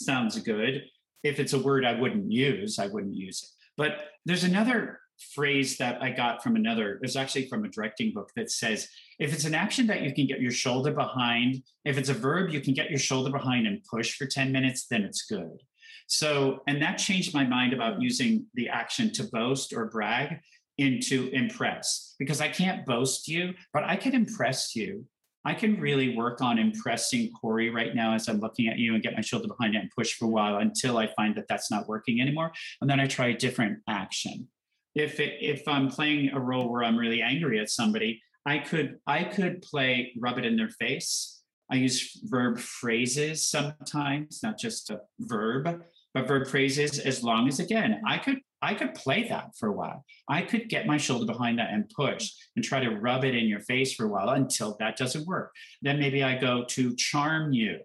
sounds 0.00 0.38
good." 0.40 0.82
If 1.22 1.38
it's 1.38 1.52
a 1.52 1.58
word 1.58 1.84
I 1.84 1.98
wouldn't 1.98 2.30
use, 2.30 2.78
I 2.78 2.88
wouldn't 2.88 3.14
use 3.14 3.42
it. 3.42 3.50
But 3.76 4.10
there's 4.24 4.44
another 4.44 5.00
phrase 5.34 5.76
that 5.78 6.02
I 6.02 6.10
got 6.10 6.42
from 6.42 6.56
another, 6.56 6.94
it 6.94 7.00
was 7.00 7.16
actually 7.16 7.48
from 7.48 7.64
a 7.64 7.68
directing 7.68 8.12
book 8.12 8.30
that 8.36 8.50
says, 8.50 8.88
if 9.18 9.32
it's 9.32 9.44
an 9.44 9.54
action 9.54 9.86
that 9.86 10.02
you 10.02 10.12
can 10.12 10.26
get 10.26 10.40
your 10.40 10.50
shoulder 10.50 10.92
behind, 10.92 11.62
if 11.84 11.98
it's 11.98 12.08
a 12.08 12.14
verb 12.14 12.50
you 12.50 12.60
can 12.60 12.74
get 12.74 12.90
your 12.90 12.98
shoulder 12.98 13.30
behind 13.30 13.66
and 13.66 13.84
push 13.84 14.16
for 14.16 14.26
10 14.26 14.52
minutes, 14.52 14.86
then 14.86 15.02
it's 15.02 15.22
good. 15.22 15.62
So, 16.06 16.60
and 16.66 16.82
that 16.82 16.98
changed 16.98 17.34
my 17.34 17.44
mind 17.44 17.72
about 17.72 17.96
hmm. 17.96 18.02
using 18.02 18.46
the 18.54 18.68
action 18.68 19.12
to 19.14 19.24
boast 19.24 19.72
or 19.72 19.86
brag 19.86 20.40
into 20.78 21.28
impress 21.32 22.14
because 22.18 22.40
I 22.40 22.48
can't 22.48 22.84
boast 22.84 23.28
you, 23.28 23.54
but 23.72 23.84
I 23.84 23.96
can 23.96 24.14
impress 24.14 24.74
you. 24.74 25.06
I 25.46 25.52
can 25.52 25.78
really 25.78 26.16
work 26.16 26.40
on 26.40 26.58
impressing 26.58 27.30
Corey 27.32 27.68
right 27.68 27.94
now 27.94 28.14
as 28.14 28.28
I'm 28.28 28.40
looking 28.40 28.66
at 28.68 28.78
you 28.78 28.94
and 28.94 29.02
get 29.02 29.14
my 29.14 29.20
shoulder 29.20 29.46
behind 29.46 29.74
it 29.74 29.78
and 29.78 29.90
push 29.96 30.14
for 30.14 30.24
a 30.24 30.28
while 30.28 30.56
until 30.56 30.96
I 30.96 31.08
find 31.08 31.36
that 31.36 31.48
that's 31.48 31.70
not 31.70 31.86
working 31.86 32.20
anymore. 32.20 32.50
And 32.80 32.88
then 32.88 32.98
I 32.98 33.06
try 33.06 33.26
a 33.28 33.36
different 33.36 33.80
action. 33.86 34.48
If 34.94 35.20
it, 35.20 35.34
if 35.40 35.68
I'm 35.68 35.88
playing 35.88 36.30
a 36.30 36.40
role 36.40 36.70
where 36.72 36.82
I'm 36.82 36.96
really 36.96 37.20
angry 37.20 37.60
at 37.60 37.68
somebody, 37.68 38.22
I 38.46 38.58
could 38.58 38.98
I 39.06 39.24
could 39.24 39.62
play 39.62 40.12
rub 40.18 40.38
it 40.38 40.46
in 40.46 40.56
their 40.56 40.70
face. 40.70 41.42
I 41.70 41.76
use 41.76 42.20
verb 42.24 42.58
phrases 42.58 43.48
sometimes, 43.48 44.40
not 44.42 44.58
just 44.58 44.90
a 44.90 45.00
verb 45.18 45.82
but 46.14 46.26
verb 46.26 46.46
phrases 46.48 46.98
as 46.98 47.22
long 47.22 47.46
as 47.48 47.60
again 47.60 48.00
i 48.06 48.16
could 48.16 48.38
i 48.62 48.72
could 48.74 48.94
play 48.94 49.28
that 49.28 49.50
for 49.58 49.68
a 49.68 49.72
while 49.72 50.04
i 50.28 50.40
could 50.40 50.68
get 50.68 50.86
my 50.86 50.96
shoulder 50.96 51.26
behind 51.26 51.58
that 51.58 51.70
and 51.70 51.90
push 51.90 52.30
and 52.56 52.64
try 52.64 52.80
to 52.80 52.90
rub 52.90 53.24
it 53.24 53.34
in 53.34 53.46
your 53.46 53.60
face 53.60 53.94
for 53.94 54.06
a 54.06 54.08
while 54.08 54.30
until 54.30 54.76
that 54.78 54.96
doesn't 54.96 55.26
work 55.26 55.52
then 55.82 55.98
maybe 55.98 56.22
i 56.22 56.38
go 56.38 56.64
to 56.64 56.94
charm 56.96 57.52
you 57.52 57.78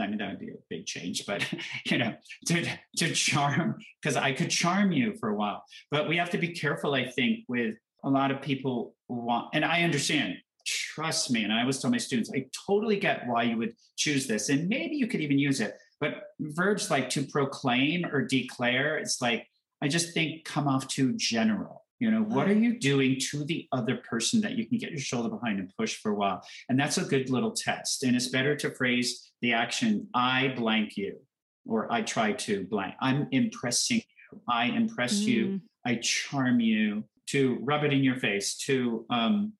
I 0.00 0.06
mean, 0.06 0.18
that 0.18 0.30
would 0.30 0.40
be 0.40 0.50
a 0.50 0.56
big 0.68 0.86
change, 0.86 1.24
but 1.26 1.46
you 1.86 1.98
know, 1.98 2.14
to, 2.46 2.66
to 2.96 3.12
charm, 3.12 3.76
because 4.02 4.16
I 4.16 4.32
could 4.32 4.50
charm 4.50 4.92
you 4.92 5.14
for 5.20 5.28
a 5.28 5.36
while. 5.36 5.62
But 5.90 6.08
we 6.08 6.16
have 6.16 6.30
to 6.30 6.38
be 6.38 6.48
careful, 6.48 6.94
I 6.94 7.06
think, 7.06 7.44
with 7.48 7.76
a 8.04 8.10
lot 8.10 8.30
of 8.30 8.42
people 8.42 8.94
want, 9.08 9.50
and 9.54 9.64
I 9.64 9.82
understand, 9.82 10.34
trust 10.66 11.30
me. 11.30 11.44
And 11.44 11.52
I 11.52 11.60
always 11.60 11.78
tell 11.78 11.90
my 11.90 11.98
students, 11.98 12.30
I 12.34 12.46
totally 12.66 12.98
get 12.98 13.26
why 13.26 13.44
you 13.44 13.56
would 13.58 13.74
choose 13.96 14.26
this. 14.26 14.48
And 14.48 14.68
maybe 14.68 14.96
you 14.96 15.06
could 15.06 15.20
even 15.20 15.38
use 15.38 15.60
it. 15.60 15.74
But 16.04 16.34
verbs 16.38 16.90
like 16.90 17.08
to 17.10 17.22
proclaim 17.22 18.04
or 18.04 18.20
declare, 18.20 18.98
it's 18.98 19.22
like, 19.22 19.46
I 19.80 19.88
just 19.88 20.12
think 20.12 20.44
come 20.44 20.68
off 20.68 20.86
too 20.86 21.14
general. 21.14 21.82
You 21.98 22.10
know, 22.10 22.20
what 22.20 22.46
are 22.46 22.52
you 22.52 22.78
doing 22.78 23.16
to 23.30 23.42
the 23.42 23.66
other 23.72 23.96
person 23.96 24.42
that 24.42 24.52
you 24.52 24.66
can 24.66 24.76
get 24.76 24.90
your 24.90 25.00
shoulder 25.00 25.30
behind 25.30 25.60
and 25.60 25.72
push 25.78 25.96
for 25.96 26.10
a 26.10 26.14
while? 26.14 26.46
And 26.68 26.78
that's 26.78 26.98
a 26.98 27.06
good 27.06 27.30
little 27.30 27.52
test. 27.52 28.02
And 28.02 28.14
it's 28.14 28.28
better 28.28 28.54
to 28.54 28.70
phrase 28.70 29.32
the 29.40 29.54
action, 29.54 30.08
I 30.12 30.52
blank 30.54 30.98
you, 30.98 31.20
or 31.64 31.90
I 31.90 32.02
try 32.02 32.32
to 32.32 32.64
blank. 32.64 32.96
I'm 33.00 33.28
impressing 33.30 34.02
you. 34.02 34.40
I 34.46 34.66
impress 34.66 35.20
mm. 35.20 35.26
you. 35.26 35.60
I 35.86 35.94
charm 35.96 36.60
you. 36.60 37.04
To 37.28 37.58
rub 37.62 37.84
it 37.84 37.94
in 37.94 38.04
your 38.04 38.16
face. 38.16 38.58
To 38.66 39.06
um, 39.08 39.54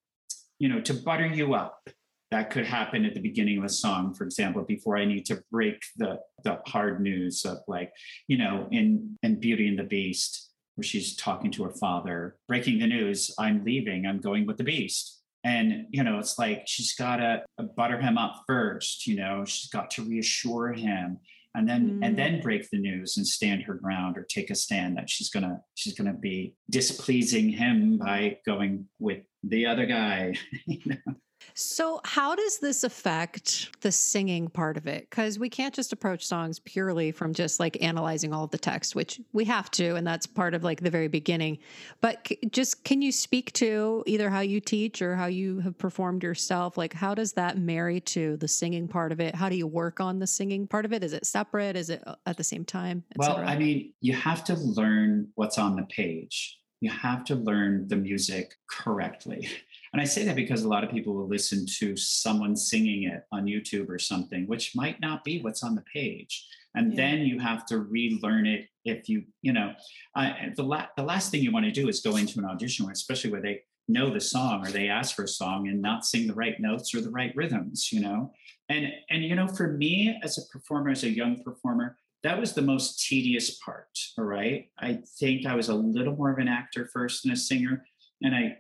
you 0.59 0.69
know, 0.69 0.83
to 0.83 0.93
butter 0.93 1.27
you 1.27 1.55
up 1.55 1.89
that 2.35 2.51
could 2.51 2.67
happen 2.67 3.05
at 3.05 3.15
the 3.15 3.21
beginning 3.21 3.59
of 3.59 3.65
a 3.65 3.69
song 3.69 4.13
for 4.13 4.25
example 4.25 4.61
before 4.63 4.97
i 4.97 5.05
need 5.05 5.25
to 5.25 5.41
break 5.53 5.81
the 5.97 6.19
the 6.43 6.59
hard 6.67 7.01
news 7.01 7.45
of 7.45 7.59
like 7.69 7.93
you 8.27 8.37
know 8.37 8.67
in 8.73 9.17
in 9.23 9.39
beauty 9.39 9.69
and 9.69 9.79
the 9.79 9.85
beast 9.85 10.51
where 10.75 10.83
she's 10.83 11.15
talking 11.15 11.53
to 11.53 11.63
her 11.63 11.71
father 11.71 12.37
breaking 12.49 12.81
the 12.81 12.89
news 12.89 13.33
i'm 13.39 13.65
leaving 13.65 14.05
i'm 14.05 14.21
going 14.21 14.47
with 14.47 14.57
the 14.57 14.65
beast 14.65 15.23
and 15.45 15.87
you 15.91 16.03
know 16.03 16.19
it's 16.19 16.37
like 16.37 16.65
she's 16.67 16.93
got 16.95 17.19
to 17.19 17.41
butter 17.77 18.01
him 18.01 18.19
up 18.19 18.43
first 18.49 19.07
you 19.07 19.15
know 19.15 19.45
she's 19.45 19.71
got 19.71 19.89
to 19.89 20.03
reassure 20.03 20.73
him 20.73 21.21
and 21.55 21.69
then 21.69 22.01
mm. 22.01 22.05
and 22.05 22.19
then 22.19 22.41
break 22.41 22.69
the 22.71 22.79
news 22.79 23.17
and 23.17 23.25
stand 23.25 23.63
her 23.63 23.75
ground 23.75 24.19
or 24.19 24.25
take 24.25 24.51
a 24.51 24.57
stand 24.57 24.97
that 24.97 25.09
she's 25.09 25.31
gonna 25.31 25.61
she's 25.77 25.95
gonna 25.95 26.13
be 26.13 26.57
displeasing 26.69 27.49
him 27.49 27.97
by 27.97 28.39
going 28.45 28.89
with 28.99 29.23
the 29.45 29.65
other 29.67 29.87
guy 29.87 30.35
you 30.67 30.81
know? 30.85 31.15
So, 31.55 32.01
how 32.05 32.35
does 32.35 32.59
this 32.59 32.85
affect 32.85 33.81
the 33.83 33.93
singing 33.93 34.49
part 34.49 34.77
of 34.77 34.87
it? 34.87 35.09
Because 35.11 35.39
we 35.39 35.49
can't 35.49 35.75
just 35.75 35.93
approach 35.93 36.27
songs 36.27 36.59
purely 36.59 37.13
from 37.13 37.35
just 37.35 37.61
like 37.61 37.83
analyzing 37.83 38.33
all 38.33 38.45
of 38.45 38.51
the 38.51 38.59
text, 38.59 38.95
which 38.95 39.21
we 39.33 39.45
have 39.45 39.71
to, 39.73 39.95
and 39.95 40.07
that's 40.07 40.27
part 40.27 40.55
of 40.55 40.65
like 40.65 40.81
the 40.81 40.91
very 40.91 41.09
beginning. 41.09 41.59
But 42.01 42.27
c- 42.27 42.39
just 42.51 42.85
can 42.85 43.03
you 43.03 43.13
speak 43.13 43.53
to 43.55 44.03
either 44.07 44.31
how 44.31 44.41
you 44.41 44.61
teach 44.61 45.03
or 45.03 45.17
how 45.17 45.27
you 45.27 45.61
have 45.61 45.79
performed 45.79 46.23
yourself? 46.23 46.79
Like, 46.79 46.93
how 46.93 47.15
does 47.15 47.33
that 47.35 47.59
marry 47.59 48.01
to 48.01 48.37
the 48.39 48.49
singing 48.49 48.89
part 48.89 49.13
of 49.13 49.21
it? 49.21 49.35
How 49.35 49.49
do 49.49 49.57
you 49.57 49.67
work 49.67 50.01
on 50.01 50.19
the 50.19 50.27
singing 50.27 50.67
part 50.67 50.85
of 50.85 50.93
it? 50.93 51.05
Is 51.05 51.13
it 51.13 51.27
separate? 51.27 51.77
Is 51.77 51.91
it 51.91 52.03
uh, 52.07 52.17
at 52.27 52.37
the 52.37 52.45
same 52.45 52.65
time? 52.65 53.05
Well, 53.17 53.37
I 53.37 53.57
mean, 53.57 53.93
you 54.01 54.15
have 54.15 54.45
to 54.45 54.55
learn 54.55 55.29
what's 55.35 55.59
on 55.59 55.77
the 55.77 55.85
page. 55.85 56.59
You 56.81 56.91
have 56.91 57.25
to 57.27 57.35
learn 57.35 57.89
the 57.89 57.97
music 57.97 58.55
correctly. 58.69 59.49
And 59.95 60.01
I 60.01 60.07
say 60.07 60.25
that 60.25 60.35
because 60.35 60.65
a 60.65 60.69
lot 60.69 60.83
of 60.83 60.91
people 60.91 61.15
will 61.15 61.29
listen 61.29 61.65
to 61.79 61.97
someone 61.97 62.57
singing 62.57 63.05
it 63.05 63.23
on 63.31 63.45
YouTube 63.45 63.89
or 63.89 64.01
something, 64.01 64.45
which 64.49 64.75
might 64.75 65.01
not 65.01 65.23
be 65.23 65.41
what's 65.41 65.63
on 65.63 65.77
the 65.77 65.85
page. 65.93 66.49
And 66.75 66.93
yeah. 66.93 66.97
then 66.97 67.21
you 67.21 67.39
have 67.39 67.65
to 67.67 67.79
relearn 67.79 68.45
it 68.45 68.67
if 68.85 69.09
you, 69.09 69.23
you 69.41 69.53
know, 69.53 69.73
uh, 70.17 70.33
the, 70.57 70.65
la- 70.65 70.89
the 70.97 71.05
last 71.05 71.31
thing 71.31 71.43
you 71.43 71.53
want 71.53 71.67
to 71.67 71.71
do 71.71 71.89
is 71.89 72.01
go 72.01 72.17
into 72.17 72.41
an 72.41 72.45
audition, 72.45 72.91
especially 72.91 73.31
where 73.31 73.41
they 73.41 73.63
know 73.87 74.13
the 74.13 74.21
song 74.21 74.67
or 74.67 74.71
they 74.73 74.89
ask 74.89 75.15
for 75.15 75.23
a 75.23 75.29
song 75.29 75.69
and 75.69 75.81
not 75.81 76.05
sing 76.05 76.27
the 76.27 76.35
right 76.35 76.59
notes 76.59 76.93
or 76.93 77.01
the 77.01 77.11
right 77.11 77.33
rhythms, 77.37 77.93
you 77.93 78.01
know? 78.01 78.33
And, 78.69 78.89
and, 79.11 79.23
you 79.23 79.37
know, 79.37 79.47
for 79.47 79.69
me 79.69 80.19
as 80.25 80.39
a 80.39 80.43
performer, 80.53 80.91
as 80.91 81.05
a 81.05 81.09
young 81.09 81.41
performer, 81.45 81.99
that 82.25 82.41
was 82.41 82.53
the 82.53 82.63
most 82.63 83.07
tedious 83.07 83.59
part. 83.59 83.97
All 84.19 84.25
right. 84.25 84.71
I 84.77 85.03
think 85.21 85.47
I 85.47 85.55
was 85.55 85.69
a 85.69 85.75
little 85.75 86.17
more 86.17 86.33
of 86.33 86.39
an 86.39 86.49
actor 86.49 86.91
first 86.93 87.23
than 87.23 87.31
a 87.31 87.37
singer. 87.37 87.87
And 88.23 88.35
I, 88.35 88.57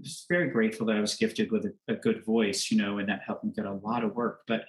Just 0.00 0.28
very 0.28 0.48
grateful 0.48 0.86
that 0.86 0.96
I 0.96 1.00
was 1.00 1.14
gifted 1.14 1.50
with 1.50 1.66
a, 1.66 1.92
a, 1.92 1.96
good 1.96 2.24
voice, 2.24 2.70
you 2.70 2.78
know, 2.78 2.98
and 2.98 3.08
that 3.08 3.20
helped 3.26 3.44
me 3.44 3.52
get 3.54 3.66
a 3.66 3.72
lot 3.72 4.04
of 4.04 4.14
work. 4.14 4.40
But 4.46 4.64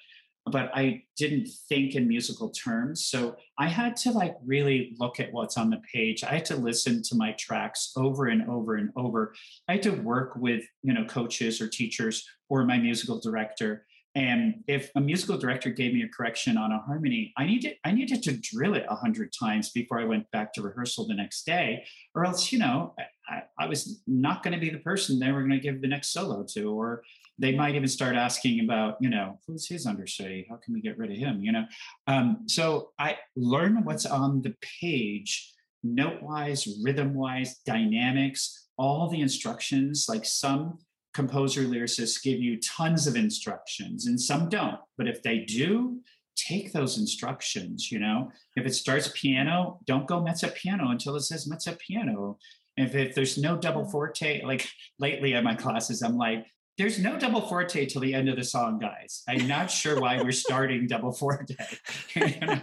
but 0.46 0.72
I 0.76 1.04
didn't 1.16 1.48
think 1.70 1.96
in 1.96 2.06
musical 2.06 2.50
terms. 2.50 3.06
So 3.06 3.38
I 3.58 3.70
had 3.70 3.96
to 3.98 4.12
like 4.12 4.36
really 4.46 4.94
look 5.00 5.22
at 5.22 5.32
what's 5.32 5.58
on 5.58 5.70
the 5.70 5.82
page. 5.94 6.22
I 6.24 6.34
had 6.34 6.46
to 6.46 6.58
listen 6.58 7.02
to 7.04 7.16
my 7.16 7.32
tracks 7.40 7.94
over 7.96 8.26
and 8.26 8.50
over 8.50 8.76
and 8.76 8.90
over. 8.98 9.34
I 9.70 9.74
had 9.74 9.84
to 9.84 9.92
work 9.92 10.36
with, 10.36 10.66
you 10.82 10.94
know, 10.94 11.06
coaches 11.06 11.62
or 11.62 11.70
teachers 11.70 12.28
or 12.50 12.66
my 12.66 12.78
musical 12.78 13.22
director 13.22 13.86
and 14.16 14.64
if 14.68 14.92
a 14.96 15.02
musical 15.02 15.38
director 15.38 15.72
gave 15.72 15.94
me 15.94 16.04
a 16.04 16.08
correction 16.08 16.56
on 16.56 16.72
a 16.72 16.78
harmony, 16.80 17.34
I 17.36 17.46
needed 17.46 17.78
I 17.84 17.92
needed 17.92 18.22
to 18.24 18.34
drill 18.34 18.76
it 18.76 18.86
a 18.88 18.96
hundred 18.96 19.34
times 19.38 19.72
before 19.72 20.00
I 20.00 20.06
went 20.06 20.30
back 20.32 20.54
to 20.54 20.62
rehearsal 20.62 21.08
the 21.08 21.16
next 21.16 21.46
day, 21.46 21.84
or 22.14 22.26
else 22.26 22.52
you 22.52 22.60
know 22.60 22.94
I, 23.30 23.44
I 23.58 23.68
was 23.68 24.02
not 24.08 24.44
going 24.44 24.54
to 24.54 24.60
be 24.60 24.70
the 24.70 24.80
person 24.80 25.20
they 25.20 25.32
were 25.32 25.42
going 25.42 25.52
to 25.52 25.60
give 25.60 25.82
the 25.82 25.88
next 25.88 26.10
solo 26.10 26.46
to, 26.54 26.72
or 26.72 27.04
they 27.40 27.56
might 27.56 27.76
even 27.76 27.88
start 27.88 28.16
asking 28.16 28.64
about 28.64 28.98
you 29.00 29.10
know 29.10 29.40
who's 29.48 29.68
his 29.68 29.86
understudy, 29.86 30.46
how 30.50 30.58
can 30.58 30.74
we 30.74 30.82
get 30.82 30.98
rid 30.98 31.12
of 31.12 31.18
him, 31.18 31.44
you 31.44 31.52
know. 31.52 31.66
Um, 32.08 32.44
so 32.48 32.92
I 33.00 33.18
learn 33.36 33.84
what's 33.84 34.06
on 34.06 34.42
the 34.42 34.56
page, 34.82 35.54
note 35.84 36.22
wise, 36.22 36.68
rhythm 36.84 37.14
wise, 37.14 37.58
dynamics, 37.66 38.68
all 38.78 39.10
the 39.10 39.22
instructions. 39.22 40.08
Like 40.10 40.26
some 40.26 40.80
composer 41.14 41.62
lyricists 41.62 42.22
give 42.22 42.40
you 42.40 42.60
tons 42.60 43.08
of 43.08 43.16
instructions 43.16 44.08
and 44.08 44.20
some 44.20 44.50
don't. 44.50 44.80
But 44.98 45.08
if 45.08 45.22
they 45.22 45.40
do, 45.40 46.02
take 46.36 46.72
those 46.74 46.98
instructions, 46.98 47.92
you 47.92 48.00
know. 48.00 48.32
If 48.56 48.66
it 48.66 48.74
starts 48.74 49.12
piano, 49.14 49.80
don't 49.86 50.08
go 50.08 50.22
mezzo 50.22 50.50
piano 50.50 50.90
until 50.90 51.16
it 51.16 51.22
says 51.22 51.48
mezzo 51.48 51.76
piano. 51.76 52.38
If, 52.78 52.96
if 52.96 53.16
there's 53.16 53.38
no 53.38 53.58
double 53.58 53.86
mm. 53.86 53.92
forte, 53.92 54.44
like 54.44 54.68
lately 55.00 55.34
in 55.34 55.44
my 55.44 55.56
classes, 55.56 56.02
I'm 56.02 56.18
like, 56.18 56.46
there's 56.78 56.98
no 56.98 57.20
double 57.20 57.42
forte 57.42 57.86
till 57.86 58.02
the 58.02 58.16
end 58.16 58.30
of 58.30 58.36
the 58.36 58.44
song, 58.44 58.80
guys. 58.80 59.22
I'm 59.28 59.48
not 59.48 59.70
sure 59.70 60.00
why 60.00 60.20
we're 60.20 60.32
starting 60.32 60.88
double 60.88 61.12
forte. 61.12 61.56
you 62.16 62.40
know? 62.40 62.60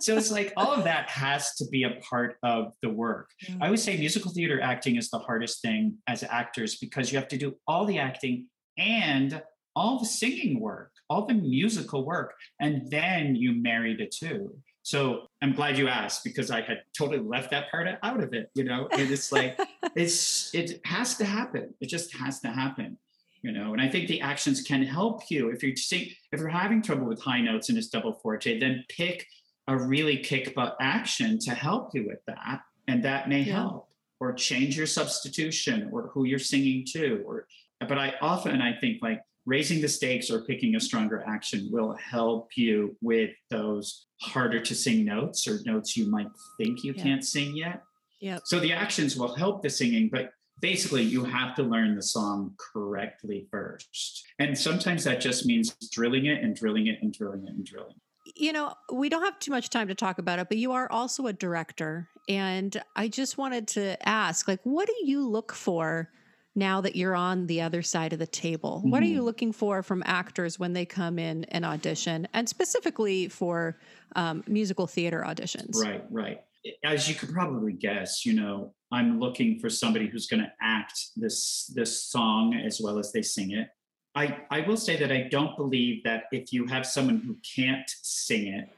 So 0.00 0.16
it's 0.16 0.32
like 0.32 0.52
all 0.56 0.72
of 0.72 0.82
that 0.84 1.08
has 1.10 1.54
to 1.56 1.66
be 1.68 1.84
a 1.84 2.00
part 2.08 2.38
of 2.42 2.72
the 2.82 2.90
work. 2.90 3.30
Yeah. 3.48 3.56
I 3.60 3.70
would 3.70 3.78
mm. 3.78 3.82
say 3.82 3.96
musical 3.96 4.32
theater 4.32 4.60
acting 4.60 4.96
is 4.96 5.10
the 5.10 5.20
hardest 5.20 5.62
thing 5.62 5.98
as 6.08 6.24
actors 6.24 6.76
because 6.76 7.12
you 7.12 7.18
have 7.18 7.28
to 7.28 7.38
do 7.38 7.54
all 7.68 7.84
the 7.86 8.00
acting 8.00 8.48
and 8.76 9.40
all 9.76 9.98
the 9.98 10.06
singing 10.06 10.60
work, 10.60 10.90
all 11.08 11.26
the 11.26 11.34
musical 11.34 12.04
work, 12.04 12.34
and 12.60 12.90
then 12.90 13.36
you 13.36 13.52
marry 13.52 13.94
the 13.96 14.06
two. 14.06 14.56
So 14.82 15.28
I'm 15.40 15.52
glad 15.52 15.78
you 15.78 15.88
asked 15.88 16.24
because 16.24 16.50
I 16.50 16.60
had 16.60 16.82
totally 16.96 17.20
left 17.20 17.50
that 17.52 17.70
part 17.70 17.88
out 18.02 18.22
of 18.22 18.34
it, 18.34 18.50
you 18.54 18.64
know. 18.64 18.88
And 18.92 19.10
it's 19.10 19.30
like 19.30 19.58
it's 19.96 20.54
it 20.54 20.80
has 20.84 21.16
to 21.18 21.24
happen. 21.24 21.74
It 21.80 21.88
just 21.88 22.16
has 22.16 22.40
to 22.40 22.48
happen 22.48 22.98
you 23.42 23.52
know 23.52 23.72
and 23.72 23.82
i 23.82 23.88
think 23.88 24.08
the 24.08 24.20
actions 24.20 24.62
can 24.62 24.82
help 24.82 25.30
you 25.30 25.50
if 25.50 25.62
you're 25.62 25.76
seeing 25.76 26.08
if 26.32 26.40
you're 26.40 26.48
having 26.48 26.80
trouble 26.80 27.06
with 27.06 27.20
high 27.20 27.40
notes 27.40 27.68
in 27.68 27.74
this 27.74 27.88
double 27.88 28.14
forte 28.14 28.58
then 28.58 28.84
pick 28.88 29.26
a 29.68 29.76
really 29.76 30.16
kick 30.16 30.54
butt 30.54 30.76
action 30.80 31.38
to 31.38 31.50
help 31.50 31.90
you 31.92 32.06
with 32.06 32.20
that 32.26 32.60
and 32.88 33.04
that 33.04 33.28
may 33.28 33.40
yeah. 33.40 33.54
help 33.54 33.88
or 34.20 34.32
change 34.32 34.76
your 34.76 34.86
substitution 34.86 35.90
or 35.92 36.08
who 36.08 36.24
you're 36.24 36.38
singing 36.38 36.84
to 36.86 37.22
or 37.26 37.46
but 37.80 37.98
i 37.98 38.14
often 38.20 38.62
i 38.62 38.74
think 38.78 39.02
like 39.02 39.20
raising 39.46 39.80
the 39.80 39.88
stakes 39.88 40.30
or 40.30 40.42
picking 40.42 40.76
a 40.76 40.80
stronger 40.80 41.24
action 41.26 41.68
will 41.70 41.94
help 41.94 42.50
you 42.56 42.96
with 43.00 43.30
those 43.50 44.06
harder 44.20 44.60
to 44.60 44.74
sing 44.74 45.04
notes 45.04 45.48
or 45.48 45.58
notes 45.64 45.96
you 45.96 46.10
might 46.10 46.28
think 46.58 46.84
you 46.84 46.92
yeah. 46.96 47.02
can't 47.02 47.24
sing 47.24 47.56
yet 47.56 47.82
yeah 48.20 48.38
so 48.44 48.60
the 48.60 48.72
actions 48.72 49.16
will 49.16 49.34
help 49.34 49.62
the 49.62 49.70
singing 49.70 50.08
but 50.12 50.30
basically 50.62 51.02
you 51.02 51.24
have 51.24 51.54
to 51.56 51.62
learn 51.62 51.94
the 51.94 52.02
song 52.02 52.54
correctly 52.56 53.46
first. 53.50 54.24
And 54.38 54.56
sometimes 54.56 55.04
that 55.04 55.20
just 55.20 55.44
means 55.44 55.74
drilling 55.90 56.26
it 56.26 56.42
and 56.42 56.56
drilling 56.56 56.86
it 56.86 57.02
and 57.02 57.12
drilling 57.12 57.44
it 57.46 57.50
and 57.50 57.66
drilling. 57.66 57.96
You 58.36 58.52
know, 58.52 58.72
we 58.90 59.08
don't 59.08 59.24
have 59.24 59.38
too 59.40 59.50
much 59.50 59.68
time 59.68 59.88
to 59.88 59.94
talk 59.94 60.18
about 60.18 60.38
it, 60.38 60.48
but 60.48 60.56
you 60.56 60.72
are 60.72 60.90
also 60.90 61.26
a 61.26 61.32
director. 61.32 62.08
And 62.28 62.80
I 62.94 63.08
just 63.08 63.36
wanted 63.36 63.66
to 63.68 64.08
ask, 64.08 64.46
like, 64.46 64.60
what 64.62 64.86
do 64.86 64.94
you 65.02 65.28
look 65.28 65.52
for 65.52 66.08
now 66.54 66.80
that 66.82 66.96
you're 66.96 67.14
on 67.14 67.46
the 67.46 67.62
other 67.62 67.82
side 67.82 68.12
of 68.12 68.18
the 68.18 68.26
table? 68.26 68.78
Mm-hmm. 68.78 68.90
What 68.90 69.02
are 69.02 69.06
you 69.06 69.16
mm-hmm. 69.16 69.24
looking 69.24 69.52
for 69.52 69.82
from 69.82 70.02
actors 70.06 70.58
when 70.58 70.72
they 70.72 70.84
come 70.84 71.18
in 71.18 71.44
and 71.44 71.64
audition, 71.64 72.28
and 72.34 72.48
specifically 72.48 73.28
for 73.28 73.78
um, 74.16 74.44
musical 74.46 74.86
theater 74.86 75.24
auditions? 75.26 75.76
Right, 75.76 76.04
right. 76.10 76.42
As 76.84 77.08
you 77.08 77.14
could 77.14 77.32
probably 77.32 77.72
guess, 77.72 78.24
you 78.24 78.34
know, 78.34 78.74
I'm 78.92 79.18
looking 79.18 79.58
for 79.58 79.68
somebody 79.68 80.06
who's 80.06 80.26
going 80.26 80.42
to 80.42 80.52
act 80.60 80.98
this 81.16 81.72
this 81.74 82.04
song 82.04 82.54
as 82.54 82.80
well 82.80 82.98
as 82.98 83.12
they 83.12 83.22
sing 83.22 83.52
it. 83.52 83.68
I, 84.14 84.42
I 84.50 84.60
will 84.60 84.76
say 84.76 84.96
that 84.98 85.10
I 85.10 85.28
don't 85.30 85.56
believe 85.56 86.04
that 86.04 86.24
if 86.32 86.52
you 86.52 86.66
have 86.66 86.84
someone 86.84 87.16
who 87.16 87.36
can't 87.56 87.90
sing 88.02 88.48
it, 88.48 88.68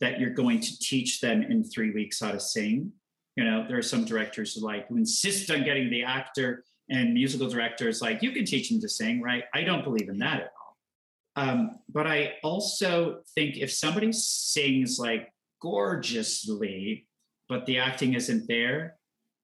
that 0.00 0.20
you're 0.20 0.30
going 0.30 0.60
to 0.60 0.78
teach 0.78 1.20
them 1.20 1.42
in 1.42 1.64
three 1.64 1.90
weeks 1.90 2.20
how 2.20 2.30
to 2.30 2.38
sing. 2.38 2.92
You 3.36 3.44
know, 3.44 3.66
there 3.66 3.76
are 3.76 3.82
some 3.82 4.04
directors 4.04 4.54
who 4.54 4.64
like 4.64 4.86
who 4.88 4.96
insist 4.96 5.50
on 5.50 5.64
getting 5.64 5.90
the 5.90 6.04
actor 6.04 6.64
and 6.90 7.14
musical 7.14 7.48
directors 7.48 8.02
like 8.02 8.22
you 8.22 8.32
can 8.32 8.44
teach 8.44 8.68
them 8.68 8.80
to 8.80 8.88
sing, 8.88 9.22
right? 9.22 9.44
I 9.54 9.62
don't 9.62 9.84
believe 9.84 10.08
in 10.08 10.18
that 10.18 10.40
at 10.40 10.52
all. 10.58 10.76
Um, 11.36 11.70
but 11.88 12.06
I 12.06 12.34
also 12.42 13.20
think 13.34 13.56
if 13.56 13.72
somebody 13.72 14.12
sings 14.12 14.98
like 14.98 15.32
gorgeously, 15.60 17.06
but 17.48 17.66
the 17.66 17.78
acting 17.78 18.14
isn't 18.14 18.46
there, 18.46 18.96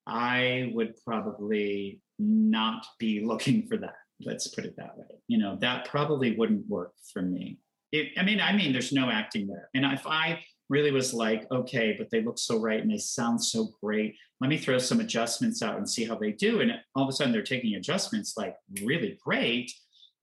I 0.07 0.71
would 0.73 0.95
probably 1.05 2.01
not 2.19 2.85
be 2.99 3.21
looking 3.25 3.67
for 3.67 3.77
that. 3.77 3.95
Let's 4.23 4.47
put 4.47 4.65
it 4.65 4.75
that 4.77 4.97
way. 4.97 5.05
You 5.27 5.39
know, 5.39 5.57
that 5.61 5.85
probably 5.85 6.35
wouldn't 6.35 6.67
work 6.69 6.93
for 7.11 7.21
me. 7.21 7.57
It, 7.91 8.09
I 8.17 8.23
mean, 8.23 8.39
I 8.39 8.53
mean, 8.53 8.71
there's 8.71 8.93
no 8.93 9.09
acting 9.09 9.47
there. 9.47 9.69
And 9.73 9.83
if 9.85 10.05
I 10.05 10.41
really 10.71 10.91
was 10.91 11.13
like, 11.13 11.45
okay, 11.51 11.93
but 11.97 12.09
they 12.09 12.23
look 12.23 12.39
so 12.39 12.57
right 12.57 12.81
and 12.81 12.89
they 12.89 12.97
sound 12.97 13.43
so 13.43 13.69
great, 13.83 14.15
let 14.39 14.49
me 14.49 14.57
throw 14.57 14.77
some 14.79 15.01
adjustments 15.01 15.61
out 15.61 15.77
and 15.77 15.87
see 15.87 16.05
how 16.05 16.15
they 16.15 16.31
do. 16.31 16.61
And 16.61 16.71
all 16.95 17.03
of 17.03 17.09
a 17.09 17.11
sudden 17.11 17.33
they're 17.33 17.43
taking 17.43 17.75
adjustments 17.75 18.37
like 18.37 18.55
really 18.81 19.19
great, 19.23 19.71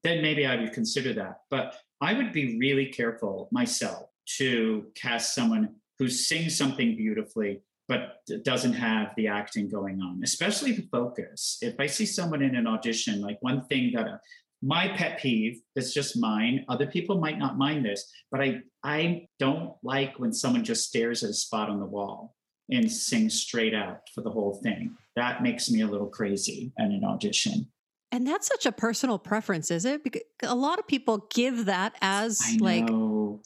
then 0.03 0.23
maybe 0.23 0.47
I 0.47 0.57
would 0.57 0.73
consider 0.73 1.13
that. 1.13 1.43
But 1.51 1.77
I 2.01 2.15
would 2.15 2.33
be 2.33 2.59
really 2.59 2.87
careful 2.87 3.49
myself 3.53 4.09
to 4.39 4.87
cast 4.95 5.35
someone 5.35 5.75
who 5.99 6.09
sings 6.09 6.57
something 6.57 6.97
beautifully 6.97 7.61
but 7.87 8.21
doesn't 8.45 8.75
have 8.75 9.15
the 9.17 9.27
acting 9.29 9.69
going 9.69 10.01
on, 10.03 10.21
especially 10.23 10.73
the 10.73 10.87
focus. 10.93 11.59
If 11.63 11.81
I 11.81 11.87
see 11.87 12.05
someone 12.05 12.43
in 12.43 12.55
an 12.55 12.67
audition, 12.67 13.23
like 13.23 13.39
one 13.41 13.63
thing 13.63 13.93
that 13.95 14.07
uh, 14.07 14.19
my 14.63 14.89
pet 14.89 15.19
peeve 15.19 15.61
is 15.77 15.95
just 15.95 16.19
mine. 16.19 16.65
Other 16.69 16.87
people 16.87 17.19
might 17.19 17.39
not 17.39 17.59
mind 17.59 17.85
this, 17.85 18.11
but 18.31 18.41
I 18.41 18.61
I 18.83 19.29
don't 19.39 19.75
like 19.83 20.19
when 20.19 20.33
someone 20.33 20.65
just 20.65 20.87
stares 20.87 21.23
at 21.23 21.31
a 21.31 21.35
spot 21.35 21.69
on 21.69 21.81
the 21.81 21.87
wall 21.87 22.35
and 22.71 22.91
sings 22.91 23.41
straight 23.41 23.75
out 23.75 24.01
for 24.15 24.21
the 24.21 24.31
whole 24.31 24.61
thing. 24.63 24.97
That 25.17 25.43
makes 25.43 25.71
me 25.71 25.81
a 25.81 25.87
little 25.87 26.09
crazy 26.09 26.73
in 26.79 26.93
an 26.93 27.05
audition. 27.05 27.69
And 28.11 28.27
that's 28.27 28.47
such 28.47 28.65
a 28.65 28.73
personal 28.73 29.19
preference, 29.19 29.71
is 29.71 29.85
it? 29.85 30.03
Because 30.03 30.23
a 30.43 30.55
lot 30.55 30.79
of 30.79 30.87
people 30.87 31.29
give 31.35 31.67
that 31.67 31.95
as 32.01 32.41
like 32.59 32.89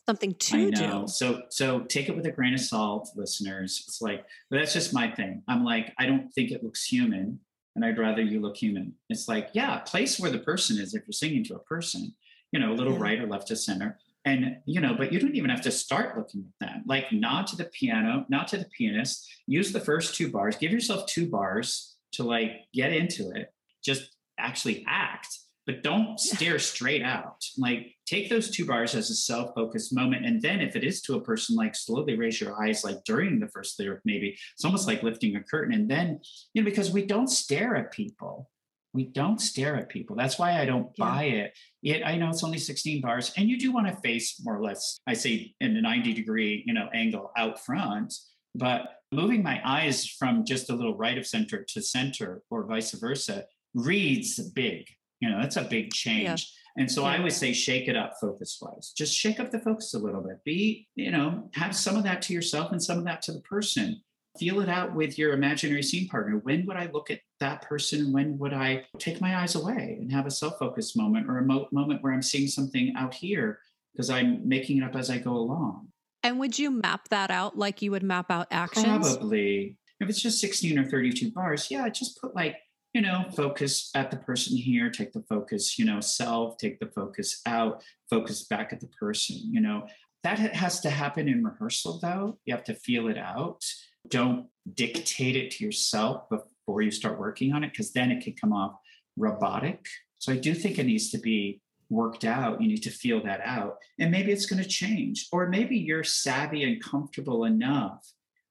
something 0.06 0.34
to 0.34 0.70
do. 0.70 1.04
So 1.08 1.42
so 1.48 1.80
take 1.80 2.08
it 2.08 2.16
with 2.16 2.26
a 2.26 2.30
grain 2.30 2.54
of 2.54 2.60
salt, 2.60 3.10
listeners. 3.16 3.84
It's 3.88 4.00
like, 4.00 4.24
but 4.50 4.58
that's 4.58 4.72
just 4.72 4.94
my 4.94 5.10
thing. 5.10 5.42
I'm 5.48 5.64
like, 5.64 5.92
I 5.98 6.06
don't 6.06 6.32
think 6.32 6.52
it 6.52 6.62
looks 6.62 6.84
human, 6.84 7.40
and 7.74 7.84
I'd 7.84 7.98
rather 7.98 8.22
you 8.22 8.40
look 8.40 8.56
human. 8.56 8.94
It's 9.08 9.28
like, 9.28 9.50
yeah, 9.52 9.78
place 9.78 10.18
where 10.20 10.30
the 10.30 10.38
person 10.38 10.78
is 10.78 10.94
if 10.94 11.02
you're 11.06 11.12
singing 11.12 11.44
to 11.44 11.56
a 11.56 11.60
person, 11.60 12.14
you 12.52 12.60
know, 12.60 12.72
a 12.72 12.74
little 12.74 12.94
yeah. 12.94 13.00
right 13.00 13.20
or 13.20 13.26
left 13.26 13.48
to 13.48 13.56
center. 13.56 13.98
And 14.24 14.58
you 14.66 14.80
know, 14.80 14.94
but 14.94 15.12
you 15.12 15.18
don't 15.18 15.34
even 15.34 15.50
have 15.50 15.62
to 15.62 15.72
start 15.72 16.16
looking 16.16 16.44
at 16.60 16.66
them. 16.66 16.84
Like 16.86 17.12
nod 17.12 17.48
to 17.48 17.56
the 17.56 17.64
piano, 17.64 18.24
nod 18.28 18.46
to 18.48 18.56
the 18.56 18.66
pianist, 18.66 19.28
use 19.46 19.72
the 19.72 19.80
first 19.80 20.14
two 20.14 20.30
bars, 20.30 20.56
give 20.56 20.70
yourself 20.70 21.06
two 21.06 21.28
bars 21.28 21.96
to 22.12 22.22
like 22.22 22.52
get 22.72 22.92
into 22.92 23.30
it. 23.30 23.52
Just 23.82 24.14
actually 24.38 24.84
act, 24.86 25.26
but 25.66 25.82
don't 25.82 26.18
stare 26.18 26.58
straight 26.58 27.02
out. 27.02 27.44
Like 27.56 27.94
take 28.06 28.28
those 28.28 28.50
two 28.50 28.66
bars 28.66 28.94
as 28.94 29.10
a 29.10 29.14
self-focused 29.14 29.94
moment. 29.94 30.26
And 30.26 30.42
then 30.42 30.60
if 30.60 30.74
it 30.74 30.84
is 30.84 31.00
to 31.02 31.14
a 31.14 31.20
person, 31.20 31.54
like 31.56 31.74
slowly 31.74 32.16
raise 32.16 32.40
your 32.40 32.60
eyes, 32.60 32.84
like 32.84 33.04
during 33.04 33.38
the 33.38 33.48
first 33.48 33.78
lyric, 33.78 34.00
maybe 34.04 34.36
it's 34.54 34.64
almost 34.64 34.86
like 34.86 35.02
lifting 35.02 35.36
a 35.36 35.42
curtain. 35.42 35.74
And 35.74 35.88
then, 35.88 36.20
you 36.52 36.62
know, 36.62 36.68
because 36.68 36.90
we 36.90 37.06
don't 37.06 37.28
stare 37.28 37.76
at 37.76 37.92
people. 37.92 38.50
We 38.94 39.04
don't 39.04 39.40
stare 39.40 39.76
at 39.76 39.88
people. 39.88 40.16
That's 40.16 40.38
why 40.38 40.60
I 40.60 40.66
don't 40.66 40.90
yeah. 40.96 41.04
buy 41.04 41.24
it. 41.24 41.56
Yet 41.80 42.06
I 42.06 42.16
know 42.16 42.28
it's 42.28 42.44
only 42.44 42.58
16 42.58 43.00
bars, 43.00 43.32
and 43.38 43.48
you 43.48 43.58
do 43.58 43.72
want 43.72 43.86
to 43.86 43.96
face 44.02 44.38
more 44.44 44.58
or 44.58 44.62
less, 44.62 45.00
I 45.06 45.14
say 45.14 45.54
in 45.60 45.76
a 45.76 45.80
90 45.80 46.12
degree, 46.12 46.62
you 46.66 46.74
know, 46.74 46.88
angle 46.92 47.30
out 47.36 47.64
front. 47.64 48.12
But 48.54 48.96
moving 49.10 49.42
my 49.42 49.62
eyes 49.64 50.06
from 50.06 50.44
just 50.44 50.68
a 50.68 50.74
little 50.74 50.94
right 50.94 51.16
of 51.16 51.26
center 51.26 51.64
to 51.68 51.80
center 51.80 52.42
or 52.50 52.66
vice 52.66 52.92
versa 52.92 53.46
reads 53.74 54.38
big. 54.50 54.86
You 55.22 55.30
know, 55.30 55.40
that's 55.40 55.56
a 55.56 55.62
big 55.62 55.92
change. 55.92 56.52
Yeah. 56.76 56.82
And 56.82 56.90
so 56.90 57.02
yeah. 57.02 57.08
I 57.08 57.18
always 57.18 57.36
say 57.36 57.52
shake 57.52 57.86
it 57.86 57.96
up 57.96 58.14
focus 58.20 58.58
wise. 58.60 58.92
Just 58.96 59.14
shake 59.14 59.38
up 59.38 59.52
the 59.52 59.60
focus 59.60 59.94
a 59.94 59.98
little 59.98 60.20
bit. 60.20 60.42
Be, 60.44 60.88
you 60.96 61.12
know, 61.12 61.48
have 61.54 61.76
some 61.76 61.96
of 61.96 62.02
that 62.02 62.22
to 62.22 62.32
yourself 62.32 62.72
and 62.72 62.82
some 62.82 62.98
of 62.98 63.04
that 63.04 63.22
to 63.22 63.32
the 63.32 63.40
person. 63.42 64.02
Feel 64.38 64.60
it 64.60 64.68
out 64.68 64.94
with 64.94 65.18
your 65.18 65.32
imaginary 65.32 65.82
scene 65.82 66.08
partner. 66.08 66.38
When 66.38 66.66
would 66.66 66.76
I 66.76 66.90
look 66.92 67.10
at 67.10 67.20
that 67.38 67.62
person? 67.62 68.12
When 68.12 68.36
would 68.38 68.52
I 68.52 68.84
take 68.98 69.20
my 69.20 69.40
eyes 69.40 69.54
away 69.54 69.98
and 70.00 70.10
have 70.10 70.26
a 70.26 70.30
self 70.30 70.58
focused 70.58 70.96
moment 70.96 71.28
or 71.28 71.38
a 71.38 71.44
mo- 71.44 71.68
moment 71.70 72.02
where 72.02 72.12
I'm 72.12 72.22
seeing 72.22 72.48
something 72.48 72.92
out 72.98 73.14
here 73.14 73.60
because 73.92 74.10
I'm 74.10 74.48
making 74.48 74.78
it 74.78 74.84
up 74.84 74.96
as 74.96 75.08
I 75.08 75.18
go 75.18 75.32
along? 75.32 75.88
And 76.24 76.40
would 76.40 76.58
you 76.58 76.70
map 76.70 77.08
that 77.10 77.30
out 77.30 77.56
like 77.56 77.82
you 77.82 77.92
would 77.92 78.02
map 78.02 78.30
out 78.30 78.48
actions? 78.50 78.86
Probably. 78.86 79.76
If 80.00 80.08
it's 80.08 80.20
just 80.20 80.40
16 80.40 80.78
or 80.78 80.84
32 80.84 81.30
bars, 81.30 81.70
yeah, 81.70 81.88
just 81.90 82.20
put 82.20 82.34
like 82.34 82.56
you 82.92 83.00
know, 83.00 83.24
focus 83.34 83.90
at 83.94 84.10
the 84.10 84.16
person 84.16 84.56
here, 84.56 84.90
take 84.90 85.12
the 85.12 85.22
focus, 85.28 85.78
you 85.78 85.84
know, 85.84 86.00
self, 86.00 86.58
take 86.58 86.78
the 86.78 86.90
focus 86.94 87.40
out, 87.46 87.82
focus 88.10 88.44
back 88.44 88.72
at 88.72 88.80
the 88.80 88.88
person, 88.88 89.36
you 89.50 89.60
know. 89.60 89.86
That 90.24 90.38
has 90.38 90.80
to 90.80 90.90
happen 90.90 91.28
in 91.28 91.42
rehearsal, 91.42 91.98
though. 92.00 92.38
You 92.44 92.54
have 92.54 92.64
to 92.64 92.74
feel 92.74 93.08
it 93.08 93.18
out. 93.18 93.64
Don't 94.08 94.46
dictate 94.74 95.36
it 95.36 95.50
to 95.52 95.64
yourself 95.64 96.28
before 96.28 96.82
you 96.82 96.90
start 96.90 97.18
working 97.18 97.52
on 97.52 97.64
it, 97.64 97.72
because 97.72 97.92
then 97.92 98.10
it 98.10 98.22
can 98.22 98.34
come 98.34 98.52
off 98.52 98.76
robotic. 99.16 99.86
So 100.18 100.32
I 100.32 100.36
do 100.36 100.54
think 100.54 100.78
it 100.78 100.86
needs 100.86 101.10
to 101.10 101.18
be 101.18 101.60
worked 101.90 102.24
out. 102.24 102.60
You 102.60 102.68
need 102.68 102.82
to 102.84 102.90
feel 102.90 103.22
that 103.24 103.40
out. 103.44 103.76
And 103.98 104.10
maybe 104.10 104.32
it's 104.32 104.46
going 104.46 104.62
to 104.62 104.68
change. 104.68 105.28
Or 105.32 105.48
maybe 105.48 105.76
you're 105.76 106.04
savvy 106.04 106.62
and 106.62 106.82
comfortable 106.82 107.44
enough 107.44 108.06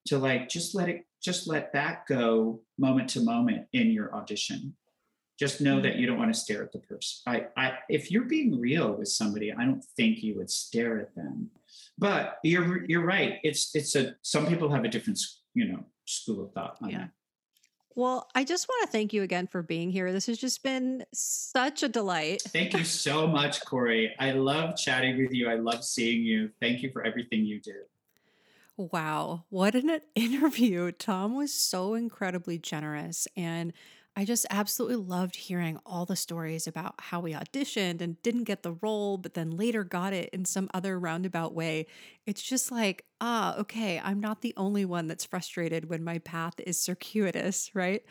to 0.06 0.18
like 0.18 0.48
just 0.48 0.74
let 0.74 0.88
it 0.88 1.06
just 1.22 1.46
let 1.46 1.72
that 1.72 2.06
go 2.06 2.60
moment 2.78 3.08
to 3.10 3.20
moment 3.20 3.66
in 3.72 3.90
your 3.90 4.14
audition 4.14 4.74
just 5.42 5.60
know 5.60 5.80
that 5.80 5.94
mm. 5.94 5.98
you 5.98 6.06
don't 6.06 6.18
want 6.18 6.32
to 6.32 6.38
stare 6.38 6.62
at 6.62 6.70
the 6.70 6.78
person. 6.78 7.20
I, 7.26 7.46
I, 7.56 7.72
if 7.88 8.12
you're 8.12 8.24
being 8.24 8.60
real 8.60 8.92
with 8.92 9.08
somebody, 9.08 9.52
I 9.52 9.64
don't 9.64 9.84
think 9.96 10.22
you 10.22 10.36
would 10.36 10.50
stare 10.50 11.00
at 11.00 11.14
them. 11.16 11.50
But 11.98 12.36
you're, 12.44 12.84
you're 12.84 13.04
right. 13.04 13.38
It's, 13.42 13.74
it's 13.74 13.96
a. 13.96 14.14
Some 14.22 14.46
people 14.46 14.70
have 14.70 14.84
a 14.84 14.88
different, 14.88 15.18
you 15.54 15.66
know, 15.66 15.84
school 16.04 16.44
of 16.44 16.52
thought 16.52 16.76
on 16.80 16.90
Yeah. 16.90 16.98
that. 16.98 17.10
Well, 17.94 18.28
I 18.34 18.44
just 18.44 18.68
want 18.68 18.86
to 18.86 18.92
thank 18.92 19.12
you 19.12 19.22
again 19.22 19.46
for 19.46 19.62
being 19.62 19.90
here. 19.90 20.12
This 20.12 20.26
has 20.26 20.38
just 20.38 20.62
been 20.62 21.04
such 21.12 21.82
a 21.82 21.88
delight. 21.88 22.42
Thank 22.42 22.72
you 22.72 22.84
so 22.84 23.26
much, 23.26 23.62
Corey. 23.66 24.14
I 24.18 24.30
love 24.30 24.76
chatting 24.76 25.18
with 25.18 25.32
you. 25.32 25.50
I 25.50 25.56
love 25.56 25.84
seeing 25.84 26.22
you. 26.22 26.50
Thank 26.60 26.82
you 26.82 26.90
for 26.90 27.04
everything 27.04 27.44
you 27.44 27.60
do. 27.60 27.74
Wow, 28.90 29.44
what 29.48 29.76
an 29.76 30.00
interview. 30.16 30.90
Tom 30.90 31.36
was 31.36 31.54
so 31.54 31.94
incredibly 31.94 32.58
generous. 32.58 33.28
And 33.36 33.72
I 34.14 34.26
just 34.26 34.44
absolutely 34.50 34.96
loved 34.96 35.36
hearing 35.36 35.78
all 35.86 36.04
the 36.04 36.16
stories 36.16 36.66
about 36.66 36.96
how 36.98 37.20
we 37.20 37.32
auditioned 37.32 38.02
and 38.02 38.20
didn't 38.22 38.44
get 38.44 38.62
the 38.62 38.72
role, 38.82 39.16
but 39.16 39.32
then 39.32 39.50
later 39.50 39.84
got 39.84 40.12
it 40.12 40.28
in 40.34 40.44
some 40.44 40.68
other 40.74 40.98
roundabout 40.98 41.54
way. 41.54 41.86
It's 42.26 42.42
just 42.42 42.70
like, 42.70 43.06
ah, 43.22 43.56
okay, 43.56 43.98
I'm 44.04 44.20
not 44.20 44.42
the 44.42 44.52
only 44.58 44.84
one 44.84 45.06
that's 45.06 45.24
frustrated 45.24 45.88
when 45.88 46.04
my 46.04 46.18
path 46.18 46.54
is 46.58 46.78
circuitous, 46.78 47.70
right? 47.74 48.04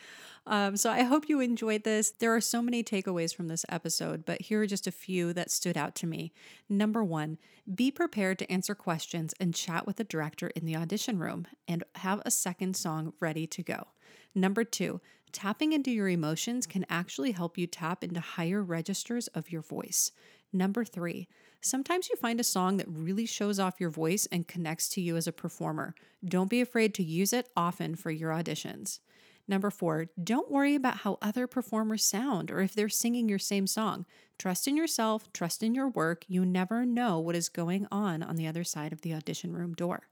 Um, 0.44 0.76
so 0.76 0.90
I 0.90 1.02
hope 1.04 1.28
you 1.28 1.38
enjoyed 1.38 1.84
this. 1.84 2.10
There 2.10 2.34
are 2.34 2.40
so 2.40 2.60
many 2.60 2.82
takeaways 2.82 3.32
from 3.32 3.46
this 3.46 3.64
episode, 3.68 4.24
but 4.24 4.42
here 4.42 4.62
are 4.62 4.66
just 4.66 4.88
a 4.88 4.92
few 4.92 5.32
that 5.34 5.52
stood 5.52 5.76
out 5.76 5.94
to 5.96 6.08
me. 6.08 6.32
Number 6.68 7.04
one, 7.04 7.38
be 7.72 7.92
prepared 7.92 8.40
to 8.40 8.50
answer 8.50 8.74
questions 8.74 9.34
and 9.38 9.54
chat 9.54 9.86
with 9.86 9.96
the 9.96 10.04
director 10.04 10.48
in 10.48 10.66
the 10.66 10.74
audition 10.74 11.20
room 11.20 11.46
and 11.68 11.84
have 11.94 12.20
a 12.26 12.30
second 12.32 12.76
song 12.76 13.12
ready 13.20 13.46
to 13.46 13.62
go. 13.62 13.86
Number 14.34 14.64
two, 14.64 15.00
tapping 15.32 15.72
into 15.72 15.90
your 15.90 16.08
emotions 16.08 16.66
can 16.66 16.86
actually 16.88 17.32
help 17.32 17.56
you 17.58 17.66
tap 17.66 18.04
into 18.04 18.20
higher 18.20 18.62
registers 18.62 19.28
of 19.28 19.50
your 19.50 19.62
voice. 19.62 20.12
Number 20.52 20.84
three, 20.84 21.28
sometimes 21.60 22.08
you 22.10 22.16
find 22.16 22.38
a 22.38 22.44
song 22.44 22.76
that 22.76 22.88
really 22.88 23.26
shows 23.26 23.58
off 23.58 23.80
your 23.80 23.90
voice 23.90 24.26
and 24.30 24.46
connects 24.46 24.88
to 24.90 25.00
you 25.00 25.16
as 25.16 25.26
a 25.26 25.32
performer. 25.32 25.94
Don't 26.24 26.50
be 26.50 26.60
afraid 26.60 26.94
to 26.94 27.02
use 27.02 27.32
it 27.32 27.48
often 27.56 27.94
for 27.94 28.10
your 28.10 28.30
auditions. 28.30 29.00
Number 29.48 29.70
four, 29.70 30.06
don't 30.22 30.50
worry 30.50 30.74
about 30.74 30.98
how 30.98 31.18
other 31.20 31.46
performers 31.46 32.04
sound 32.04 32.50
or 32.50 32.60
if 32.60 32.74
they're 32.74 32.88
singing 32.88 33.28
your 33.28 33.38
same 33.38 33.66
song. 33.66 34.06
Trust 34.38 34.68
in 34.68 34.76
yourself, 34.76 35.32
trust 35.32 35.62
in 35.62 35.74
your 35.74 35.88
work. 35.88 36.24
You 36.28 36.44
never 36.44 36.86
know 36.86 37.18
what 37.18 37.36
is 37.36 37.48
going 37.48 37.86
on 37.90 38.22
on 38.22 38.36
the 38.36 38.46
other 38.46 38.64
side 38.64 38.92
of 38.92 39.02
the 39.02 39.14
audition 39.14 39.52
room 39.52 39.74
door. 39.74 40.08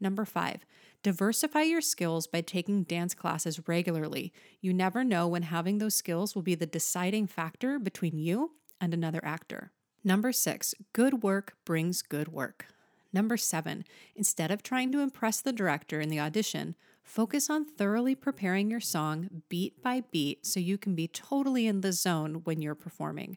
Number 0.00 0.24
five, 0.24 0.64
diversify 1.02 1.62
your 1.62 1.82
skills 1.82 2.26
by 2.26 2.40
taking 2.40 2.84
dance 2.84 3.14
classes 3.14 3.68
regularly. 3.68 4.32
You 4.60 4.72
never 4.72 5.04
know 5.04 5.28
when 5.28 5.42
having 5.42 5.78
those 5.78 5.94
skills 5.94 6.34
will 6.34 6.42
be 6.42 6.54
the 6.54 6.66
deciding 6.66 7.26
factor 7.26 7.78
between 7.78 8.18
you 8.18 8.52
and 8.80 8.94
another 8.94 9.20
actor. 9.22 9.72
Number 10.02 10.32
six, 10.32 10.74
good 10.94 11.22
work 11.22 11.54
brings 11.66 12.00
good 12.00 12.28
work. 12.28 12.66
Number 13.12 13.36
seven, 13.36 13.84
instead 14.16 14.50
of 14.50 14.62
trying 14.62 14.92
to 14.92 15.00
impress 15.00 15.40
the 15.40 15.52
director 15.52 16.00
in 16.00 16.08
the 16.08 16.20
audition, 16.20 16.76
focus 17.02 17.50
on 17.50 17.64
thoroughly 17.64 18.14
preparing 18.14 18.70
your 18.70 18.80
song 18.80 19.42
beat 19.48 19.82
by 19.82 20.04
beat 20.12 20.46
so 20.46 20.60
you 20.60 20.78
can 20.78 20.94
be 20.94 21.08
totally 21.08 21.66
in 21.66 21.82
the 21.82 21.92
zone 21.92 22.42
when 22.44 22.62
you're 22.62 22.74
performing. 22.74 23.36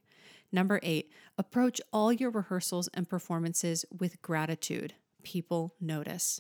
Number 0.51 0.79
eight, 0.83 1.11
approach 1.37 1.81
all 1.91 2.13
your 2.13 2.29
rehearsals 2.29 2.87
and 2.93 3.09
performances 3.09 3.83
with 3.91 4.21
gratitude. 4.21 4.93
People 5.23 5.73
notice. 5.81 6.39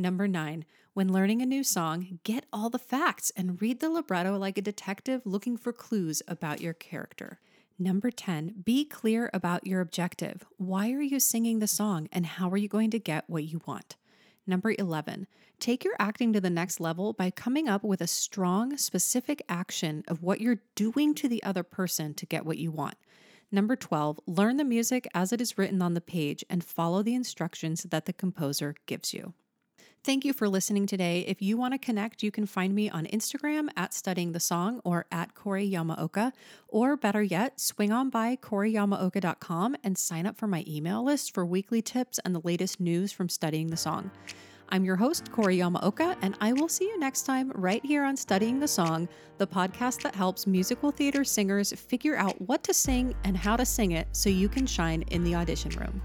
Number 0.00 0.28
nine, 0.28 0.64
when 0.94 1.12
learning 1.12 1.42
a 1.42 1.46
new 1.46 1.64
song, 1.64 2.20
get 2.22 2.46
all 2.52 2.70
the 2.70 2.78
facts 2.78 3.32
and 3.36 3.60
read 3.60 3.80
the 3.80 3.90
libretto 3.90 4.38
like 4.38 4.56
a 4.56 4.62
detective 4.62 5.22
looking 5.24 5.56
for 5.56 5.72
clues 5.72 6.22
about 6.28 6.60
your 6.60 6.72
character. 6.72 7.40
Number 7.80 8.12
10, 8.12 8.62
be 8.64 8.84
clear 8.84 9.28
about 9.34 9.66
your 9.66 9.80
objective. 9.80 10.44
Why 10.56 10.92
are 10.92 11.02
you 11.02 11.18
singing 11.18 11.58
the 11.58 11.66
song 11.66 12.08
and 12.12 12.26
how 12.26 12.48
are 12.50 12.56
you 12.56 12.68
going 12.68 12.92
to 12.92 13.00
get 13.00 13.28
what 13.28 13.42
you 13.42 13.60
want? 13.66 13.96
Number 14.46 14.72
11, 14.78 15.26
take 15.58 15.82
your 15.82 15.96
acting 15.98 16.32
to 16.32 16.40
the 16.40 16.48
next 16.48 16.78
level 16.78 17.12
by 17.12 17.32
coming 17.32 17.68
up 17.68 17.82
with 17.82 18.00
a 18.00 18.06
strong, 18.06 18.76
specific 18.76 19.42
action 19.48 20.04
of 20.06 20.22
what 20.22 20.40
you're 20.40 20.62
doing 20.76 21.12
to 21.16 21.28
the 21.28 21.42
other 21.42 21.64
person 21.64 22.14
to 22.14 22.24
get 22.24 22.46
what 22.46 22.58
you 22.58 22.70
want. 22.70 22.94
Number 23.50 23.74
12, 23.74 24.20
learn 24.28 24.58
the 24.58 24.64
music 24.64 25.08
as 25.12 25.32
it 25.32 25.40
is 25.40 25.58
written 25.58 25.82
on 25.82 25.94
the 25.94 26.00
page 26.00 26.44
and 26.48 26.62
follow 26.62 27.02
the 27.02 27.16
instructions 27.16 27.82
that 27.82 28.06
the 28.06 28.12
composer 28.12 28.76
gives 28.86 29.12
you. 29.12 29.34
Thank 30.04 30.24
you 30.24 30.32
for 30.32 30.48
listening 30.48 30.86
today. 30.86 31.24
If 31.26 31.42
you 31.42 31.56
want 31.56 31.74
to 31.74 31.78
connect, 31.78 32.22
you 32.22 32.30
can 32.30 32.46
find 32.46 32.74
me 32.74 32.88
on 32.88 33.04
Instagram 33.06 33.68
at 33.76 33.92
studying 33.92 34.32
the 34.32 34.40
song 34.40 34.80
or 34.84 35.06
at 35.10 35.34
Corey 35.34 35.68
Yamaoka, 35.68 36.32
or 36.68 36.96
better 36.96 37.22
yet, 37.22 37.60
swing 37.60 37.92
on 37.92 38.08
by 38.08 38.36
CoreyYamaoka.com 38.36 39.76
and 39.82 39.98
sign 39.98 40.24
up 40.24 40.36
for 40.38 40.46
my 40.46 40.64
email 40.66 41.04
list 41.04 41.34
for 41.34 41.44
weekly 41.44 41.82
tips 41.82 42.18
and 42.24 42.34
the 42.34 42.40
latest 42.40 42.80
news 42.80 43.12
from 43.12 43.28
studying 43.28 43.66
the 43.66 43.76
song. 43.76 44.10
I'm 44.70 44.84
your 44.84 44.96
host, 44.96 45.32
Corey 45.32 45.58
Yamaoka, 45.58 46.16
and 46.22 46.36
I 46.40 46.52
will 46.52 46.68
see 46.68 46.84
you 46.84 46.98
next 46.98 47.22
time 47.22 47.50
right 47.54 47.84
here 47.84 48.04
on 48.04 48.16
Studying 48.16 48.60
the 48.60 48.68
Song, 48.68 49.08
the 49.38 49.46
podcast 49.46 50.02
that 50.02 50.14
helps 50.14 50.46
musical 50.46 50.90
theater 50.90 51.24
singers 51.24 51.72
figure 51.72 52.16
out 52.16 52.40
what 52.42 52.62
to 52.64 52.74
sing 52.74 53.14
and 53.24 53.36
how 53.36 53.56
to 53.56 53.64
sing 53.64 53.92
it 53.92 54.08
so 54.12 54.28
you 54.30 54.48
can 54.48 54.66
shine 54.66 55.02
in 55.10 55.24
the 55.24 55.34
audition 55.34 55.70
room. 55.72 56.02